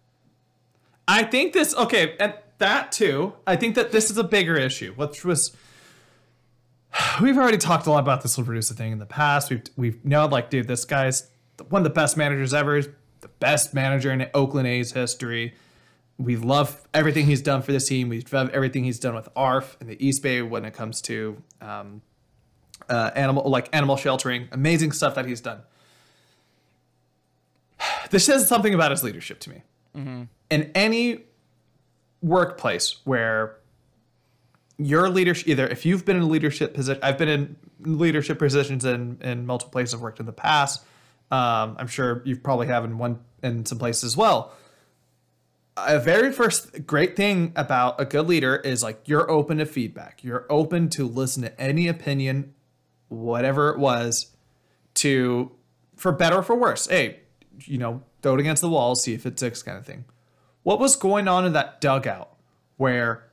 I 1.07 1.23
think 1.23 1.53
this 1.53 1.75
okay, 1.75 2.15
and 2.19 2.33
that 2.59 2.91
too. 2.91 3.33
I 3.45 3.57
think 3.57 3.75
that 3.75 3.91
this 3.91 4.09
is 4.09 4.17
a 4.17 4.23
bigger 4.23 4.55
issue, 4.55 4.93
which 4.93 5.25
was 5.25 5.55
we've 7.21 7.37
already 7.37 7.57
talked 7.57 7.85
a 7.85 7.91
lot 7.91 7.99
about 7.99 8.21
this 8.21 8.37
La 8.37 8.43
Russa 8.45 8.73
thing 8.73 8.91
in 8.91 8.99
the 8.99 9.05
past. 9.05 9.49
We've 9.49 9.63
we've 9.75 10.05
known 10.05 10.29
like, 10.29 10.49
dude, 10.49 10.67
this 10.67 10.85
guy's 10.85 11.29
one 11.69 11.81
of 11.81 11.83
the 11.83 11.89
best 11.93 12.17
managers 12.17 12.53
ever, 12.53 12.81
the 12.81 13.27
best 13.39 13.73
manager 13.73 14.11
in 14.11 14.27
Oakland 14.33 14.67
A's 14.67 14.93
history. 14.93 15.53
We 16.17 16.35
love 16.37 16.81
everything 16.93 17.25
he's 17.25 17.41
done 17.41 17.63
for 17.63 17.71
this 17.71 17.87
team. 17.87 18.07
We 18.07 18.23
love 18.31 18.49
everything 18.51 18.83
he's 18.83 18.99
done 18.99 19.15
with 19.15 19.27
ARF 19.35 19.77
and 19.79 19.89
the 19.89 20.05
East 20.05 20.21
Bay 20.21 20.41
when 20.41 20.63
it 20.63 20.73
comes 20.73 21.01
to 21.03 21.41
um, 21.59 22.01
uh, 22.89 23.11
animal 23.15 23.49
like 23.49 23.69
animal 23.73 23.97
sheltering. 23.97 24.47
Amazing 24.51 24.91
stuff 24.91 25.15
that 25.15 25.25
he's 25.25 25.41
done. 25.41 25.61
This 28.09 28.25
says 28.25 28.47
something 28.47 28.75
about 28.75 28.91
his 28.91 29.03
leadership 29.03 29.39
to 29.39 29.49
me 29.49 29.63
in 30.49 30.71
any 30.75 31.23
workplace 32.21 32.97
where 33.03 33.57
your 34.77 35.09
leadership 35.09 35.47
either 35.47 35.67
if 35.67 35.85
you've 35.85 36.05
been 36.05 36.17
in 36.17 36.23
a 36.23 36.27
leadership 36.27 36.73
position 36.73 36.99
i've 37.03 37.17
been 37.17 37.27
in 37.27 37.55
leadership 37.81 38.39
positions 38.39 38.85
in 38.85 39.17
in 39.21 39.45
multiple 39.45 39.71
places 39.71 39.93
i've 39.93 40.01
worked 40.01 40.19
in 40.19 40.25
the 40.25 40.31
past 40.31 40.83
um, 41.31 41.75
i'm 41.77 41.87
sure 41.87 42.21
you 42.25 42.35
probably 42.35 42.67
have 42.67 42.83
in 42.85 42.97
one 42.97 43.19
in 43.43 43.65
some 43.65 43.77
places 43.77 44.03
as 44.03 44.17
well 44.17 44.53
a 45.75 45.99
very 45.99 46.31
first 46.31 46.85
great 46.85 47.15
thing 47.15 47.51
about 47.55 47.99
a 47.99 48.05
good 48.05 48.27
leader 48.27 48.55
is 48.55 48.81
like 48.81 49.01
you're 49.05 49.29
open 49.29 49.57
to 49.57 49.65
feedback 49.65 50.23
you're 50.23 50.45
open 50.49 50.89
to 50.89 51.07
listen 51.07 51.43
to 51.43 51.61
any 51.61 51.87
opinion 51.87 52.53
whatever 53.13 53.69
it 53.69 53.79
was 53.79 54.31
to 54.95 55.51
for 55.95 56.11
better 56.11 56.37
or 56.37 56.43
for 56.43 56.55
worse 56.55 56.87
hey 56.87 57.19
you 57.65 57.77
know 57.77 58.01
throw 58.21 58.35
it 58.35 58.39
against 58.39 58.61
the 58.61 58.69
wall 58.69 58.95
see 58.95 59.13
if 59.13 59.25
it 59.25 59.37
sticks 59.37 59.61
kind 59.61 59.77
of 59.77 59.85
thing. 59.85 60.05
What 60.63 60.79
was 60.79 60.95
going 60.95 61.27
on 61.27 61.45
in 61.45 61.53
that 61.53 61.81
dugout 61.81 62.35
where 62.77 63.29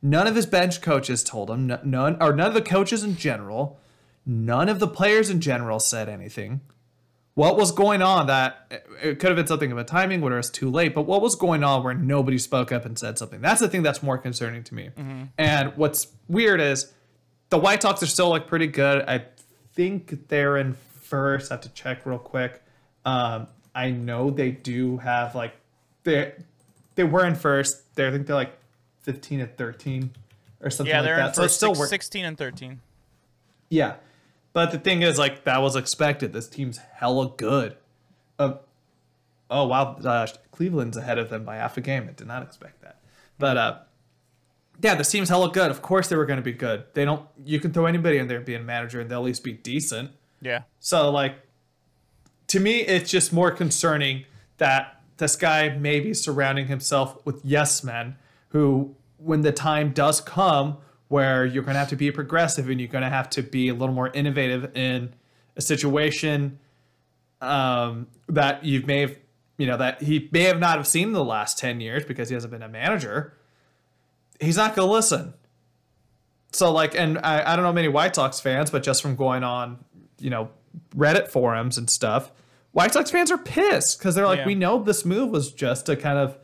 none 0.00 0.26
of 0.26 0.34
his 0.34 0.46
bench 0.46 0.80
coaches 0.80 1.22
told 1.22 1.50
him 1.50 1.66
none 1.84 2.16
or 2.20 2.32
none 2.32 2.48
of 2.48 2.54
the 2.54 2.62
coaches 2.62 3.04
in 3.04 3.16
general 3.16 3.78
none 4.24 4.68
of 4.68 4.78
the 4.78 4.88
players 4.88 5.30
in 5.30 5.40
general 5.40 5.78
said 5.78 6.08
anything. 6.08 6.60
What 7.34 7.56
was 7.56 7.72
going 7.72 8.02
on 8.02 8.26
that 8.26 8.84
it 9.02 9.18
could 9.18 9.30
have 9.30 9.36
been 9.36 9.46
something 9.46 9.72
of 9.72 9.78
a 9.78 9.84
timing 9.84 10.20
where 10.20 10.34
it 10.34 10.36
was 10.36 10.50
too 10.50 10.70
late 10.70 10.94
but 10.94 11.02
what 11.02 11.22
was 11.22 11.34
going 11.34 11.64
on 11.64 11.82
where 11.82 11.94
nobody 11.94 12.38
spoke 12.38 12.72
up 12.72 12.84
and 12.84 12.98
said 12.98 13.18
something? 13.18 13.40
That's 13.40 13.60
the 13.60 13.68
thing 13.68 13.82
that's 13.82 14.02
more 14.02 14.18
concerning 14.18 14.64
to 14.64 14.74
me. 14.74 14.90
Mm-hmm. 14.96 15.22
And 15.38 15.76
what's 15.76 16.08
weird 16.28 16.60
is 16.60 16.92
the 17.52 17.58
white 17.58 17.80
sox 17.82 18.02
are 18.02 18.06
still 18.06 18.28
like 18.30 18.46
pretty 18.46 18.66
good 18.66 19.04
i 19.06 19.22
think 19.74 20.28
they're 20.28 20.56
in 20.56 20.74
first 21.02 21.52
i 21.52 21.54
have 21.54 21.60
to 21.62 21.68
check 21.70 22.04
real 22.06 22.18
quick 22.18 22.62
um, 23.04 23.46
i 23.74 23.90
know 23.90 24.30
they 24.30 24.50
do 24.50 24.96
have 24.96 25.34
like 25.34 25.54
they 26.04 26.32
they 26.94 27.04
were 27.04 27.24
in 27.26 27.34
first 27.34 27.94
they 27.94 28.06
I 28.06 28.10
think 28.10 28.26
they're 28.26 28.36
like 28.36 28.56
15 29.02 29.40
and 29.40 29.56
13 29.56 30.10
or 30.62 30.70
something 30.70 30.90
Yeah, 30.90 31.00
like 31.00 31.06
they're 31.06 31.16
that 31.16 31.28
in 31.28 31.34
so 31.34 31.42
first 31.42 31.56
still 31.56 31.74
six, 31.74 31.78
work- 31.80 31.88
16 31.88 32.24
and 32.24 32.38
13. 32.38 32.80
yeah. 33.68 33.94
But 34.54 34.70
the 34.70 34.78
thing 34.78 35.00
is, 35.00 35.18
like, 35.18 35.44
that 35.44 35.62
was 35.62 35.76
expected. 35.76 36.32
This 36.34 36.46
team's 36.46 36.76
hella 36.96 37.30
good. 37.38 37.74
Uh, 38.38 38.56
oh, 39.50 39.66
wow. 39.66 39.94
Uh, 39.96 40.26
Cleveland's 40.50 40.96
ahead 40.98 41.18
of 41.18 41.30
them 41.30 41.44
by 41.44 41.56
half 41.56 41.78
a 41.78 41.80
game. 41.80 42.06
I 42.06 42.12
did 42.12 42.26
not 42.26 42.42
expect 42.42 42.82
that. 42.82 42.98
But, 43.38 43.56
uh, 43.56 43.78
yeah, 44.82 44.96
this 44.96 45.10
team's 45.10 45.28
hella 45.28 45.50
good. 45.50 45.70
Of 45.70 45.80
course 45.80 46.08
they 46.08 46.16
were 46.16 46.26
going 46.26 46.38
to 46.38 46.42
be 46.42 46.52
good. 46.52 46.84
They 46.94 47.04
don't, 47.04 47.26
you 47.44 47.60
can 47.60 47.72
throw 47.72 47.86
anybody 47.86 48.18
in 48.18 48.26
there 48.26 48.36
and 48.38 48.46
be 48.46 48.56
a 48.56 48.60
manager 48.60 49.00
and 49.00 49.08
they'll 49.08 49.20
at 49.20 49.24
least 49.24 49.44
be 49.44 49.52
decent. 49.52 50.10
Yeah. 50.40 50.62
So, 50.80 51.10
like, 51.10 51.36
to 52.48 52.58
me, 52.58 52.80
it's 52.80 53.10
just 53.10 53.32
more 53.32 53.52
concerning 53.52 54.24
that 54.58 55.00
this 55.18 55.36
guy 55.36 55.68
may 55.70 56.00
be 56.00 56.12
surrounding 56.12 56.66
himself 56.66 57.24
with 57.24 57.40
yes 57.44 57.84
men 57.84 58.16
who, 58.48 58.96
when 59.18 59.42
the 59.42 59.52
time 59.52 59.92
does 59.92 60.20
come 60.20 60.78
where 61.08 61.46
you're 61.46 61.62
going 61.62 61.74
to 61.74 61.78
have 61.78 61.90
to 61.90 61.96
be 61.96 62.10
progressive 62.10 62.68
and 62.68 62.80
you're 62.80 62.88
going 62.88 63.04
to 63.04 63.10
have 63.10 63.30
to 63.30 63.42
be 63.42 63.68
a 63.68 63.74
little 63.74 63.94
more 63.94 64.08
innovative 64.08 64.76
in 64.76 65.12
a 65.56 65.60
situation 65.60 66.58
um, 67.40 68.08
that 68.28 68.64
you 68.64 68.82
may 68.82 69.02
have, 69.02 69.16
you 69.58 69.66
know, 69.66 69.76
that 69.76 70.02
he 70.02 70.28
may 70.32 70.42
have 70.44 70.58
not 70.58 70.76
have 70.76 70.86
seen 70.88 71.08
in 71.08 71.12
the 71.12 71.24
last 71.24 71.58
10 71.58 71.80
years 71.80 72.04
because 72.04 72.30
he 72.30 72.34
hasn't 72.34 72.50
been 72.50 72.62
a 72.62 72.68
manager, 72.68 73.34
he's 74.42 74.56
not 74.56 74.74
going 74.76 74.86
to 74.88 74.92
listen. 74.92 75.34
so 76.52 76.70
like, 76.72 76.94
and 76.94 77.18
I, 77.18 77.52
I 77.52 77.56
don't 77.56 77.64
know 77.64 77.72
many 77.72 77.88
White 77.88 78.14
Sox 78.14 78.40
fans, 78.40 78.70
but 78.70 78.82
just 78.82 79.00
from 79.02 79.16
going 79.16 79.42
on, 79.44 79.84
you 80.18 80.30
know, 80.30 80.50
Reddit 80.96 81.28
forums 81.28 81.78
and 81.78 81.88
stuff, 81.88 82.30
White 82.72 82.92
Sox 82.92 83.10
fans 83.10 83.30
are 83.30 83.38
pissed 83.38 83.98
because 83.98 84.14
they're 84.14 84.26
like, 84.26 84.40
Yeah. 84.40 84.46
we 84.46 84.54
know 84.54 84.82
this 84.82 85.04
move 85.04 85.30
was 85.30 85.52
just 85.52 85.86
to 85.86 85.96
kind 85.96 86.18
of, 86.18 86.38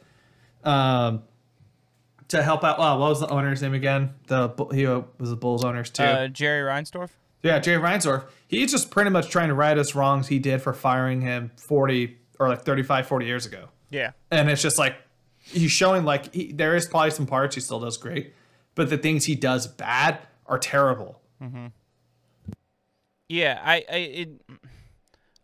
um, 0.65 1.23
to 2.29 2.43
help 2.43 2.63
out. 2.65 2.79
Well, 2.79 2.99
what 2.99 3.09
was 3.09 3.21
the 3.21 3.29
owner's 3.29 3.63
name 3.63 3.73
again? 3.75 4.11
The 4.27 4.49
he 4.73 4.87
was 4.87 5.31
the 5.31 5.37
Bulls 5.37 5.65
owners 5.65 5.89
too. 5.89 6.03
Uh, 6.03 6.29
Jerry 6.29 6.61
Reinsdorf. 6.71 7.09
Yeah, 7.43 7.59
Jerry 7.59 7.81
Reinsdorf. 7.83 8.25
He's 8.49 8.71
just 8.71 8.91
pretty 8.91 9.09
much 9.11 9.31
trying 9.31 9.49
to 9.49 9.55
right 9.55 9.79
us 9.79 9.95
wrongs 9.95 10.27
he 10.29 10.39
did 10.39 10.61
for 10.61 10.75
firing 10.75 11.23
him 11.23 11.53
40 11.57 12.19
or 12.39 12.49
like 12.51 12.63
35, 12.63 13.07
40 13.07 13.25
years 13.27 13.47
ago. 13.47 13.69
Yeah. 13.91 14.11
And 14.31 14.51
it's 14.51 14.61
just 14.61 14.77
like 14.79 14.97
he's 15.51 15.73
showing 15.73 16.05
like 16.05 16.35
he, 16.35 16.53
there 16.53 16.75
is 16.77 16.87
probably 16.87 17.11
some 17.11 17.27
parts 17.27 17.55
he 17.55 17.61
still 17.61 17.81
does 17.81 17.97
great, 17.97 18.35
but 18.75 18.91
the 18.91 18.99
things 18.99 19.25
he 19.25 19.35
does 19.35 19.67
bad 19.67 20.19
are 20.47 20.59
terrible. 20.59 21.21
Yeah, 23.29 23.61
I, 23.63 23.85
I, 23.91 23.97
it, 23.97 24.29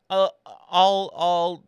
uh, 0.09 0.28
all, 0.70 1.11
all, 1.14 1.64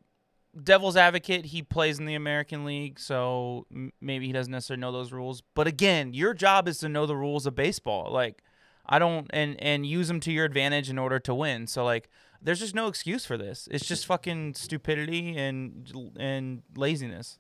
devil's 0.62 0.96
advocate. 0.96 1.46
He 1.46 1.62
plays 1.62 1.98
in 1.98 2.06
the 2.06 2.14
American 2.14 2.64
League, 2.64 2.98
so 2.98 3.66
maybe 4.00 4.26
he 4.26 4.32
doesn't 4.32 4.50
necessarily 4.50 4.80
know 4.80 4.92
those 4.92 5.12
rules. 5.12 5.42
But 5.54 5.66
again, 5.66 6.14
your 6.14 6.32
job 6.32 6.68
is 6.68 6.78
to 6.78 6.88
know 6.88 7.06
the 7.06 7.16
rules 7.16 7.46
of 7.46 7.54
baseball. 7.54 8.10
Like, 8.10 8.42
I 8.86 8.98
don't, 8.98 9.26
and 9.30 9.60
and 9.60 9.84
use 9.84 10.08
them 10.08 10.20
to 10.20 10.32
your 10.32 10.44
advantage 10.44 10.88
in 10.88 10.98
order 10.98 11.18
to 11.18 11.34
win. 11.34 11.66
So 11.66 11.84
like, 11.84 12.08
there's 12.40 12.60
just 12.60 12.74
no 12.74 12.86
excuse 12.86 13.26
for 13.26 13.36
this. 13.36 13.68
It's 13.70 13.86
just 13.86 14.06
fucking 14.06 14.54
stupidity 14.54 15.36
and 15.36 15.92
and 16.18 16.62
laziness. 16.74 17.38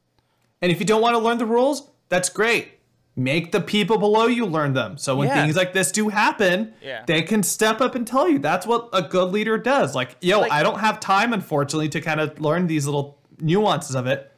And 0.62 0.72
if 0.72 0.80
you 0.80 0.86
don't 0.86 1.02
want 1.02 1.14
to 1.14 1.18
learn 1.18 1.38
the 1.38 1.46
rules, 1.46 1.90
that's 2.08 2.28
great. 2.28 2.72
Make 3.18 3.52
the 3.52 3.60
people 3.60 3.96
below 3.98 4.26
you 4.26 4.44
learn 4.46 4.74
them. 4.74 4.98
So 4.98 5.16
when 5.16 5.28
Yeah. 5.28 5.42
things 5.42 5.56
like 5.56 5.72
this 5.72 5.90
do 5.90 6.08
happen, 6.08 6.74
Yeah. 6.82 7.02
they 7.06 7.22
can 7.22 7.42
step 7.42 7.80
up 7.80 7.94
and 7.94 8.06
tell 8.06 8.28
you. 8.28 8.38
That's 8.38 8.66
what 8.66 8.88
a 8.92 9.02
good 9.02 9.32
leader 9.32 9.56
does. 9.58 9.94
Like, 9.94 10.16
yo, 10.20 10.40
Like- 10.40 10.52
I 10.52 10.62
don't 10.62 10.80
have 10.80 11.00
time, 11.00 11.32
unfortunately, 11.32 11.88
to 11.90 12.00
kind 12.00 12.20
of 12.20 12.38
learn 12.40 12.66
these 12.66 12.84
little 12.86 13.18
nuances 13.40 13.96
of 13.96 14.06
it, 14.06 14.30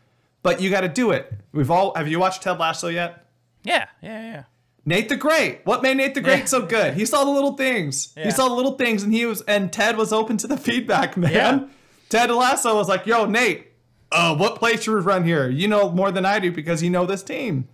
but 0.42 0.60
you 0.60 0.70
got 0.70 0.82
to 0.82 0.88
do 0.88 1.10
it. 1.10 1.32
We've 1.52 1.70
all, 1.70 1.92
have 1.96 2.06
you 2.08 2.18
watched 2.20 2.42
Ted 2.42 2.58
Lasso 2.58 2.86
yet? 2.88 3.24
Yeah, 3.64 3.86
yeah, 4.00 4.20
yeah. 4.22 4.42
Nate 4.86 5.08
the 5.08 5.16
Great. 5.16 5.60
What 5.64 5.82
made 5.82 5.96
Nate 5.98 6.14
the 6.14 6.20
Great 6.20 6.38
Yeah. 6.40 6.44
so 6.46 6.62
good? 6.62 6.94
He 6.94 7.04
saw 7.04 7.24
the 7.24 7.30
little 7.30 7.52
things. 7.56 8.12
Yeah. 8.16 8.24
He 8.26 8.30
saw 8.30 8.48
the 8.48 8.54
little 8.54 8.72
things, 8.72 9.02
and 9.02 9.12
he 9.12 9.26
was 9.26 9.42
and 9.42 9.72
Ted 9.72 9.96
was 9.98 10.12
open 10.12 10.36
to 10.38 10.46
the 10.46 10.56
feedback, 10.66 11.16
man. 11.16 11.32
Yeah. 11.32 11.60
Ted 12.08 12.30
Lasso 12.30 12.74
was 12.76 12.88
like, 12.88 13.04
"Yo, 13.06 13.26
Nate, 13.26 13.67
uh, 14.12 14.36
what 14.36 14.60
we 14.62 14.76
run 14.94 15.24
here? 15.24 15.48
You 15.48 15.68
know 15.68 15.90
more 15.90 16.10
than 16.10 16.24
I 16.24 16.38
do 16.38 16.52
because 16.52 16.82
you 16.82 16.90
know 16.90 17.06
this 17.06 17.22
team." 17.22 17.68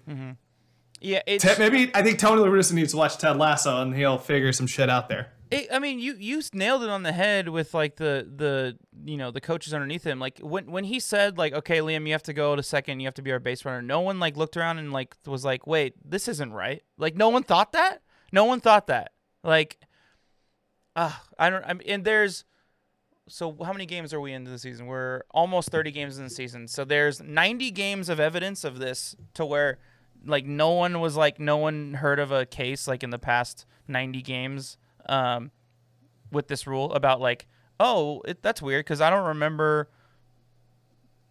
Yeah, 1.01 1.20
it's, 1.26 1.45
Ted, 1.45 1.59
maybe 1.59 1.91
I 1.95 2.03
think 2.03 2.18
Tony 2.18 2.41
La 2.41 2.49
Russa 2.49 2.72
needs 2.72 2.93
to 2.93 2.97
watch 2.97 3.18
Ted 3.18 3.37
Lasso, 3.37 3.82
and 3.82 3.95
he'll 3.95 4.16
figure 4.16 4.53
some 4.53 4.66
shit 4.66 4.89
out 4.89 5.11
there. 5.11 5.32
It, 5.51 5.68
I 5.70 5.78
mean, 5.78 5.99
you 5.99 6.14
you 6.18 6.41
nailed 6.55 6.82
it 6.82 6.89
on 6.89 7.03
the 7.03 7.12
head 7.12 7.51
with 7.51 7.74
like 7.74 7.97
the 7.97 8.26
the 8.35 8.78
you 9.05 9.18
know 9.18 9.30
the 9.30 9.41
coaches 9.41 9.74
underneath 9.74 10.03
him. 10.03 10.18
Like 10.18 10.39
when 10.39 10.70
when 10.70 10.85
he 10.85 10.99
said 10.99 11.37
like, 11.37 11.53
okay, 11.53 11.78
Liam, 11.78 12.07
you 12.07 12.12
have 12.12 12.22
to 12.22 12.32
go 12.32 12.57
to 12.57 12.62
second, 12.62 13.01
you 13.01 13.07
have 13.07 13.14
to 13.14 13.22
be 13.22 13.32
our 13.32 13.39
base 13.39 13.66
runner. 13.66 13.82
No 13.82 14.01
one 14.01 14.18
like 14.18 14.39
looked 14.39 14.57
around 14.57 14.78
and 14.78 14.95
like 14.95 15.14
was 15.26 15.45
like, 15.45 15.66
wait, 15.66 15.95
this 16.03 16.26
isn't 16.26 16.53
right. 16.53 16.82
Like 16.97 17.16
no 17.16 17.28
one 17.28 17.43
thought 17.43 17.72
that. 17.72 18.01
No 18.32 18.45
one 18.45 18.61
thought 18.61 18.87
that. 18.87 19.12
Like, 19.43 19.78
ah, 20.97 21.22
I 21.39 21.51
don't. 21.51 21.64
I 21.64 21.74
mean, 21.74 21.87
and 21.87 22.05
there's. 22.05 22.45
So 23.29 23.57
how 23.64 23.72
many 23.72 23.87
games 23.87 24.12
are 24.12 24.20
we 24.20 24.33
into 24.33 24.51
the 24.51 24.59
season? 24.59 24.87
We're 24.87 25.22
almost 25.31 25.70
30 25.70 25.91
games 25.93 26.18
in 26.18 26.25
the 26.25 26.31
season. 26.31 26.68
So 26.68 26.85
there's 26.85 27.22
90 27.22 27.70
games 27.70 28.09
of 28.09 28.20
evidence 28.20 28.64
of 28.64 28.79
this 28.79 29.16
to 29.35 29.47
where 29.47 29.79
like 30.27 30.45
no 30.47 30.70
one 30.72 31.01
was 31.01 31.16
like 31.16 31.39
no 31.39 31.57
one 31.57 31.95
heard 31.95 32.18
of 32.18 32.33
a 32.33 32.47
case 32.47 32.89
like 32.89 33.03
in 33.03 33.11
the 33.11 33.18
past 33.18 33.66
90 33.89 34.22
games 34.22 34.79
um 35.07 35.51
with 36.33 36.49
this 36.49 36.66
rule 36.66 36.91
about 36.95 37.20
like 37.20 37.47
oh 37.79 38.22
it, 38.27 38.43
that's 38.43 38.62
weird 38.62 38.85
because 38.85 39.01
I 39.01 39.11
don't 39.11 39.27
remember 39.27 39.91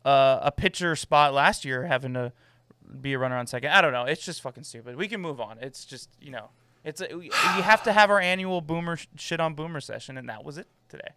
uh, 0.06 0.40
a 0.42 0.52
pitcher 0.52 0.96
spot 0.96 1.34
last 1.34 1.64
year 1.64 1.86
having 1.86 2.14
to 2.14 2.34
be 3.02 3.14
a 3.14 3.20
runner 3.20 3.38
on 3.38 3.48
second. 3.48 3.72
I 3.72 3.82
don't 3.82 3.94
know. 3.94 4.04
It's 4.04 4.24
just 4.24 4.42
fucking 4.42 4.66
stupid. 4.66 4.98
We 4.98 5.08
can 5.08 5.22
move 5.22 5.40
on. 5.40 5.58
It's 5.60 5.86
just 5.86 6.10
you 6.22 6.32
know 6.32 6.50
it's 6.84 7.02
a, 7.02 7.16
we, 7.16 7.30
have 7.30 7.84
to 7.84 7.94
have 7.94 8.10
our 8.10 8.20
annual 8.20 8.62
boomer 8.62 8.98
sh- 8.98 9.08
shit 9.16 9.40
on 9.40 9.54
boomer 9.54 9.80
session 9.80 10.18
and 10.18 10.28
that 10.30 10.44
was 10.44 10.58
it 10.58 10.68
today. 10.90 11.10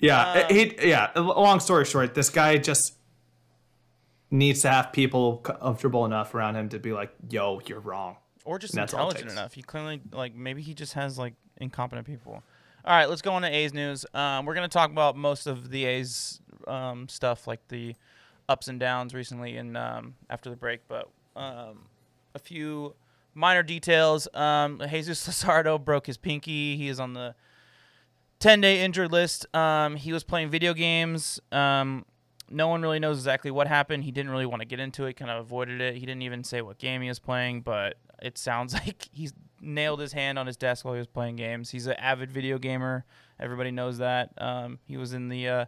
Yeah, 0.00 0.46
Um, 0.48 0.54
he 0.54 0.74
yeah. 0.82 1.10
Long 1.16 1.60
story 1.60 1.84
short, 1.84 2.14
this 2.14 2.30
guy 2.30 2.56
just 2.56 2.94
needs 4.30 4.62
to 4.62 4.70
have 4.70 4.92
people 4.92 5.36
comfortable 5.38 6.04
enough 6.04 6.34
around 6.34 6.56
him 6.56 6.68
to 6.70 6.78
be 6.78 6.92
like, 6.92 7.12
"Yo, 7.28 7.60
you're 7.66 7.80
wrong." 7.80 8.16
or 8.44 8.58
just 8.58 8.74
That's 8.74 8.94
all 8.94 9.10
it 9.10 9.16
intelligent 9.16 9.32
enough. 9.32 9.52
He 9.52 9.62
clearly 9.62 10.00
like 10.12 10.34
maybe 10.34 10.62
he 10.62 10.74
just 10.74 10.94
has 10.94 11.18
like 11.18 11.34
incompetent 11.58 12.06
people. 12.06 12.42
All 12.84 12.96
right, 12.96 13.08
let's 13.08 13.22
go 13.22 13.32
on 13.32 13.42
to 13.42 13.48
A's 13.48 13.74
news. 13.74 14.06
Um, 14.14 14.46
we're 14.46 14.54
gonna 14.54 14.68
talk 14.68 14.90
about 14.90 15.16
most 15.16 15.46
of 15.46 15.70
the 15.70 15.84
A's 15.84 16.40
um, 16.66 17.08
stuff, 17.08 17.46
like 17.46 17.60
the 17.68 17.94
ups 18.48 18.68
and 18.68 18.80
downs 18.80 19.14
recently, 19.14 19.56
and 19.56 19.76
um, 19.76 20.14
after 20.28 20.50
the 20.50 20.56
break. 20.56 20.80
But 20.88 21.08
um, 21.36 21.86
a 22.34 22.38
few 22.38 22.94
minor 23.34 23.62
details. 23.62 24.26
Um, 24.34 24.82
Jesus 24.88 25.26
Luzardo 25.28 25.82
broke 25.82 26.06
his 26.06 26.16
pinky. 26.16 26.76
He 26.76 26.88
is 26.88 26.98
on 26.98 27.12
the 27.12 27.34
10 28.40 28.60
day 28.60 28.82
injured 28.82 29.12
list. 29.12 29.46
Um, 29.54 29.96
he 29.96 30.12
was 30.12 30.24
playing 30.24 30.50
video 30.50 30.74
games. 30.74 31.40
Um, 31.52 32.04
no 32.48 32.66
one 32.68 32.82
really 32.82 32.98
knows 32.98 33.18
exactly 33.18 33.50
what 33.50 33.68
happened. 33.68 34.04
He 34.04 34.10
didn't 34.10 34.30
really 34.30 34.46
want 34.46 34.60
to 34.60 34.66
get 34.66 34.80
into 34.80 35.04
it, 35.04 35.14
kind 35.14 35.30
of 35.30 35.38
avoided 35.38 35.80
it. 35.80 35.94
He 35.94 36.00
didn't 36.00 36.22
even 36.22 36.42
say 36.42 36.62
what 36.62 36.78
game 36.78 37.00
he 37.00 37.08
was 37.08 37.20
playing, 37.20 37.60
but 37.60 37.96
it 38.20 38.36
sounds 38.36 38.74
like 38.86 39.08
he's 39.12 39.32
nailed 39.60 40.00
his 40.00 40.12
hand 40.12 40.38
on 40.38 40.46
his 40.46 40.56
desk 40.56 40.84
while 40.84 40.94
he 40.94 40.98
was 40.98 41.06
playing 41.06 41.36
games. 41.36 41.70
He's 41.70 41.86
an 41.86 41.94
avid 41.94 42.32
video 42.32 42.58
gamer. 42.58 43.04
Everybody 43.38 43.70
knows 43.70 43.98
that. 43.98 44.30
Um, 44.38 44.78
he 44.86 44.96
was 44.96 45.12
in 45.12 45.28
the 45.28 45.48
uh, 45.48 45.64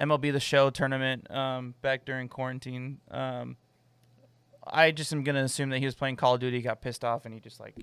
MLB 0.00 0.32
The 0.32 0.40
Show 0.40 0.70
tournament 0.70 1.30
um, 1.30 1.74
back 1.82 2.04
during 2.04 2.28
quarantine. 2.28 3.00
Um, 3.10 3.56
I 4.66 4.92
just 4.92 5.12
am 5.12 5.24
gonna 5.24 5.44
assume 5.44 5.70
that 5.70 5.78
he 5.78 5.84
was 5.84 5.94
playing 5.94 6.16
Call 6.16 6.34
of 6.34 6.40
Duty, 6.40 6.62
got 6.62 6.80
pissed 6.80 7.04
off, 7.04 7.26
and 7.26 7.34
he 7.34 7.40
just 7.40 7.60
like 7.60 7.74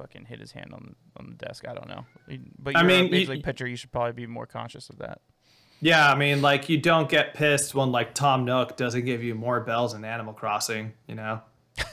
fucking 0.00 0.24
hit 0.26 0.40
his 0.40 0.52
hand 0.52 0.72
on 0.72 0.94
on 1.16 1.26
the 1.38 1.46
desk. 1.46 1.64
I 1.68 1.74
don't 1.74 1.88
know, 1.88 2.04
but 2.58 2.76
I 2.76 2.82
mean, 2.82 3.06
a 3.06 3.10
major 3.10 3.16
you- 3.16 3.36
league 3.36 3.44
pitcher. 3.44 3.66
You 3.66 3.76
should 3.76 3.92
probably 3.92 4.12
be 4.12 4.26
more 4.26 4.46
conscious 4.46 4.88
of 4.90 4.98
that. 4.98 5.20
Yeah, 5.82 6.10
I 6.10 6.14
mean, 6.14 6.42
like 6.42 6.68
you 6.68 6.78
don't 6.78 7.08
get 7.08 7.32
pissed 7.34 7.74
when 7.74 7.90
like 7.90 8.14
Tom 8.14 8.44
Nook 8.44 8.76
doesn't 8.76 9.04
give 9.06 9.22
you 9.22 9.34
more 9.34 9.60
bells 9.60 9.94
in 9.94 10.04
Animal 10.04 10.34
Crossing, 10.34 10.92
you 11.06 11.14
know? 11.14 11.40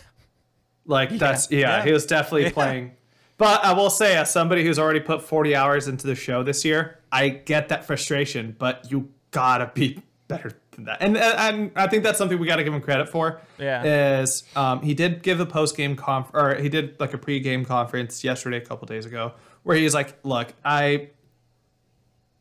Like 0.85 1.09
that's 1.09 1.51
yeah, 1.51 1.59
yeah. 1.79 1.83
he 1.83 1.91
was 1.91 2.05
definitely 2.05 2.43
Yeah. 2.43 2.51
playing. 2.51 2.91
But 3.37 3.63
I 3.63 3.73
will 3.73 3.89
say, 3.89 4.15
as 4.17 4.31
somebody 4.31 4.63
who's 4.63 4.79
already 4.79 4.99
put 4.99 5.21
40 5.21 5.53
hours 5.55 5.87
into 5.87 6.07
the 6.07 6.15
show 6.15 6.41
this 6.43 6.65
year, 6.65 6.99
I 7.11 7.29
get 7.29 7.69
that 7.69 7.85
frustration, 7.85 8.55
but 8.57 8.89
you 8.89 9.09
gotta 9.31 9.69
be 9.73 10.01
better 10.27 10.51
that. 10.85 11.01
And 11.01 11.17
and 11.17 11.71
I 11.75 11.87
think 11.87 12.03
that's 12.03 12.17
something 12.17 12.37
we 12.39 12.47
gotta 12.47 12.63
give 12.63 12.73
him 12.73 12.81
credit 12.81 13.09
for. 13.09 13.41
Yeah. 13.57 14.21
Is 14.21 14.43
um, 14.55 14.81
he 14.81 14.93
did 14.93 15.23
give 15.23 15.39
a 15.39 15.45
post 15.45 15.75
game 15.75 15.95
conf 15.95 16.29
or 16.33 16.55
he 16.55 16.69
did 16.69 16.99
like 16.99 17.13
a 17.13 17.17
pre 17.17 17.39
game 17.39 17.65
conference 17.65 18.23
yesterday, 18.23 18.57
a 18.57 18.61
couple 18.61 18.85
days 18.87 19.05
ago, 19.05 19.33
where 19.63 19.75
he's 19.75 19.93
like, 19.93 20.15
"Look, 20.23 20.53
I 20.63 21.09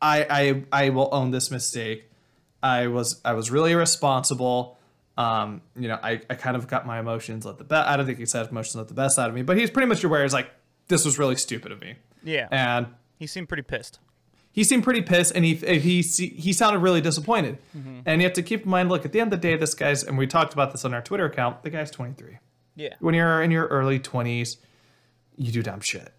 I 0.01 0.25
I 0.29 0.63
I 0.85 0.89
will 0.89 1.09
own 1.11 1.31
this 1.31 1.51
mistake. 1.51 2.09
I 2.61 2.87
was 2.87 3.21
I 3.25 3.33
was 3.33 3.51
really 3.51 3.71
irresponsible. 3.71 4.77
Um, 5.17 5.61
you 5.75 5.87
know, 5.87 5.97
I, 6.01 6.21
I 6.29 6.35
kind 6.35 6.55
of 6.55 6.67
got 6.67 6.85
my 6.85 6.99
emotions 6.99 7.43
let 7.43 7.57
the 7.57 7.63
best. 7.63 7.87
I 7.87 7.97
don't 7.97 8.05
think 8.05 8.19
he 8.19 8.25
said 8.27 8.47
emotions 8.49 8.75
let 8.75 8.87
the 8.87 8.93
best 8.93 9.17
out 9.17 9.29
of 9.29 9.35
me, 9.35 9.41
but 9.41 9.57
he's 9.57 9.71
pretty 9.71 9.87
much 9.87 10.03
aware. 10.03 10.21
He's 10.21 10.33
like, 10.33 10.51
this 10.89 11.05
was 11.05 11.17
really 11.17 11.35
stupid 11.35 11.71
of 11.71 11.81
me, 11.81 11.95
Yeah, 12.23 12.47
and 12.51 12.85
he 13.17 13.25
seemed 13.25 13.47
pretty 13.47 13.63
pissed. 13.63 13.99
He 14.57 14.63
seemed 14.63 14.83
pretty 14.83 15.03
pissed, 15.03 15.33
and 15.35 15.45
he 15.45 15.53
he 15.53 16.01
he, 16.01 16.27
he 16.29 16.51
sounded 16.51 16.79
really 16.79 16.99
disappointed. 16.99 17.59
And 18.07 18.19
you 18.21 18.25
have 18.25 18.33
to 18.33 18.41
keep 18.41 18.63
in 18.63 18.69
mind, 18.71 18.89
look, 18.89 19.05
at 19.05 19.11
the 19.11 19.19
end 19.19 19.31
of 19.31 19.39
the 19.39 19.47
day, 19.47 19.55
this 19.55 19.75
guy's 19.75 20.03
and 20.03 20.17
we 20.17 20.25
talked 20.25 20.51
about 20.53 20.71
this 20.71 20.83
on 20.83 20.95
our 20.95 21.01
Twitter 21.03 21.25
account. 21.25 21.61
The 21.61 21.69
guy's 21.69 21.91
23 21.91 22.39
Yeah, 22.75 22.95
when 22.99 23.13
you're 23.13 23.43
in 23.43 23.51
your 23.51 23.67
early 23.67 23.99
20s, 23.99 24.57
you 25.35 25.51
do 25.51 25.61
dumb 25.61 25.81
shit. 25.81 26.11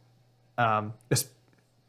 Um, 0.56 0.92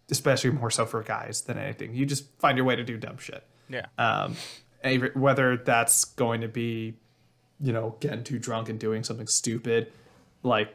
especially 0.10 0.50
more 0.50 0.72
so 0.72 0.88
for 0.88 1.04
guys 1.04 1.42
than 1.42 1.60
anything. 1.60 1.94
You 1.94 2.08
just 2.08 2.26
find 2.40 2.58
your 2.58 2.66
way 2.66 2.76
to 2.76 2.84
do 2.84 2.98
dumb 2.98 3.20
shit. 3.20 3.44
yeah, 3.70 3.86
Um, 4.00 4.36
whether 5.14 5.56
that's 5.58 6.04
going 6.06 6.42
to 6.42 6.48
be, 6.48 6.96
you 7.60 7.72
know, 7.74 7.96
getting 8.00 8.24
too 8.24 8.40
drunk 8.40 8.70
and 8.70 8.80
doing 8.80 9.04
something 9.04 9.28
stupid, 9.28 9.92
like, 10.42 10.74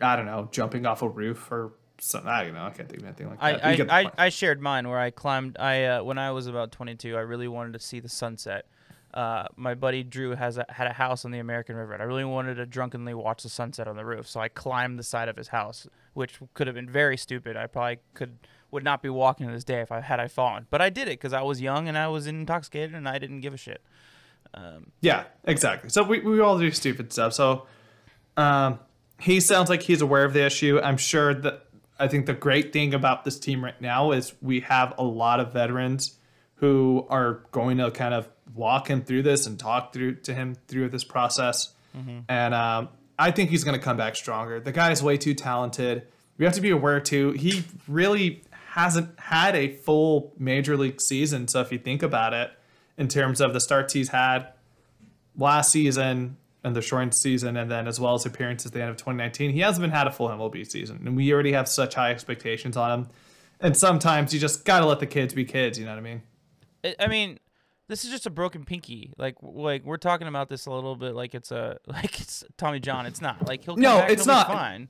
I 0.00 0.14
don't 0.14 0.26
know, 0.26 0.48
jumping 0.52 0.86
off 0.86 1.02
a 1.02 1.08
roof 1.08 1.50
or 1.50 1.72
something. 2.00 2.30
I 2.30 2.44
don't 2.44 2.54
know. 2.54 2.64
I 2.64 2.70
can't 2.70 2.88
think 2.88 3.02
of 3.02 3.06
anything 3.06 3.28
like 3.28 3.40
that. 3.40 3.90
I, 3.90 4.00
I, 4.00 4.02
I. 4.02 4.12
I 4.18 4.28
shared 4.28 4.60
mine 4.60 4.88
where 4.88 4.98
I 4.98 5.10
climbed. 5.10 5.56
I 5.58 5.84
uh, 5.84 6.02
when 6.02 6.18
I 6.18 6.30
was 6.30 6.46
about 6.46 6.72
22, 6.72 7.16
I 7.16 7.20
really 7.20 7.48
wanted 7.48 7.72
to 7.74 7.80
see 7.80 8.00
the 8.00 8.08
sunset. 8.08 8.66
Uh, 9.14 9.46
my 9.56 9.74
buddy 9.74 10.02
Drew 10.02 10.34
has 10.34 10.58
a, 10.58 10.66
had 10.68 10.86
a 10.86 10.92
house 10.92 11.24
on 11.24 11.30
the 11.30 11.38
American 11.38 11.76
River, 11.76 11.94
and 11.94 12.02
I 12.02 12.04
really 12.04 12.24
wanted 12.24 12.56
to 12.56 12.66
drunkenly 12.66 13.14
watch 13.14 13.42
the 13.42 13.48
sunset 13.48 13.88
on 13.88 13.96
the 13.96 14.04
roof. 14.04 14.28
So 14.28 14.38
I 14.40 14.48
climbed 14.48 14.98
the 14.98 15.02
side 15.02 15.28
of 15.28 15.36
his 15.36 15.48
house, 15.48 15.86
which 16.12 16.38
could 16.54 16.66
have 16.66 16.76
been 16.76 16.90
very 16.90 17.16
stupid. 17.16 17.56
I 17.56 17.66
probably 17.66 17.98
could 18.14 18.38
would 18.70 18.84
not 18.84 19.02
be 19.02 19.08
walking 19.08 19.46
to 19.46 19.52
this 19.52 19.64
day 19.64 19.80
if 19.80 19.90
I 19.90 20.00
had 20.00 20.20
I 20.20 20.28
fallen. 20.28 20.66
But 20.70 20.82
I 20.82 20.90
did 20.90 21.08
it 21.08 21.12
because 21.12 21.32
I 21.32 21.42
was 21.42 21.60
young 21.60 21.88
and 21.88 21.96
I 21.96 22.08
was 22.08 22.26
intoxicated 22.26 22.94
and 22.94 23.08
I 23.08 23.18
didn't 23.18 23.40
give 23.40 23.54
a 23.54 23.56
shit. 23.56 23.82
Um, 24.54 24.92
Yeah, 25.00 25.24
exactly. 25.44 25.90
So 25.90 26.02
we, 26.02 26.20
we 26.20 26.40
all 26.40 26.58
do 26.58 26.70
stupid 26.70 27.12
stuff. 27.12 27.32
So 27.32 27.66
um, 28.36 28.78
he 29.20 29.40
sounds 29.40 29.70
like 29.70 29.82
he's 29.82 30.02
aware 30.02 30.24
of 30.24 30.32
the 30.32 30.44
issue. 30.44 30.80
I'm 30.82 30.96
sure 30.96 31.34
that 31.34 31.67
I 31.98 32.08
think 32.08 32.26
the 32.26 32.34
great 32.34 32.72
thing 32.72 32.94
about 32.94 33.24
this 33.24 33.38
team 33.38 33.64
right 33.64 33.80
now 33.80 34.12
is 34.12 34.32
we 34.40 34.60
have 34.60 34.94
a 34.98 35.02
lot 35.02 35.40
of 35.40 35.52
veterans 35.52 36.16
who 36.56 37.06
are 37.10 37.44
going 37.52 37.78
to 37.78 37.90
kind 37.90 38.14
of 38.14 38.28
walk 38.54 38.88
him 38.88 39.02
through 39.02 39.22
this 39.22 39.46
and 39.46 39.58
talk 39.58 39.92
through 39.92 40.16
to 40.16 40.34
him 40.34 40.56
through 40.66 40.88
this 40.88 41.04
process. 41.04 41.72
And 42.28 42.54
um, 42.54 42.88
I 43.18 43.30
think 43.32 43.50
he's 43.50 43.64
going 43.64 43.78
to 43.78 43.84
come 43.84 43.96
back 43.96 44.16
stronger. 44.16 44.60
The 44.60 44.72
guy 44.72 44.92
is 44.92 45.02
way 45.02 45.16
too 45.16 45.34
talented. 45.34 46.06
We 46.36 46.44
have 46.44 46.54
to 46.54 46.60
be 46.60 46.70
aware 46.70 47.00
too. 47.00 47.32
He 47.32 47.64
really 47.88 48.42
hasn't 48.70 49.18
had 49.18 49.56
a 49.56 49.72
full 49.72 50.32
major 50.38 50.76
league 50.76 51.00
season. 51.00 51.48
So 51.48 51.60
if 51.60 51.72
you 51.72 51.78
think 51.78 52.02
about 52.02 52.34
it, 52.34 52.50
in 52.96 53.08
terms 53.08 53.40
of 53.40 53.52
the 53.52 53.60
starts 53.60 53.92
he's 53.94 54.08
had 54.08 54.48
last 55.36 55.72
season 55.72 56.36
and 56.64 56.74
the 56.74 56.82
shortened 56.82 57.14
season, 57.14 57.56
and 57.56 57.70
then 57.70 57.86
as 57.86 58.00
well 58.00 58.14
as 58.14 58.26
appearances 58.26 58.66
at 58.66 58.72
the 58.72 58.80
end 58.80 58.90
of 58.90 58.96
2019, 58.96 59.52
he 59.52 59.60
hasn't 59.60 59.82
been 59.82 59.90
had 59.90 60.06
a 60.06 60.10
full 60.12 60.28
MLB 60.28 60.68
season, 60.70 61.02
and 61.06 61.16
we 61.16 61.32
already 61.32 61.52
have 61.52 61.68
such 61.68 61.94
high 61.94 62.10
expectations 62.10 62.76
on 62.76 62.90
him. 63.00 63.08
And 63.60 63.76
sometimes 63.76 64.32
you 64.34 64.40
just 64.40 64.64
gotta 64.64 64.86
let 64.86 65.00
the 65.00 65.06
kids 65.06 65.34
be 65.34 65.44
kids. 65.44 65.78
You 65.78 65.84
know 65.86 65.92
what 65.92 65.98
I 65.98 66.02
mean? 66.02 66.22
I- 67.00 67.06
mean, 67.08 67.38
this 67.88 68.04
is 68.04 68.10
just 68.10 68.26
a 68.26 68.30
broken 68.30 68.64
pinky. 68.64 69.12
Like, 69.18 69.36
like 69.42 69.84
we're 69.84 69.96
talking 69.96 70.28
about 70.28 70.48
this 70.48 70.66
a 70.66 70.70
little 70.70 70.94
bit 70.94 71.14
like 71.14 71.34
it's 71.34 71.50
a 71.50 71.78
like 71.86 72.20
it's 72.20 72.44
Tommy 72.56 72.80
John. 72.80 73.06
It's 73.06 73.20
not. 73.20 73.46
Like 73.48 73.64
he'll 73.64 73.76
No, 73.76 73.98
it's 74.00 74.24
he'll 74.24 74.34
be 74.34 74.36
not. 74.38 74.46
fine. 74.48 74.88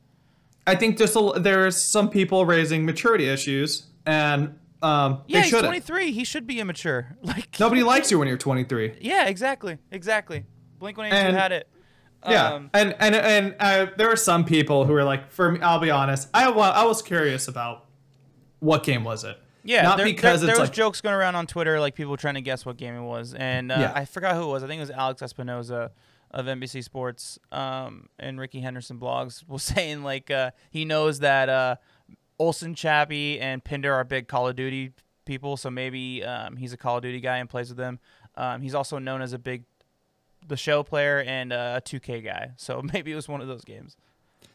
I 0.66 0.74
think 0.74 0.98
just 0.98 1.16
a, 1.16 1.32
there's 1.40 1.76
some 1.80 2.10
people 2.10 2.44
raising 2.44 2.84
maturity 2.84 3.26
issues, 3.26 3.86
and 4.04 4.58
um, 4.82 5.22
Yeah, 5.26 5.40
he's 5.40 5.48
shouldn't. 5.48 5.66
23. 5.68 6.12
He 6.12 6.24
should 6.24 6.46
be 6.46 6.60
immature. 6.60 7.16
Like 7.22 7.58
Nobody 7.58 7.82
likes 7.82 8.10
you 8.10 8.18
when 8.18 8.28
you're 8.28 8.36
23. 8.36 8.98
Yeah, 9.00 9.26
exactly, 9.28 9.78
exactly. 9.90 10.44
Blink 10.78 10.96
One 10.98 11.06
Eight 11.06 11.10
Two 11.10 11.16
And- 11.16 11.36
had 11.36 11.52
it. 11.52 11.68
Yeah, 12.28 12.54
Um, 12.54 12.70
and 12.74 12.96
and 12.98 13.14
and 13.14 13.54
uh, 13.60 13.86
there 13.96 14.10
are 14.10 14.16
some 14.16 14.44
people 14.44 14.84
who 14.86 14.92
are 14.94 15.04
like, 15.04 15.30
for 15.30 15.52
me, 15.52 15.60
I'll 15.60 15.78
be 15.78 15.90
honest, 15.92 16.28
I 16.34 16.50
wa- 16.50 16.72
I 16.74 16.84
was 16.84 17.00
curious 17.00 17.46
about 17.46 17.84
what 18.58 18.82
game 18.82 19.04
was 19.04 19.22
it. 19.22 19.38
Yeah, 19.62 19.82
not 19.82 19.98
there, 19.98 20.06
because 20.06 20.40
there, 20.40 20.48
there 20.48 20.60
was 20.60 20.68
like 20.70 20.74
jokes 20.76 21.00
going 21.00 21.14
around 21.14 21.36
on 21.36 21.46
Twitter, 21.46 21.78
like 21.78 21.94
people 21.94 22.16
trying 22.16 22.34
to 22.34 22.40
guess 22.40 22.66
what 22.66 22.76
game 22.76 22.94
it 22.96 23.02
was, 23.02 23.34
and 23.34 23.70
uh, 23.70 23.76
Yeah. 23.78 23.92
I 23.94 24.04
forgot 24.04 24.34
who 24.34 24.42
it 24.42 24.46
was. 24.46 24.64
I 24.64 24.66
think 24.66 24.78
it 24.78 24.82
was 24.82 24.90
Alex 24.90 25.22
Espinoza 25.22 25.90
of 26.32 26.46
NBC 26.46 26.82
Sports 26.82 27.38
um, 27.52 28.08
and 28.18 28.40
Rickey 28.40 28.60
Henderson 28.60 28.98
blogs 28.98 29.44
was 29.48 29.62
saying 29.62 30.02
like 30.02 30.28
uh, 30.28 30.50
he 30.70 30.84
knows 30.84 31.20
that 31.20 31.48
uh, 31.48 31.76
Olson, 32.40 32.74
Chappie, 32.74 33.38
and 33.38 33.62
Pinder 33.62 33.94
are 33.94 34.02
big 34.04 34.26
Call 34.26 34.48
of 34.48 34.56
Duty 34.56 34.92
people, 35.24 35.56
so 35.56 35.70
maybe 35.70 36.24
um, 36.24 36.56
he's 36.56 36.72
a 36.72 36.76
Call 36.76 36.96
of 36.96 37.02
Duty 37.02 37.20
guy 37.20 37.36
and 37.38 37.48
plays 37.48 37.68
with 37.68 37.78
them. 37.78 38.00
Um, 38.36 38.60
he's 38.60 38.74
also 38.74 38.98
known 38.98 39.22
as 39.22 39.32
a 39.34 39.38
big 39.38 39.64
the 40.48 40.56
show 40.56 40.82
player 40.82 41.20
and 41.20 41.52
uh, 41.52 41.78
a 41.78 41.80
2K 41.80 42.24
guy, 42.24 42.52
so 42.56 42.82
maybe 42.92 43.12
it 43.12 43.14
was 43.14 43.28
one 43.28 43.40
of 43.40 43.48
those 43.48 43.64
games. 43.64 43.96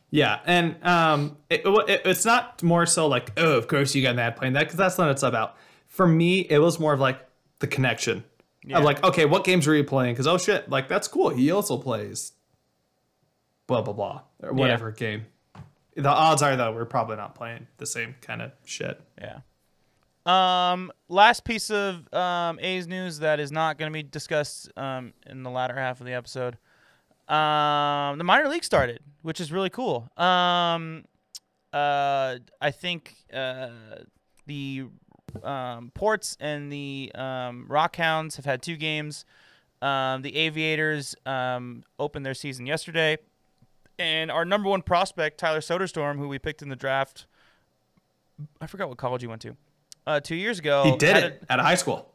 Yeah, 0.10 0.40
and 0.46 0.76
um, 0.84 1.38
it, 1.50 1.62
it, 1.66 2.02
it's 2.06 2.26
not 2.26 2.62
more 2.62 2.86
so 2.86 3.08
like, 3.08 3.32
oh, 3.38 3.58
of 3.58 3.68
course 3.68 3.96
you 3.96 4.04
got 4.04 4.16
mad 4.16 4.36
playing 4.36 4.54
that, 4.54 4.66
because 4.66 4.78
that's 4.78 4.98
not 4.98 5.06
what 5.06 5.12
it's 5.12 5.24
about. 5.24 5.56
For 5.88 6.06
me, 6.06 6.42
it 6.42 6.60
was 6.60 6.80
more 6.80 6.94
of 6.94 7.00
like 7.00 7.20
the 7.60 7.68
connection. 7.68 8.24
Yeah. 8.64 8.78
Of 8.78 8.84
like, 8.84 9.04
okay, 9.04 9.26
what 9.26 9.44
games 9.44 9.68
are 9.68 9.76
you 9.76 9.84
playing? 9.84 10.14
Because 10.14 10.28
oh 10.28 10.38
shit, 10.38 10.70
like 10.70 10.88
that's 10.88 11.08
cool. 11.08 11.30
He 11.30 11.52
also 11.52 11.78
plays 11.78 12.34
blah 13.68 13.82
blah 13.82 13.94
blah 13.94 14.22
or 14.42 14.54
whatever 14.54 14.92
game. 14.92 15.26
The 15.96 16.10
odds 16.10 16.42
are 16.42 16.56
though 16.56 16.74
we're 16.74 16.86
probably 16.86 17.18
not 17.18 17.36
playing 17.36 17.68
the 17.78 17.86
same 17.86 18.16
kind 18.22 18.42
of 18.42 18.52
shit. 18.66 19.02
Yeah. 19.18 19.40
Um, 20.26 20.92
last 21.10 21.44
piece 21.44 21.70
of 21.70 22.12
um, 22.14 22.60
A's 22.62 22.88
news 22.88 23.20
that 23.20 23.40
is 23.40 23.52
not 23.52 23.78
going 23.78 23.92
to 23.92 23.94
be 23.94 24.04
discussed 24.04 24.72
um, 24.78 25.14
in 25.26 25.44
the 25.44 25.50
latter 25.50 25.76
half 25.76 26.00
of 26.00 26.06
the 26.06 26.14
episode. 26.14 26.58
Um, 27.28 28.18
the 28.18 28.24
minor 28.24 28.48
league 28.48 28.64
started, 28.64 29.00
which 29.22 29.42
is 29.42 29.52
really 29.52 29.70
cool. 29.70 30.10
Um, 30.18 31.06
uh, 31.74 32.38
I 32.62 32.72
think 32.72 33.16
uh, 33.34 33.70
the 34.46 34.86
um, 35.42 35.92
Ports 35.94 36.38
and 36.40 36.72
the 36.72 37.12
um, 37.16 37.66
Rockhounds 37.70 38.36
have 38.36 38.46
had 38.46 38.62
two 38.62 38.78
games. 38.78 39.26
Um, 39.82 40.22
the 40.22 40.36
Aviators 40.38 41.16
um, 41.26 41.84
opened 42.00 42.26
their 42.26 42.34
season 42.34 42.66
yesterday, 42.66 43.18
and 44.00 44.32
our 44.32 44.46
number 44.46 44.70
one 44.70 44.82
prospect, 44.82 45.40
Tyler 45.40 45.60
Soderstrom, 45.60 46.18
who 46.18 46.28
we 46.30 46.40
picked 46.40 46.62
in 46.62 46.70
the 46.70 46.76
draft, 46.76 47.26
I 48.62 48.68
forgot 48.68 48.88
what 48.88 48.98
college 48.98 49.22
he 49.22 49.28
went 49.28 49.42
to. 49.42 49.58
Uh, 50.06 50.20
two 50.20 50.36
years 50.36 50.60
ago, 50.60 50.84
he 50.84 50.98
did 50.98 51.18
it 51.18 51.44
at 51.50 51.60
a 51.60 51.64
high 51.64 51.76
school. 51.76 52.10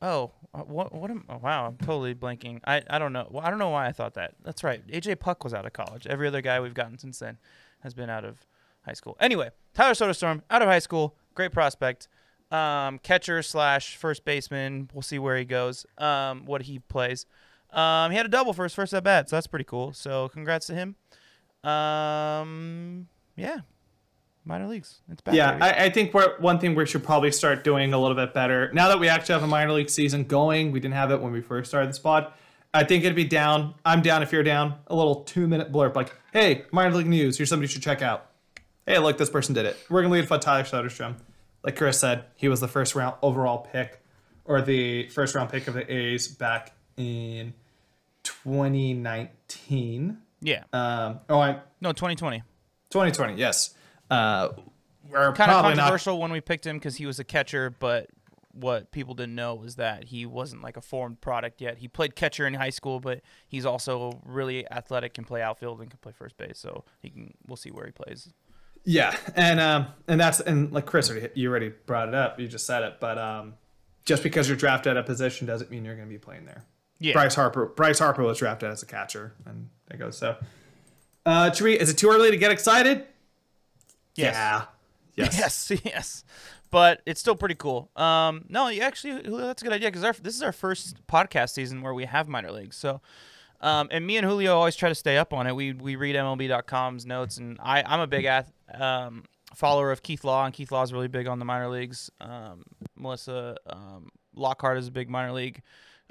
Oh, 0.00 0.32
uh, 0.54 0.60
what? 0.60 0.94
What? 0.94 1.10
Am, 1.10 1.24
oh, 1.28 1.38
wow, 1.38 1.66
I'm 1.66 1.76
totally 1.76 2.14
blanking. 2.14 2.60
I, 2.66 2.82
I 2.88 2.98
don't 2.98 3.12
know. 3.12 3.26
Well, 3.30 3.44
I 3.44 3.50
don't 3.50 3.58
know 3.58 3.70
why 3.70 3.86
I 3.86 3.92
thought 3.92 4.14
that. 4.14 4.34
That's 4.44 4.62
right. 4.62 4.86
AJ 4.86 5.20
Puk 5.20 5.44
was 5.44 5.52
out 5.52 5.66
of 5.66 5.72
college. 5.72 6.06
Every 6.06 6.26
other 6.26 6.40
guy 6.40 6.60
we've 6.60 6.74
gotten 6.74 6.98
since 6.98 7.18
then 7.18 7.38
has 7.80 7.94
been 7.94 8.08
out 8.08 8.24
of 8.24 8.46
high 8.84 8.92
school. 8.92 9.16
Anyway, 9.20 9.50
Tyler 9.74 9.94
Soderstrom 9.94 10.42
out 10.50 10.62
of 10.62 10.68
high 10.68 10.78
school, 10.78 11.16
great 11.34 11.52
prospect, 11.52 12.08
um, 12.50 12.98
catcher 12.98 13.42
slash 13.42 13.96
first 13.96 14.24
baseman. 14.24 14.90
We'll 14.92 15.02
see 15.02 15.18
where 15.18 15.36
he 15.36 15.44
goes. 15.44 15.86
Um, 15.98 16.44
what 16.44 16.62
he 16.62 16.78
plays. 16.78 17.26
Um, 17.70 18.10
he 18.10 18.16
had 18.16 18.26
a 18.26 18.30
double 18.30 18.52
for 18.52 18.62
his 18.62 18.74
first 18.74 18.94
at 18.94 19.02
bat, 19.02 19.28
so 19.28 19.36
that's 19.36 19.48
pretty 19.48 19.64
cool. 19.64 19.92
So 19.92 20.28
congrats 20.28 20.66
to 20.68 20.74
him. 20.74 20.96
Um, 21.68 23.08
yeah, 23.36 23.60
minor 24.44 24.66
leagues. 24.66 25.00
It's 25.10 25.20
back. 25.22 25.34
Yeah. 25.34 25.58
I, 25.60 25.84
I 25.86 25.90
think 25.90 26.12
we're, 26.14 26.38
one 26.38 26.58
thing 26.58 26.74
we 26.74 26.86
should 26.86 27.04
probably 27.04 27.32
start 27.32 27.64
doing 27.64 27.92
a 27.92 27.98
little 27.98 28.16
bit 28.16 28.34
better 28.34 28.72
now 28.72 28.88
that 28.88 28.98
we 29.00 29.08
actually 29.08 29.34
have 29.34 29.42
a 29.42 29.46
minor 29.48 29.72
league 29.72 29.90
season 29.90 30.24
going. 30.24 30.70
We 30.72 30.80
didn't 30.80 30.94
have 30.94 31.10
it 31.10 31.20
when 31.20 31.32
we 31.32 31.40
first 31.40 31.70
started 31.70 31.88
this 31.88 31.98
pod. 31.98 32.32
I 32.72 32.82
think 32.84 33.04
it'd 33.04 33.14
be 33.14 33.24
down. 33.24 33.74
I'm 33.84 34.02
down 34.02 34.22
if 34.22 34.32
you're 34.32 34.42
down. 34.42 34.74
A 34.88 34.94
little 34.96 35.22
two 35.22 35.46
minute 35.46 35.70
blurb 35.70 35.94
like, 35.94 36.12
"Hey, 36.32 36.64
minor 36.72 36.96
league 36.96 37.06
news. 37.06 37.36
Here's 37.36 37.48
somebody 37.48 37.68
you 37.68 37.72
should 37.72 37.82
check 37.82 38.02
out." 38.02 38.30
Hey, 38.84 38.98
look, 38.98 39.16
this 39.16 39.30
person 39.30 39.54
did 39.54 39.64
it. 39.64 39.76
We're 39.88 40.02
gonna 40.02 40.12
lead 40.14 40.28
with 40.28 40.40
Tyler 40.40 40.64
Soderstrom. 40.64 41.14
Like 41.62 41.76
Chris 41.76 41.98
said, 42.00 42.24
he 42.34 42.48
was 42.48 42.60
the 42.60 42.68
first 42.68 42.94
round 42.96 43.14
overall 43.22 43.58
pick, 43.72 44.02
or 44.44 44.60
the 44.60 45.08
first 45.08 45.34
round 45.36 45.50
pick 45.50 45.68
of 45.68 45.74
the 45.74 45.90
A's 45.90 46.26
back 46.28 46.72
in 46.96 47.54
2019. 48.24 50.18
yeah. 50.40 50.64
Um, 50.72 51.20
oh, 51.28 51.38
I 51.38 51.60
no, 51.80 51.92
2020. 51.92 52.42
2020. 52.90 53.36
Yes. 53.36 53.74
Uh, 54.10 54.48
kind 55.10 55.26
of 55.28 55.34
probably 55.34 55.70
not 55.70 55.76
controversial 55.76 56.20
when 56.20 56.32
we 56.32 56.40
picked 56.40 56.66
him 56.66 56.78
because 56.78 56.96
he 56.96 57.06
was 57.06 57.18
a 57.18 57.24
catcher, 57.24 57.70
but 57.70 58.08
what 58.52 58.92
people 58.92 59.14
didn't 59.14 59.34
know 59.34 59.54
was 59.54 59.76
that 59.76 60.04
he 60.04 60.26
wasn't 60.26 60.62
like 60.62 60.76
a 60.76 60.80
formed 60.80 61.20
product 61.20 61.60
yet. 61.60 61.78
He 61.78 61.88
played 61.88 62.14
catcher 62.14 62.46
in 62.46 62.54
high 62.54 62.70
school, 62.70 63.00
but 63.00 63.20
he's 63.48 63.66
also 63.66 64.20
really 64.24 64.70
athletic, 64.70 65.14
can 65.14 65.24
play 65.24 65.42
outfield 65.42 65.80
and 65.80 65.90
can 65.90 65.98
play 65.98 66.12
first 66.12 66.36
base. 66.36 66.58
So 66.58 66.84
he 67.02 67.10
can. 67.10 67.34
We'll 67.46 67.56
see 67.56 67.70
where 67.70 67.86
he 67.86 67.92
plays. 67.92 68.32
Yeah, 68.84 69.16
and 69.34 69.60
um, 69.60 69.86
and 70.06 70.20
that's 70.20 70.40
and 70.40 70.70
like 70.72 70.86
Chris, 70.86 71.10
already, 71.10 71.28
you 71.34 71.50
already 71.50 71.72
brought 71.86 72.08
it 72.08 72.14
up. 72.14 72.38
You 72.38 72.46
just 72.46 72.66
said 72.66 72.82
it, 72.82 72.96
but 73.00 73.18
um, 73.18 73.54
just 74.04 74.22
because 74.22 74.48
you're 74.48 74.56
drafted 74.56 74.92
at 74.92 74.96
a 74.98 75.02
position 75.02 75.46
doesn't 75.46 75.70
mean 75.70 75.84
you're 75.84 75.96
going 75.96 76.08
to 76.08 76.12
be 76.12 76.18
playing 76.18 76.44
there. 76.44 76.64
Yeah. 76.98 77.14
Bryce 77.14 77.34
Harper. 77.34 77.66
Bryce 77.66 77.98
Harper 77.98 78.22
was 78.22 78.38
drafted 78.38 78.70
as 78.70 78.82
a 78.82 78.86
catcher, 78.86 79.34
and 79.46 79.68
there 79.88 79.98
goes. 79.98 80.16
So, 80.16 80.36
uh, 81.26 81.50
we, 81.60 81.78
is 81.78 81.90
it 81.90 81.98
too 81.98 82.10
early 82.10 82.30
to 82.30 82.36
get 82.36 82.50
excited? 82.50 83.06
Yes. 84.14 84.34
Yeah. 84.34 84.64
Yes. 85.16 85.38
Yes, 85.38 85.80
yes, 85.84 86.24
but 86.70 87.00
it's 87.06 87.20
still 87.20 87.36
pretty 87.36 87.54
cool. 87.54 87.90
Um, 87.94 88.44
no, 88.48 88.68
you 88.68 88.82
actually 88.82 89.22
that's 89.22 89.62
a 89.62 89.64
good 89.64 89.72
idea 89.72 89.90
because 89.92 90.20
this 90.20 90.34
is 90.34 90.42
our 90.42 90.52
first 90.52 91.06
podcast 91.06 91.50
season 91.50 91.82
where 91.82 91.94
we 91.94 92.04
have 92.04 92.28
minor 92.28 92.50
leagues. 92.50 92.76
So, 92.76 93.00
um, 93.60 93.88
and 93.92 94.04
me 94.06 94.16
and 94.16 94.26
Julio 94.26 94.56
always 94.56 94.74
try 94.74 94.88
to 94.88 94.94
stay 94.94 95.16
up 95.16 95.32
on 95.32 95.46
it. 95.46 95.54
We 95.54 95.72
we 95.72 95.94
read 95.96 96.16
MLB.com's 96.16 97.06
notes, 97.06 97.36
and 97.38 97.58
I 97.62 97.82
I'm 97.84 98.00
a 98.00 98.08
big 98.08 98.24
ath- 98.24 98.52
um, 98.72 99.24
follower 99.54 99.92
of 99.92 100.02
Keith 100.02 100.24
Law, 100.24 100.44
and 100.44 100.52
Keith 100.52 100.72
Law 100.72 100.82
is 100.82 100.92
really 100.92 101.08
big 101.08 101.28
on 101.28 101.38
the 101.38 101.44
minor 101.44 101.68
leagues. 101.68 102.10
Um, 102.20 102.64
Melissa 102.96 103.56
um, 103.68 104.08
Lockard 104.34 104.78
is 104.78 104.88
a 104.88 104.92
big 104.92 105.08
minor 105.08 105.32
league 105.32 105.62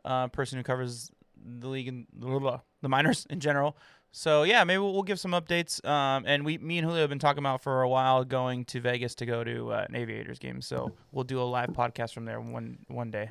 uh, 0.05 0.27
person 0.29 0.57
who 0.57 0.63
covers 0.63 1.11
the 1.59 1.67
league 1.67 1.87
and 1.89 2.07
blah, 2.13 2.39
blah, 2.39 2.59
the 2.81 2.89
minors 2.89 3.27
in 3.29 3.39
general. 3.39 3.77
So 4.15 4.43
yeah, 4.43 4.63
maybe 4.63 4.77
we'll, 4.77 4.93
we'll 4.93 5.01
give 5.03 5.19
some 5.19 5.31
updates. 5.31 5.83
Um, 5.83 6.23
and 6.27 6.45
we, 6.45 6.59
me 6.59 6.77
and 6.77 6.85
Julio 6.85 7.01
have 7.01 7.09
been 7.09 7.17
talking 7.17 7.39
about 7.39 7.63
for 7.63 7.81
a 7.81 7.89
while 7.89 8.23
going 8.23 8.63
to 8.65 8.79
Vegas 8.79 9.15
to 9.15 9.25
go 9.25 9.43
to 9.43 9.71
uh, 9.71 9.85
an 9.89 9.95
Aviators 9.95 10.37
game. 10.37 10.61
So 10.61 10.91
we'll 11.11 11.23
do 11.23 11.41
a 11.41 11.43
live 11.43 11.69
podcast 11.69 12.13
from 12.13 12.25
there 12.25 12.39
one 12.39 12.77
one 12.87 13.09
day. 13.09 13.29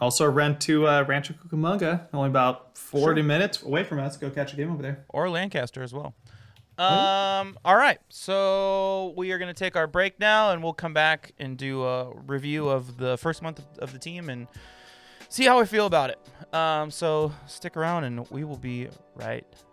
Also, 0.00 0.30
rent 0.30 0.60
to 0.62 0.86
uh, 0.86 1.02
Rancho 1.02 1.34
Cucamonga, 1.34 2.06
only 2.14 2.28
about 2.30 2.78
40 2.78 3.20
minutes 3.22 3.62
away 3.62 3.84
from 3.84 3.98
us. 3.98 4.16
Go 4.16 4.30
catch 4.30 4.54
a 4.54 4.56
game 4.56 4.72
over 4.72 4.80
there. 4.80 5.04
or 5.10 5.28
Lancaster 5.28 5.82
as 5.82 5.92
well. 5.92 6.14
Um. 6.78 7.58
All 7.64 7.76
right. 7.76 7.98
So 8.08 9.12
we 9.16 9.32
are 9.32 9.38
going 9.38 9.52
to 9.52 9.58
take 9.58 9.74
our 9.76 9.86
break 9.88 10.18
now, 10.20 10.52
and 10.52 10.62
we'll 10.62 10.72
come 10.72 10.94
back 10.94 11.32
and 11.38 11.58
do 11.58 11.84
a 11.84 12.14
review 12.26 12.68
of 12.68 12.96
the 12.96 13.18
first 13.18 13.42
month 13.42 13.58
of, 13.58 13.66
of 13.80 13.92
the 13.92 13.98
team 13.98 14.30
and 14.30 14.46
see 15.28 15.44
how 15.44 15.58
we 15.58 15.66
feel 15.66 15.86
about 15.86 16.10
it. 16.10 16.54
Um. 16.54 16.90
So 16.92 17.32
stick 17.46 17.76
around, 17.76 18.04
and 18.04 18.30
we 18.30 18.44
will 18.44 18.56
be 18.56 18.88
right 19.16 19.44
back. 19.50 19.69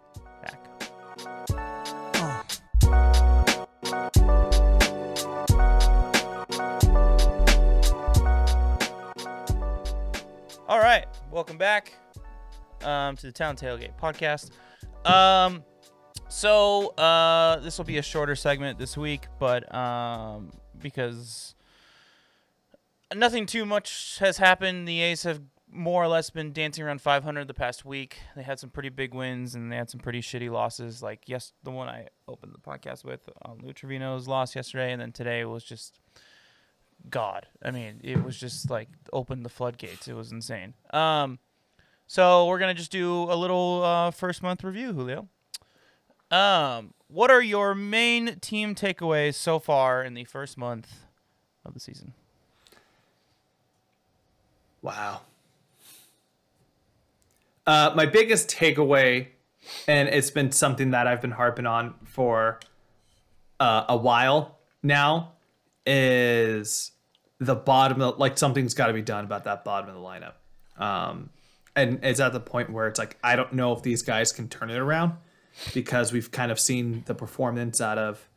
All 10.70 10.80
right, 10.80 11.06
welcome 11.32 11.58
back 11.58 11.94
um, 12.84 13.16
to 13.18 13.28
the 13.28 13.32
Town 13.32 13.56
Tailgate 13.56 13.98
podcast. 13.98 14.52
Um, 15.10 15.64
So 16.30 16.90
uh, 16.98 17.60
this 17.62 17.78
will 17.78 17.86
be 17.86 17.98
a 17.98 18.02
shorter 18.02 18.36
segment 18.36 18.78
this 18.78 18.98
week, 18.98 19.28
but 19.40 19.74
um, 19.74 20.52
because 20.78 21.56
nothing 23.16 23.46
too 23.46 23.66
much 23.66 24.18
has 24.20 24.38
happened, 24.38 24.88
the 24.88 25.02
A's 25.02 25.24
have 25.24 25.42
more 25.72 26.04
or 26.04 26.08
less 26.08 26.30
been 26.30 26.54
dancing 26.54 26.84
around 26.84 27.02
500 27.02 27.48
the 27.48 27.54
past 27.54 27.86
week. 27.86 28.18
They 28.36 28.44
had 28.44 28.60
some 28.60 28.70
pretty 28.70 28.90
big 28.90 29.14
wins 29.14 29.56
and 29.56 29.72
they 29.72 29.76
had 29.76 29.90
some 29.90 30.00
pretty 30.00 30.22
shitty 30.22 30.50
losses. 30.50 31.04
Like 31.04 31.24
yes, 31.26 31.54
the 31.64 31.72
one 31.72 31.88
I 31.88 32.08
opened 32.28 32.54
the 32.54 32.60
podcast 32.60 33.04
with, 33.04 33.22
um, 33.44 33.60
Lou 33.62 33.74
Trivino's 33.74 34.28
loss 34.28 34.56
yesterday, 34.56 34.92
and 34.92 35.02
then 35.02 35.12
today 35.12 35.44
was 35.46 35.64
just 35.64 36.00
God. 37.10 37.48
I 37.64 37.72
mean, 37.72 38.00
it 38.04 38.24
was 38.24 38.38
just 38.38 38.70
like 38.70 38.90
opened 39.12 39.46
the 39.46 39.50
floodgates. 39.50 40.08
It 40.08 40.14
was 40.14 40.32
insane. 40.32 40.74
Um, 40.92 41.40
so 42.08 42.46
we're 42.48 42.60
gonna 42.60 42.74
just 42.74 42.92
do 42.92 43.24
a 43.24 43.36
little 43.36 43.84
uh, 43.84 44.12
first 44.12 44.42
month 44.42 44.64
review, 44.64 44.94
Julio. 44.94 45.28
Um, 46.32 46.94
what 47.08 47.32
are 47.32 47.42
your 47.42 47.74
main 47.74 48.40
team 48.40 48.76
takeaways 48.76 49.36
so 49.36 49.60
far 49.60 50.04
in 50.04 50.14
the 50.14 50.26
first 50.26 50.58
month 50.58 51.06
of 51.66 51.74
the 51.74 51.80
season? 51.80 52.14
Wow. 54.82 55.22
Uh, 57.68 57.92
my 57.96 58.06
biggest 58.06 58.50
takeaway, 58.50 59.28
and 59.88 60.08
it's 60.08 60.32
been 60.32 60.52
something 60.52 60.92
that 60.92 61.06
I've 61.06 61.22
been 61.22 61.32
harping 61.32 61.66
on 61.66 61.96
for 62.06 62.60
uh, 63.60 63.84
a 63.90 63.98
while 63.98 64.58
now, 64.82 65.34
is 65.86 66.92
the 67.40 67.56
bottom 67.56 68.02
of 68.02 68.18
like 68.18 68.38
something's 68.38 68.74
got 68.74 68.88
to 68.88 68.94
be 68.94 69.02
done 69.02 69.26
about 69.26 69.44
that 69.44 69.66
bottom 69.66 69.90
of 69.90 69.96
the 69.96 70.02
lineup. 70.02 70.34
Um, 70.82 71.30
and 71.76 72.00
it's 72.04 72.20
at 72.20 72.34
the 72.34 72.40
point 72.40 72.72
where 72.72 72.88
it's 72.88 72.98
like 72.98 73.18
I 73.24 73.36
don't 73.36 73.54
know 73.54 73.74
if 73.74 73.84
these 73.84 74.02
guys 74.02 74.32
can 74.32 74.48
turn 74.48 74.70
it 74.70 74.78
around 74.78 75.14
because 75.74 76.12
we've 76.12 76.32
kind 76.32 76.52
of 76.52 76.60
seen 76.60 77.04
the 77.06 77.14
performance 77.14 77.82
out 77.82 77.98
of 77.98 78.28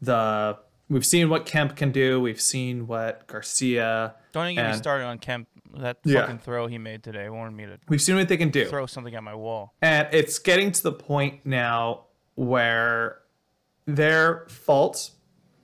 the 0.00 0.58
we've 0.88 1.06
seen 1.06 1.28
what 1.28 1.46
Kemp 1.46 1.76
can 1.76 1.92
do, 1.92 2.20
we've 2.20 2.40
seen 2.40 2.86
what 2.86 3.26
Garcia 3.26 4.14
Don't 4.32 4.46
even 4.46 4.56
get 4.56 4.70
me 4.72 4.76
started 4.76 5.04
on 5.04 5.18
Kemp. 5.18 5.48
That 5.74 5.98
Yeah. 6.04 6.22
fucking 6.22 6.38
throw 6.38 6.66
he 6.66 6.78
made 6.78 7.02
today 7.02 7.28
warned 7.28 7.56
me 7.56 7.66
to 7.66 7.78
we've 7.88 8.00
seen 8.02 8.16
what 8.16 8.28
they 8.28 8.36
can 8.36 8.50
do. 8.50 8.66
throw 8.66 8.86
something 8.86 9.14
at 9.14 9.22
my 9.22 9.34
wall. 9.34 9.74
And 9.82 10.08
it's 10.12 10.38
getting 10.38 10.72
to 10.72 10.82
the 10.82 10.92
point 10.92 11.40
now 11.44 12.06
where 12.34 13.18
their 13.86 14.46
faults, 14.48 15.12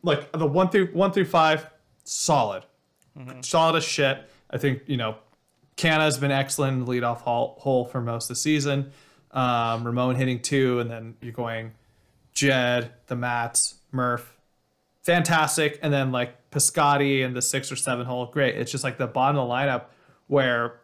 like 0.03 0.31
the 0.33 0.47
one 0.47 0.69
through 0.71 0.89
one 0.93 1.13
through 1.13 1.25
five, 1.27 1.69
solid, 2.05 2.65
solid 3.43 3.77
as 3.77 3.85
shit. 3.85 4.29
I 4.51 4.59
think 4.59 4.83
you 4.87 4.97
know, 4.97 5.17
Canha 5.77 6.01
has 6.01 6.19
been 6.19 6.31
excellent 6.31 6.79
in 6.79 6.85
the 6.85 6.91
leadoff 6.93 7.19
hole, 7.19 7.57
hole 7.61 7.85
for 7.85 8.01
most 8.01 8.25
of 8.25 8.29
the 8.29 8.37
season. 8.37 8.93
Um, 9.31 9.85
Ramon 9.85 10.17
hitting 10.17 10.41
two, 10.41 10.81
and 10.81 10.91
then 10.91 11.17
you're 11.23 11.33
going 11.33 11.73
Jed, 12.35 12.93
the 13.07 13.17
Mats, 13.17 13.77
Murph, 13.91 14.37
fantastic, 15.03 15.79
and 15.83 15.93
then 15.93 16.13
like 16.13 16.51
Piscotti 16.51 17.25
and 17.25 17.37
the 17.37 17.43
six 17.43 17.71
or 17.71 17.77
seven 17.77 18.07
hole, 18.07 18.27
great. 18.27 18.57
It's 18.57 18.71
just 18.71 18.85
like 18.85 18.99
the 18.99 19.07
bottom 19.07 19.39
of 19.39 19.49
the 19.49 19.55
lineup 19.55 19.85
where 20.29 20.81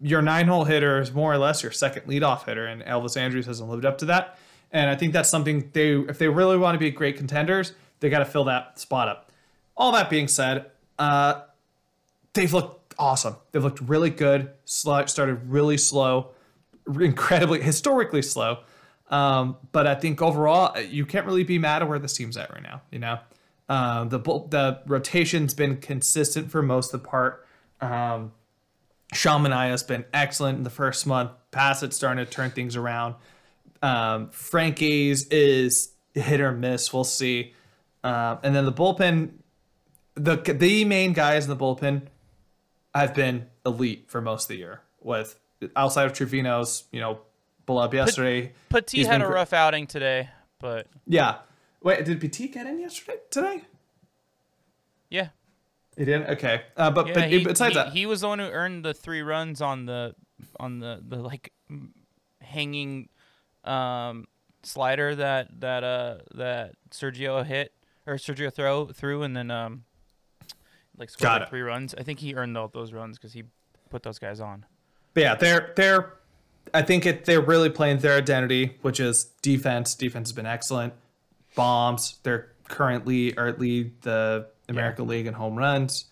your 0.00 0.22
nine 0.22 0.46
hole 0.46 0.64
hitter 0.64 1.00
is 1.00 1.12
more 1.12 1.32
or 1.32 1.38
less 1.38 1.62
your 1.62 1.72
second 1.72 2.02
leadoff 2.06 2.44
hitter, 2.44 2.66
and 2.66 2.82
Elvis 2.82 3.16
Andrus 3.16 3.46
hasn't 3.46 3.68
lived 3.68 3.84
up 3.84 3.98
to 3.98 4.04
that. 4.06 4.38
And 4.72 4.90
I 4.90 4.96
think 4.96 5.12
that's 5.12 5.30
something 5.30 5.70
they, 5.72 5.92
if 5.92 6.18
they 6.18 6.28
really 6.28 6.58
want 6.58 6.74
to 6.74 6.78
be 6.78 6.90
great 6.90 7.16
contenders, 7.16 7.72
they 8.00 8.10
got 8.10 8.18
to 8.18 8.24
fill 8.24 8.44
that 8.44 8.78
spot 8.78 9.08
up. 9.08 9.30
All 9.76 9.92
that 9.92 10.10
being 10.10 10.28
said, 10.28 10.66
uh, 10.98 11.42
they've 12.34 12.52
looked 12.52 12.94
awesome. 12.98 13.36
They've 13.52 13.62
looked 13.62 13.80
really 13.80 14.10
good. 14.10 14.50
Started 14.64 15.48
really 15.48 15.78
slow, 15.78 16.30
incredibly 16.86 17.62
historically 17.62 18.22
slow. 18.22 18.58
Um, 19.08 19.56
but 19.72 19.86
I 19.86 19.94
think 19.94 20.20
overall, 20.20 20.78
you 20.80 21.06
can't 21.06 21.26
really 21.26 21.44
be 21.44 21.58
mad 21.58 21.82
at 21.82 21.88
where 21.88 21.98
this 21.98 22.14
team's 22.14 22.36
at 22.36 22.50
right 22.52 22.62
now. 22.62 22.82
You 22.90 22.98
know, 22.98 23.18
um, 23.68 24.08
the 24.10 24.18
the 24.18 24.80
rotation's 24.86 25.54
been 25.54 25.78
consistent 25.78 26.50
for 26.50 26.62
most 26.62 26.92
of 26.94 27.02
the 27.02 27.08
part. 27.08 27.46
Um, 27.80 28.32
Sean 29.12 29.42
Manaea 29.42 29.70
has 29.70 29.82
been 29.82 30.04
excellent 30.12 30.58
in 30.58 30.64
the 30.64 30.70
first 30.70 31.06
month. 31.06 31.30
Bassitt 31.52 31.92
starting 31.92 32.24
to 32.24 32.30
turn 32.30 32.50
things 32.50 32.76
around. 32.76 33.14
Um, 33.82 34.30
Frankie's 34.30 35.26
is 35.28 35.90
hit 36.14 36.40
or 36.40 36.52
miss. 36.52 36.92
We'll 36.92 37.04
see. 37.04 37.54
Um, 38.02 38.38
and 38.42 38.54
then 38.54 38.64
the 38.64 38.72
bullpen, 38.72 39.30
the 40.14 40.36
the 40.36 40.84
main 40.84 41.12
guys 41.12 41.44
in 41.44 41.50
the 41.50 41.56
bullpen 41.56 42.02
have 42.94 43.14
been 43.14 43.46
elite 43.64 44.04
for 44.08 44.20
most 44.20 44.44
of 44.44 44.48
the 44.48 44.56
year. 44.56 44.80
With 45.00 45.38
outside 45.74 46.06
of 46.06 46.12
Trivino's, 46.12 46.84
you 46.92 47.00
know, 47.00 47.20
blow 47.64 47.78
up 47.82 47.94
yesterday. 47.94 48.52
Petit 48.68 49.04
had 49.04 49.22
a 49.22 49.26
gr- 49.26 49.32
rough 49.34 49.52
outing 49.52 49.86
today, 49.86 50.28
but 50.58 50.86
Yeah. 51.06 51.36
Wait, 51.82 52.04
did 52.04 52.20
Petit 52.20 52.48
get 52.48 52.66
in 52.66 52.80
yesterday? 52.80 53.18
Today? 53.30 53.62
yeah, 55.10 55.28
He 55.96 56.04
didn't. 56.04 56.30
Okay. 56.30 56.62
Uh, 56.76 56.90
but 56.90 57.08
yeah. 57.08 57.14
but 57.14 57.28
he, 57.28 57.44
besides 57.44 57.74
he, 57.74 57.80
that, 57.80 57.92
he 57.92 58.06
was 58.06 58.22
the 58.22 58.28
one 58.28 58.38
who 58.38 58.46
earned 58.46 58.84
the 58.84 58.94
three 58.94 59.22
runs 59.22 59.62
on 59.62 59.86
the 59.86 60.14
on 60.58 60.80
the 60.80 61.02
the 61.06 61.16
like 61.16 61.52
hanging 62.40 63.08
um 63.64 64.26
slider 64.62 65.14
that 65.14 65.48
that 65.60 65.84
uh 65.84 66.18
that 66.34 66.74
Sergio 66.90 67.44
hit 67.44 67.72
or 68.06 68.14
Sergio 68.14 68.52
throw 68.52 68.86
through 68.86 69.22
and 69.22 69.36
then 69.36 69.50
um 69.50 69.84
like 70.98 71.10
scored 71.10 71.40
like 71.40 71.48
three 71.48 71.62
runs. 71.62 71.94
I 71.96 72.02
think 72.02 72.20
he 72.20 72.34
earned 72.34 72.56
all 72.56 72.68
those 72.68 72.92
runs 72.92 73.18
because 73.18 73.32
he 73.32 73.44
put 73.90 74.02
those 74.02 74.18
guys 74.18 74.40
on. 74.40 74.64
But 75.14 75.22
yeah, 75.22 75.34
they're 75.34 75.72
they're 75.76 76.14
I 76.74 76.82
think 76.82 77.06
it 77.06 77.24
they're 77.24 77.40
really 77.40 77.70
playing 77.70 77.98
their 77.98 78.16
identity, 78.16 78.76
which 78.82 79.00
is 79.00 79.24
defense. 79.42 79.94
Defense 79.94 80.28
has 80.28 80.34
been 80.34 80.46
excellent. 80.46 80.94
Bombs, 81.56 82.18
they're 82.22 82.52
currently 82.68 83.36
are 83.36 83.52
lead 83.52 84.00
the 84.02 84.46
American 84.68 85.08
League 85.08 85.26
in 85.26 85.34
home 85.34 85.56
runs. 85.56 86.04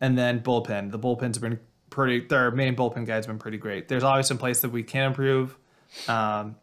And 0.00 0.18
then 0.18 0.40
bullpen. 0.40 0.90
The 0.90 0.98
bullpen's 0.98 1.38
been 1.38 1.60
pretty 1.88 2.26
their 2.26 2.50
main 2.50 2.74
bullpen 2.74 3.06
guy's 3.06 3.26
been 3.26 3.38
pretty 3.38 3.56
great. 3.58 3.88
There's 3.88 4.02
always 4.02 4.26
some 4.26 4.36
place 4.36 4.60
that 4.60 4.70
we 4.70 4.82
can 4.82 5.06
improve. 5.06 5.56
Um 6.08 6.56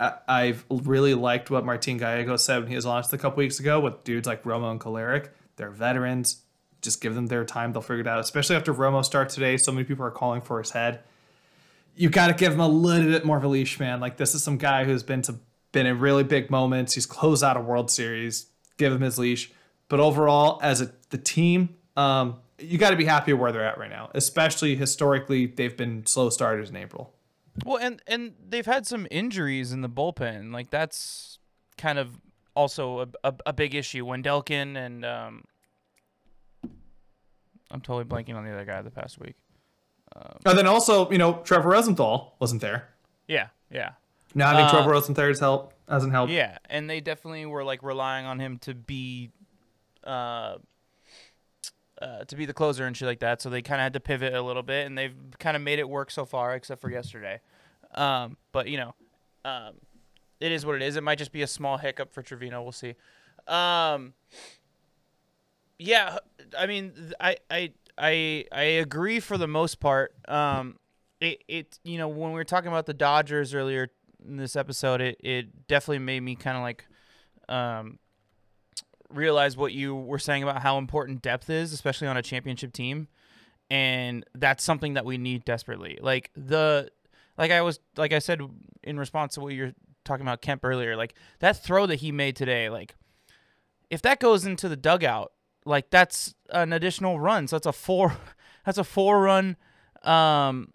I, 0.00 0.12
I've 0.28 0.64
really 0.70 1.14
liked 1.14 1.50
what 1.50 1.66
Martin 1.66 1.98
Gallego 1.98 2.36
said 2.36 2.60
when 2.60 2.68
he 2.68 2.76
was 2.76 2.86
launched 2.86 3.12
a 3.12 3.18
couple 3.18 3.38
weeks 3.38 3.58
ago 3.58 3.80
with 3.80 4.04
dudes 4.04 4.28
like 4.28 4.44
Romo 4.44 4.70
and 4.70 4.80
Kolarek. 4.80 5.30
They're 5.56 5.70
veterans. 5.70 6.42
Just 6.82 7.00
give 7.00 7.16
them 7.16 7.26
their 7.26 7.44
time; 7.44 7.72
they'll 7.72 7.82
figure 7.82 8.02
it 8.02 8.06
out. 8.06 8.20
Especially 8.20 8.54
after 8.54 8.72
Romo 8.72 9.04
starts 9.04 9.34
today, 9.34 9.56
so 9.56 9.72
many 9.72 9.82
people 9.84 10.04
are 10.04 10.12
calling 10.12 10.40
for 10.40 10.60
his 10.60 10.70
head 10.70 11.00
you 11.98 12.08
got 12.08 12.28
to 12.28 12.34
give 12.34 12.52
him 12.52 12.60
a 12.60 12.68
little 12.68 13.10
bit 13.10 13.24
more 13.24 13.36
of 13.36 13.44
a 13.44 13.48
leash, 13.48 13.80
man. 13.80 13.98
Like 13.98 14.16
this 14.16 14.34
is 14.34 14.42
some 14.42 14.56
guy 14.56 14.84
who's 14.84 15.02
been 15.02 15.20
to 15.22 15.34
been 15.72 15.86
in 15.86 15.98
really 15.98 16.24
big 16.24 16.50
moments. 16.50 16.94
He's 16.94 17.06
closed 17.06 17.44
out 17.44 17.56
a 17.56 17.60
World 17.60 17.90
Series. 17.90 18.46
Give 18.76 18.92
him 18.92 19.00
his 19.00 19.18
leash. 19.18 19.52
But 19.88 20.00
overall, 20.00 20.60
as 20.62 20.80
a 20.80 20.92
the 21.10 21.18
team, 21.18 21.76
um, 21.96 22.36
you 22.58 22.78
got 22.78 22.90
to 22.90 22.96
be 22.96 23.04
happy 23.04 23.32
where 23.32 23.52
they're 23.52 23.64
at 23.64 23.78
right 23.78 23.90
now. 23.90 24.10
Especially 24.14 24.76
historically, 24.76 25.46
they've 25.46 25.76
been 25.76 26.06
slow 26.06 26.30
starters 26.30 26.70
in 26.70 26.76
April. 26.76 27.14
Well, 27.64 27.78
and 27.78 28.02
and 28.06 28.34
they've 28.46 28.66
had 28.66 28.86
some 28.86 29.06
injuries 29.10 29.72
in 29.72 29.80
the 29.80 29.88
bullpen. 29.88 30.52
Like 30.52 30.70
that's 30.70 31.38
kind 31.76 31.98
of 31.98 32.20
also 32.54 33.00
a, 33.00 33.08
a, 33.24 33.34
a 33.46 33.52
big 33.52 33.74
issue. 33.74 34.04
Wendelken 34.04 34.76
and 34.76 35.04
um, 35.04 35.44
I'm 37.70 37.80
totally 37.80 38.04
blanking 38.04 38.36
on 38.36 38.44
the 38.44 38.52
other 38.52 38.64
guy 38.64 38.82
the 38.82 38.90
past 38.90 39.18
week. 39.18 39.36
Um, 40.16 40.38
And 40.46 40.58
then 40.58 40.66
also, 40.66 41.10
you 41.10 41.18
know, 41.18 41.40
Trevor 41.44 41.70
Rosenthal 41.70 42.36
wasn't 42.40 42.60
there. 42.60 42.88
Yeah, 43.26 43.48
yeah, 43.70 43.92
Now 44.38 44.48
having 44.48 44.64
Uh, 44.64 44.70
Trevor 44.70 44.90
Rosenthal's 44.92 45.40
help 45.40 45.72
hasn't 45.88 46.12
helped. 46.12 46.32
yeah. 46.32 46.58
And 46.70 46.88
they 46.88 47.00
definitely 47.00 47.44
were 47.46 47.64
like 47.64 47.82
relying 47.82 48.24
on 48.24 48.38
him 48.38 48.58
to 48.60 48.74
be, 48.74 49.30
uh, 50.04 50.56
uh, 52.00 52.24
to 52.26 52.36
be 52.36 52.46
the 52.46 52.54
closer 52.54 52.86
and 52.86 52.96
shit 52.96 53.06
like 53.06 53.20
that. 53.20 53.42
So 53.42 53.50
they 53.50 53.60
kind 53.62 53.80
of 53.80 53.84
had 53.84 53.92
to 53.94 54.00
pivot 54.00 54.32
a 54.32 54.40
little 54.40 54.62
bit, 54.62 54.86
and 54.86 54.96
they've 54.96 55.14
kind 55.38 55.56
of 55.56 55.62
made 55.62 55.78
it 55.80 55.88
work 55.88 56.10
so 56.10 56.24
far, 56.24 56.54
except 56.54 56.80
for 56.80 56.90
yesterday. 56.90 57.40
Um, 57.94 58.36
but 58.52 58.68
you 58.68 58.76
know, 58.76 58.94
um, 59.44 59.74
it 60.40 60.52
is 60.52 60.64
what 60.64 60.76
it 60.76 60.82
is. 60.82 60.96
It 60.96 61.02
might 61.02 61.18
just 61.18 61.32
be 61.32 61.42
a 61.42 61.46
small 61.46 61.76
hiccup 61.78 62.12
for 62.12 62.22
Trivino. 62.22 62.62
We'll 62.62 62.70
see. 62.72 62.94
Um, 63.48 64.14
yeah, 65.78 66.18
I 66.56 66.66
mean, 66.66 67.12
I 67.18 67.36
I 67.50 67.72
I 67.96 68.44
I 68.52 68.62
agree 68.62 69.18
for 69.20 69.36
the 69.38 69.48
most 69.48 69.80
part. 69.80 70.14
Um, 70.28 70.78
it 71.20 71.42
it 71.48 71.78
you 71.82 71.98
know 71.98 72.06
when 72.08 72.30
we 72.30 72.34
were 72.36 72.44
talking 72.44 72.68
about 72.68 72.86
the 72.86 72.94
Dodgers 72.94 73.54
earlier 73.54 73.88
in 74.26 74.36
this 74.36 74.56
episode, 74.56 75.00
it 75.00 75.16
it 75.20 75.66
definitely 75.66 76.00
made 76.00 76.20
me 76.20 76.34
kind 76.34 76.56
of 76.56 76.62
like 76.62 76.84
um 77.48 77.98
realize 79.10 79.56
what 79.56 79.72
you 79.72 79.94
were 79.94 80.18
saying 80.18 80.42
about 80.42 80.62
how 80.62 80.78
important 80.78 81.22
depth 81.22 81.48
is, 81.48 81.72
especially 81.72 82.08
on 82.08 82.16
a 82.16 82.22
championship 82.22 82.72
team, 82.72 83.08
and 83.70 84.24
that's 84.34 84.62
something 84.62 84.94
that 84.94 85.04
we 85.04 85.18
need 85.18 85.44
desperately. 85.44 85.98
Like 86.00 86.30
the 86.36 86.90
like 87.36 87.50
I 87.50 87.62
was 87.62 87.80
like 87.96 88.12
I 88.12 88.18
said 88.18 88.40
in 88.82 88.98
response 88.98 89.34
to 89.34 89.40
what 89.40 89.54
you're 89.54 89.74
talking 90.04 90.22
about 90.26 90.42
Kemp 90.42 90.64
earlier, 90.64 90.96
like 90.96 91.14
that 91.40 91.62
throw 91.62 91.86
that 91.86 91.96
he 91.96 92.12
made 92.12 92.36
today, 92.36 92.68
like 92.68 92.94
if 93.90 94.02
that 94.02 94.20
goes 94.20 94.44
into 94.44 94.68
the 94.68 94.76
dugout, 94.76 95.32
like 95.64 95.90
that's 95.90 96.34
an 96.50 96.72
additional 96.72 97.18
run. 97.20 97.48
So 97.48 97.56
that's 97.56 97.66
a 97.66 97.72
four 97.72 98.16
that's 98.64 98.78
a 98.78 98.84
four 98.84 99.22
run 99.22 99.56
um 100.04 100.72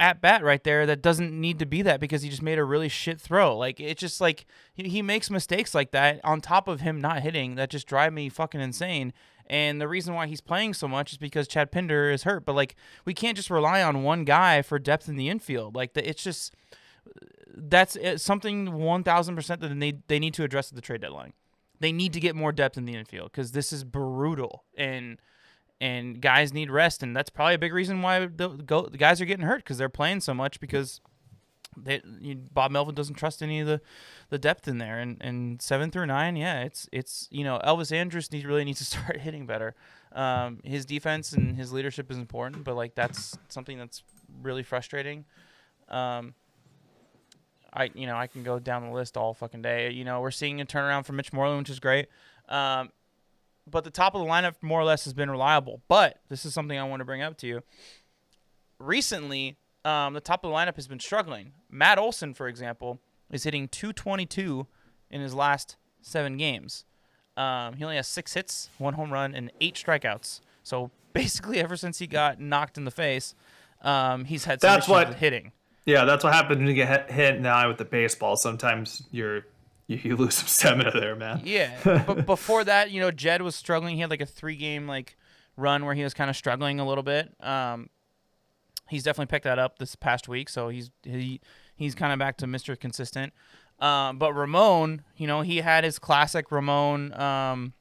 at 0.00 0.20
bat 0.20 0.42
right 0.42 0.64
there 0.64 0.86
that 0.86 1.02
doesn't 1.02 1.32
need 1.32 1.58
to 1.58 1.66
be 1.66 1.80
that 1.82 2.00
because 2.00 2.22
he 2.22 2.28
just 2.28 2.42
made 2.42 2.58
a 2.58 2.64
really 2.64 2.88
shit 2.88 3.20
throw. 3.20 3.56
Like 3.56 3.78
it's 3.78 4.00
just 4.00 4.20
like 4.20 4.44
he, 4.72 4.88
he 4.88 5.02
makes 5.02 5.30
mistakes 5.30 5.74
like 5.74 5.92
that 5.92 6.20
on 6.24 6.40
top 6.40 6.66
of 6.68 6.80
him 6.80 7.00
not 7.00 7.22
hitting 7.22 7.54
that 7.54 7.70
just 7.70 7.86
drive 7.86 8.12
me 8.12 8.28
fucking 8.28 8.60
insane. 8.60 9.12
And 9.46 9.80
the 9.80 9.88
reason 9.88 10.14
why 10.14 10.26
he's 10.26 10.40
playing 10.40 10.74
so 10.74 10.88
much 10.88 11.12
is 11.12 11.18
because 11.18 11.46
Chad 11.46 11.70
Pinder 11.70 12.10
is 12.10 12.24
hurt. 12.24 12.44
But 12.44 12.54
like 12.54 12.74
we 13.04 13.14
can't 13.14 13.36
just 13.36 13.50
rely 13.50 13.82
on 13.82 14.02
one 14.02 14.24
guy 14.24 14.62
for 14.62 14.78
depth 14.78 15.08
in 15.08 15.16
the 15.16 15.28
infield. 15.28 15.76
Like 15.76 15.94
the, 15.94 16.08
it's 16.08 16.22
just 16.22 16.54
that's 17.56 17.94
it's 17.96 18.22
something 18.24 18.72
one 18.72 19.04
thousand 19.04 19.36
percent 19.36 19.60
that 19.60 19.78
they 19.78 19.94
they 20.08 20.18
need 20.18 20.34
to 20.34 20.44
address 20.44 20.70
at 20.70 20.74
the 20.76 20.82
trade 20.82 21.02
deadline. 21.02 21.34
They 21.78 21.92
need 21.92 22.12
to 22.14 22.20
get 22.20 22.34
more 22.34 22.52
depth 22.52 22.76
in 22.76 22.84
the 22.84 22.94
infield 22.94 23.30
because 23.30 23.52
this 23.52 23.72
is 23.72 23.84
brutal 23.84 24.64
and 24.76 25.18
and 25.80 26.20
guys 26.20 26.52
need 26.52 26.70
rest, 26.70 27.02
and 27.02 27.16
that's 27.16 27.30
probably 27.30 27.54
a 27.54 27.58
big 27.58 27.72
reason 27.72 28.02
why 28.02 28.26
the, 28.26 28.48
go, 28.48 28.86
the 28.86 28.98
guys 28.98 29.20
are 29.20 29.24
getting 29.24 29.46
hurt 29.46 29.58
because 29.58 29.78
they're 29.78 29.88
playing 29.88 30.20
so 30.20 30.32
much 30.32 30.60
because 30.60 31.00
they, 31.76 32.00
you, 32.20 32.36
Bob 32.36 32.70
Melvin 32.70 32.94
doesn't 32.94 33.16
trust 33.16 33.42
any 33.42 33.60
of 33.60 33.66
the, 33.66 33.80
the 34.30 34.38
depth 34.38 34.68
in 34.68 34.78
there. 34.78 34.98
And, 34.98 35.18
and 35.20 35.60
seven 35.60 35.90
through 35.90 36.06
nine, 36.06 36.36
yeah, 36.36 36.62
it's 36.62 36.88
it's 36.92 37.28
you 37.30 37.44
know 37.44 37.60
Elvis 37.64 37.92
Andrus 37.92 38.28
really 38.32 38.64
needs 38.64 38.78
to 38.78 38.84
start 38.98 39.20
hitting 39.20 39.46
better. 39.46 39.74
Um, 40.12 40.60
his 40.62 40.86
defense 40.86 41.32
and 41.32 41.56
his 41.56 41.72
leadership 41.72 42.10
is 42.10 42.18
important, 42.18 42.64
but 42.64 42.76
like 42.76 42.94
that's 42.94 43.36
something 43.48 43.78
that's 43.78 44.02
really 44.42 44.62
frustrating. 44.62 45.24
Um, 45.88 46.34
I 47.72 47.90
you 47.94 48.06
know 48.06 48.16
I 48.16 48.26
can 48.26 48.42
go 48.42 48.58
down 48.58 48.84
the 48.84 48.92
list 48.94 49.16
all 49.16 49.34
fucking 49.34 49.62
day. 49.62 49.90
You 49.90 50.04
know 50.04 50.20
we're 50.20 50.30
seeing 50.30 50.60
a 50.60 50.64
turnaround 50.64 51.04
for 51.04 51.12
Mitch 51.12 51.32
Moreland, 51.32 51.60
which 51.60 51.70
is 51.70 51.80
great. 51.80 52.06
Um, 52.48 52.90
but 53.66 53.84
the 53.84 53.90
top 53.90 54.14
of 54.14 54.20
the 54.20 54.26
lineup 54.26 54.54
more 54.62 54.80
or 54.80 54.84
less 54.84 55.04
has 55.04 55.12
been 55.12 55.30
reliable. 55.30 55.80
But 55.88 56.18
this 56.28 56.44
is 56.44 56.52
something 56.54 56.78
I 56.78 56.84
want 56.84 57.00
to 57.00 57.04
bring 57.04 57.22
up 57.22 57.36
to 57.38 57.46
you. 57.46 57.62
Recently, 58.78 59.56
um, 59.84 60.14
the 60.14 60.20
top 60.20 60.44
of 60.44 60.50
the 60.50 60.56
lineup 60.56 60.76
has 60.76 60.88
been 60.88 61.00
struggling. 61.00 61.52
Matt 61.70 61.98
Olson, 61.98 62.34
for 62.34 62.48
example, 62.48 63.00
is 63.30 63.44
hitting 63.44 63.68
222 63.68 64.66
in 65.10 65.20
his 65.20 65.34
last 65.34 65.76
seven 66.02 66.36
games. 66.36 66.84
Um, 67.36 67.74
he 67.74 67.84
only 67.84 67.96
has 67.96 68.06
six 68.08 68.34
hits, 68.34 68.68
one 68.78 68.94
home 68.94 69.12
run, 69.12 69.34
and 69.34 69.50
eight 69.60 69.74
strikeouts. 69.74 70.40
So 70.62 70.90
basically, 71.12 71.60
ever 71.60 71.76
since 71.76 71.98
he 71.98 72.06
got 72.06 72.40
knocked 72.40 72.76
in 72.78 72.84
the 72.84 72.90
face, 72.90 73.34
um, 73.82 74.24
he's 74.24 74.44
had 74.44 74.60
some 74.60 74.68
That's 74.68 74.84
issues 74.86 74.90
what- 74.90 75.08
with 75.08 75.18
hitting. 75.18 75.52
Yeah, 75.86 76.06
that's 76.06 76.24
what 76.24 76.32
happens 76.32 76.56
when 76.58 76.66
you 76.68 76.72
get 76.72 76.88
hit- 76.88 77.10
hit 77.10 77.36
in 77.36 77.42
the 77.42 77.50
eye 77.50 77.66
with 77.66 77.76
the 77.76 77.84
baseball. 77.84 78.36
Sometimes 78.36 79.02
you're 79.10 79.42
you, 79.86 80.00
you 80.02 80.16
lose 80.16 80.34
some 80.34 80.46
stamina 80.46 80.90
there, 80.92 81.16
man. 81.16 81.42
Yeah, 81.44 81.76
but 81.84 82.26
before 82.26 82.64
that, 82.64 82.90
you 82.90 83.00
know, 83.00 83.10
Jed 83.10 83.42
was 83.42 83.54
struggling. 83.54 83.94
He 83.96 84.00
had 84.00 84.10
like 84.10 84.20
a 84.20 84.26
three-game 84.26 84.86
like 84.86 85.16
run 85.56 85.84
where 85.84 85.94
he 85.94 86.02
was 86.02 86.14
kind 86.14 86.30
of 86.30 86.36
struggling 86.36 86.80
a 86.80 86.86
little 86.86 87.04
bit. 87.04 87.32
Um, 87.40 87.88
he's 88.88 89.02
definitely 89.02 89.30
picked 89.30 89.44
that 89.44 89.58
up 89.58 89.78
this 89.78 89.94
past 89.96 90.28
week, 90.28 90.48
so 90.48 90.68
he's 90.68 90.90
he 91.02 91.40
he's 91.76 91.94
kind 91.94 92.12
of 92.12 92.18
back 92.18 92.36
to 92.38 92.46
Mr. 92.46 92.78
Consistent. 92.78 93.32
Um, 93.80 94.18
but 94.18 94.32
Ramon, 94.32 95.02
you 95.16 95.26
know, 95.26 95.42
he 95.42 95.58
had 95.58 95.84
his 95.84 95.98
classic 95.98 96.50
Ramon 96.52 97.12
um, 97.20 97.72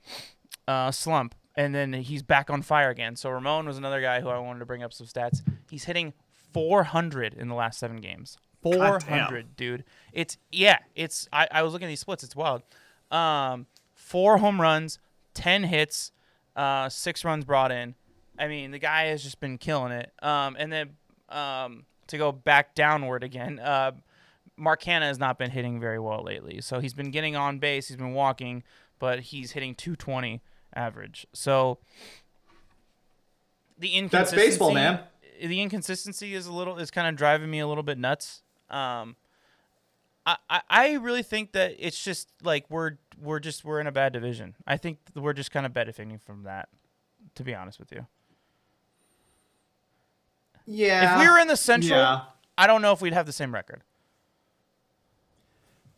uh, 0.68 0.92
slump, 0.92 1.36
and 1.56 1.74
then 1.74 1.94
he's 1.94 2.24
back 2.24 2.50
on 2.50 2.62
fire 2.62 2.90
again. 2.90 3.16
So 3.16 3.30
Ramon 3.30 3.66
was 3.68 3.78
another 3.78 4.02
guy 4.02 4.22
who 4.22 4.30
I 4.30 4.40
wanted 4.40 4.60
to 4.60 4.66
bring 4.66 4.84
up 4.84 4.92
some 4.92 5.08
stats. 5.08 5.42
He's 5.70 5.86
hitting 5.86 6.14
400 6.52 7.34
in 7.34 7.48
the 7.48 7.56
last 7.56 7.80
seven 7.80 7.98
games. 7.98 8.38
Damn. 8.64 9.00
400, 9.02 9.56
dude. 9.56 9.84
It's 10.12 10.38
yeah. 10.52 10.80
It's 10.96 11.28
I, 11.32 11.48
I 11.52 11.62
was 11.64 11.74
looking 11.74 11.86
at 11.86 11.90
these 11.90 12.00
splits. 12.00 12.24
It's 12.24 12.36
wild. 12.36 12.64
Um, 13.12 13.68
four 13.94 14.38
home 14.38 14.60
runs, 14.60 15.00
ten 15.34 15.64
hits, 15.64 16.12
uh, 16.56 16.90
six 16.90 17.24
runs 17.24 17.46
brought 17.46 17.72
in. 17.72 17.96
I 18.38 18.48
mean, 18.48 18.72
the 18.72 18.80
guy 18.80 19.06
has 19.06 19.24
just 19.24 19.40
been 19.40 19.58
killing 19.58 19.92
it. 19.92 20.12
Um, 20.22 20.56
and 20.58 20.72
then 20.72 20.90
um, 21.30 21.86
to 22.08 22.18
go 22.18 22.32
back 22.32 22.76
downward 22.76 23.24
again, 23.24 23.60
uh, 23.60 23.92
Mark 24.58 24.82
Canha 24.82 25.02
has 25.02 25.20
not 25.20 25.38
been 25.38 25.52
hitting 25.52 25.80
very 25.80 26.00
well 26.00 26.24
lately. 26.24 26.62
So 26.62 26.80
he's 26.80 26.94
been 26.94 27.12
getting 27.12 27.36
on 27.36 27.60
base, 27.60 27.88
he's 27.88 27.98
been 27.98 28.14
walking, 28.14 28.64
but 29.00 29.20
he's 29.20 29.52
hitting 29.52 29.76
220 29.76 30.42
average. 30.76 31.28
So 31.34 31.80
the 33.78 33.90
inconsistency 33.90 34.36
That's 34.36 34.50
baseball, 34.50 34.74
man. 34.74 35.00
The 35.42 35.62
inconsistency 35.62 36.36
is 36.36 36.46
a 36.46 36.54
little 36.54 36.78
is 36.78 36.92
kind 36.92 37.08
of 37.08 37.16
driving 37.16 37.50
me 37.50 37.60
a 37.60 37.68
little 37.68 37.84
bit 37.84 37.98
nuts. 37.98 38.43
Um, 38.74 39.16
I, 40.26 40.62
I 40.70 40.94
really 40.94 41.24
think 41.24 41.52
that 41.52 41.76
it's 41.78 42.02
just 42.02 42.30
like 42.42 42.66
we're 42.70 42.92
we're 43.22 43.40
just 43.40 43.66
we're 43.66 43.80
in 43.82 43.88
a 43.88 43.92
bad 43.92 44.14
division. 44.14 44.56
I 44.66 44.78
think 44.78 45.00
we're 45.16 45.34
just 45.34 45.52
kind 45.52 45.66
of 45.66 45.74
benefiting 45.74 46.18
from 46.18 46.44
that. 46.44 46.70
To 47.36 47.44
be 47.44 47.54
honest 47.56 47.80
with 47.80 47.92
you, 47.92 48.06
Yeah. 50.66 51.16
if 51.16 51.22
we 51.22 51.28
were 51.32 51.40
in 51.40 51.48
the 51.48 51.58
Central, 51.58 51.98
Yeah. 52.00 52.22
I 52.58 52.68
don't 52.68 52.82
know 52.82 52.92
if 52.92 53.02
we'd 53.02 53.14
have 53.14 53.26
the 53.26 53.32
same 53.34 53.54
record. 53.54 53.82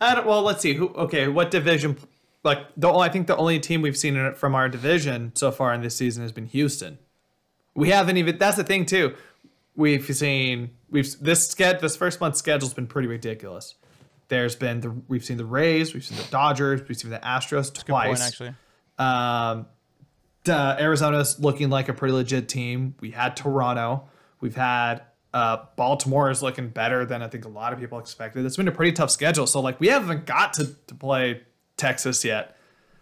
I 0.01 0.15
don't, 0.15 0.25
well, 0.27 0.41
let's 0.41 0.61
see. 0.61 0.73
Who? 0.73 0.89
Okay, 0.89 1.27
what 1.27 1.51
division? 1.51 1.97
Like 2.43 2.59
the 2.77 2.91
I 2.91 3.09
think 3.09 3.27
the 3.27 3.35
only 3.37 3.59
team 3.59 3.81
we've 3.81 3.97
seen 3.97 4.15
in 4.15 4.33
from 4.35 4.53
our 4.55 4.69
division 4.69 5.31
so 5.35 5.51
far 5.51 5.73
in 5.73 5.81
this 5.81 5.95
season 5.95 6.21
has 6.23 6.31
been 6.31 6.45
Houston. 6.47 6.97
We 7.73 7.89
haven't 7.89 8.17
even. 8.17 8.37
That's 8.37 8.57
the 8.57 8.63
thing 8.63 8.85
too. 8.85 9.15
We've 9.75 10.05
seen 10.15 10.71
we've 10.95 11.19
this 11.19 11.53
sked 11.53 11.81
this 11.81 11.95
first 11.95 12.21
month 12.21 12.37
schedule's 12.37 12.73
been 12.73 12.87
pretty 12.87 13.07
ridiculous. 13.07 13.75
There's 14.29 14.55
been 14.55 14.79
the 14.79 14.95
we've 15.07 15.23
seen 15.23 15.37
the 15.37 15.45
Rays, 15.45 15.93
we've 15.93 16.03
seen 16.03 16.17
the 16.17 16.31
Dodgers, 16.31 16.81
we've 16.87 16.97
seen 16.97 17.11
the 17.11 17.19
Astros 17.19 17.71
Good 17.73 17.85
twice. 17.85 18.07
point, 18.07 18.21
actually. 18.21 18.53
Um, 18.97 19.67
uh, 20.47 20.77
Arizona's 20.79 21.39
looking 21.39 21.69
like 21.69 21.89
a 21.89 21.93
pretty 21.93 22.13
legit 22.13 22.47
team. 22.47 22.95
We 23.01 23.11
had 23.11 23.35
Toronto. 23.35 24.07
We've 24.39 24.55
had 24.55 25.03
uh, 25.33 25.65
Baltimore 25.75 26.31
is 26.31 26.41
looking 26.41 26.69
better 26.69 27.05
than 27.05 27.21
I 27.21 27.27
think 27.27 27.45
a 27.45 27.49
lot 27.49 27.73
of 27.73 27.79
people 27.79 27.99
expected. 27.99 28.45
It's 28.45 28.55
been 28.55 28.67
a 28.67 28.71
pretty 28.71 28.93
tough 28.93 29.11
schedule. 29.11 29.47
So 29.47 29.59
like 29.59 29.79
we 29.79 29.87
haven't 29.87 30.25
got 30.25 30.53
to, 30.53 30.75
to 30.87 30.95
play 30.95 31.41
Texas 31.77 32.23
yet, 32.23 32.57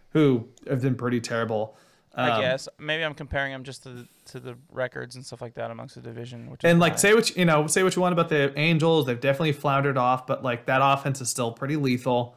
who 0.09 0.47
have 0.67 0.81
been 0.81 0.95
pretty 0.95 1.21
terrible. 1.21 1.77
I 2.15 2.29
Um, 2.29 2.41
guess 2.41 2.69
maybe 2.77 3.03
I'm 3.03 3.15
comparing 3.15 3.51
them 3.51 3.63
just 3.63 3.83
to 3.83 3.89
the, 3.89 4.07
to 4.25 4.39
the 4.39 4.55
records 4.71 5.15
and 5.15 5.25
stuff 5.25 5.41
like 5.41 5.55
that 5.55 5.71
amongst 5.71 5.95
the 5.95 6.01
division. 6.01 6.49
Which 6.51 6.61
And 6.63 6.79
like 6.79 6.93
fine. 6.93 6.97
say 6.99 7.13
what 7.15 7.29
you, 7.29 7.35
you 7.39 7.45
know, 7.45 7.65
say 7.67 7.81
what 7.83 7.95
you 7.95 8.01
want 8.01 8.13
about 8.13 8.29
the 8.29 8.53
Angels, 8.57 9.07
they've 9.07 9.19
definitely 9.19 9.53
floundered 9.53 9.97
off, 9.97 10.27
but 10.27 10.43
like 10.43 10.67
that 10.67 10.81
offense 10.83 11.21
is 11.21 11.29
still 11.29 11.51
pretty 11.51 11.75
lethal. 11.75 12.35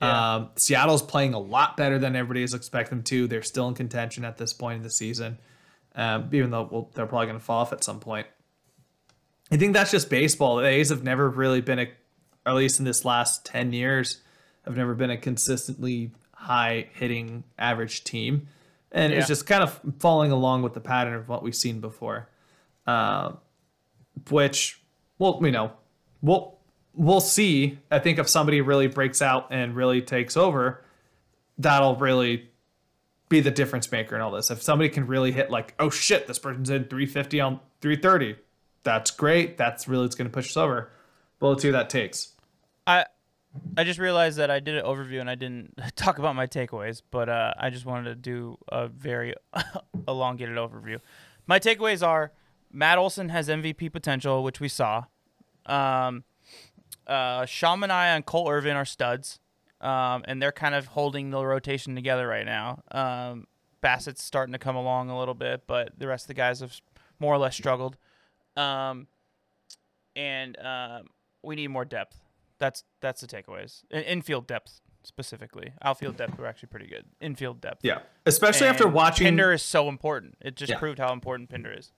Yeah. 0.00 0.34
Um, 0.34 0.50
Seattle's 0.56 1.02
playing 1.02 1.34
a 1.34 1.38
lot 1.40 1.76
better 1.76 1.98
than 1.98 2.14
everybody 2.14 2.42
is 2.42 2.54
expecting 2.54 2.98
them 2.98 3.04
to. 3.04 3.26
They're 3.26 3.42
still 3.42 3.66
in 3.66 3.74
contention 3.74 4.24
at 4.24 4.36
this 4.36 4.52
point 4.52 4.76
in 4.76 4.82
the 4.82 4.90
season, 4.90 5.38
um, 5.94 6.28
even 6.32 6.50
though 6.50 6.68
well, 6.70 6.90
they're 6.94 7.06
probably 7.06 7.26
going 7.26 7.38
to 7.38 7.44
fall 7.44 7.62
off 7.62 7.72
at 7.72 7.82
some 7.82 7.98
point. 7.98 8.26
I 9.50 9.56
think 9.56 9.72
that's 9.72 9.90
just 9.90 10.10
baseball. 10.10 10.56
The 10.56 10.66
A's 10.66 10.90
have 10.90 11.02
never 11.02 11.30
really 11.30 11.60
been 11.62 11.78
a, 11.78 11.84
or 12.44 12.52
at 12.52 12.54
least 12.54 12.78
in 12.78 12.84
this 12.84 13.04
last 13.04 13.44
ten 13.46 13.72
years, 13.72 14.20
have 14.64 14.76
never 14.76 14.94
been 14.94 15.10
a 15.10 15.16
consistently 15.16 16.10
high 16.34 16.88
hitting 16.92 17.44
average 17.58 18.04
team, 18.04 18.48
and 18.92 19.12
Yeah. 19.12 19.18
it's 19.18 19.28
just 19.28 19.46
kind 19.46 19.62
of 19.62 19.80
following 19.98 20.32
along 20.32 20.62
with 20.62 20.74
the 20.74 20.80
pattern 20.80 21.14
of 21.14 21.28
what 21.28 21.42
we've 21.42 21.54
seen 21.56 21.80
before. 21.80 22.28
Um, 22.86 23.38
which, 24.30 24.80
well, 25.18 25.38
you 25.42 25.50
know, 25.50 25.72
we'll 26.22 26.56
we'll 26.94 27.20
see. 27.20 27.78
I 27.90 27.98
think 27.98 28.18
if 28.18 28.28
somebody 28.28 28.60
really 28.60 28.86
breaks 28.86 29.20
out 29.20 29.48
and 29.50 29.74
really 29.76 30.00
takes 30.00 30.36
over, 30.36 30.82
that'll 31.58 31.96
really 31.96 32.48
be 33.28 33.40
the 33.40 33.50
difference 33.50 33.90
maker 33.90 34.14
in 34.14 34.22
all 34.22 34.30
this. 34.30 34.50
If 34.50 34.62
somebody 34.62 34.88
can 34.88 35.06
really 35.06 35.32
hit 35.32 35.50
like, 35.50 35.74
oh 35.78 35.90
shit, 35.90 36.26
this 36.26 36.38
person's 36.38 36.70
in 36.70 36.84
350 36.84 37.40
on 37.40 37.60
330, 37.80 38.36
that's 38.84 39.10
great. 39.10 39.58
That's 39.58 39.88
really 39.88 40.06
it's 40.06 40.14
going 40.14 40.30
to 40.30 40.32
push 40.32 40.50
us 40.50 40.56
over. 40.56 40.90
But 41.38 41.48
let's 41.48 41.62
see 41.62 41.68
what 41.68 41.72
that 41.72 41.90
takes. 41.90 42.32
I 42.86 43.04
I 43.76 43.84
just 43.84 43.98
realized 43.98 44.38
that 44.38 44.50
I 44.50 44.60
did 44.60 44.76
an 44.76 44.84
overview 44.84 45.20
and 45.20 45.28
I 45.28 45.34
didn't 45.34 45.78
talk 45.96 46.18
about 46.18 46.34
my 46.34 46.46
takeaways, 46.46 47.02
but 47.10 47.28
uh, 47.28 47.54
I 47.58 47.70
just 47.70 47.86
wanted 47.86 48.10
to 48.10 48.14
do 48.14 48.58
a 48.68 48.88
very 48.88 49.34
elongated 50.08 50.56
overview. 50.56 51.00
My 51.46 51.58
takeaways 51.58 52.06
are 52.06 52.32
Matt 52.72 52.98
Olson 52.98 53.28
has 53.28 53.48
MVP 53.48 53.92
potential, 53.92 54.42
which 54.42 54.60
we 54.60 54.68
saw. 54.68 55.04
Um, 55.66 56.24
uh, 57.06 57.46
Sean 57.46 57.80
Manaea 57.80 58.16
and 58.16 58.26
Cole 58.26 58.48
Irvin 58.48 58.76
are 58.76 58.84
studs, 58.84 59.38
um, 59.80 60.24
and 60.26 60.42
they're 60.42 60.52
kind 60.52 60.74
of 60.74 60.86
holding 60.86 61.30
the 61.30 61.44
rotation 61.44 61.94
together 61.94 62.26
right 62.26 62.46
now. 62.46 62.82
Um, 62.90 63.46
Bassitt's 63.80 64.22
starting 64.22 64.52
to 64.52 64.58
come 64.58 64.76
along 64.76 65.10
a 65.10 65.18
little 65.18 65.34
bit, 65.34 65.62
but 65.66 65.92
the 65.98 66.06
rest 66.06 66.24
of 66.24 66.28
the 66.28 66.34
guys 66.34 66.60
have 66.60 66.80
more 67.20 67.34
or 67.34 67.38
less 67.38 67.54
struggled. 67.54 67.96
Um, 68.56 69.06
and 70.14 70.58
um, 70.58 71.06
we 71.42 71.56
need 71.56 71.68
more 71.68 71.84
depth. 71.84 72.18
That's 72.58 72.84
that's 73.00 73.20
the 73.20 73.26
takeaways. 73.26 73.82
In- 73.90 74.02
infield 74.02 74.46
depth 74.46 74.80
specifically. 75.02 75.72
Outfield 75.82 76.16
depth 76.16 76.38
were 76.38 76.46
actually 76.46 76.68
pretty 76.68 76.86
good. 76.88 77.04
Infield 77.20 77.60
depth. 77.60 77.80
Yeah, 77.84 77.98
especially 78.24 78.66
after 78.66 78.88
watching 78.88 79.26
Pinder 79.26 79.52
is 79.52 79.62
so 79.62 79.88
important. 79.88 80.36
It 80.40 80.56
just 80.56 80.72
Yeah. 80.72 80.78
proved 80.78 80.98
how 80.98 81.12
important 81.12 81.48
Pinder 81.50 81.72
is. 81.72 81.92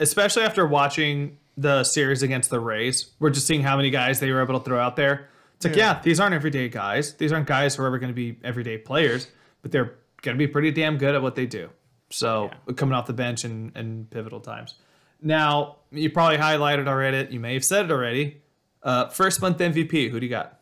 especially 0.00 0.42
after 0.44 0.66
watching 0.66 1.38
the 1.56 1.84
series 1.84 2.22
against 2.22 2.48
the 2.50 2.58
Rays, 2.60 3.10
we're 3.18 3.30
just 3.30 3.46
seeing 3.46 3.62
how 3.62 3.76
many 3.76 3.90
guys 3.90 4.18
they 4.20 4.30
were 4.30 4.42
able 4.42 4.58
to 4.58 4.64
throw 4.64 4.78
out 4.80 4.96
there. 4.96 5.28
It's 5.56 5.66
like, 5.66 5.76
yeah, 5.76 6.00
these 6.02 6.20
aren't 6.20 6.34
everyday 6.34 6.68
guys. 6.68 7.14
These 7.14 7.32
aren't 7.32 7.46
guys 7.46 7.74
who 7.76 7.82
are 7.82 7.86
ever 7.86 7.98
going 7.98 8.08
to 8.10 8.14
be 8.14 8.38
everyday 8.44 8.78
players, 8.78 9.28
but 9.60 9.70
they're 9.72 9.94
going 10.22 10.36
to 10.36 10.38
be 10.38 10.46
pretty 10.46 10.70
damn 10.70 10.96
good 10.98 11.14
at 11.14 11.20
what 11.22 11.34
they 11.34 11.46
do. 11.46 11.68
So 12.10 12.50
coming 12.76 12.94
off 12.94 13.06
the 13.06 13.12
bench 13.12 13.44
in, 13.44 13.72
in 13.76 14.06
pivotal 14.10 14.40
times. 14.40 14.74
Now 15.20 15.76
you 15.90 16.10
probably 16.10 16.38
highlighted 16.38 16.86
already. 16.88 17.30
You 17.32 17.40
may 17.40 17.54
have 17.54 17.64
said 17.64 17.86
it 17.86 17.90
already. 17.90 18.40
Uh, 18.82 19.08
first 19.08 19.40
month 19.40 19.58
MVP. 19.58 20.10
Who 20.10 20.20
do 20.20 20.26
you 20.26 20.30
got? 20.30 20.60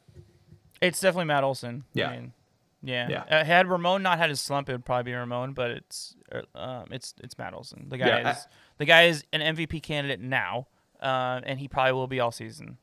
It's 0.80 1.00
definitely 1.00 1.26
Matt 1.26 1.44
Olson. 1.44 1.84
Yeah. 1.92 2.08
I 2.08 2.16
mean, 2.16 2.32
yeah. 2.82 3.08
Yeah. 3.08 3.24
Uh, 3.40 3.44
had 3.44 3.68
Ramon 3.68 4.02
not 4.02 4.18
had 4.18 4.30
his 4.30 4.40
slump, 4.40 4.68
it 4.68 4.72
would 4.72 4.84
probably 4.84 5.10
be 5.12 5.14
Ramon, 5.14 5.52
but 5.54 5.70
it's 5.70 6.14
uh, 6.32 6.42
um, 6.58 6.84
it's 6.90 7.14
it's 7.22 7.36
Matt 7.38 7.54
Olson. 7.54 7.86
The 7.88 7.98
guy 7.98 8.06
Yeah, 8.06 8.28
I- 8.28 8.30
is 8.32 8.46
the 8.78 8.84
guy 8.84 9.02
is 9.04 9.24
an 9.32 9.40
MVP 9.56 9.82
candidate 9.82 10.20
now, 10.20 10.66
uh, 11.00 11.40
and 11.44 11.58
he 11.58 11.68
probably 11.68 11.92
will 11.92 12.06
be 12.06 12.20
all 12.20 12.30
season. 12.32 12.78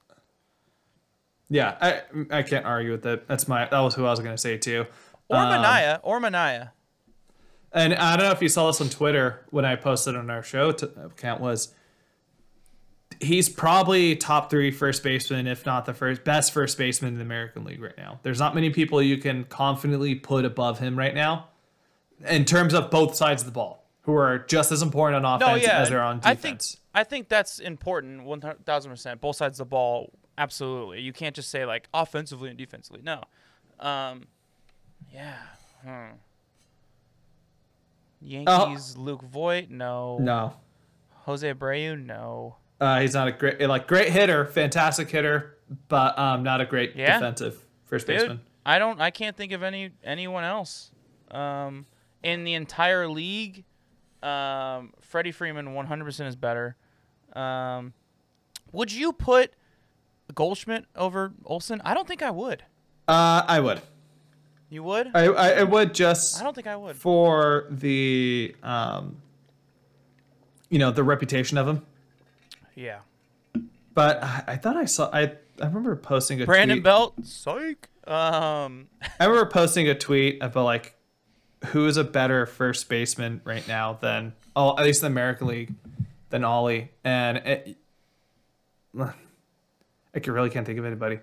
Yeah, 1.50 1.78
I 1.82 2.02
I 2.32 2.44
can't 2.44 2.66
argue 2.66 2.92
with 2.92 3.04
that. 3.04 3.28
That's 3.28 3.48
my 3.48 3.66
that 3.66 3.80
was 3.80 3.96
who 3.96 4.06
I 4.06 4.10
was 4.12 4.20
gonna 4.20 4.38
say 4.38 4.58
too. 4.58 4.86
Or 5.30 5.38
Um, 5.38 5.52
Manaea, 5.64 6.00
or 6.04 6.20
Manaea. 6.20 6.72
And 7.72 7.94
I 7.96 8.16
don't 8.18 8.26
know 8.26 8.32
if 8.32 8.42
you 8.42 8.50
saw 8.50 8.68
this 8.68 8.80
on 8.82 8.90
Twitter 8.90 9.46
when 9.50 9.66
I 9.66 9.76
posted 9.76 10.16
on 10.16 10.30
our 10.30 10.44
show 10.44 10.72
t- 10.72 10.88
account 11.04 11.42
was 11.42 11.74
he's 13.24 13.50
probably 13.50 14.16
top 14.16 14.50
three 14.50 14.72
first 14.72 15.04
baseman, 15.04 15.48
if 15.48 15.66
not 15.66 15.86
the 15.86 15.94
first 15.94 16.24
best 16.24 16.52
first 16.52 16.78
baseman 16.78 17.14
in 17.14 17.20
the 17.20 17.26
American 17.26 17.64
League 17.64 17.82
right 17.82 17.98
now. 17.98 18.20
There's 18.24 18.40
not 18.40 18.54
many 18.54 18.70
people 18.70 19.02
you 19.02 19.18
can 19.18 19.46
confidently 19.46 20.16
put 20.16 20.46
above 20.46 20.80
him 20.80 20.98
right 20.98 21.16
now 21.16 21.48
in 22.28 22.46
terms 22.46 22.74
of 22.74 22.92
both 22.92 23.16
sides 23.16 23.42
of 23.42 23.46
the 23.48 23.52
ball, 23.52 23.86
who 24.02 24.14
are 24.14 24.40
just 24.40 24.72
as 24.72 24.82
important 24.82 25.26
on 25.26 25.40
No, 25.40 25.48
offense 25.48 25.64
yeah, 25.64 25.80
as 25.80 25.90
they're 25.90 26.02
on 26.02 26.20
defense. 26.20 26.26
I 26.32 26.36
think. 26.36 26.62
I 26.96 27.04
think 27.04 27.30
that's 27.30 27.60
important, 27.60 28.24
one 28.24 28.40
thousand 28.42 28.92
percent. 28.92 29.20
Both 29.20 29.38
sides 29.38 29.60
of 29.60 29.66
the 29.68 29.70
ball, 29.70 30.12
absolutely. 30.38 31.02
You 31.02 31.12
can't 31.12 31.36
just 31.36 31.50
say 31.50 31.66
like 31.66 31.88
offensively 31.94 32.50
and 32.50 32.58
defensively. 32.58 33.02
No, 33.04 33.24
um, 33.80 34.28
yeah. 35.12 35.38
Hmm. 35.84 36.18
Yankees, 38.22 38.96
Luke 38.96 39.24
Voit, 39.24 39.70
no. 39.70 40.18
Oh. 40.20 40.24
no, 40.24 40.54
Jose 41.26 41.52
Abreu, 41.52 42.00
no. 42.04 42.58
Uh, 42.84 43.00
he's 43.00 43.14
not 43.14 43.28
a 43.30 43.32
great 43.32 43.62
like 43.62 43.88
great 43.88 44.10
hitter, 44.10 44.46
fantastic 44.46 45.10
hitter, 45.10 45.58
but 45.88 46.18
um, 46.20 46.44
not 46.44 46.60
a 46.60 46.66
great 46.66 46.96
Yeah? 46.96 47.14
defensive 47.14 47.58
first 47.86 48.08
Dude, 48.08 48.18
baseman. 48.18 48.42
I 48.66 48.78
don't. 48.78 49.00
I 49.00 49.10
can't 49.10 49.38
think 49.38 49.54
of 49.54 49.64
any 49.64 49.92
anyone 50.04 50.44
else 50.44 50.92
um, 51.32 51.86
in 52.22 52.44
the 52.44 52.54
entire 52.56 53.08
league. 53.08 53.64
Um, 54.22 54.94
Freddie 55.02 55.34
Freeman, 55.34 55.68
100% 55.68 56.28
is 56.28 56.36
better. 56.38 56.78
Um, 57.34 57.94
would 58.72 58.92
you 58.92 59.12
put 59.12 59.52
Goldschmidt 60.34 60.86
over 60.96 61.34
Olson? 61.46 61.82
I 61.84 61.94
don't 61.94 62.08
think 62.08 62.22
I 62.22 62.32
would. 62.32 62.64
Uh, 63.08 63.44
I 63.48 63.60
would. 63.60 63.82
You 64.70 64.82
would? 64.84 65.12
I, 65.14 65.26
I, 65.26 65.50
I 65.60 65.64
would 65.64 65.94
just 65.94 66.40
I 66.40 66.44
don't 66.44 66.56
think 66.56 66.68
I 66.68 66.76
would. 66.76 66.96
for 66.96 67.68
the 67.70 68.56
um, 68.64 69.18
you 70.70 70.80
know, 70.80 70.92
the 70.92 71.04
reputation 71.04 71.58
of 71.58 71.68
him. 71.68 71.86
Yeah. 72.76 73.00
But 73.94 74.24
I, 74.24 74.44
I 74.48 74.56
thought 74.58 74.78
I 74.78 74.86
saw 74.86 75.10
I 75.14 75.34
I 75.62 75.66
remember 75.66 75.96
posting 75.96 76.42
a 76.42 76.46
Brandon 76.46 76.78
tweet. 76.78 76.84
Belt, 76.84 77.14
psych. 77.24 77.90
Um, 78.08 78.88
I 79.20 79.26
remember 79.26 79.50
posting 79.50 79.88
a 79.88 79.96
tweet 79.96 80.42
about 80.42 80.66
like 80.66 80.96
who 81.68 81.86
is 81.86 81.98
a 81.98 82.04
better 82.04 82.46
first 82.46 82.90
baseman 82.90 83.42
right 83.46 83.66
now 83.68 83.94
than 84.02 84.34
oh 84.56 84.78
at 84.78 84.84
least 84.84 85.02
in 85.02 85.12
the 85.12 85.14
American 85.14 85.48
League 85.48 85.74
than 86.30 86.44
Ollie 86.44 86.92
and 87.04 87.38
it, 87.38 87.78
I 89.00 89.14
really 90.26 90.50
can't 90.50 90.66
think 90.66 90.80
of 90.80 90.86
anybody. 90.86 91.20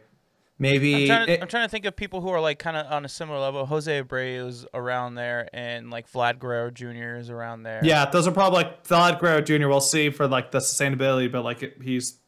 Maybe 0.60 0.94
I'm 0.94 1.06
trying, 1.06 1.26
to, 1.26 1.32
it- 1.32 1.42
I'm 1.42 1.48
trying 1.48 1.64
to 1.64 1.68
think 1.70 1.86
of 1.86 1.96
people 1.96 2.20
who 2.20 2.28
are 2.28 2.40
like 2.40 2.58
kind 2.58 2.76
of 2.76 2.86
on 2.92 3.04
a 3.04 3.08
similar 3.08 3.40
level. 3.40 3.64
Jose 3.66 3.90
Abreu's 4.02 4.66
around 4.74 5.14
there, 5.14 5.48
and 5.54 5.90
like 5.90 6.08
Vlad 6.12 6.38
Guerrero 6.38 6.70
Jr. 6.70 7.16
is 7.16 7.30
around 7.30 7.62
there. 7.62 7.80
Yeah, 7.82 8.04
those 8.10 8.28
are 8.28 8.30
probably 8.30 8.58
like 8.64 8.84
Vlad 8.86 9.18
Guerrero 9.18 9.40
Jr. 9.40 9.68
We'll 9.68 9.80
see 9.80 10.10
for 10.10 10.28
like 10.28 10.50
the 10.50 10.58
sustainability, 10.58 11.32
but 11.32 11.42
like 11.42 11.62
it, 11.62 11.78
he's 11.82 12.18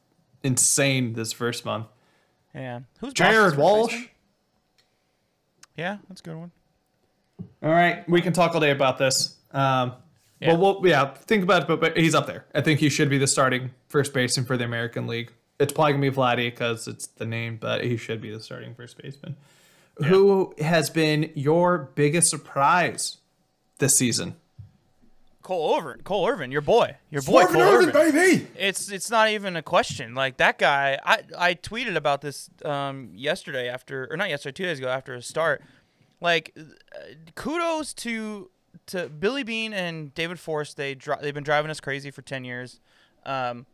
insane 0.42 1.12
this 1.12 1.32
first 1.32 1.64
month. 1.64 1.86
Yeah. 2.54 2.80
Who's 3.00 3.12
Jared 3.12 3.56
Walsh. 3.56 4.06
Yeah, 5.76 5.98
that's 6.08 6.20
a 6.20 6.24
good 6.24 6.36
one. 6.36 6.50
All 7.62 7.70
right, 7.70 8.08
we 8.08 8.20
can 8.20 8.32
talk 8.32 8.54
all 8.54 8.60
day 8.60 8.70
about 8.70 8.98
this. 8.98 9.36
Um, 9.52 9.92
Yeah. 10.40 10.52
But 10.52 10.60
we'll 10.60 10.80
yeah 10.86 11.12
think 11.14 11.44
about 11.44 11.62
it, 11.62 11.68
but, 11.68 11.80
but 11.80 11.96
he's 11.96 12.14
up 12.14 12.26
there. 12.26 12.46
I 12.54 12.60
think 12.62 12.80
he 12.80 12.88
should 12.88 13.08
be 13.10 13.18
the 13.18 13.26
starting 13.26 13.70
first 13.88 14.12
baseman 14.12 14.46
for 14.46 14.56
the 14.56 14.64
American 14.64 15.06
League. 15.06 15.32
It's 15.62 15.72
probably 15.72 15.92
gonna 15.92 16.10
be 16.10 16.16
Vladdy 16.16 16.46
because 16.50 16.88
it's 16.88 17.06
the 17.06 17.24
name, 17.26 17.56
but 17.60 17.84
he 17.84 17.96
should 17.96 18.20
be 18.20 18.30
the 18.30 18.40
starting 18.40 18.74
first 18.74 18.98
baseman. 18.98 19.36
Who 20.04 20.54
has 20.58 20.90
been 20.90 21.30
your 21.34 21.90
biggest 21.94 22.30
surprise 22.30 23.18
this 23.78 23.96
season? 23.96 24.36
Cole 25.42 25.76
Irvin, 25.78 26.02
Cole 26.02 26.28
Irvin, 26.28 26.52
your 26.52 26.60
boy, 26.60 26.96
your 27.10 27.22
boy, 27.22 27.44
Cole 27.46 27.62
Irvin. 27.62 27.92
baby. 27.92 28.46
It's 28.56 28.90
it's 28.90 29.10
not 29.10 29.28
even 29.28 29.56
a 29.56 29.62
question. 29.62 30.14
Like 30.14 30.36
that 30.36 30.58
guy, 30.58 30.98
I 31.04 31.22
I 31.36 31.54
tweeted 31.54 31.96
about 31.96 32.20
this 32.20 32.48
um 32.64 33.10
yesterday 33.14 33.68
after 33.68 34.08
or 34.10 34.16
not 34.16 34.30
yesterday, 34.30 34.52
two 34.52 34.64
days 34.64 34.78
ago 34.78 34.88
after 34.88 35.14
a 35.14 35.22
start. 35.22 35.62
Like, 36.20 36.56
uh, 36.56 36.62
kudos 37.34 37.92
to 37.94 38.50
to 38.86 39.08
Billy 39.08 39.42
Beane 39.42 39.74
and 39.74 40.14
David 40.14 40.38
Forst. 40.38 40.76
They 40.76 40.94
dri- 40.94 41.16
they've 41.20 41.34
been 41.34 41.42
driving 41.42 41.70
us 41.70 41.80
crazy 41.80 42.12
for 42.12 42.22
ten 42.22 42.44
years, 42.44 42.80
um, 43.26 43.66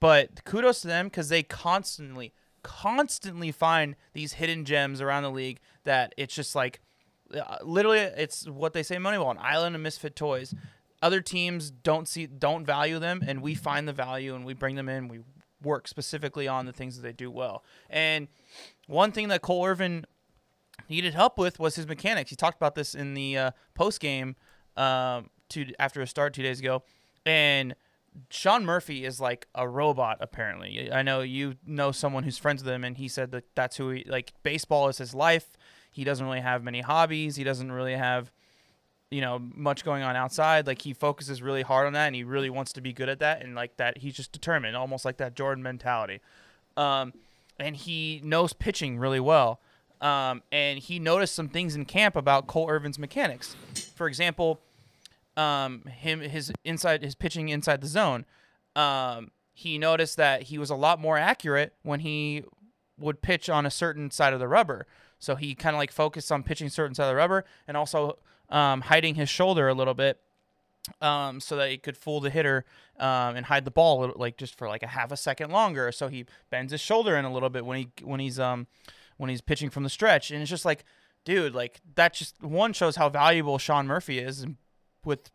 but 0.00 0.44
kudos 0.44 0.80
to 0.80 0.88
them 0.88 1.06
because 1.06 1.28
they 1.28 1.42
constantly 1.42 2.32
constantly 2.62 3.52
find 3.52 3.94
these 4.12 4.34
hidden 4.34 4.64
gems 4.64 5.00
around 5.00 5.22
the 5.22 5.30
league 5.30 5.60
that 5.84 6.12
it's 6.16 6.34
just 6.34 6.54
like 6.56 6.80
uh, 7.34 7.58
literally 7.62 7.98
it's 7.98 8.48
what 8.48 8.72
they 8.72 8.82
say 8.82 8.96
Moneyball, 8.96 9.30
an 9.30 9.38
island 9.40 9.76
of 9.76 9.82
misfit 9.82 10.16
toys. 10.16 10.54
Other 11.02 11.20
teams 11.20 11.70
don't 11.70 12.08
see 12.08 12.26
don't 12.26 12.64
value 12.64 12.98
them, 12.98 13.22
and 13.26 13.42
we 13.42 13.54
find 13.54 13.86
the 13.86 13.92
value 13.92 14.34
and 14.34 14.44
we 14.44 14.54
bring 14.54 14.76
them 14.76 14.88
in. 14.88 15.08
We 15.08 15.20
work 15.62 15.88
specifically 15.88 16.48
on 16.48 16.66
the 16.66 16.72
things 16.72 16.96
that 16.96 17.02
they 17.02 17.12
do 17.12 17.30
well. 17.30 17.64
And 17.90 18.28
one 18.86 19.12
thing 19.12 19.28
that 19.28 19.42
Cole 19.42 19.66
Irvin 19.66 20.06
needed 20.88 21.14
help 21.14 21.38
with 21.38 21.58
was 21.58 21.76
his 21.76 21.86
mechanics. 21.86 22.30
He 22.30 22.36
talked 22.36 22.56
about 22.56 22.74
this 22.74 22.94
in 22.94 23.14
the 23.14 23.36
uh, 23.36 23.50
post 23.74 24.00
game 24.00 24.36
um, 24.76 25.30
two 25.48 25.66
after 25.78 26.00
a 26.00 26.06
start 26.06 26.34
two 26.34 26.42
days 26.42 26.60
ago, 26.60 26.82
and 27.24 27.74
Sean 28.30 28.64
Murphy 28.64 29.04
is 29.04 29.20
like 29.20 29.46
a 29.54 29.68
robot. 29.68 30.18
Apparently, 30.20 30.90
I 30.90 31.02
know 31.02 31.20
you 31.20 31.56
know 31.66 31.92
someone 31.92 32.24
who's 32.24 32.38
friends 32.38 32.62
with 32.62 32.72
him, 32.72 32.84
and 32.84 32.96
he 32.96 33.08
said 33.08 33.30
that 33.32 33.44
that's 33.54 33.76
who 33.76 33.90
he 33.90 34.04
like. 34.06 34.32
Baseball 34.42 34.88
is 34.88 34.98
his 34.98 35.14
life. 35.14 35.56
He 35.90 36.04
doesn't 36.04 36.24
really 36.24 36.40
have 36.40 36.62
many 36.62 36.80
hobbies. 36.80 37.36
He 37.36 37.44
doesn't 37.44 37.72
really 37.72 37.94
have 37.94 38.30
you 39.10 39.20
know 39.20 39.38
much 39.54 39.84
going 39.84 40.02
on 40.02 40.16
outside 40.16 40.66
like 40.66 40.82
he 40.82 40.92
focuses 40.92 41.40
really 41.40 41.62
hard 41.62 41.86
on 41.86 41.92
that 41.92 42.06
and 42.06 42.16
he 42.16 42.24
really 42.24 42.50
wants 42.50 42.72
to 42.72 42.80
be 42.80 42.92
good 42.92 43.08
at 43.08 43.20
that 43.20 43.42
and 43.42 43.54
like 43.54 43.76
that 43.76 43.98
he's 43.98 44.14
just 44.14 44.32
determined 44.32 44.76
almost 44.76 45.04
like 45.04 45.16
that 45.18 45.34
jordan 45.34 45.62
mentality 45.62 46.20
um, 46.76 47.12
and 47.58 47.76
he 47.76 48.20
knows 48.24 48.52
pitching 48.52 48.98
really 48.98 49.20
well 49.20 49.60
um, 50.00 50.42
and 50.52 50.78
he 50.78 50.98
noticed 50.98 51.34
some 51.34 51.48
things 51.48 51.76
in 51.76 51.84
camp 51.84 52.16
about 52.16 52.46
cole 52.46 52.68
irvin's 52.68 52.98
mechanics 52.98 53.54
for 53.94 54.08
example 54.08 54.60
um, 55.36 55.82
him 55.82 56.20
his 56.20 56.52
inside 56.64 57.02
his 57.02 57.14
pitching 57.14 57.48
inside 57.48 57.80
the 57.80 57.86
zone. 57.86 58.24
Um, 58.74 59.30
he 59.52 59.78
noticed 59.78 60.16
that 60.18 60.44
he 60.44 60.58
was 60.58 60.70
a 60.70 60.74
lot 60.74 61.00
more 61.00 61.16
accurate 61.16 61.74
when 61.82 62.00
he 62.00 62.44
would 62.98 63.22
pitch 63.22 63.48
on 63.48 63.66
a 63.66 63.70
certain 63.70 64.10
side 64.10 64.32
of 64.32 64.40
the 64.40 64.48
rubber. 64.48 64.86
So 65.18 65.34
he 65.34 65.54
kind 65.54 65.74
of 65.74 65.78
like 65.78 65.90
focused 65.90 66.30
on 66.30 66.42
pitching 66.42 66.68
certain 66.68 66.94
side 66.94 67.04
of 67.04 67.10
the 67.10 67.16
rubber 67.16 67.44
and 67.66 67.76
also 67.76 68.18
um, 68.50 68.82
hiding 68.82 69.14
his 69.14 69.28
shoulder 69.28 69.68
a 69.68 69.74
little 69.74 69.94
bit 69.94 70.20
um, 71.00 71.40
so 71.40 71.56
that 71.56 71.70
he 71.70 71.78
could 71.78 71.96
fool 71.96 72.20
the 72.20 72.30
hitter 72.30 72.64
um, 72.98 73.36
and 73.36 73.46
hide 73.46 73.64
the 73.64 73.70
ball 73.70 74.12
like 74.16 74.36
just 74.36 74.56
for 74.56 74.68
like 74.68 74.82
a 74.82 74.88
half 74.88 75.10
a 75.12 75.16
second 75.16 75.50
longer. 75.50 75.90
So 75.92 76.08
he 76.08 76.26
bends 76.50 76.72
his 76.72 76.80
shoulder 76.80 77.16
in 77.16 77.24
a 77.24 77.32
little 77.32 77.50
bit 77.50 77.64
when 77.64 77.78
he 77.78 77.88
when 78.02 78.20
he's 78.20 78.38
um 78.38 78.66
when 79.16 79.30
he's 79.30 79.40
pitching 79.40 79.70
from 79.70 79.82
the 79.82 79.88
stretch, 79.90 80.30
and 80.30 80.42
it's 80.42 80.50
just 80.50 80.66
like, 80.66 80.84
dude, 81.24 81.54
like 81.54 81.80
that 81.94 82.12
just 82.12 82.42
one 82.42 82.72
shows 82.72 82.96
how 82.96 83.08
valuable 83.08 83.56
Sean 83.58 83.86
Murphy 83.86 84.18
is 84.18 84.42
and 84.42 84.56
with 85.06 85.30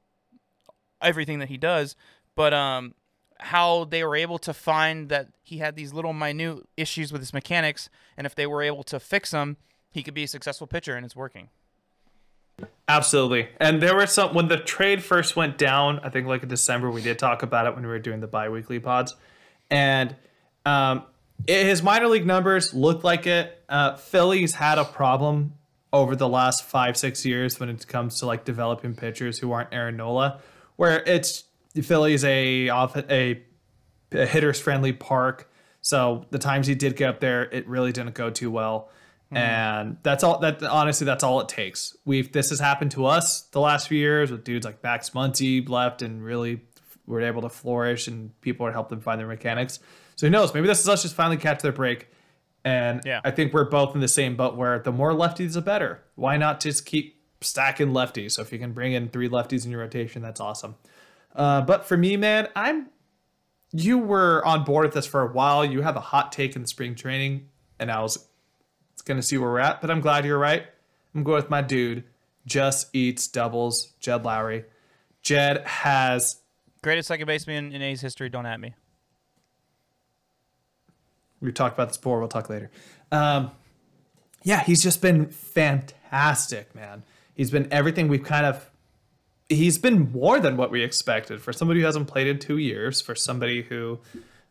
everything 1.02 1.40
that 1.40 1.50
he 1.50 1.58
does, 1.58 1.96
but 2.36 2.54
um 2.54 2.94
how 3.40 3.86
they 3.86 4.04
were 4.04 4.16
able 4.16 4.38
to 4.38 4.54
find 4.54 5.10
that 5.10 5.30
he 5.42 5.58
had 5.58 5.76
these 5.76 5.94
little 5.94 6.14
minute 6.14 6.60
issues 6.78 7.12
with 7.12 7.22
his 7.22 7.34
mechanics, 7.34 7.90
and 8.16 8.28
if 8.28 8.36
they 8.36 8.46
were 8.46 8.62
able 8.62 8.84
to 8.84 9.00
fix 9.00 9.32
them, 9.32 9.58
he 9.90 10.04
could 10.04 10.14
be 10.14 10.24
a 10.24 10.28
successful 10.28 10.68
pitcher, 10.68 10.96
and 10.96 11.04
it's 11.04 11.16
working. 11.16 11.50
Absolutely. 12.88 13.48
And 13.60 13.82
there 13.82 13.96
were 13.96 14.06
some 14.06 14.36
when 14.36 14.48
the 14.48 14.58
trade 14.58 15.04
first 15.04 15.36
went 15.36 15.58
down, 15.58 16.00
I 16.04 16.10
think 16.10 16.28
like 16.28 16.44
in 16.44 16.50
December, 16.50 16.92
we 16.92 17.02
did 17.02 17.18
talk 17.18 17.42
about 17.42 17.66
it 17.66 17.74
when 17.74 17.84
we 17.84 17.90
were 17.90 18.00
doing 18.00 18.20
the 18.20 18.28
bi-weekly 18.28 18.80
pods. 18.80 19.16
And 19.72 20.16
um 20.66 21.04
his 21.48 21.82
minor 21.82 22.08
league 22.08 22.28
numbers 22.28 22.74
looked 22.74 23.04
like 23.04 23.26
it. 23.26 23.64
Uh 23.68 23.96
Phillies 23.96 24.54
had 24.54 24.78
a 24.78 24.86
problem 24.86 25.54
over 25.94 26.16
the 26.16 26.28
last 26.28 26.64
five, 26.64 26.96
six 26.98 27.26
years 27.26 27.60
when 27.60 27.70
it 27.70 27.88
comes 27.88 28.20
to 28.20 28.26
like 28.26 28.46
developing 28.46 28.96
pitchers 28.96 29.40
who 29.40 29.52
aren't 29.52 29.74
Aaron 29.74 29.98
Nola, 29.98 30.40
where 30.76 31.04
it's 31.06 31.44
the 31.74 31.82
Phillies 31.82 32.24
a 32.24 32.70
off 32.70 32.96
a, 32.96 33.42
a 34.12 34.26
hitters 34.26 34.60
friendly 34.60 34.94
park. 34.94 35.52
So 35.82 36.26
the 36.30 36.40
times 36.40 36.68
he 36.68 36.76
did 36.76 36.96
get 36.96 37.10
up 37.10 37.20
there, 37.20 37.44
it 37.44 37.68
really 37.68 37.92
didn't 37.92 38.14
go 38.14 38.30
too 38.30 38.52
well 38.52 38.90
mm-hmm. 39.28 39.38
and 39.38 39.98
that's 40.04 40.24
all 40.24 40.40
that 40.40 40.62
honestly 40.62 41.06
that's 41.06 41.24
all 41.24 41.40
it 41.40 41.50
takes 41.50 41.96
we've 42.06 42.32
this 42.34 42.50
has 42.50 42.60
happened 42.60 42.92
to 42.92 43.06
us 43.06 43.44
the 43.52 43.60
last 43.60 43.88
few 43.88 43.98
years 43.98 44.30
with 44.30 44.44
dudes 44.44 44.66
like 44.66 44.84
max 44.84 45.12
muncy 45.12 45.68
left 45.68 46.02
and 46.02 46.24
really 46.24 46.60
were 47.12 47.22
able 47.22 47.42
to 47.42 47.50
flourish 47.50 48.08
and 48.08 48.40
people 48.42 48.64
would 48.64 48.74
help 48.74 48.90
them 48.90 49.02
find 49.02 49.20
their 49.20 49.28
mechanics. 49.28 49.80
So 50.16 50.28
who 50.28 50.32
knows? 50.32 50.54
Maybe 50.54 50.68
this 50.68 50.80
is 50.80 50.90
us 50.90 51.04
just 51.04 51.16
finally 51.16 51.38
catch 51.38 51.62
their 51.62 51.72
break. 51.72 52.08
And 52.64 53.02
Yeah. 53.06 53.22
I 53.24 53.32
think 53.32 53.54
we're 53.54 53.70
both 53.70 53.96
in 53.96 54.02
the 54.02 54.08
same 54.08 54.36
boat 54.36 54.56
where 54.56 54.80
the 54.80 54.92
more 54.92 55.14
lefties, 55.14 55.54
the 55.54 55.62
better. 55.62 56.04
Why 56.16 56.38
not 56.38 56.60
just 56.60 56.86
keep 56.86 57.20
stacking 57.42 57.90
lefties? 57.90 58.34
So 58.34 58.42
if 58.42 58.52
you 58.54 58.60
can 58.60 58.72
bring 58.74 58.94
in 58.94 59.10
three 59.10 59.30
lefties 59.30 59.66
in 59.66 59.72
your 59.72 59.80
rotation, 59.82 60.22
that's 60.22 60.40
awesome. 60.40 60.76
Uh, 61.36 61.62
but 61.62 61.86
for 61.86 61.98
me, 61.98 62.18
man, 62.18 62.48
I'm. 62.56 62.88
You 63.74 63.98
were 64.00 64.46
on 64.46 64.66
board 64.66 64.84
with 64.86 64.94
this 64.94 65.08
for 65.08 65.22
a 65.22 65.32
while. 65.32 65.64
You 65.64 65.82
have 65.82 65.96
a 65.96 66.02
hot 66.02 66.34
take 66.34 66.58
in 66.58 66.62
the 66.64 66.68
spring 66.68 66.94
training, 66.94 67.48
and 67.80 67.90
I 67.90 68.02
was 68.02 68.28
going 69.06 69.18
to 69.18 69.26
see 69.26 69.38
where 69.38 69.50
we're 69.50 69.60
at. 69.60 69.80
But 69.80 69.90
I'm 69.90 70.02
glad 70.02 70.26
you're 70.26 70.38
right. 70.38 70.66
I'm 71.16 71.24
going 71.24 71.38
with 71.38 71.50
my 71.50 71.62
dude. 71.62 72.04
Just 72.46 72.94
eats 72.94 73.28
doubles. 73.28 73.94
Jed 74.02 74.24
Lowrie. 74.24 74.66
Jed 75.22 75.66
has 75.66 76.42
Greatest 76.84 77.08
second 77.08 77.28
baseman 77.28 77.72
in 77.72 77.82
A's 77.82 78.02
history. 78.02 78.28
Don't 78.28 78.46
at 78.46 78.60
me. 78.60 78.74
We 81.42 81.52
talked 81.52 81.76
about 81.76 81.90
this 81.90 81.98
before. 81.98 82.20
We'll 82.20 82.28
talk 82.28 82.50
later. 82.50 82.70
Um, 83.12 83.52
yeah, 84.44 84.64
he's 84.64 84.82
just 84.82 85.02
been 85.02 85.28
fantastic, 85.28 86.74
man. 86.74 87.04
He's 87.34 87.52
been 87.52 87.68
everything 87.72 88.08
we've 88.08 88.24
kind 88.24 88.46
of. 88.46 88.70
He's 89.50 89.78
been 89.78 90.12
more 90.14 90.40
than 90.40 90.56
what 90.56 90.72
we 90.72 90.82
expected 90.82 91.42
for 91.42 91.52
somebody 91.52 91.82
who 91.82 91.86
hasn't 91.86 92.08
played 92.08 92.28
in 92.28 92.40
two 92.40 92.58
years. 92.58 93.02
For 93.02 93.16
somebody 93.16 93.64
who, 93.64 94.00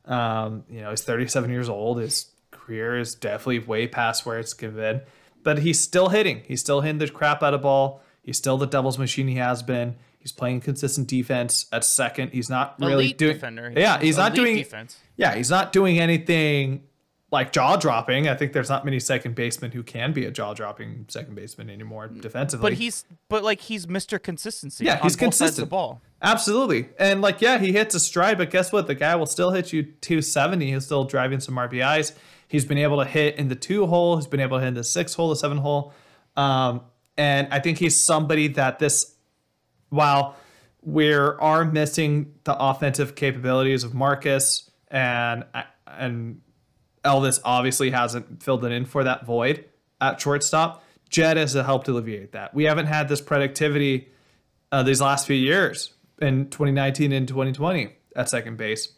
um, 0.04 0.64
you 0.68 0.82
know, 0.82 0.90
is 0.90 1.02
37 1.02 1.50
years 1.50 1.68
old. 1.68 1.98
His 1.98 2.26
career 2.50 2.98
is 2.98 3.14
definitely 3.14 3.60
way 3.60 3.86
past 3.86 4.26
where 4.26 4.38
it's 4.38 4.52
given, 4.52 5.00
but 5.42 5.60
he's 5.60 5.80
still 5.80 6.10
hitting. 6.10 6.42
He's 6.46 6.60
still 6.60 6.82
hitting 6.82 6.98
the 6.98 7.08
crap 7.08 7.42
out 7.42 7.54
of 7.54 7.62
ball. 7.62 8.02
He's 8.22 8.36
still 8.36 8.58
the 8.58 8.66
devil's 8.66 8.98
machine 8.98 9.28
he 9.28 9.36
has 9.36 9.62
been. 9.62 9.96
He's 10.20 10.32
playing 10.32 10.60
consistent 10.60 11.08
defense 11.08 11.66
at 11.72 11.84
second. 11.84 12.32
He's 12.32 12.48
not 12.48 12.76
really 12.78 12.92
Elite 12.92 13.18
doing. 13.18 13.32
defender. 13.32 13.72
Yeah, 13.74 13.98
he's 13.98 14.16
not 14.18 14.34
doing 14.34 14.56
defense. 14.56 14.98
yeah, 15.16 15.34
he's 15.34 15.50
not 15.50 15.72
doing 15.72 15.98
anything 15.98 16.84
like 17.32 17.52
jaw 17.52 17.76
dropping. 17.76 18.28
I 18.28 18.34
think 18.34 18.52
there's 18.52 18.68
not 18.68 18.84
many 18.84 19.00
second 19.00 19.34
basemen 19.34 19.70
who 19.70 19.82
can 19.82 20.12
be 20.12 20.26
a 20.26 20.30
jaw 20.30 20.52
dropping 20.52 21.06
second 21.08 21.34
baseman 21.36 21.70
anymore 21.70 22.08
defensively. 22.08 22.62
But 22.70 22.78
he's 22.78 23.04
but 23.28 23.42
like 23.42 23.60
he's 23.62 23.86
Mr. 23.86 24.22
Consistency. 24.22 24.84
Yeah, 24.84 25.00
he's 25.00 25.14
of 25.14 25.18
the 25.20 25.24
consistent. 25.24 25.70
ball. 25.70 26.02
absolutely 26.20 26.88
and 26.98 27.22
like 27.22 27.40
yeah, 27.40 27.58
he 27.58 27.72
hits 27.72 27.94
a 27.94 28.00
stride, 28.00 28.36
but 28.36 28.50
guess 28.50 28.72
what? 28.72 28.86
The 28.86 28.94
guy 28.94 29.16
will 29.16 29.26
still 29.26 29.52
hit 29.52 29.72
you 29.72 29.84
270. 29.84 30.72
He's 30.72 30.84
still 30.84 31.04
driving 31.04 31.40
some 31.40 31.56
RBIs. 31.56 32.12
He's 32.48 32.64
been 32.64 32.78
able 32.78 32.98
to 32.98 33.04
hit 33.08 33.36
in 33.36 33.48
the 33.48 33.54
two 33.54 33.86
hole. 33.86 34.16
He's 34.16 34.26
been 34.26 34.40
able 34.40 34.58
to 34.58 34.60
hit 34.60 34.68
in 34.68 34.74
the 34.74 34.84
six 34.84 35.14
hole, 35.14 35.30
the 35.30 35.36
seven 35.36 35.58
hole. 35.58 35.94
Um, 36.36 36.82
and 37.16 37.46
I 37.52 37.60
think 37.60 37.78
he's 37.78 37.96
somebody 37.96 38.48
that 38.48 38.78
this, 38.80 39.14
while 39.90 40.36
we 40.82 41.12
are 41.12 41.64
missing 41.64 42.34
the 42.44 42.56
offensive 42.56 43.14
capabilities 43.14 43.84
of 43.84 43.94
Marcus 43.94 44.70
and 44.88 45.44
and 45.86 46.40
Elvis 47.04 47.40
obviously 47.44 47.90
hasn't 47.90 48.42
filled 48.42 48.64
it 48.64 48.72
in 48.72 48.84
for 48.84 49.04
that 49.04 49.24
void 49.24 49.64
at 50.00 50.20
shortstop. 50.20 50.82
Jed 51.08 51.36
has 51.36 51.54
helped 51.54 51.88
alleviate 51.88 52.32
that. 52.32 52.54
We 52.54 52.64
haven't 52.64 52.86
had 52.86 53.08
this 53.08 53.20
productivity 53.20 54.08
uh, 54.70 54.82
these 54.82 55.00
last 55.00 55.26
few 55.26 55.36
years 55.36 55.92
in 56.20 56.48
2019 56.50 57.12
and 57.12 57.26
2020 57.26 57.92
at 58.14 58.28
second 58.28 58.56
base, 58.56 58.92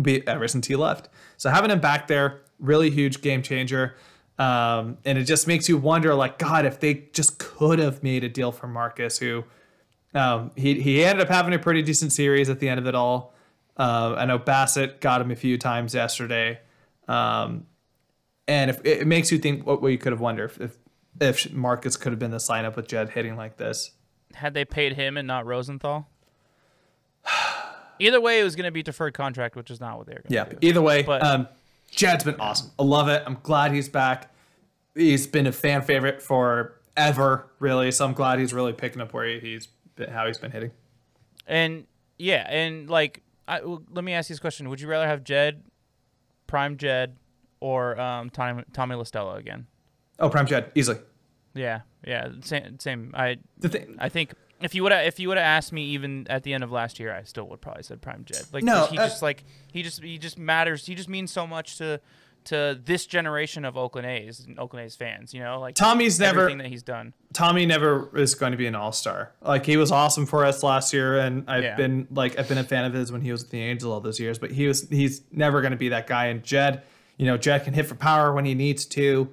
be 0.00 0.26
ever 0.26 0.48
since 0.48 0.66
he 0.66 0.76
left. 0.76 1.08
So 1.36 1.50
having 1.50 1.70
him 1.70 1.80
back 1.80 2.08
there, 2.08 2.40
really 2.58 2.90
huge 2.90 3.20
game 3.20 3.42
changer. 3.42 3.96
Um, 4.38 4.98
and 5.04 5.18
it 5.18 5.24
just 5.24 5.46
makes 5.46 5.68
you 5.68 5.76
wonder, 5.76 6.14
like, 6.14 6.38
God, 6.38 6.64
if 6.64 6.80
they 6.80 6.94
just 7.12 7.38
could 7.38 7.78
have 7.78 8.02
made 8.02 8.24
a 8.24 8.28
deal 8.28 8.50
for 8.50 8.66
Marcus, 8.66 9.18
who 9.18 9.44
um, 10.14 10.50
he 10.56 10.80
he 10.80 11.04
ended 11.04 11.24
up 11.26 11.32
having 11.32 11.54
a 11.54 11.58
pretty 11.58 11.82
decent 11.82 12.12
series 12.12 12.48
at 12.50 12.60
the 12.60 12.68
end 12.68 12.78
of 12.80 12.86
it 12.86 12.94
all. 12.94 13.34
Uh, 13.76 14.14
I 14.18 14.26
know 14.26 14.38
Bassitt 14.38 15.00
got 15.00 15.20
him 15.20 15.30
a 15.30 15.36
few 15.36 15.56
times 15.58 15.94
yesterday, 15.94 16.60
um, 17.08 17.66
and 18.46 18.70
if 18.70 18.84
it 18.84 19.06
makes 19.06 19.32
you 19.32 19.38
think 19.38 19.66
what, 19.66 19.80
what 19.80 19.88
you 19.88 19.98
could 19.98 20.12
have 20.12 20.20
wondered 20.20 20.50
if, 20.50 20.60
if 20.60 20.76
if 21.20 21.52
Marcus 21.52 21.96
could 21.96 22.12
have 22.12 22.18
been 22.18 22.30
this 22.30 22.48
lineup 22.48 22.76
with 22.76 22.88
Jed 22.88 23.10
hitting 23.10 23.36
like 23.36 23.56
this. 23.56 23.92
Had 24.34 24.54
they 24.54 24.64
paid 24.64 24.94
him 24.94 25.16
and 25.16 25.26
not 25.26 25.44
Rosenthal? 25.46 26.08
Either 27.98 28.20
way, 28.20 28.40
it 28.40 28.44
was 28.44 28.56
going 28.56 28.64
to 28.64 28.70
be 28.72 28.82
deferred 28.82 29.14
contract, 29.14 29.54
which 29.54 29.70
is 29.70 29.78
not 29.80 29.96
what 29.98 30.06
they 30.06 30.12
were 30.14 30.20
going 30.22 30.28
to 30.28 30.34
Yeah. 30.34 30.44
do. 30.44 30.58
Either 30.60 30.82
way, 30.82 31.02
But- 31.02 31.22
um, 31.22 31.48
Jed's 31.90 32.24
been 32.24 32.40
awesome. 32.40 32.70
I 32.78 32.82
love 32.82 33.08
it. 33.08 33.22
I'm 33.26 33.36
glad 33.42 33.72
he's 33.72 33.88
back. 33.88 34.34
He's 34.94 35.26
been 35.26 35.46
a 35.46 35.52
fan 35.52 35.82
favorite 35.82 36.20
forever, 36.22 37.46
really. 37.58 37.90
So 37.92 38.04
I'm 38.06 38.14
glad 38.14 38.38
he's 38.38 38.52
really 38.54 38.72
picking 38.72 39.00
up 39.02 39.12
where 39.12 39.26
he- 39.26 39.40
he's 39.40 39.68
how 40.10 40.26
he's 40.26 40.38
been 40.38 40.50
hitting. 40.50 40.70
And 41.46 41.86
yeah, 42.18 42.46
and 42.48 42.88
like, 42.88 43.22
I, 43.48 43.60
well, 43.60 43.82
let 43.90 44.04
me 44.04 44.12
ask 44.12 44.30
you 44.30 44.34
this 44.34 44.40
question: 44.40 44.68
Would 44.68 44.80
you 44.80 44.88
rather 44.88 45.06
have 45.06 45.24
Jed, 45.24 45.62
Prime 46.46 46.76
Jed, 46.76 47.16
or 47.60 47.98
um, 48.00 48.30
Tommy 48.30 48.64
Tommy 48.72 48.94
La 48.94 49.04
Stella 49.04 49.34
again? 49.34 49.66
Oh, 50.18 50.28
prime 50.28 50.46
Jed, 50.46 50.70
easily. 50.74 50.98
Yeah, 51.54 51.80
yeah, 52.06 52.28
same. 52.42 52.78
Same. 52.78 53.12
I 53.14 53.38
The 53.58 53.68
thing, 53.68 53.96
I 53.98 54.08
think 54.08 54.34
if 54.60 54.74
you 54.74 54.82
would 54.84 54.92
have 54.92 55.04
if 55.06 55.18
you 55.18 55.28
would 55.28 55.36
have 55.36 55.44
asked 55.44 55.72
me 55.72 55.84
even 55.86 56.26
at 56.30 56.44
the 56.44 56.54
end 56.54 56.64
of 56.64 56.70
last 56.70 57.00
year, 57.00 57.12
I 57.12 57.24
still 57.24 57.48
would 57.48 57.60
probably 57.60 57.82
said 57.82 58.00
Prime 58.00 58.24
Jed. 58.24 58.44
Like 58.52 58.64
No, 58.64 58.86
he 58.86 58.98
uh, 58.98 59.08
just 59.08 59.22
like 59.22 59.44
he 59.72 59.82
just 59.82 60.02
he 60.02 60.18
just 60.18 60.38
matters. 60.38 60.86
He 60.86 60.94
just 60.94 61.08
means 61.08 61.30
so 61.32 61.46
much 61.46 61.78
to 61.78 62.00
to 62.46 62.78
this 62.84 63.06
generation 63.06 63.64
of 63.64 63.76
Oakland 63.76 64.06
A's 64.06 64.40
and 64.40 64.58
Oakland 64.58 64.86
A's 64.86 64.94
fans. 64.96 65.32
You 65.34 65.40
know, 65.40 65.60
like 65.60 65.74
Tommy's 65.74 66.18
never 66.20 66.54
that 66.54 66.66
he's 66.66 66.82
done. 66.82 67.14
Tommy 67.32 67.66
never 67.66 68.10
is 68.18 68.34
going 68.34 68.52
to 68.52 68.58
be 68.58 68.66
an 68.66 68.74
all 68.74 68.92
star. 68.92 69.32
Like 69.40 69.64
he 69.66 69.76
was 69.76 69.90
awesome 69.92 70.26
for 70.26 70.44
us 70.44 70.62
last 70.62 70.92
year, 70.92 71.18
and 71.18 71.44
I've 71.48 71.62
Yeah. 71.64 71.76
been 71.76 72.06
like 72.10 72.38
I've 72.38 72.48
been 72.48 72.58
a 72.58 72.64
fan 72.64 72.84
of 72.84 72.92
his 72.92 73.10
when 73.12 73.20
he 73.20 73.32
was 73.32 73.42
with 73.42 73.50
the 73.50 73.60
Angels 73.60 73.92
all 73.92 74.00
those 74.00 74.20
years. 74.20 74.38
But 74.38 74.50
he 74.50 74.66
was 74.66 74.88
he's 74.88 75.22
never 75.32 75.60
going 75.60 75.72
to 75.72 75.76
be 75.78 75.88
that 75.90 76.06
guy. 76.06 76.26
And 76.26 76.42
Jed, 76.42 76.82
you 77.16 77.26
know, 77.26 77.36
Jed 77.36 77.64
can 77.64 77.74
hit 77.74 77.86
for 77.86 77.94
power 77.94 78.32
when 78.32 78.44
he 78.44 78.54
needs 78.54 78.84
to. 78.86 79.28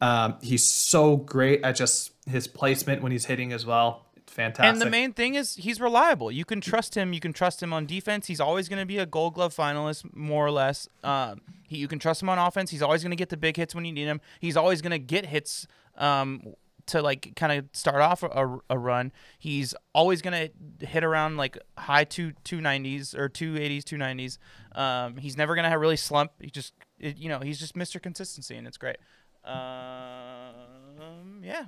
Um, 0.00 0.36
he's 0.42 0.64
so 0.64 1.16
great 1.16 1.62
at 1.64 1.74
just 1.76 2.12
his 2.28 2.46
placement 2.46 3.02
when 3.02 3.10
he's 3.10 3.24
hitting 3.24 3.52
as 3.52 3.66
well. 3.66 4.04
Fantastic. 4.38 4.72
And 4.72 4.80
the 4.80 4.88
main 4.88 5.12
thing 5.14 5.34
is 5.34 5.56
he's 5.56 5.80
reliable. 5.80 6.30
You 6.30 6.44
can 6.44 6.60
trust 6.60 6.94
him. 6.96 7.12
You 7.12 7.18
can 7.18 7.32
trust 7.32 7.60
him 7.60 7.72
on 7.72 7.86
defense. 7.86 8.28
He's 8.28 8.38
always 8.38 8.68
going 8.68 8.78
to 8.78 8.86
be 8.86 8.98
a 8.98 9.04
Gold 9.04 9.34
Glove 9.34 9.52
finalist, 9.52 10.14
more 10.14 10.46
or 10.46 10.52
less. 10.52 10.88
Um, 11.02 11.40
he, 11.66 11.78
you 11.78 11.88
can 11.88 11.98
trust 11.98 12.22
him 12.22 12.28
on 12.28 12.38
offense. 12.38 12.70
He's 12.70 12.80
always 12.80 13.02
going 13.02 13.10
to 13.10 13.16
get 13.16 13.30
the 13.30 13.36
big 13.36 13.56
hits 13.56 13.74
when 13.74 13.84
you 13.84 13.92
need 13.92 14.04
him. 14.04 14.20
He's 14.38 14.56
always 14.56 14.80
going 14.80 14.92
to 14.92 15.00
get 15.00 15.26
hits 15.26 15.66
um, 15.96 16.54
to 16.86 17.02
like 17.02 17.34
kind 17.34 17.50
of 17.52 17.64
start 17.72 18.00
off 18.00 18.22
a, 18.22 18.58
a 18.70 18.78
run. 18.78 19.10
He's 19.40 19.74
always 19.92 20.22
going 20.22 20.50
to 20.78 20.86
hit 20.86 21.02
around 21.02 21.36
like 21.36 21.58
high 21.76 22.04
two 22.04 22.30
two 22.44 22.60
nineties 22.60 23.16
or 23.16 23.28
two 23.28 23.56
eighties, 23.58 23.84
two 23.84 23.98
nineties. 23.98 24.38
Um, 24.76 25.16
he's 25.16 25.36
never 25.36 25.56
going 25.56 25.64
to 25.64 25.68
have 25.68 25.80
really 25.80 25.96
slump. 25.96 26.30
He 26.40 26.50
just 26.50 26.74
it, 27.00 27.16
you 27.16 27.28
know 27.28 27.40
he's 27.40 27.58
just 27.58 27.74
Mr. 27.74 28.00
Consistency, 28.00 28.54
and 28.54 28.68
it's 28.68 28.78
great. 28.78 28.98
Um, 29.44 31.40
yeah. 31.42 31.64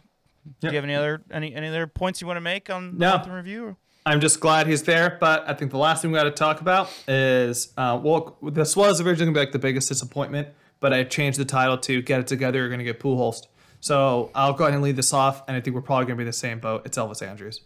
Do 0.61 0.69
you 0.69 0.75
have 0.75 0.85
any 0.85 0.95
other 0.95 1.23
any 1.31 1.55
any 1.55 1.69
other 1.69 1.87
points 1.87 2.21
you 2.21 2.27
want 2.27 2.37
to 2.39 2.41
make 2.43 2.71
on 2.71 2.93
the 2.93 2.99
No. 2.99 3.23
in 3.25 3.31
review? 3.33 3.77
I'm 4.07 4.21
just 4.21 4.41
glad 4.41 4.67
he's 4.67 4.83
there. 4.85 5.19
But 5.21 5.49
I 5.49 5.53
think 5.55 5.71
the 5.71 5.77
last 5.79 6.01
thing 6.03 6.11
we 6.11 6.19
got 6.19 6.25
to 6.25 6.31
talk 6.31 6.61
about 6.61 6.91
is 7.07 7.73
uh, 7.77 8.01
well, 8.03 8.37
this 8.43 8.75
was 8.77 9.01
originally 9.01 9.27
gonna 9.27 9.35
be 9.35 9.41
like 9.41 9.53
the 9.53 9.59
biggest 9.59 9.89
disappointment, 9.89 10.49
but 10.81 10.93
I 10.93 11.05
changed 11.05 11.39
the 11.39 11.45
title 11.45 11.77
to 11.79 12.01
"Get 12.03 12.21
It 12.21 12.27
Together." 12.27 12.59
You're 12.61 12.71
gonna 12.71 12.85
get 12.85 12.99
Pujols. 13.01 13.43
So 13.81 14.31
I'll 14.35 14.53
go 14.55 14.65
ahead 14.65 14.75
and 14.75 14.83
lead 14.83 14.97
this 14.97 15.13
off, 15.13 15.43
and 15.49 15.57
I 15.57 15.61
think 15.61 15.75
we're 15.75 15.83
probably 15.83 16.07
gonna 16.07 16.17
be 16.17 16.25
the 16.25 16.33
same 16.33 16.59
boat. 16.61 16.83
It's 16.87 16.97
Elvis 16.99 17.27
Andrus. 17.27 17.61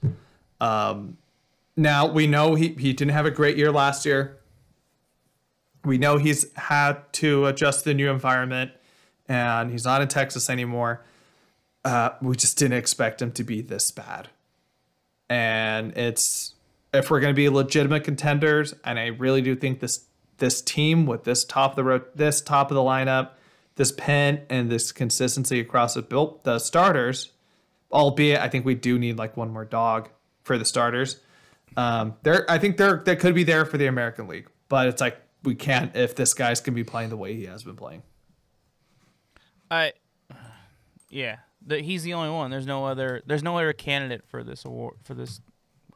Um, 0.60 1.18
now 1.76 2.06
we 2.06 2.26
know 2.26 2.54
he 2.56 2.68
he 2.68 2.92
didn't 2.92 3.12
have 3.12 3.26
a 3.26 3.30
great 3.30 3.56
year 3.56 3.70
last 3.72 4.04
year. 4.04 4.38
We 5.84 5.98
know 5.98 6.16
he's 6.16 6.46
had 6.56 7.12
to 7.14 7.46
adjust 7.46 7.80
to 7.80 7.90
the 7.90 7.94
new 7.94 8.10
environment, 8.10 8.72
and 9.28 9.70
he's 9.70 9.84
not 9.84 10.00
in 10.02 10.08
Texas 10.08 10.48
anymore. 10.48 11.04
Uh, 11.84 12.10
we 12.22 12.34
just 12.36 12.58
didn't 12.58 12.78
expect 12.78 13.20
him 13.20 13.32
to 13.32 13.44
be 13.44 13.60
this 13.60 13.90
bad. 13.90 14.28
And 15.28 15.96
it's 15.96 16.54
if 16.92 17.10
we're 17.10 17.20
going 17.20 17.32
to 17.32 17.36
be 17.36 17.48
legitimate 17.48 18.04
contenders 18.04 18.72
and 18.84 19.00
i 19.00 19.06
really 19.06 19.42
do 19.42 19.56
think 19.56 19.80
this 19.80 20.06
this 20.38 20.62
team 20.62 21.06
with 21.06 21.24
this 21.24 21.44
top 21.44 21.72
of 21.72 21.76
the 21.76 21.82
road 21.82 22.04
this 22.14 22.40
top 22.40 22.70
of 22.70 22.76
the 22.76 22.80
lineup 22.80 23.30
this 23.74 23.90
pen 23.90 24.40
and 24.48 24.70
this 24.70 24.92
consistency 24.92 25.58
across 25.58 25.94
the 25.94 26.02
built 26.02 26.44
the 26.44 26.56
starters 26.60 27.32
albeit 27.90 28.40
i 28.40 28.48
think 28.48 28.64
we 28.64 28.76
do 28.76 28.96
need 28.96 29.18
like 29.18 29.36
one 29.36 29.52
more 29.52 29.64
dog 29.64 30.08
for 30.44 30.56
the 30.56 30.64
starters 30.64 31.18
um 31.76 32.14
they're 32.22 32.48
i 32.48 32.58
think 32.58 32.76
they're 32.76 33.02
they 33.04 33.16
could 33.16 33.34
be 33.34 33.42
there 33.42 33.64
for 33.64 33.76
the 33.76 33.86
american 33.86 34.28
league 34.28 34.48
but 34.68 34.86
it's 34.86 35.00
like 35.00 35.18
we 35.44 35.54
can't 35.54 35.94
if 35.94 36.16
this 36.16 36.34
guy's 36.34 36.60
to 36.60 36.70
be 36.70 36.84
playing 36.84 37.10
the 37.10 37.16
way 37.16 37.34
he 37.34 37.44
has 37.44 37.62
been 37.62 37.76
playing. 37.76 38.02
I, 39.70 39.92
yeah, 41.10 41.36
the, 41.66 41.80
he's 41.80 42.02
the 42.02 42.14
only 42.14 42.30
one. 42.30 42.50
There's 42.50 42.66
no 42.66 42.84
other. 42.84 43.22
There's 43.26 43.42
no 43.42 43.56
other 43.58 43.72
candidate 43.72 44.22
for 44.26 44.42
this 44.44 44.64
award 44.64 44.96
for 45.04 45.14
this 45.14 45.40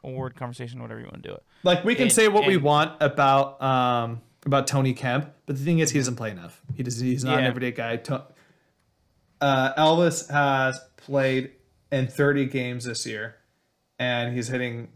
award 0.03 0.35
conversation, 0.35 0.81
whatever 0.81 0.99
you 0.99 1.05
want 1.07 1.21
to 1.23 1.29
do 1.29 1.35
it. 1.35 1.43
like 1.63 1.83
we 1.83 1.93
can 1.95 2.03
And- 2.03 2.11
say 2.11 2.27
what 2.27 2.47
we 2.47 2.57
want 2.57 2.93
about 3.01 3.61
um 3.61 4.21
about 4.45 4.65
Tony 4.67 4.93
Kemp, 4.93 5.29
but 5.45 5.57
the 5.57 5.63
thing 5.63 5.79
is 5.79 5.91
he 5.91 5.99
doesn't 5.99 6.15
play 6.15 6.31
enough. 6.31 6.61
He 6.75 6.83
does 6.83 6.99
he's 6.99 7.23
not 7.25 7.39
an 7.39 7.45
everyday 7.45 7.71
guy. 7.71 7.99
Uh, 9.41 9.73
Elvis 9.75 10.29
has 10.29 10.79
played 10.97 11.51
in 11.91 12.07
30 12.07 12.45
games 12.47 12.85
this 12.85 13.05
year, 13.05 13.35
and 13.97 14.33
he's 14.35 14.47
hitting 14.47 14.89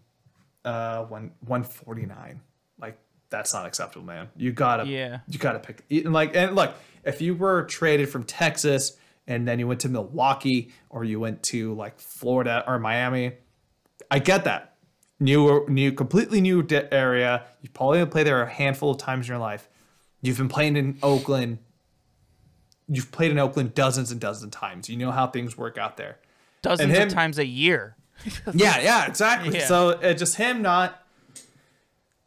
uh 0.65 1.03
one 1.05 1.31
one 1.45 1.63
forty 1.63 2.05
nine. 2.05 2.39
Like 2.79 2.97
that's 3.29 3.53
not 3.53 3.65
acceptable, 3.65 4.05
man. 4.05 4.29
You 4.37 4.51
gotta 4.53 4.85
Yeah. 4.85 5.19
you 5.27 5.37
gotta 5.39 5.59
pick 5.59 5.83
and 5.89 6.13
like 6.13 6.35
and 6.35 6.55
look 6.55 6.73
if 7.03 7.21
you 7.21 7.35
were 7.35 7.63
traded 7.63 8.07
from 8.09 8.23
Texas 8.23 8.97
and 9.27 9.47
then 9.47 9.59
you 9.59 9.67
went 9.67 9.79
to 9.81 9.89
Milwaukee 9.89 10.71
or 10.89 11.03
you 11.03 11.19
went 11.19 11.43
to 11.43 11.73
like 11.75 11.99
Florida 11.99 12.63
or 12.67 12.79
Miami, 12.79 13.33
I 14.11 14.19
get 14.19 14.43
that 14.43 14.75
new 15.19 15.65
new 15.67 15.91
completely 15.91 16.41
new 16.41 16.65
area. 16.91 17.45
You've 17.61 17.73
probably 17.73 17.99
gonna 17.99 18.11
play 18.11 18.23
there 18.23 18.41
a 18.41 18.49
handful 18.49 18.91
of 18.91 18.97
times 18.97 19.27
in 19.27 19.33
your 19.33 19.39
life. 19.39 19.69
You've 20.21 20.37
been 20.37 20.49
playing 20.49 20.75
in 20.77 20.97
Oakland. 21.01 21.59
You've 22.87 23.11
played 23.11 23.31
in 23.31 23.39
Oakland 23.39 23.73
dozens 23.73 24.11
and 24.11 24.19
dozens 24.19 24.45
of 24.45 24.51
times. 24.51 24.89
You 24.89 24.97
know 24.97 25.11
how 25.11 25.27
things 25.27 25.57
work 25.57 25.77
out 25.77 25.97
there. 25.97 26.19
Dozens 26.61 26.93
him- 26.93 27.07
of 27.07 27.13
times 27.13 27.37
a 27.39 27.45
year. 27.45 27.95
Yeah, 28.53 28.79
yeah, 28.79 29.05
exactly. 29.05 29.57
Yeah. 29.57 29.65
So 29.65 29.89
it 29.89 30.17
just 30.17 30.35
him 30.35 30.61
not 30.61 31.03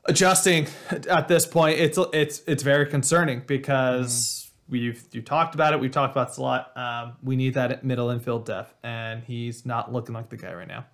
adjusting 0.04 0.66
at 0.90 1.28
this 1.28 1.46
point. 1.46 1.78
It's 1.78 1.98
it's 2.12 2.42
it's 2.46 2.62
very 2.62 2.86
concerning 2.86 3.42
because 3.46 4.12
mm-hmm. 4.12 4.45
We've 4.68 5.04
you 5.12 5.22
talked 5.22 5.54
about 5.54 5.72
it. 5.72 5.80
We've 5.80 5.90
talked 5.90 6.12
about 6.12 6.28
this 6.28 6.36
a 6.36 6.42
lot. 6.42 6.76
Um, 6.76 7.16
we 7.22 7.36
need 7.36 7.54
that 7.54 7.84
middle 7.84 8.10
infield 8.10 8.46
depth, 8.46 8.74
and 8.82 9.22
he's 9.24 9.64
not 9.66 9.92
looking 9.92 10.14
like 10.14 10.28
the 10.28 10.36
guy 10.36 10.52
right 10.52 10.68
now. 10.68 10.86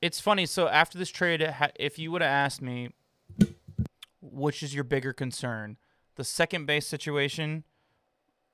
It's 0.00 0.20
funny. 0.20 0.46
So 0.46 0.68
after 0.68 0.98
this 0.98 1.10
trade, 1.10 1.48
if 1.76 1.98
you 1.98 2.10
would 2.10 2.22
have 2.22 2.30
asked 2.30 2.60
me, 2.60 2.90
which 4.20 4.62
is 4.62 4.74
your 4.74 4.84
bigger 4.84 5.12
concern, 5.12 5.76
the 6.16 6.24
second 6.24 6.66
base 6.66 6.86
situation, 6.86 7.64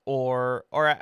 or 0.05 0.65
or 0.71 0.99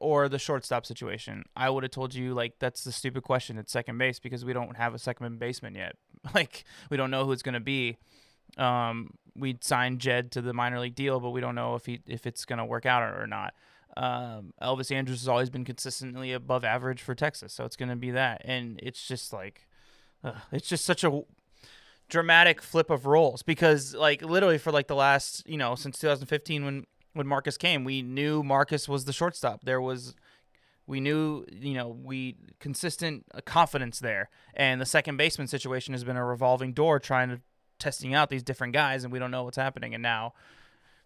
or 0.00 0.28
the 0.28 0.38
shortstop 0.38 0.86
situation, 0.86 1.44
I 1.56 1.70
would 1.70 1.82
have 1.82 1.92
told 1.92 2.14
you 2.14 2.34
like 2.34 2.58
that's 2.58 2.84
the 2.84 2.92
stupid 2.92 3.22
question 3.22 3.58
at 3.58 3.70
second 3.70 3.98
base 3.98 4.18
because 4.18 4.44
we 4.44 4.52
don't 4.52 4.76
have 4.76 4.94
a 4.94 4.98
second 4.98 5.38
baseman 5.38 5.74
yet. 5.74 5.96
Like 6.34 6.64
we 6.90 6.98
don't 6.98 7.10
know 7.10 7.24
who 7.24 7.32
it's 7.32 7.42
gonna 7.42 7.60
be. 7.60 7.96
Um, 8.58 9.14
we 9.36 9.58
signed 9.60 10.00
Jed 10.00 10.30
to 10.32 10.42
the 10.42 10.52
minor 10.52 10.80
league 10.80 10.94
deal, 10.94 11.20
but 11.20 11.30
we 11.30 11.40
don't 11.40 11.54
know 11.54 11.74
if 11.74 11.86
he 11.86 12.00
if 12.06 12.26
it's 12.26 12.44
gonna 12.44 12.66
work 12.66 12.86
out 12.86 13.02
or, 13.02 13.22
or 13.22 13.26
not. 13.26 13.54
Um, 13.96 14.52
Elvis 14.62 14.94
Andrus 14.94 15.20
has 15.20 15.28
always 15.28 15.50
been 15.50 15.64
consistently 15.64 16.32
above 16.32 16.64
average 16.64 17.02
for 17.02 17.14
Texas, 17.14 17.52
so 17.52 17.64
it's 17.64 17.76
gonna 17.76 17.96
be 17.96 18.10
that, 18.12 18.42
and 18.44 18.78
it's 18.82 19.06
just 19.06 19.32
like, 19.32 19.66
ugh, 20.22 20.36
it's 20.52 20.68
just 20.68 20.84
such 20.84 21.04
a 21.04 21.22
dramatic 22.08 22.60
flip 22.60 22.90
of 22.90 23.06
roles 23.06 23.42
because 23.42 23.94
like 23.94 24.20
literally 24.22 24.58
for 24.58 24.72
like 24.72 24.88
the 24.88 24.96
last 24.96 25.48
you 25.48 25.56
know 25.56 25.76
since 25.76 25.96
2015 25.98 26.64
when 26.64 26.86
when 27.12 27.26
Marcus 27.26 27.56
came, 27.56 27.84
we 27.84 28.02
knew 28.02 28.42
Marcus 28.42 28.88
was 28.88 29.04
the 29.04 29.12
shortstop. 29.12 29.64
There 29.64 29.80
was 29.80 30.14
we 30.86 31.00
knew 31.00 31.44
you 31.50 31.74
know 31.74 31.88
we 31.88 32.36
consistent 32.58 33.24
uh, 33.34 33.40
confidence 33.44 33.98
there, 33.98 34.28
and 34.54 34.80
the 34.80 34.86
second 34.86 35.16
baseman 35.16 35.46
situation 35.46 35.94
has 35.94 36.04
been 36.04 36.16
a 36.16 36.24
revolving 36.24 36.72
door 36.72 36.98
trying 36.98 37.28
to 37.30 37.40
testing 37.80 38.14
out 38.14 38.30
these 38.30 38.42
different 38.44 38.72
guys, 38.74 39.02
and 39.02 39.12
we 39.12 39.18
don't 39.18 39.30
know 39.32 39.42
what's 39.42 39.56
happening. 39.56 39.94
And 39.94 40.02
now 40.02 40.34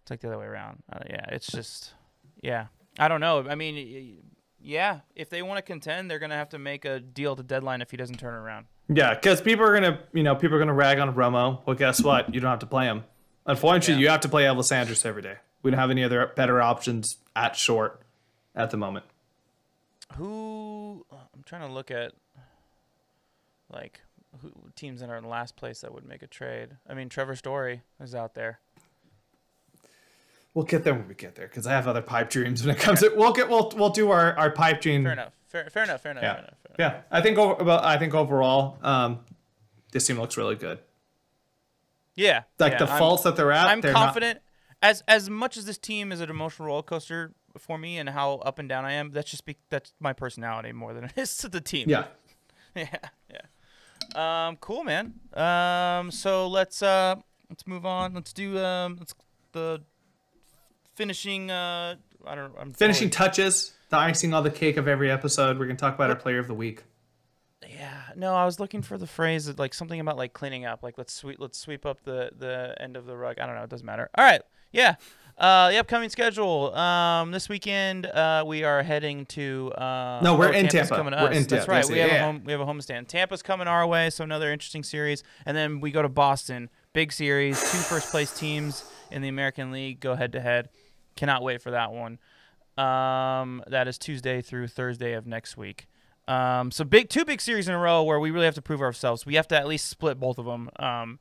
it's 0.03 0.11
like 0.11 0.19
the 0.19 0.27
other 0.27 0.37
way 0.37 0.45
around. 0.45 0.83
Uh, 0.91 0.99
yeah, 1.09 1.25
it's 1.29 1.47
just 1.47 1.93
yeah. 2.41 2.67
I 2.99 3.07
don't 3.07 3.19
know. 3.21 3.45
I 3.49 3.55
mean, 3.55 4.19
yeah, 4.61 4.99
if 5.15 5.29
they 5.29 5.41
want 5.41 5.57
to 5.57 5.61
contend, 5.63 6.09
they're 6.11 6.19
gonna 6.19 6.35
have 6.35 6.49
to 6.49 6.59
make 6.59 6.85
a 6.85 6.99
deal 6.99 7.35
to 7.35 7.43
deadline 7.43 7.81
if 7.81 7.91
he 7.91 7.97
doesn't 7.97 8.17
turn 8.19 8.33
around. 8.35 8.67
Yeah, 8.87 9.15
because 9.15 9.41
people 9.41 9.65
are 9.65 9.73
gonna, 9.73 9.99
you 10.13 10.21
know, 10.23 10.35
people 10.35 10.55
are 10.55 10.59
gonna 10.59 10.73
rag 10.73 10.99
on 10.99 11.13
Romo. 11.15 11.61
Well, 11.65 11.75
guess 11.75 12.03
what? 12.03 12.33
You 12.33 12.39
don't 12.39 12.51
have 12.51 12.59
to 12.59 12.67
play 12.67 12.85
him. 12.85 13.03
Unfortunately, 13.47 13.95
Yeah. 14.03 14.07
you 14.07 14.11
have 14.11 14.21
to 14.21 14.29
play 14.29 14.43
Elvis 14.43 14.71
Andrus 14.71 15.05
every 15.05 15.21
day. 15.23 15.37
We 15.63 15.71
don't 15.71 15.79
have 15.79 15.89
any 15.91 16.03
other 16.03 16.31
better 16.35 16.61
options 16.61 17.17
at 17.35 17.55
short 17.55 18.01
at 18.55 18.69
the 18.69 18.77
moment. 18.77 19.05
Who 20.17 21.05
I'm 21.11 21.43
trying 21.45 21.67
to 21.67 21.73
look 21.73 21.89
at, 21.91 22.13
like 23.71 24.01
who, 24.41 24.51
teams 24.75 25.01
that 25.01 25.09
are 25.09 25.17
in 25.17 25.23
last 25.23 25.55
place 25.55 25.81
that 25.81 25.93
would 25.93 26.05
make 26.05 26.21
a 26.21 26.27
trade. 26.27 26.69
I 26.89 26.93
mean, 26.93 27.09
Trevor 27.09 27.35
Story 27.35 27.81
is 27.99 28.13
out 28.15 28.33
there. 28.33 28.59
We'll 30.53 30.65
get 30.65 30.83
there 30.83 30.93
when 30.93 31.07
we 31.07 31.15
get 31.15 31.35
there, 31.35 31.47
because 31.47 31.67
I 31.67 31.71
have 31.71 31.87
other 31.87 32.01
pipe 32.01 32.29
dreams 32.29 32.65
when 32.65 32.75
it 32.75 32.79
comes 32.81 33.01
to. 33.01 33.11
We'll 33.15 33.33
get. 33.33 33.49
We'll 33.49 33.71
we'll 33.75 33.89
do 33.89 34.11
our 34.11 34.37
our 34.37 34.49
pipe 34.51 34.79
dream. 34.81 35.03
Fair 35.03 35.13
enough. 35.13 35.33
Fair, 35.47 35.69
fair 35.69 35.83
enough. 35.83 36.01
Fair 36.01 36.11
enough. 36.11 36.23
Yeah. 36.23 36.33
Fair 36.33 36.43
enough. 36.43 36.57
Fair 36.77 36.85
enough. 36.85 37.03
Yeah, 37.11 37.17
I 37.17 37.21
think 37.21 37.37
over. 37.37 37.63
Well, 37.63 37.79
I 37.83 37.97
think 37.97 38.13
overall, 38.13 38.77
um, 38.81 39.19
this 39.91 40.07
team 40.07 40.17
looks 40.19 40.37
really 40.37 40.55
good. 40.55 40.79
Yeah. 42.15 42.43
Like 42.59 42.73
yeah, 42.73 42.79
the 42.79 42.89
I'm- 42.89 42.99
faults 42.99 43.23
that 43.23 43.35
they're 43.35 43.51
at, 43.51 43.67
I'm 43.67 43.81
they're 43.81 43.91
confident. 43.91 44.39
As 44.81 45.03
as 45.07 45.29
much 45.29 45.57
as 45.57 45.65
this 45.65 45.77
team 45.77 46.11
is 46.11 46.21
an 46.21 46.29
emotional 46.29 46.67
roller 46.67 46.83
coaster 46.83 47.33
for 47.57 47.77
me, 47.77 47.97
and 47.97 48.09
how 48.09 48.35
up 48.35 48.59
and 48.59 48.69
down 48.69 48.85
I 48.85 48.93
am, 48.93 49.11
that's 49.11 49.31
just 49.31 49.45
be, 49.45 49.57
that's 49.69 49.93
my 49.99 50.13
personality 50.13 50.71
more 50.71 50.93
than 50.93 51.05
it 51.05 51.13
is 51.17 51.35
to 51.37 51.49
the 51.49 51.61
team. 51.61 51.89
Yeah. 51.89 52.05
yeah, 52.75 52.87
yeah. 53.31 53.41
Um, 54.13 54.57
cool, 54.57 54.83
man. 54.83 55.13
Um, 55.33 56.11
so 56.11 56.47
let's 56.47 56.81
uh, 56.83 57.15
let's 57.49 57.65
move 57.67 57.85
on. 57.85 58.13
Let's 58.13 58.33
do 58.33 58.57
um, 58.59 58.97
let's 58.99 59.13
the 59.51 59.81
finishing. 60.95 61.51
Uh, 61.51 61.95
I 62.25 62.35
don't. 62.35 62.53
I'm 62.59 62.73
Finishing 62.73 63.09
totally- 63.09 63.29
touches, 63.29 63.73
the 63.89 63.97
icing 63.97 64.33
on 64.33 64.43
the 64.43 64.51
cake 64.51 64.77
of 64.77 64.87
every 64.87 65.11
episode. 65.11 65.57
We're 65.59 65.65
gonna 65.65 65.77
talk 65.77 65.95
about 65.95 66.09
our 66.09 66.15
player 66.15 66.39
of 66.39 66.47
the 66.47 66.53
week. 66.53 66.83
Yeah, 67.67 68.01
no, 68.15 68.35
I 68.35 68.45
was 68.45 68.59
looking 68.59 68.81
for 68.81 68.97
the 68.97 69.07
phrase 69.07 69.45
that, 69.45 69.57
like 69.57 69.73
something 69.73 69.99
about 69.99 70.17
like 70.17 70.33
cleaning 70.33 70.65
up, 70.65 70.83
like 70.83 70.97
let's 70.97 71.13
sweep 71.13 71.37
let's 71.39 71.57
sweep 71.57 71.85
up 71.85 72.03
the 72.03 72.31
the 72.37 72.75
end 72.79 72.95
of 72.95 73.05
the 73.05 73.15
rug. 73.17 73.39
I 73.39 73.45
don't 73.45 73.55
know, 73.55 73.63
it 73.63 73.69
doesn't 73.69 73.85
matter. 73.85 74.09
All 74.17 74.23
right, 74.23 74.41
yeah. 74.71 74.95
Uh, 75.37 75.69
the 75.69 75.77
upcoming 75.77 76.09
schedule. 76.09 76.73
Um, 76.75 77.31
this 77.31 77.49
weekend, 77.49 78.05
uh, 78.05 78.43
we 78.47 78.63
are 78.63 78.81
heading 78.83 79.25
to. 79.27 79.71
Uh, 79.73 80.21
No, 80.23 80.35
we're 80.35 80.47
oh, 80.47 80.51
in 80.51 80.67
Tampa's 80.67 80.89
Tampa. 80.89 80.95
Coming 80.95 81.11
to 81.11 81.17
We're 81.17 81.29
us. 81.29 81.35
in 81.35 81.43
That's 81.43 81.65
Tampa. 81.65 81.71
right. 81.71 81.85
We 81.89 81.97
have 81.99 82.09
yeah. 82.09 82.15
a 82.15 82.23
home. 82.25 82.41
We 82.45 82.51
have 82.53 82.61
a 82.61 82.65
homestand. 82.65 83.07
Tampa's 83.07 83.41
coming 83.41 83.67
our 83.67 83.85
way, 83.85 84.09
so 84.09 84.23
another 84.23 84.51
interesting 84.51 84.83
series. 84.83 85.23
And 85.45 85.55
then 85.57 85.81
we 85.81 85.91
go 85.91 86.01
to 86.01 86.09
Boston. 86.09 86.69
Big 86.93 87.11
series. 87.11 87.59
Two 87.59 87.77
first 87.79 88.11
place 88.11 88.37
teams 88.37 88.89
in 89.11 89.21
the 89.21 89.27
American 89.27 89.71
League 89.71 89.99
go 89.99 90.15
head 90.15 90.31
to 90.31 90.39
head. 90.39 90.69
Cannot 91.17 91.43
wait 91.43 91.61
for 91.61 91.71
that 91.71 91.91
one. 91.91 92.17
Um, 92.77 93.61
that 93.67 93.87
is 93.89 93.97
Tuesday 93.97 94.41
through 94.41 94.67
Thursday 94.67 95.13
of 95.13 95.27
next 95.27 95.57
week. 95.57 95.87
Um, 96.27 96.71
so 96.71 96.83
big, 96.83 97.09
two 97.09 97.23
big 97.25 97.39
series 97.41 97.67
in 97.67 97.73
a 97.73 97.77
row 97.77 98.03
where 98.03 98.19
we 98.19 98.31
really 98.31 98.45
have 98.45 98.55
to 98.55 98.61
prove 98.61 98.81
ourselves. 98.81 99.25
We 99.25 99.35
have 99.35 99.47
to 99.49 99.57
at 99.57 99.67
least 99.67 99.87
split 99.89 100.19
both 100.19 100.37
of 100.37 100.45
them. 100.45 100.69
Um, 100.79 101.19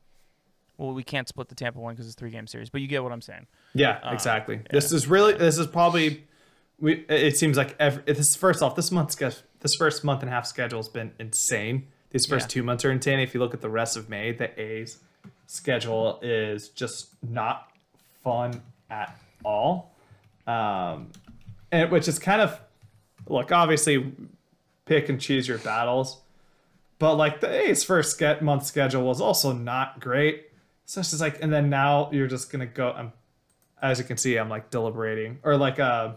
well, 0.79 0.93
we 0.93 1.03
can't 1.05 1.29
split 1.29 1.49
the 1.49 1.55
Tampa 1.55 1.79
one 1.79 1.95
because 1.95 2.07
it's 2.07 2.17
a 2.17 2.19
three 2.19 2.31
game 2.31 2.47
series, 2.47 2.71
but 2.71 2.81
you 2.81 2.89
get 2.89 3.03
what 3.03 3.13
I'm 3.13 3.21
saying. 3.23 3.47
Yeah, 3.75 4.01
Uh, 4.03 4.13
exactly. 4.13 4.61
This 4.71 4.93
is 4.93 5.07
really. 5.07 5.35
This 5.35 5.59
is 5.59 5.67
probably. 5.67 6.25
We. 6.81 7.05
It 7.09 7.37
seems 7.37 7.57
like 7.57 7.77
every. 7.79 8.03
This 8.13 8.35
first 8.37 8.63
off, 8.63 8.75
this 8.77 8.91
month's 8.91 9.15
this 9.15 9.75
first 9.77 10.05
month 10.05 10.21
and 10.23 10.29
a 10.29 10.33
half 10.33 10.47
schedule 10.47 10.79
has 10.79 10.89
been 10.89 11.13
insane. 11.19 11.87
These 12.11 12.27
first 12.27 12.45
Yeah. 12.51 12.55
two 12.55 12.63
months 12.63 12.85
are 12.85 12.91
insane. 12.93 13.19
If 13.21 13.35
you 13.35 13.41
look 13.41 13.55
at 13.55 13.61
the 13.61 13.69
rest 13.69 13.97
of 13.97 14.09
May, 14.09 14.33
the 14.33 14.59
A's 14.61 14.99
schedule 15.47 16.19
is 16.23 16.69
just 16.71 17.09
not 17.23 17.71
fun 18.23 18.63
at 18.91 19.17
all. 19.45 19.93
Um, 20.47 21.11
and 21.73 21.91
which 21.91 22.07
is 22.09 22.19
kind 22.19 22.41
of 22.41 22.61
look 23.29 23.51
obviously 23.53 24.13
pick 24.85 25.09
and 25.09 25.21
choose 25.21 25.49
your 25.49 25.59
battles, 25.59 26.21
but 26.99 27.15
like 27.15 27.41
the 27.41 27.49
A's 27.51 27.83
first 27.83 28.19
get 28.19 28.43
month 28.43 28.67
schedule 28.67 29.03
was 29.03 29.21
also 29.21 29.53
not 29.53 29.99
great. 30.01 30.49
So 30.87 31.01
it's 31.01 31.11
just 31.11 31.21
like, 31.23 31.43
and 31.43 31.53
then 31.53 31.71
now 31.71 32.11
you're 32.13 32.27
just 32.27 32.51
gonna 32.53 32.67
go. 32.67 32.91
I'm, 32.93 33.13
as 33.83 33.99
you 33.99 34.05
can 34.05 34.17
see, 34.17 34.37
I'm 34.37 34.49
like 34.49 34.71
deliberating 34.71 35.39
or 35.43 35.57
like 35.57 35.79
uh 35.81 36.13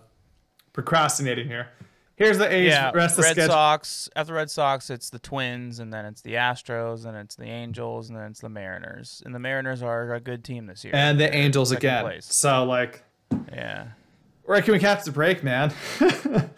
procrastinating 0.74 1.48
here. 1.48 1.70
Here's 2.16 2.40
the 2.40 2.52
A's 2.52 2.68
yeah, 2.70 2.92
rest 2.96 3.12
of 3.14 3.18
the 3.18 3.22
Red 3.28 3.32
schedule. 3.34 3.52
Sox. 3.54 4.10
After 4.16 4.34
Red 4.34 4.50
Sox, 4.50 4.90
it's 4.90 5.12
the 5.12 5.20
Twins, 5.20 5.78
and 5.80 5.94
then 5.94 6.04
it's 6.06 6.22
the 6.22 6.34
Astros, 6.34 7.06
and 7.06 7.16
it's 7.16 7.36
the 7.36 7.46
Angels, 7.46 8.10
and 8.10 8.18
then 8.18 8.32
it's 8.32 8.40
the 8.42 8.50
Mariners. 8.50 9.22
And 9.24 9.36
the 9.36 9.40
Mariners 9.40 9.84
are 9.84 10.14
a 10.16 10.20
good 10.20 10.44
team 10.44 10.66
this 10.66 10.84
year. 10.84 10.96
and 10.96 11.20
the 11.20 11.32
Angels 11.34 11.72
again. 11.72 12.04
place. 12.04 12.26
So 12.26 12.64
like, 12.64 13.04
Yeah. 13.54 13.90
where 14.46 14.60
can 14.64 14.74
we 14.74 14.80
catch 14.80 15.04
the 15.06 15.12
break, 15.12 15.44
man? 15.44 15.72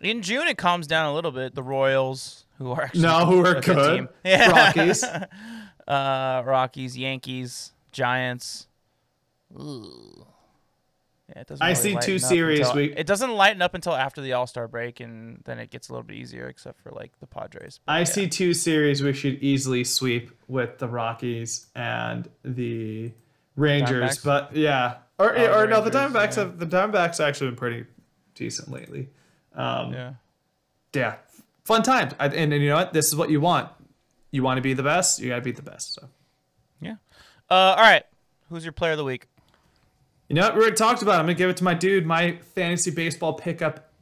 In 0.00 0.22
June, 0.22 0.46
it 0.46 0.56
calms 0.56 0.86
down 0.86 1.06
a 1.06 1.14
little 1.14 1.32
bit. 1.32 1.54
The 1.56 1.62
Royals, 1.62 2.46
who 2.58 2.70
are 2.70 2.82
actually 2.84 3.02
No, 3.02 3.26
who 3.26 3.44
are 3.44 3.56
a 3.56 3.60
good. 3.60 3.96
team. 3.96 4.08
Yeah. 4.24 4.48
Rockies. 4.50 5.04
uh, 5.88 6.42
Rockies, 6.44 6.96
Yankees, 6.96 7.72
Giants. 7.92 8.66
Ooh. 9.58 10.26
Yeah, 11.28 11.42
it 11.42 11.46
doesn't 11.46 11.62
I 11.64 11.68
really 11.70 11.80
see 11.80 11.96
two 12.00 12.18
series 12.18 12.60
until- 12.60 12.74
we- 12.76 12.92
it 12.96 13.06
doesn't 13.06 13.30
lighten 13.32 13.62
up 13.62 13.74
until 13.74 13.94
after 13.94 14.20
the 14.20 14.32
All 14.32 14.46
Star 14.46 14.66
break, 14.66 14.98
and 15.00 15.40
then 15.44 15.58
it 15.60 15.70
gets 15.70 15.88
a 15.88 15.92
little 15.92 16.02
bit 16.02 16.16
easier, 16.16 16.48
except 16.48 16.80
for 16.82 16.90
like 16.90 17.12
the 17.20 17.26
Padres. 17.26 17.78
But 17.86 17.92
I 17.92 17.98
yeah. 18.00 18.04
see 18.04 18.28
two 18.28 18.52
series 18.54 19.02
we 19.02 19.12
should 19.12 19.34
easily 19.42 19.84
sweep 19.84 20.30
with 20.48 20.78
the 20.78 20.88
Rockies 20.88 21.66
and 21.76 22.28
the 22.44 23.12
Rangers. 23.56 24.18
Diamondbacks? 24.18 24.24
But 24.24 24.56
yeah, 24.56 24.94
or 25.18 25.36
Oh, 25.38 25.58
or 25.60 25.66
the 25.66 25.66
no, 25.68 25.82
the 25.82 25.90
Diamondbacks 25.90 26.36
yeah. 26.36 26.42
have 26.44 26.58
the 26.58 26.66
Diamondbacks 26.66 27.20
actually 27.24 27.50
been 27.50 27.56
pretty 27.56 27.84
decent 28.34 28.70
lately. 28.70 29.08
Um, 29.54 29.92
Yeah. 29.92 30.12
yeah, 30.94 31.14
fun 31.64 31.82
times. 31.84 32.12
And, 32.18 32.32
and 32.34 32.52
you 32.52 32.70
know 32.70 32.76
what? 32.76 32.92
This 32.92 33.06
is 33.06 33.14
what 33.14 33.30
you 33.30 33.40
want. 33.40 33.68
You 34.30 34.42
want 34.42 34.58
to 34.58 34.62
be 34.62 34.74
the 34.74 34.82
best. 34.82 35.20
You 35.20 35.28
got 35.30 35.36
to 35.36 35.42
be 35.42 35.52
the 35.52 35.62
best. 35.62 35.94
So 35.94 36.08
Yeah. 36.80 36.96
Uh, 37.48 37.74
all 37.76 37.82
right. 37.82 38.04
Who's 38.48 38.64
your 38.64 38.72
player 38.72 38.92
of 38.92 38.98
the 38.98 39.04
week? 39.04 39.26
you 40.28 40.36
know 40.36 40.42
what? 40.42 40.54
We 40.54 40.60
already 40.60 40.76
talked 40.76 41.02
about. 41.02 41.16
it. 41.16 41.18
I'm 41.18 41.24
gonna 41.24 41.34
give 41.34 41.50
it 41.50 41.56
to 41.58 41.64
my 41.64 41.74
dude, 41.74 42.06
my 42.06 42.36
fantasy 42.54 42.90
baseball 42.92 43.32
pickup, 43.34 43.92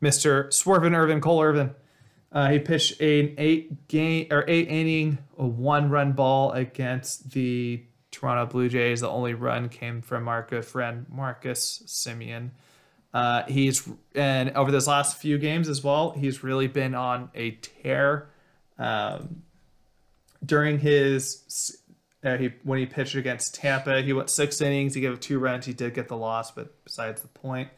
Mister 0.00 0.44
Swervin 0.44 0.94
Irvin 0.94 1.20
Cole 1.20 1.42
Irvin. 1.42 1.74
Uh, 2.32 2.50
he 2.50 2.58
pitched 2.58 3.00
an 3.00 3.34
eight 3.38 3.88
game 3.88 4.26
or 4.30 4.44
eight 4.48 4.68
inning, 4.68 5.18
a 5.38 5.46
one 5.46 5.90
run 5.90 6.12
ball 6.12 6.52
against 6.52 7.30
the 7.32 7.82
Toronto 8.10 8.46
Blue 8.50 8.68
Jays. 8.68 9.00
The 9.00 9.08
only 9.10 9.34
run 9.34 9.68
came 9.68 10.00
from 10.02 10.28
our 10.28 10.42
good 10.42 10.64
friend 10.64 11.06
Marcus 11.10 11.82
Semien. 11.86 12.50
Uh, 13.12 13.44
he's 13.48 13.88
and 14.14 14.50
over 14.50 14.70
those 14.70 14.86
last 14.86 15.18
few 15.18 15.38
games 15.38 15.68
as 15.68 15.82
well, 15.82 16.10
he's 16.12 16.42
really 16.42 16.66
been 16.66 16.94
on 16.94 17.30
a 17.34 17.52
tear. 17.52 18.28
Um, 18.78 19.42
during 20.44 20.78
his 20.78 21.78
uh, 22.24 22.36
he 22.36 22.52
when 22.62 22.78
he 22.78 22.86
pitched 22.86 23.14
against 23.14 23.54
Tampa, 23.54 24.02
he 24.02 24.12
went 24.12 24.30
six 24.30 24.60
innings. 24.60 24.94
He 24.94 25.00
gave 25.00 25.18
two 25.20 25.38
runs. 25.38 25.66
He 25.66 25.72
did 25.72 25.94
get 25.94 26.08
the 26.08 26.16
loss, 26.16 26.50
but 26.50 26.84
besides 26.84 27.22
the 27.22 27.28
point. 27.28 27.68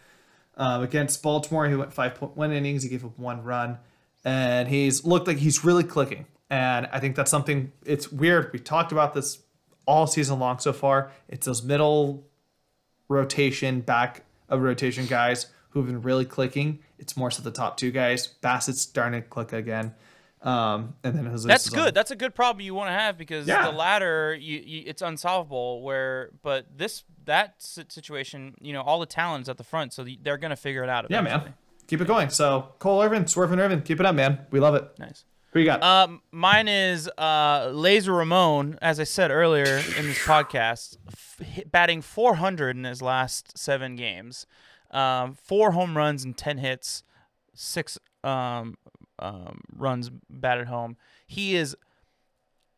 Um, 0.56 0.82
against 0.82 1.22
Baltimore, 1.22 1.68
he 1.68 1.74
went 1.74 1.94
5.1 1.94 2.52
innings. 2.52 2.82
He 2.82 2.88
gave 2.88 3.04
up 3.04 3.18
one 3.18 3.44
run, 3.44 3.78
and 4.24 4.68
he's 4.68 5.04
looked 5.04 5.26
like 5.26 5.38
he's 5.38 5.64
really 5.64 5.84
clicking. 5.84 6.26
And 6.50 6.86
I 6.92 7.00
think 7.00 7.16
that's 7.16 7.30
something. 7.30 7.72
It's 7.84 8.10
weird. 8.10 8.52
We 8.52 8.58
talked 8.58 8.92
about 8.92 9.14
this 9.14 9.38
all 9.86 10.06
season 10.06 10.38
long 10.38 10.58
so 10.58 10.72
far. 10.72 11.12
It's 11.28 11.46
those 11.46 11.62
middle 11.62 12.26
rotation, 13.08 13.80
back 13.80 14.24
of 14.48 14.60
rotation 14.60 15.06
guys 15.06 15.46
who've 15.70 15.86
been 15.86 16.02
really 16.02 16.24
clicking. 16.24 16.80
It's 16.98 17.16
more 17.16 17.30
so 17.30 17.42
the 17.42 17.50
top 17.50 17.76
two 17.76 17.90
guys. 17.90 18.26
Bassitt's 18.26 18.80
starting 18.80 19.22
to 19.22 19.26
click 19.26 19.52
again. 19.52 19.94
Um, 20.42 20.94
and 21.04 21.14
then 21.14 21.26
Jose 21.26 21.46
That's 21.46 21.68
good. 21.68 21.88
on- 21.88 21.94
That's 21.94 22.10
a 22.10 22.16
good 22.16 22.34
problem 22.34 22.64
you 22.64 22.74
want 22.74 22.88
to 22.88 22.92
have 22.94 23.18
because 23.18 23.46
Yeah. 23.46 23.66
the 23.70 23.72
latter, 23.76 24.34
you, 24.34 24.58
you, 24.64 24.82
it's 24.86 25.02
unsolvable. 25.02 25.82
Where, 25.82 26.30
but 26.42 26.66
this 26.76 27.04
that 27.26 27.56
situation, 27.60 28.54
you 28.60 28.72
know, 28.72 28.80
all 28.80 28.98
the 29.00 29.06
talents 29.06 29.48
at 29.48 29.58
the 29.58 29.64
front, 29.64 29.92
so 29.92 30.04
they're 30.22 30.38
gonna 30.38 30.56
figure 30.56 30.82
it 30.82 30.88
out. 30.88 31.06
Yeah, 31.10 31.20
man. 31.20 31.54
Keep 31.86 32.00
it 32.00 32.06
going. 32.06 32.30
So 32.30 32.72
Cole 32.78 33.02
Irvin, 33.02 33.24
Swervin 33.24 33.58
Irvin, 33.58 33.82
keep 33.82 34.00
it 34.00 34.06
up, 34.06 34.14
man. 34.14 34.46
We 34.50 34.60
love 34.60 34.74
it. 34.74 34.88
Nice. 34.98 35.24
Who 35.52 35.58
you 35.58 35.66
got? 35.66 35.82
Um, 35.82 36.22
mine 36.30 36.68
is 36.68 37.08
uh, 37.18 37.70
Laser 37.72 38.12
Ramon, 38.12 38.78
as 38.80 39.00
I 39.00 39.04
said 39.04 39.30
earlier 39.32 39.64
in 39.98 40.06
this 40.06 40.18
podcast, 40.20 40.96
f- 41.08 41.64
batting 41.70 42.02
400 42.02 42.76
in 42.76 42.84
his 42.84 43.02
last 43.02 43.58
seven 43.58 43.96
games, 43.96 44.46
um, 44.92 45.34
four 45.34 45.72
home 45.72 45.96
runs 45.96 46.24
and 46.24 46.36
10 46.36 46.58
hits, 46.58 47.02
six 47.52 47.98
um, 48.22 48.76
um, 49.20 49.60
runs 49.76 50.10
at 50.42 50.66
home. 50.66 50.96
He 51.26 51.54
is 51.54 51.76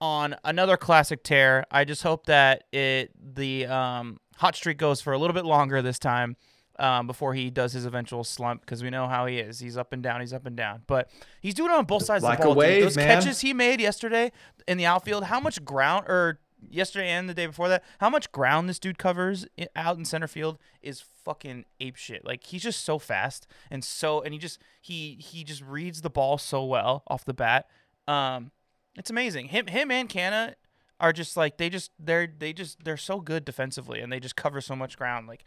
on 0.01 0.35
another 0.45 0.77
classic 0.77 1.23
tear. 1.23 1.65
I 1.71 1.85
just 1.85 2.03
hope 2.03 2.27
that 2.27 2.65
it 2.73 3.13
the 3.35 3.67
um, 3.67 4.19
hot 4.37 4.57
streak 4.57 4.77
goes 4.79 5.01
for 5.01 5.13
a 5.13 5.19
little 5.19 5.35
bit 5.35 5.45
longer 5.45 5.81
this 5.81 5.99
time 5.99 6.37
um, 6.79 7.07
before 7.07 7.35
he 7.35 7.51
does 7.51 7.73
his 7.73 7.85
eventual 7.87 8.25
slump 8.25 8.63
because 8.63 8.83
we 8.83 8.91
know 8.91 9.07
how 9.07 9.27
he 9.27 9.39
is. 9.39 9.61
He's 9.61 9.77
up 9.77 9.93
and 9.93 10.03
down. 10.03 10.21
He's 10.21 10.33
up 10.33 10.45
and 10.47 10.57
down. 10.57 10.83
But 10.87 11.09
he's 11.41 11.55
doing 11.55 11.71
it 11.71 11.75
on 11.75 11.85
both 11.85 12.05
sides 12.05 12.25
Like 12.25 12.39
of 12.41 12.43
the 12.43 12.49
ball. 12.49 12.57
wave, 12.57 12.83
Those 12.83 12.97
man. 12.97 13.07
catches 13.23 13.41
he 13.41 13.53
made 13.55 13.81
yesterday 13.81 14.33
in 14.67 14.77
the 14.79 14.87
outfield. 14.87 15.25
How 15.25 15.39
much 15.39 15.65
ground 15.65 16.07
or 16.09 16.41
yesterday 16.71 17.09
and 17.09 17.29
the 17.29 17.35
day 17.35 17.47
before 17.47 17.69
that? 17.69 17.85
How 18.01 18.11
much 18.11 18.33
ground 18.33 18.69
this 18.69 18.79
dude 18.79 18.99
covers 18.99 19.47
out 19.77 19.99
in 19.99 20.05
center 20.05 20.27
field 20.27 20.59
is 20.81 21.01
fucking 21.01 21.65
ape 21.81 21.97
shit. 21.97 22.25
Like 22.25 22.45
he's 22.45 22.63
just 22.63 22.85
so 22.85 22.99
fast 22.99 23.47
and 23.71 23.85
so 23.85 24.21
and 24.21 24.33
he 24.33 24.39
just 24.39 24.59
he 24.81 25.17
he 25.21 25.45
just 25.45 25.63
reads 25.63 26.03
the 26.03 26.11
ball 26.11 26.39
so 26.39 26.65
well 26.65 27.03
off 27.09 27.25
the 27.25 27.35
bat. 27.35 27.69
Um, 28.07 28.51
it's 28.97 29.11
amazing. 29.11 29.47
Him 29.47 29.67
him 29.67 29.91
and 29.91 30.09
Canha 30.09 30.55
are 31.01 31.13
just 31.13 31.37
like 31.37 31.57
they 31.57 31.69
just 31.69 31.91
they're 31.99 32.27
they 32.27 32.53
just 32.53 32.85
they're 32.85 32.97
so 32.97 33.21
good 33.21 33.45
defensively 33.45 34.01
and 34.01 34.13
they 34.13 34.21
just 34.21 34.37
cover 34.37 34.61
so 34.61 34.77
much 34.77 34.97
ground. 34.97 35.27
Like 35.27 35.45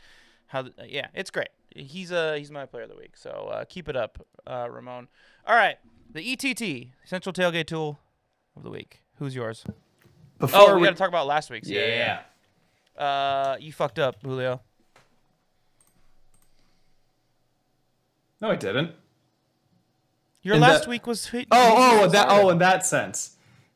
how 0.48 0.66
yeah, 0.86 1.08
it's 1.14 1.32
great. 1.32 1.50
He's 1.76 2.12
uh 2.12 2.34
he's 2.34 2.52
my 2.52 2.66
player 2.66 2.84
of 2.84 2.90
the 2.90 2.96
week. 2.96 3.18
So 3.18 3.50
uh, 3.52 3.66
keep 3.66 3.90
it 3.90 3.96
up, 3.96 4.26
uh, 4.48 4.68
Ramon. 4.70 5.08
All 5.46 5.56
right, 5.56 5.78
the 6.12 6.32
ETT 6.32 6.88
Central 7.04 7.34
Tailgate 7.34 7.68
Tool 7.68 8.00
of 8.56 8.64
the 8.64 8.70
week. 8.70 9.02
Who's 9.18 9.36
yours? 9.36 9.66
Before 10.40 10.62
Oh, 10.62 10.76
we 10.76 10.82
we, 10.82 10.88
got 10.88 10.92
to 10.92 10.98
talk 10.98 11.08
about 11.10 11.28
last 11.28 11.50
week's. 11.50 11.70
yeah. 11.70 12.22
Uh, 12.98 13.58
you 13.60 13.72
fucked 13.74 14.00
up, 14.00 14.18
Julio. 14.22 14.62
no, 18.42 18.52
I 18.52 18.56
didn't. 18.56 18.92
Your 20.44 20.56
In 20.56 20.62
last 20.62 20.84
the- 20.84 20.90
week 20.92 21.08
was. 21.08 21.28
hit- 21.28 21.48
Oh, 21.52 22.02
oh, 22.04 22.08
that. 22.10 22.28
Oh, 22.30 22.50
in 22.50 22.60
that 22.60 22.86
sense. 22.86 23.36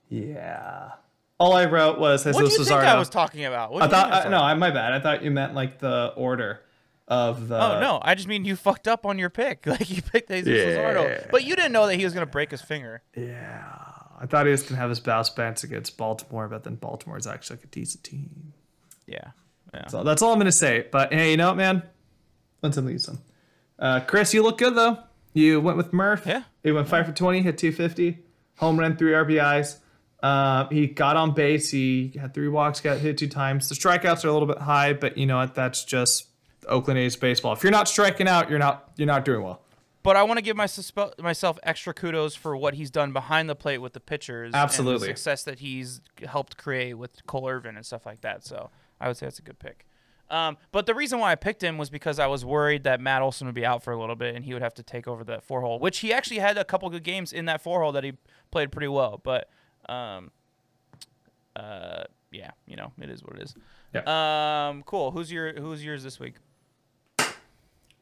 Yeah. 0.10 0.92
All 1.40 1.54
I 1.54 1.66
wrote 1.66 1.98
was 2.00 2.22
Jesus 2.24 2.36
What 2.36 2.46
do 2.46 2.52
you 2.52 2.66
think 2.66 2.72
I 2.82 2.98
was 3.00 3.10
talking 3.10 3.46
about? 3.46 3.72
What 3.72 3.84
I 3.84 3.88
thought. 3.88 4.04
think 4.06 4.14
I 4.14 4.18
was 4.18 4.26
Uh, 4.26 4.30
no, 4.30 4.42
I, 4.42 4.54
my 4.56 4.72
bad. 4.72 4.92
I 4.94 5.00
thought 5.00 5.24
you 5.24 5.32
meant 5.32 5.56
like 5.56 5.80
the 5.80 6.14
order 6.18 6.62
of 7.08 7.48
the. 7.48 7.56
Oh 7.60 7.80
no, 7.80 8.00
I 8.04 8.14
just 8.16 8.28
mean 8.28 8.44
you 8.46 8.56
fucked 8.56 8.88
up 8.88 9.06
on 9.06 9.18
your 9.18 9.30
pick. 9.30 9.64
Like 9.66 9.90
you 9.90 10.02
picked 10.02 10.30
Jesus 10.30 10.50
Luzardo, 10.78 11.32
but 11.32 11.44
you 11.46 11.56
didn't 11.56 11.72
know 11.72 11.88
that 11.88 11.96
he 11.96 12.04
was 12.04 12.14
gonna 12.14 12.26
break 12.26 12.52
his 12.52 12.62
finger. 12.62 13.02
Yeah. 13.16 13.74
I 14.22 14.26
thought 14.26 14.46
he 14.46 14.52
was 14.52 14.64
gonna 14.64 14.80
have 14.80 14.90
his 14.90 15.00
bounce 15.00 15.30
bounce 15.30 15.64
against 15.64 15.98
Baltimore, 15.98 16.48
but 16.48 16.64
then 16.64 16.76
Baltimore 16.76 17.18
is 17.18 17.26
actually 17.26 17.58
like 17.58 17.66
a 17.66 17.68
decent 17.68 18.04
team. 18.04 18.54
Yeah, 19.08 19.32
yeah. 19.74 19.88
So 19.88 20.04
that's 20.04 20.22
all 20.22 20.34
I'm 20.34 20.40
gonna 20.40 20.52
say. 20.52 20.86
But 20.92 21.14
hey, 21.14 21.32
you 21.32 21.38
know 21.38 21.48
what, 21.50 21.58
man? 21.58 21.84
Win 22.62 22.74
some, 22.74 22.86
lose 22.86 23.06
some. 23.06 23.20
Uh, 23.78 24.02
Chris, 24.02 24.34
you 24.34 24.44
look 24.44 24.58
good 24.58 24.76
though. 24.76 25.00
You 25.34 25.62
went 25.62 25.78
with 25.78 25.94
Murph. 25.94 26.26
Yeah. 26.26 26.44
He 26.64 26.72
went 26.72 26.88
five 26.88 27.06
for 27.06 27.14
twenty, 27.14 27.42
hit 27.42 27.58
two 27.58 27.72
fifty, 27.72 28.20
home 28.58 28.80
run, 28.80 28.98
three 28.98 29.12
RBIs. 29.12 29.78
Uh, 30.22 30.68
he 30.68 30.88
got 30.88 31.16
on 31.16 31.34
base. 31.34 31.72
He 31.72 32.14
had 32.20 32.34
three 32.34 32.50
walks, 32.50 32.82
got 32.82 32.98
hit 32.98 33.18
two 33.18 33.30
times. 33.30 33.70
The 33.70 33.76
strikeouts 33.76 34.26
are 34.26 34.28
a 34.28 34.34
little 34.34 34.48
bit 34.48 34.58
high, 34.58 34.92
but 34.94 35.18
you 35.18 35.26
know 35.26 35.38
what? 35.38 35.56
That's 35.56 35.86
just 35.86 36.28
Oakland 36.68 37.00
A's 37.00 37.16
baseball. 37.16 37.54
If 37.54 37.64
you're 37.64 37.72
not 37.72 37.88
striking 37.88 38.28
out, 38.28 38.50
you're 38.50 38.60
not 38.60 38.92
you're 38.98 39.08
not 39.08 39.24
doing 39.24 39.44
well. 39.44 39.62
But 40.02 40.16
I 40.16 40.24
want 40.24 40.38
to 40.38 40.42
give 40.42 40.56
my 40.56 40.66
suspe- 40.66 41.20
myself 41.20 41.60
extra 41.64 41.94
kudos 41.94 42.34
for 42.36 42.56
what 42.56 42.76
he's 42.76 42.90
done 42.90 43.12
behind 43.12 43.50
the 43.50 43.56
plate 43.56 43.80
with 43.80 43.94
the 43.94 44.00
pitchers. 44.00 44.46
and 44.48 44.54
the 44.54 44.58
Absolutely. 44.58 45.08
success 45.08 45.44
that 45.44 45.60
he's 45.60 46.00
helped 46.26 46.58
create 46.58 46.94
with 46.94 47.26
Cole 47.26 47.50
Irvin 47.50 47.76
and 47.76 47.86
stuff 47.86 48.06
like 48.06 48.22
that. 48.22 48.46
So 48.46 48.70
I 49.02 49.08
would 49.08 49.18
say 49.18 49.26
that's 49.26 49.40
a 49.40 49.44
good 49.44 49.60
pick. 49.60 49.86
Um, 50.30 50.58
but 50.72 50.86
the 50.86 50.94
reason 50.94 51.20
why 51.20 51.32
I 51.32 51.36
picked 51.36 51.64
him 51.64 51.78
was 51.78 51.90
because 51.90 52.20
I 52.20 52.28
was 52.28 52.46
worried 52.46 52.84
that 52.84 53.02
Matt 53.02 53.22
Olson 53.24 53.48
would 53.48 53.56
be 53.56 53.66
out 53.66 53.84
for 53.84 53.92
a 53.92 54.00
little 54.00 54.16
bit 54.16 54.36
and 54.36 54.46
he 54.46 54.54
would 54.54 54.62
have 54.62 54.76
to 54.76 54.84
take 54.84 55.08
over 55.08 55.24
that 55.26 55.44
four 55.44 55.62
hole, 55.62 55.80
which 55.80 56.00
he 56.00 56.14
actually 56.14 56.40
had 56.40 56.58
a 56.58 56.64
couple 56.64 56.88
good 56.90 57.04
games 57.04 57.34
in 57.34 57.46
that 57.46 57.62
four 57.62 57.82
hole 57.82 57.92
that 57.94 58.04
he 58.04 58.14
played 58.52 58.72
pretty 58.72 58.88
well. 58.88 59.20
But 59.24 59.50
um, 59.90 60.32
uh, 61.56 62.04
yeah, 62.32 62.52
you 62.68 62.76
know, 62.76 62.94
it 63.02 63.10
is 63.10 63.24
what 63.24 63.38
it 63.38 63.42
is. 63.42 64.08
Um, 64.08 64.84
cool. 64.84 65.10
Who's 65.12 65.32
your 65.32 65.60
Who's 65.60 65.84
yours 65.84 66.04
this 66.04 66.20
week? 66.20 66.36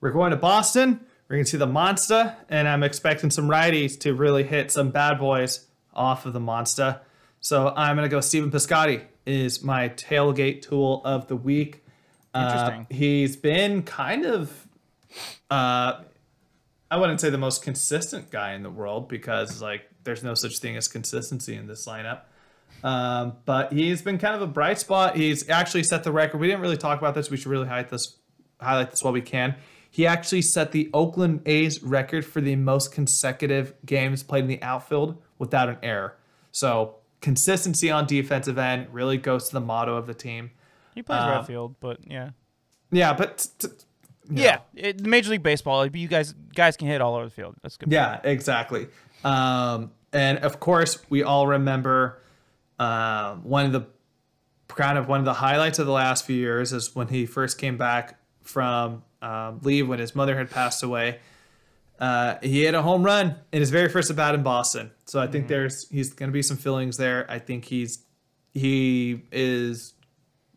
We're 0.02 0.12
going 0.12 0.32
to 0.32 0.38
Boston. 0.38 1.00
We're 1.28 1.36
going 1.36 1.46
to 1.46 1.52
see 1.52 1.58
the 1.58 1.68
Monster, 1.68 2.38
and 2.48 2.68
I'm 2.68 2.84
expecting 2.84 3.30
some 3.32 3.50
righties 3.50 4.00
to 4.02 4.14
really 4.14 4.44
hit 4.44 4.72
some 4.72 4.92
bad 4.92 5.20
boys 5.20 5.68
off 5.94 6.26
of 6.26 6.32
the 6.32 6.40
Monster. 6.40 7.02
So 7.42 7.74
I'm 7.76 7.98
going 7.98 8.06
to 8.06 8.10
go 8.10 8.22
Stephen 8.22 8.50
Piscotty 8.50 9.04
is 9.26 9.62
my 9.62 9.90
tailgate 9.90 10.62
tool 10.62 11.02
of 11.04 11.28
the 11.28 11.36
week. 11.36 11.84
Uh, 12.34 12.50
Interesting. 12.52 12.98
he's 12.98 13.36
been 13.36 13.84
kind 13.84 14.26
of, 14.26 14.68
uh, 15.52 16.02
I 16.90 16.98
wouldn't 16.98 17.20
say 17.20 17.30
the 17.30 17.38
most 17.38 17.62
consistent 17.62 18.32
guy 18.32 18.54
in 18.54 18.64
the 18.64 18.70
world 18.70 19.10
because 19.10 19.62
like 19.62 19.90
there's 20.06 20.24
no 20.24 20.34
such 20.34 20.60
thing 20.60 20.78
as 20.78 20.88
consistency 20.88 21.56
in 21.56 21.68
this 21.68 21.86
lineup. 21.86 22.22
Um, 22.84 23.34
but 23.44 23.74
he's 23.74 24.02
been 24.02 24.18
kind 24.18 24.36
of 24.36 24.42
a 24.42 24.48
bright 24.48 24.80
spot. 24.80 25.18
He's 25.18 25.50
actually 25.50 25.84
set 25.84 26.04
the 26.04 26.12
record. 26.12 26.40
We 26.40 26.48
didn't 26.48 26.62
really 26.62 26.78
talk 26.78 27.00
about 27.00 27.16
this. 27.16 27.30
We 27.30 27.36
should 27.36 27.48
really 27.48 27.68
highlight 27.68 27.90
this, 27.90 28.18
highlight 28.62 28.92
this 28.92 29.04
while 29.04 29.14
we 29.14 29.22
can. 29.22 29.56
He 29.98 30.06
actually 30.06 30.44
set 30.44 30.74
the 30.74 30.92
Oakland 30.94 31.42
A's 31.48 31.82
record 31.82 32.24
for 32.24 32.40
the 32.40 32.56
most 32.56 32.92
consecutive 32.92 33.74
games 33.84 34.22
played 34.22 34.44
in 34.44 34.48
the 34.48 34.62
outfield 34.62 35.20
without 35.40 35.70
an 35.70 35.80
error. 35.82 36.16
So 36.52 36.98
consistency 37.20 37.90
on 37.90 38.06
defensive 38.06 38.60
end 38.60 38.90
really 38.92 39.18
goes 39.18 39.48
to 39.48 39.54
the 39.54 39.60
motto 39.60 39.96
of 39.96 40.06
the 40.06 40.14
team. 40.14 40.52
He 40.94 41.02
plays 41.02 41.22
right 41.22 41.44
field, 41.44 41.78
but 41.80 41.98
yeah. 42.08 42.30
Yeah, 42.92 43.14
but 43.14 43.50
t- 43.58 43.70
t- 43.70 43.74
you 44.30 44.44
Yeah, 44.44 44.60
it, 44.76 45.04
Major 45.04 45.32
League 45.32 45.42
Baseball. 45.42 45.88
You 45.88 46.08
guys, 46.08 46.36
guys 46.54 46.78
can 46.78 46.88
hit 46.88 47.02
all 47.02 47.16
over 47.16 47.26
the 47.26 47.32
field. 47.32 47.56
That's 47.64 47.76
good. 47.76 47.92
Yeah, 47.92 48.22
exactly. 48.24 48.90
Um, 49.24 49.90
and 50.14 50.38
of 50.38 50.60
course, 50.60 51.00
we 51.10 51.24
all 51.24 51.48
remember 51.48 52.22
uh, 52.78 53.34
one 53.38 53.66
of 53.66 53.72
the 53.72 53.88
kind 54.68 55.00
of 55.00 55.08
one 55.08 55.18
of 55.18 55.26
the 55.26 55.34
highlights 55.34 55.80
of 55.80 55.88
the 55.88 55.92
last 55.92 56.24
few 56.24 56.36
years 56.36 56.72
is 56.72 56.96
when 56.96 57.08
he 57.08 57.26
first 57.26 57.58
came 57.58 57.78
back 57.78 58.20
from 58.44 59.02
um, 59.22 59.60
leave 59.64 59.88
when 59.88 60.00
his 60.00 60.16
mother 60.16 60.38
had 60.38 60.50
passed 60.50 60.84
away. 60.84 61.20
Uh, 62.00 62.36
he 62.44 62.64
hit 62.64 62.76
a 62.76 62.82
home 62.82 63.04
run 63.04 63.36
in 63.52 63.60
his 63.60 63.72
very 63.72 63.90
first 63.90 64.10
at 64.10 64.16
bat 64.16 64.36
in 64.36 64.44
Boston. 64.44 64.92
So 65.06 65.20
I 65.20 65.28
think 65.28 65.48
there's 65.48 65.90
he's 65.90 66.14
going 66.14 66.30
to 66.30 66.34
be 66.34 66.44
some 66.44 66.58
feelings 66.58 66.98
there. 66.98 67.26
I 67.30 67.40
think 67.40 67.66
he's 67.66 68.00
he 68.54 69.24
is 69.32 69.94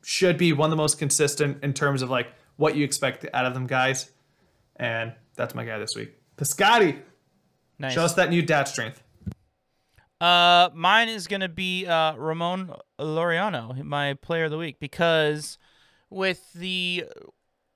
should 0.03 0.37
be 0.37 0.53
one 0.53 0.67
of 0.67 0.71
the 0.71 0.77
most 0.77 0.99
consistent 0.99 1.63
in 1.63 1.73
terms 1.73 2.03
of 2.03 2.11
like 2.11 2.29
what 2.57 2.77
you 2.77 2.85
expect 2.85 3.27
out 3.33 3.47
of 3.47 3.55
them 3.55 3.67
guys. 3.67 4.11
And 4.77 5.13
that's 5.35 5.55
my 5.55 5.65
guy 5.65 5.79
this 5.79 5.95
week. 5.97 6.15
Piscotty. 6.37 7.01
nice. 7.79 7.95
Show 7.95 8.03
us 8.03 8.15
that 8.15 8.31
new 8.31 8.43
dad 8.43 8.65
strength. 8.69 9.03
Uh, 10.21 10.69
mine 10.75 11.09
is 11.09 11.27
gonna 11.27 11.49
be 11.49 11.87
uh 11.87 12.15
Ramon 12.17 12.75
Laureano, 12.99 13.83
my 13.83 14.15
player 14.15 14.45
of 14.45 14.51
the 14.51 14.59
week, 14.59 14.79
because 14.79 15.57
with 16.11 16.53
the 16.53 17.05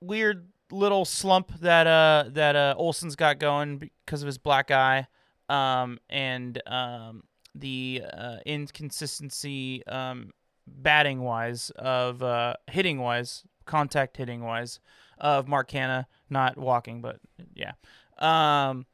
weird 0.01 0.49
little 0.71 1.05
slump 1.05 1.51
that 1.59 1.87
uh 1.87 2.25
that 2.29 2.55
uh 2.55 2.75
Olson's 2.77 3.15
got 3.15 3.39
going 3.39 3.77
because 3.77 4.21
of 4.21 4.27
his 4.27 4.37
black 4.37 4.71
eye, 4.71 5.07
um, 5.49 5.99
and 6.09 6.61
um, 6.67 7.23
the 7.53 8.03
uh, 8.13 8.37
inconsistency 8.45 9.85
um, 9.87 10.31
batting 10.67 11.21
wise 11.21 11.71
of 11.77 12.21
uh, 12.23 12.55
hitting 12.69 12.99
wise, 12.99 13.43
contact 13.65 14.17
hitting 14.17 14.43
wise 14.43 14.79
of 15.17 15.47
Mark 15.47 15.69
Canha 15.69 16.05
not 16.29 16.57
walking, 16.57 17.01
but 17.01 17.19
yeah. 17.53 17.73
Um, 18.17 18.85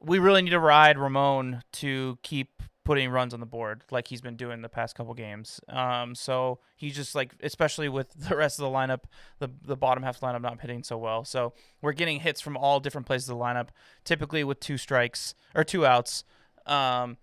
we 0.00 0.18
really 0.18 0.42
need 0.42 0.50
to 0.50 0.60
ride 0.60 0.98
Ramon 0.98 1.62
to 1.72 2.18
keep 2.22 2.62
putting 2.86 3.10
runs 3.10 3.34
on 3.34 3.40
the 3.40 3.46
board 3.46 3.82
like 3.90 4.06
he's 4.06 4.20
been 4.20 4.36
doing 4.36 4.62
the 4.62 4.68
past 4.68 4.94
couple 4.94 5.12
games. 5.12 5.60
Um, 5.68 6.14
so 6.14 6.60
he's 6.76 6.94
just 6.94 7.16
like, 7.16 7.34
especially 7.42 7.88
with 7.88 8.10
the 8.28 8.36
rest 8.36 8.60
of 8.60 8.62
the 8.62 8.70
lineup, 8.70 9.00
the 9.40 9.50
the 9.64 9.76
bottom 9.76 10.04
half 10.04 10.20
lineup 10.20 10.40
not 10.40 10.60
hitting 10.60 10.82
so 10.84 10.96
well. 10.96 11.24
So 11.24 11.52
we're 11.82 11.92
getting 11.92 12.20
hits 12.20 12.40
from 12.40 12.56
all 12.56 12.78
different 12.78 13.06
places 13.06 13.28
of 13.28 13.36
the 13.36 13.44
lineup, 13.44 13.68
typically 14.04 14.44
with 14.44 14.60
two 14.60 14.78
strikes 14.78 15.34
or 15.54 15.64
two 15.64 15.84
outs. 15.84 16.24
Um, 16.64 17.18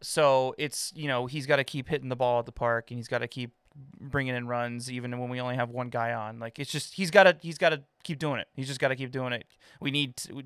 so 0.00 0.54
it's 0.56 0.90
you 0.96 1.06
know 1.06 1.26
he's 1.26 1.46
got 1.46 1.56
to 1.56 1.64
keep 1.64 1.88
hitting 1.88 2.08
the 2.08 2.16
ball 2.16 2.40
at 2.40 2.46
the 2.46 2.52
park 2.52 2.90
and 2.90 2.98
he's 2.98 3.08
got 3.08 3.18
to 3.18 3.28
keep 3.28 3.52
bringing 4.00 4.34
in 4.34 4.46
runs 4.46 4.90
even 4.90 5.18
when 5.18 5.28
we 5.28 5.40
only 5.40 5.56
have 5.56 5.68
one 5.68 5.90
guy 5.90 6.14
on. 6.14 6.38
Like 6.38 6.58
it's 6.58 6.72
just 6.72 6.94
he's 6.94 7.10
got 7.10 7.24
to 7.24 7.36
he's 7.42 7.58
got 7.58 7.70
to 7.70 7.82
keep 8.04 8.18
doing 8.18 8.40
it. 8.40 8.48
He's 8.54 8.68
just 8.68 8.80
got 8.80 8.88
to 8.88 8.96
keep 8.96 9.10
doing 9.10 9.34
it. 9.34 9.44
We 9.80 9.90
need, 9.90 10.16
to, 10.18 10.42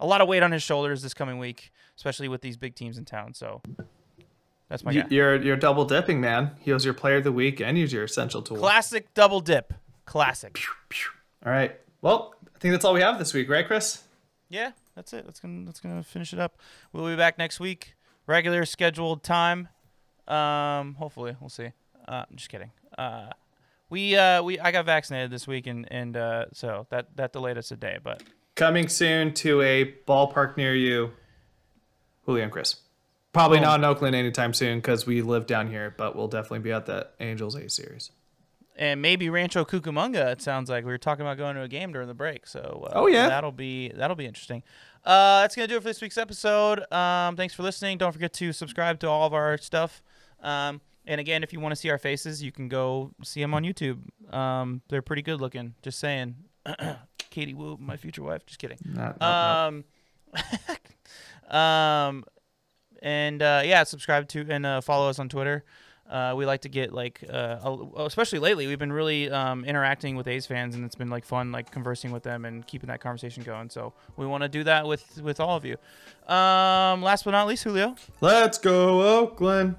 a 0.00 0.06
lot 0.06 0.20
of 0.20 0.28
weight 0.28 0.42
on 0.42 0.50
his 0.52 0.62
shoulders 0.62 1.02
this 1.02 1.14
coming 1.14 1.38
week, 1.38 1.70
especially 1.96 2.28
with 2.28 2.40
these 2.42 2.56
big 2.56 2.74
teams 2.74 2.98
in 2.98 3.04
town. 3.04 3.34
So 3.34 3.62
that's 4.68 4.82
my 4.84 4.92
You, 4.92 5.02
guy. 5.02 5.08
you're 5.10 5.42
you're 5.42 5.56
double 5.56 5.84
dipping, 5.84 6.20
man. 6.20 6.52
He 6.60 6.72
was 6.72 6.84
your 6.84 6.94
player 6.94 7.16
of 7.16 7.24
the 7.24 7.32
week 7.32 7.60
and 7.60 7.76
he's 7.76 7.92
your 7.92 8.04
essential 8.04 8.42
tool. 8.42 8.56
Classic 8.56 9.12
double 9.14 9.40
dip. 9.40 9.72
Classic. 10.06 10.58
All 11.46 11.52
right. 11.52 11.78
Well, 12.02 12.34
I 12.54 12.58
think 12.58 12.72
that's 12.72 12.84
all 12.84 12.94
we 12.94 13.00
have 13.02 13.18
this 13.18 13.32
week, 13.34 13.48
right, 13.48 13.66
Chris? 13.66 14.02
Yeah, 14.48 14.72
that's 14.96 15.12
it. 15.12 15.24
That's 15.24 15.38
gonna 15.40 15.64
that's 15.64 15.80
gonna 15.80 16.02
finish 16.02 16.32
it 16.32 16.38
up. 16.38 16.58
We'll 16.92 17.06
be 17.06 17.16
back 17.16 17.38
next 17.38 17.60
week, 17.60 17.94
regular 18.26 18.64
scheduled 18.64 19.22
time. 19.22 19.68
Um, 20.26 20.94
hopefully, 20.94 21.36
we'll 21.40 21.48
see. 21.50 21.72
Uh, 22.08 22.24
I'm 22.28 22.36
just 22.36 22.48
kidding. 22.48 22.70
Uh, 22.98 23.30
we 23.88 24.16
uh 24.16 24.42
we 24.42 24.58
I 24.58 24.70
got 24.72 24.86
vaccinated 24.86 25.30
this 25.30 25.46
week 25.46 25.66
and 25.66 25.86
and 25.90 26.16
uh 26.16 26.46
so 26.52 26.86
that 26.90 27.16
that 27.16 27.32
delayed 27.32 27.58
us 27.58 27.70
a 27.70 27.76
day, 27.76 27.98
but 28.02 28.22
Coming 28.60 28.88
soon 28.88 29.32
to 29.36 29.62
a 29.62 29.94
ballpark 30.06 30.58
near 30.58 30.74
you, 30.74 31.12
Julio 32.26 32.42
and 32.42 32.52
Chris. 32.52 32.76
Probably 33.32 33.56
Boom. 33.56 33.64
not 33.64 33.80
in 33.80 33.84
Oakland 33.86 34.14
anytime 34.14 34.52
soon 34.52 34.80
because 34.80 35.06
we 35.06 35.22
live 35.22 35.46
down 35.46 35.70
here, 35.70 35.94
but 35.96 36.14
we'll 36.14 36.28
definitely 36.28 36.58
be 36.58 36.70
at 36.70 36.84
the 36.84 37.08
Angels 37.20 37.54
A 37.54 37.70
series. 37.70 38.10
and 38.76 39.00
maybe 39.00 39.30
Rancho 39.30 39.64
Cucamonga. 39.64 40.30
It 40.32 40.42
sounds 40.42 40.68
like 40.68 40.84
we 40.84 40.90
were 40.90 40.98
talking 40.98 41.22
about 41.24 41.38
going 41.38 41.54
to 41.56 41.62
a 41.62 41.68
game 41.68 41.90
during 41.90 42.06
the 42.06 42.12
break. 42.12 42.46
So 42.46 42.86
uh, 42.90 42.98
Oh, 42.98 43.06
yeah. 43.06 43.30
that'll 43.30 43.50
be 43.50 43.92
that'll 43.94 44.14
be 44.14 44.26
interesting. 44.26 44.62
Uh, 45.06 45.40
that's 45.40 45.56
gonna 45.56 45.66
do 45.66 45.76
it 45.76 45.80
for 45.80 45.88
this 45.88 46.02
week's 46.02 46.18
episode. 46.18 46.80
Um, 46.92 47.36
thanks 47.36 47.54
for 47.54 47.62
listening. 47.62 47.96
Don't 47.96 48.12
forget 48.12 48.34
to 48.34 48.52
subscribe 48.52 49.00
to 49.00 49.08
all 49.08 49.26
of 49.26 49.32
our 49.32 49.56
stuff. 49.56 50.02
Um, 50.42 50.82
and 51.06 51.18
again, 51.18 51.42
if 51.42 51.54
you 51.54 51.60
want 51.60 51.72
to 51.72 51.76
see 51.76 51.88
our 51.88 51.96
faces, 51.96 52.42
you 52.42 52.52
can 52.52 52.68
go 52.68 53.12
see 53.24 53.40
them 53.40 53.54
on 53.54 53.62
YouTube. 53.64 54.00
Um, 54.34 54.82
they're 54.90 55.00
pretty 55.00 55.22
good 55.22 55.40
looking. 55.40 55.76
Just 55.80 55.98
saying. 55.98 56.34
Katie 57.30 57.54
Wu, 57.54 57.76
my 57.80 57.96
future 57.96 58.22
wife. 58.22 58.44
Just 58.46 58.58
kidding. 58.58 58.78
Not, 58.84 59.18
not- 59.20 59.84
not- 60.34 60.44
Um, 61.50 61.56
um, 61.58 62.24
and 63.02 63.40
uh, 63.42 63.62
yeah, 63.64 63.84
subscribe 63.84 64.28
to 64.28 64.46
and 64.48 64.66
uh, 64.66 64.80
follow 64.80 65.08
us 65.08 65.18
on 65.18 65.28
Twitter. 65.28 65.64
Uh, 66.08 66.34
we 66.36 66.44
like 66.44 66.62
to 66.62 66.68
get 66.68 66.92
like, 66.92 67.22
uh, 67.32 67.76
especially 67.98 68.40
lately, 68.40 68.66
we've 68.66 68.80
been 68.80 68.92
really 68.92 69.30
um, 69.30 69.64
interacting 69.64 70.16
with 70.16 70.26
A's 70.26 70.44
fans, 70.44 70.74
and 70.74 70.84
it's 70.84 70.96
been 70.96 71.08
like 71.08 71.24
fun, 71.24 71.52
like 71.52 71.70
conversing 71.70 72.10
with 72.10 72.24
them 72.24 72.44
and 72.44 72.66
keeping 72.66 72.88
that 72.88 73.00
conversation 73.00 73.44
going. 73.44 73.70
So 73.70 73.92
we 74.16 74.26
want 74.26 74.42
to 74.42 74.48
do 74.48 74.64
that 74.64 74.86
with 74.88 75.22
with 75.22 75.38
all 75.38 75.56
of 75.56 75.64
you. 75.64 75.76
Um, 76.26 77.00
last 77.00 77.24
but 77.24 77.30
not 77.30 77.46
least, 77.46 77.62
Julio. 77.62 77.94
Let's 78.20 78.58
go, 78.58 79.20
Oakland. 79.20 79.76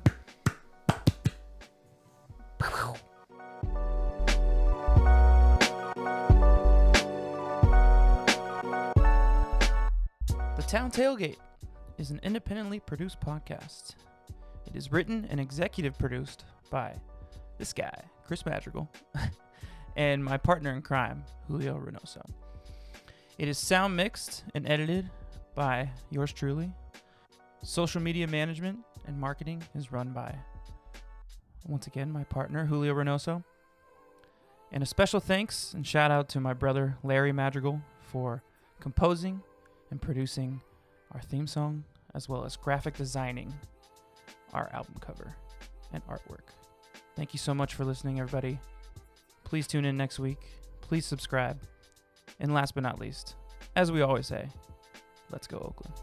Town 10.72 10.89
Tailgate 10.89 11.35
is 11.98 12.11
an 12.11 12.22
independently 12.23 12.80
produced 12.80 13.19
podcast. 13.19 13.95
It 14.65 14.73
is 14.73 14.89
written 14.89 15.27
and 15.30 15.38
executive 15.38 15.99
produced 15.99 16.45
by 16.69 16.95
this 17.57 17.73
guy, 17.73 17.93
Chris 18.26 18.45
Madrigal, 18.45 18.89
and 19.98 20.23
my 20.23 20.38
partner 20.38 20.72
in 20.72 20.81
crime, 20.81 21.26
Julio 21.49 21.77
Reynoso. 21.77 22.22
It 23.38 23.49
is 23.49 23.57
sound 23.57 23.98
mixed 23.98 24.45
and 24.56 24.65
edited 24.65 25.10
by 25.56 25.89
yours 26.10 26.31
truly. 26.31 26.72
Social 27.64 27.99
media 27.99 28.26
management 28.26 28.80
and 29.07 29.19
marketing 29.19 29.61
is 29.76 29.91
run 29.91 30.14
by, 30.14 30.34
once 31.68 31.88
again, 31.88 32.10
my 32.10 32.23
partner, 32.23 32.65
Julio 32.65 32.93
Reynoso. 32.93 33.43
And 34.72 34.81
a 34.81 34.85
special 34.85 35.19
thanks 35.19 35.73
and 35.73 35.85
shout 35.85 36.11
out 36.11 36.30
to 36.30 36.39
my 36.39 36.53
brother, 36.53 36.95
Larry 37.03 37.34
Madrigal, 37.34 37.81
for 37.99 38.41
composing 38.80 39.41
and 39.92 40.02
producing 40.02 40.60
our 41.14 41.22
theme 41.22 41.46
song, 41.46 41.84
as 42.16 42.28
well 42.28 42.44
as 42.46 42.56
graphic 42.56 42.96
designing 42.96 43.54
our 44.54 44.70
album 44.74 44.96
cover 45.00 45.36
and 45.94 46.06
artwork. 46.08 46.50
Thank 47.16 47.34
you 47.34 47.40
so 47.40 47.54
much 47.54 47.76
for 47.76 47.86
listening, 47.86 48.20
everybody. 48.20 48.58
Please 49.44 49.68
tune 49.68 49.86
in 49.86 49.98
next 49.98 50.18
week. 50.18 50.40
Please 50.82 51.06
subscribe. 51.06 51.60
And 52.40 52.54
last 52.54 52.74
but 52.74 52.84
not 52.84 53.00
least, 53.00 53.36
as 53.76 53.92
we 53.92 54.02
always 54.02 54.28
say, 54.28 54.48
let's 55.30 55.48
go, 55.48 55.58
Oakland. 55.58 55.94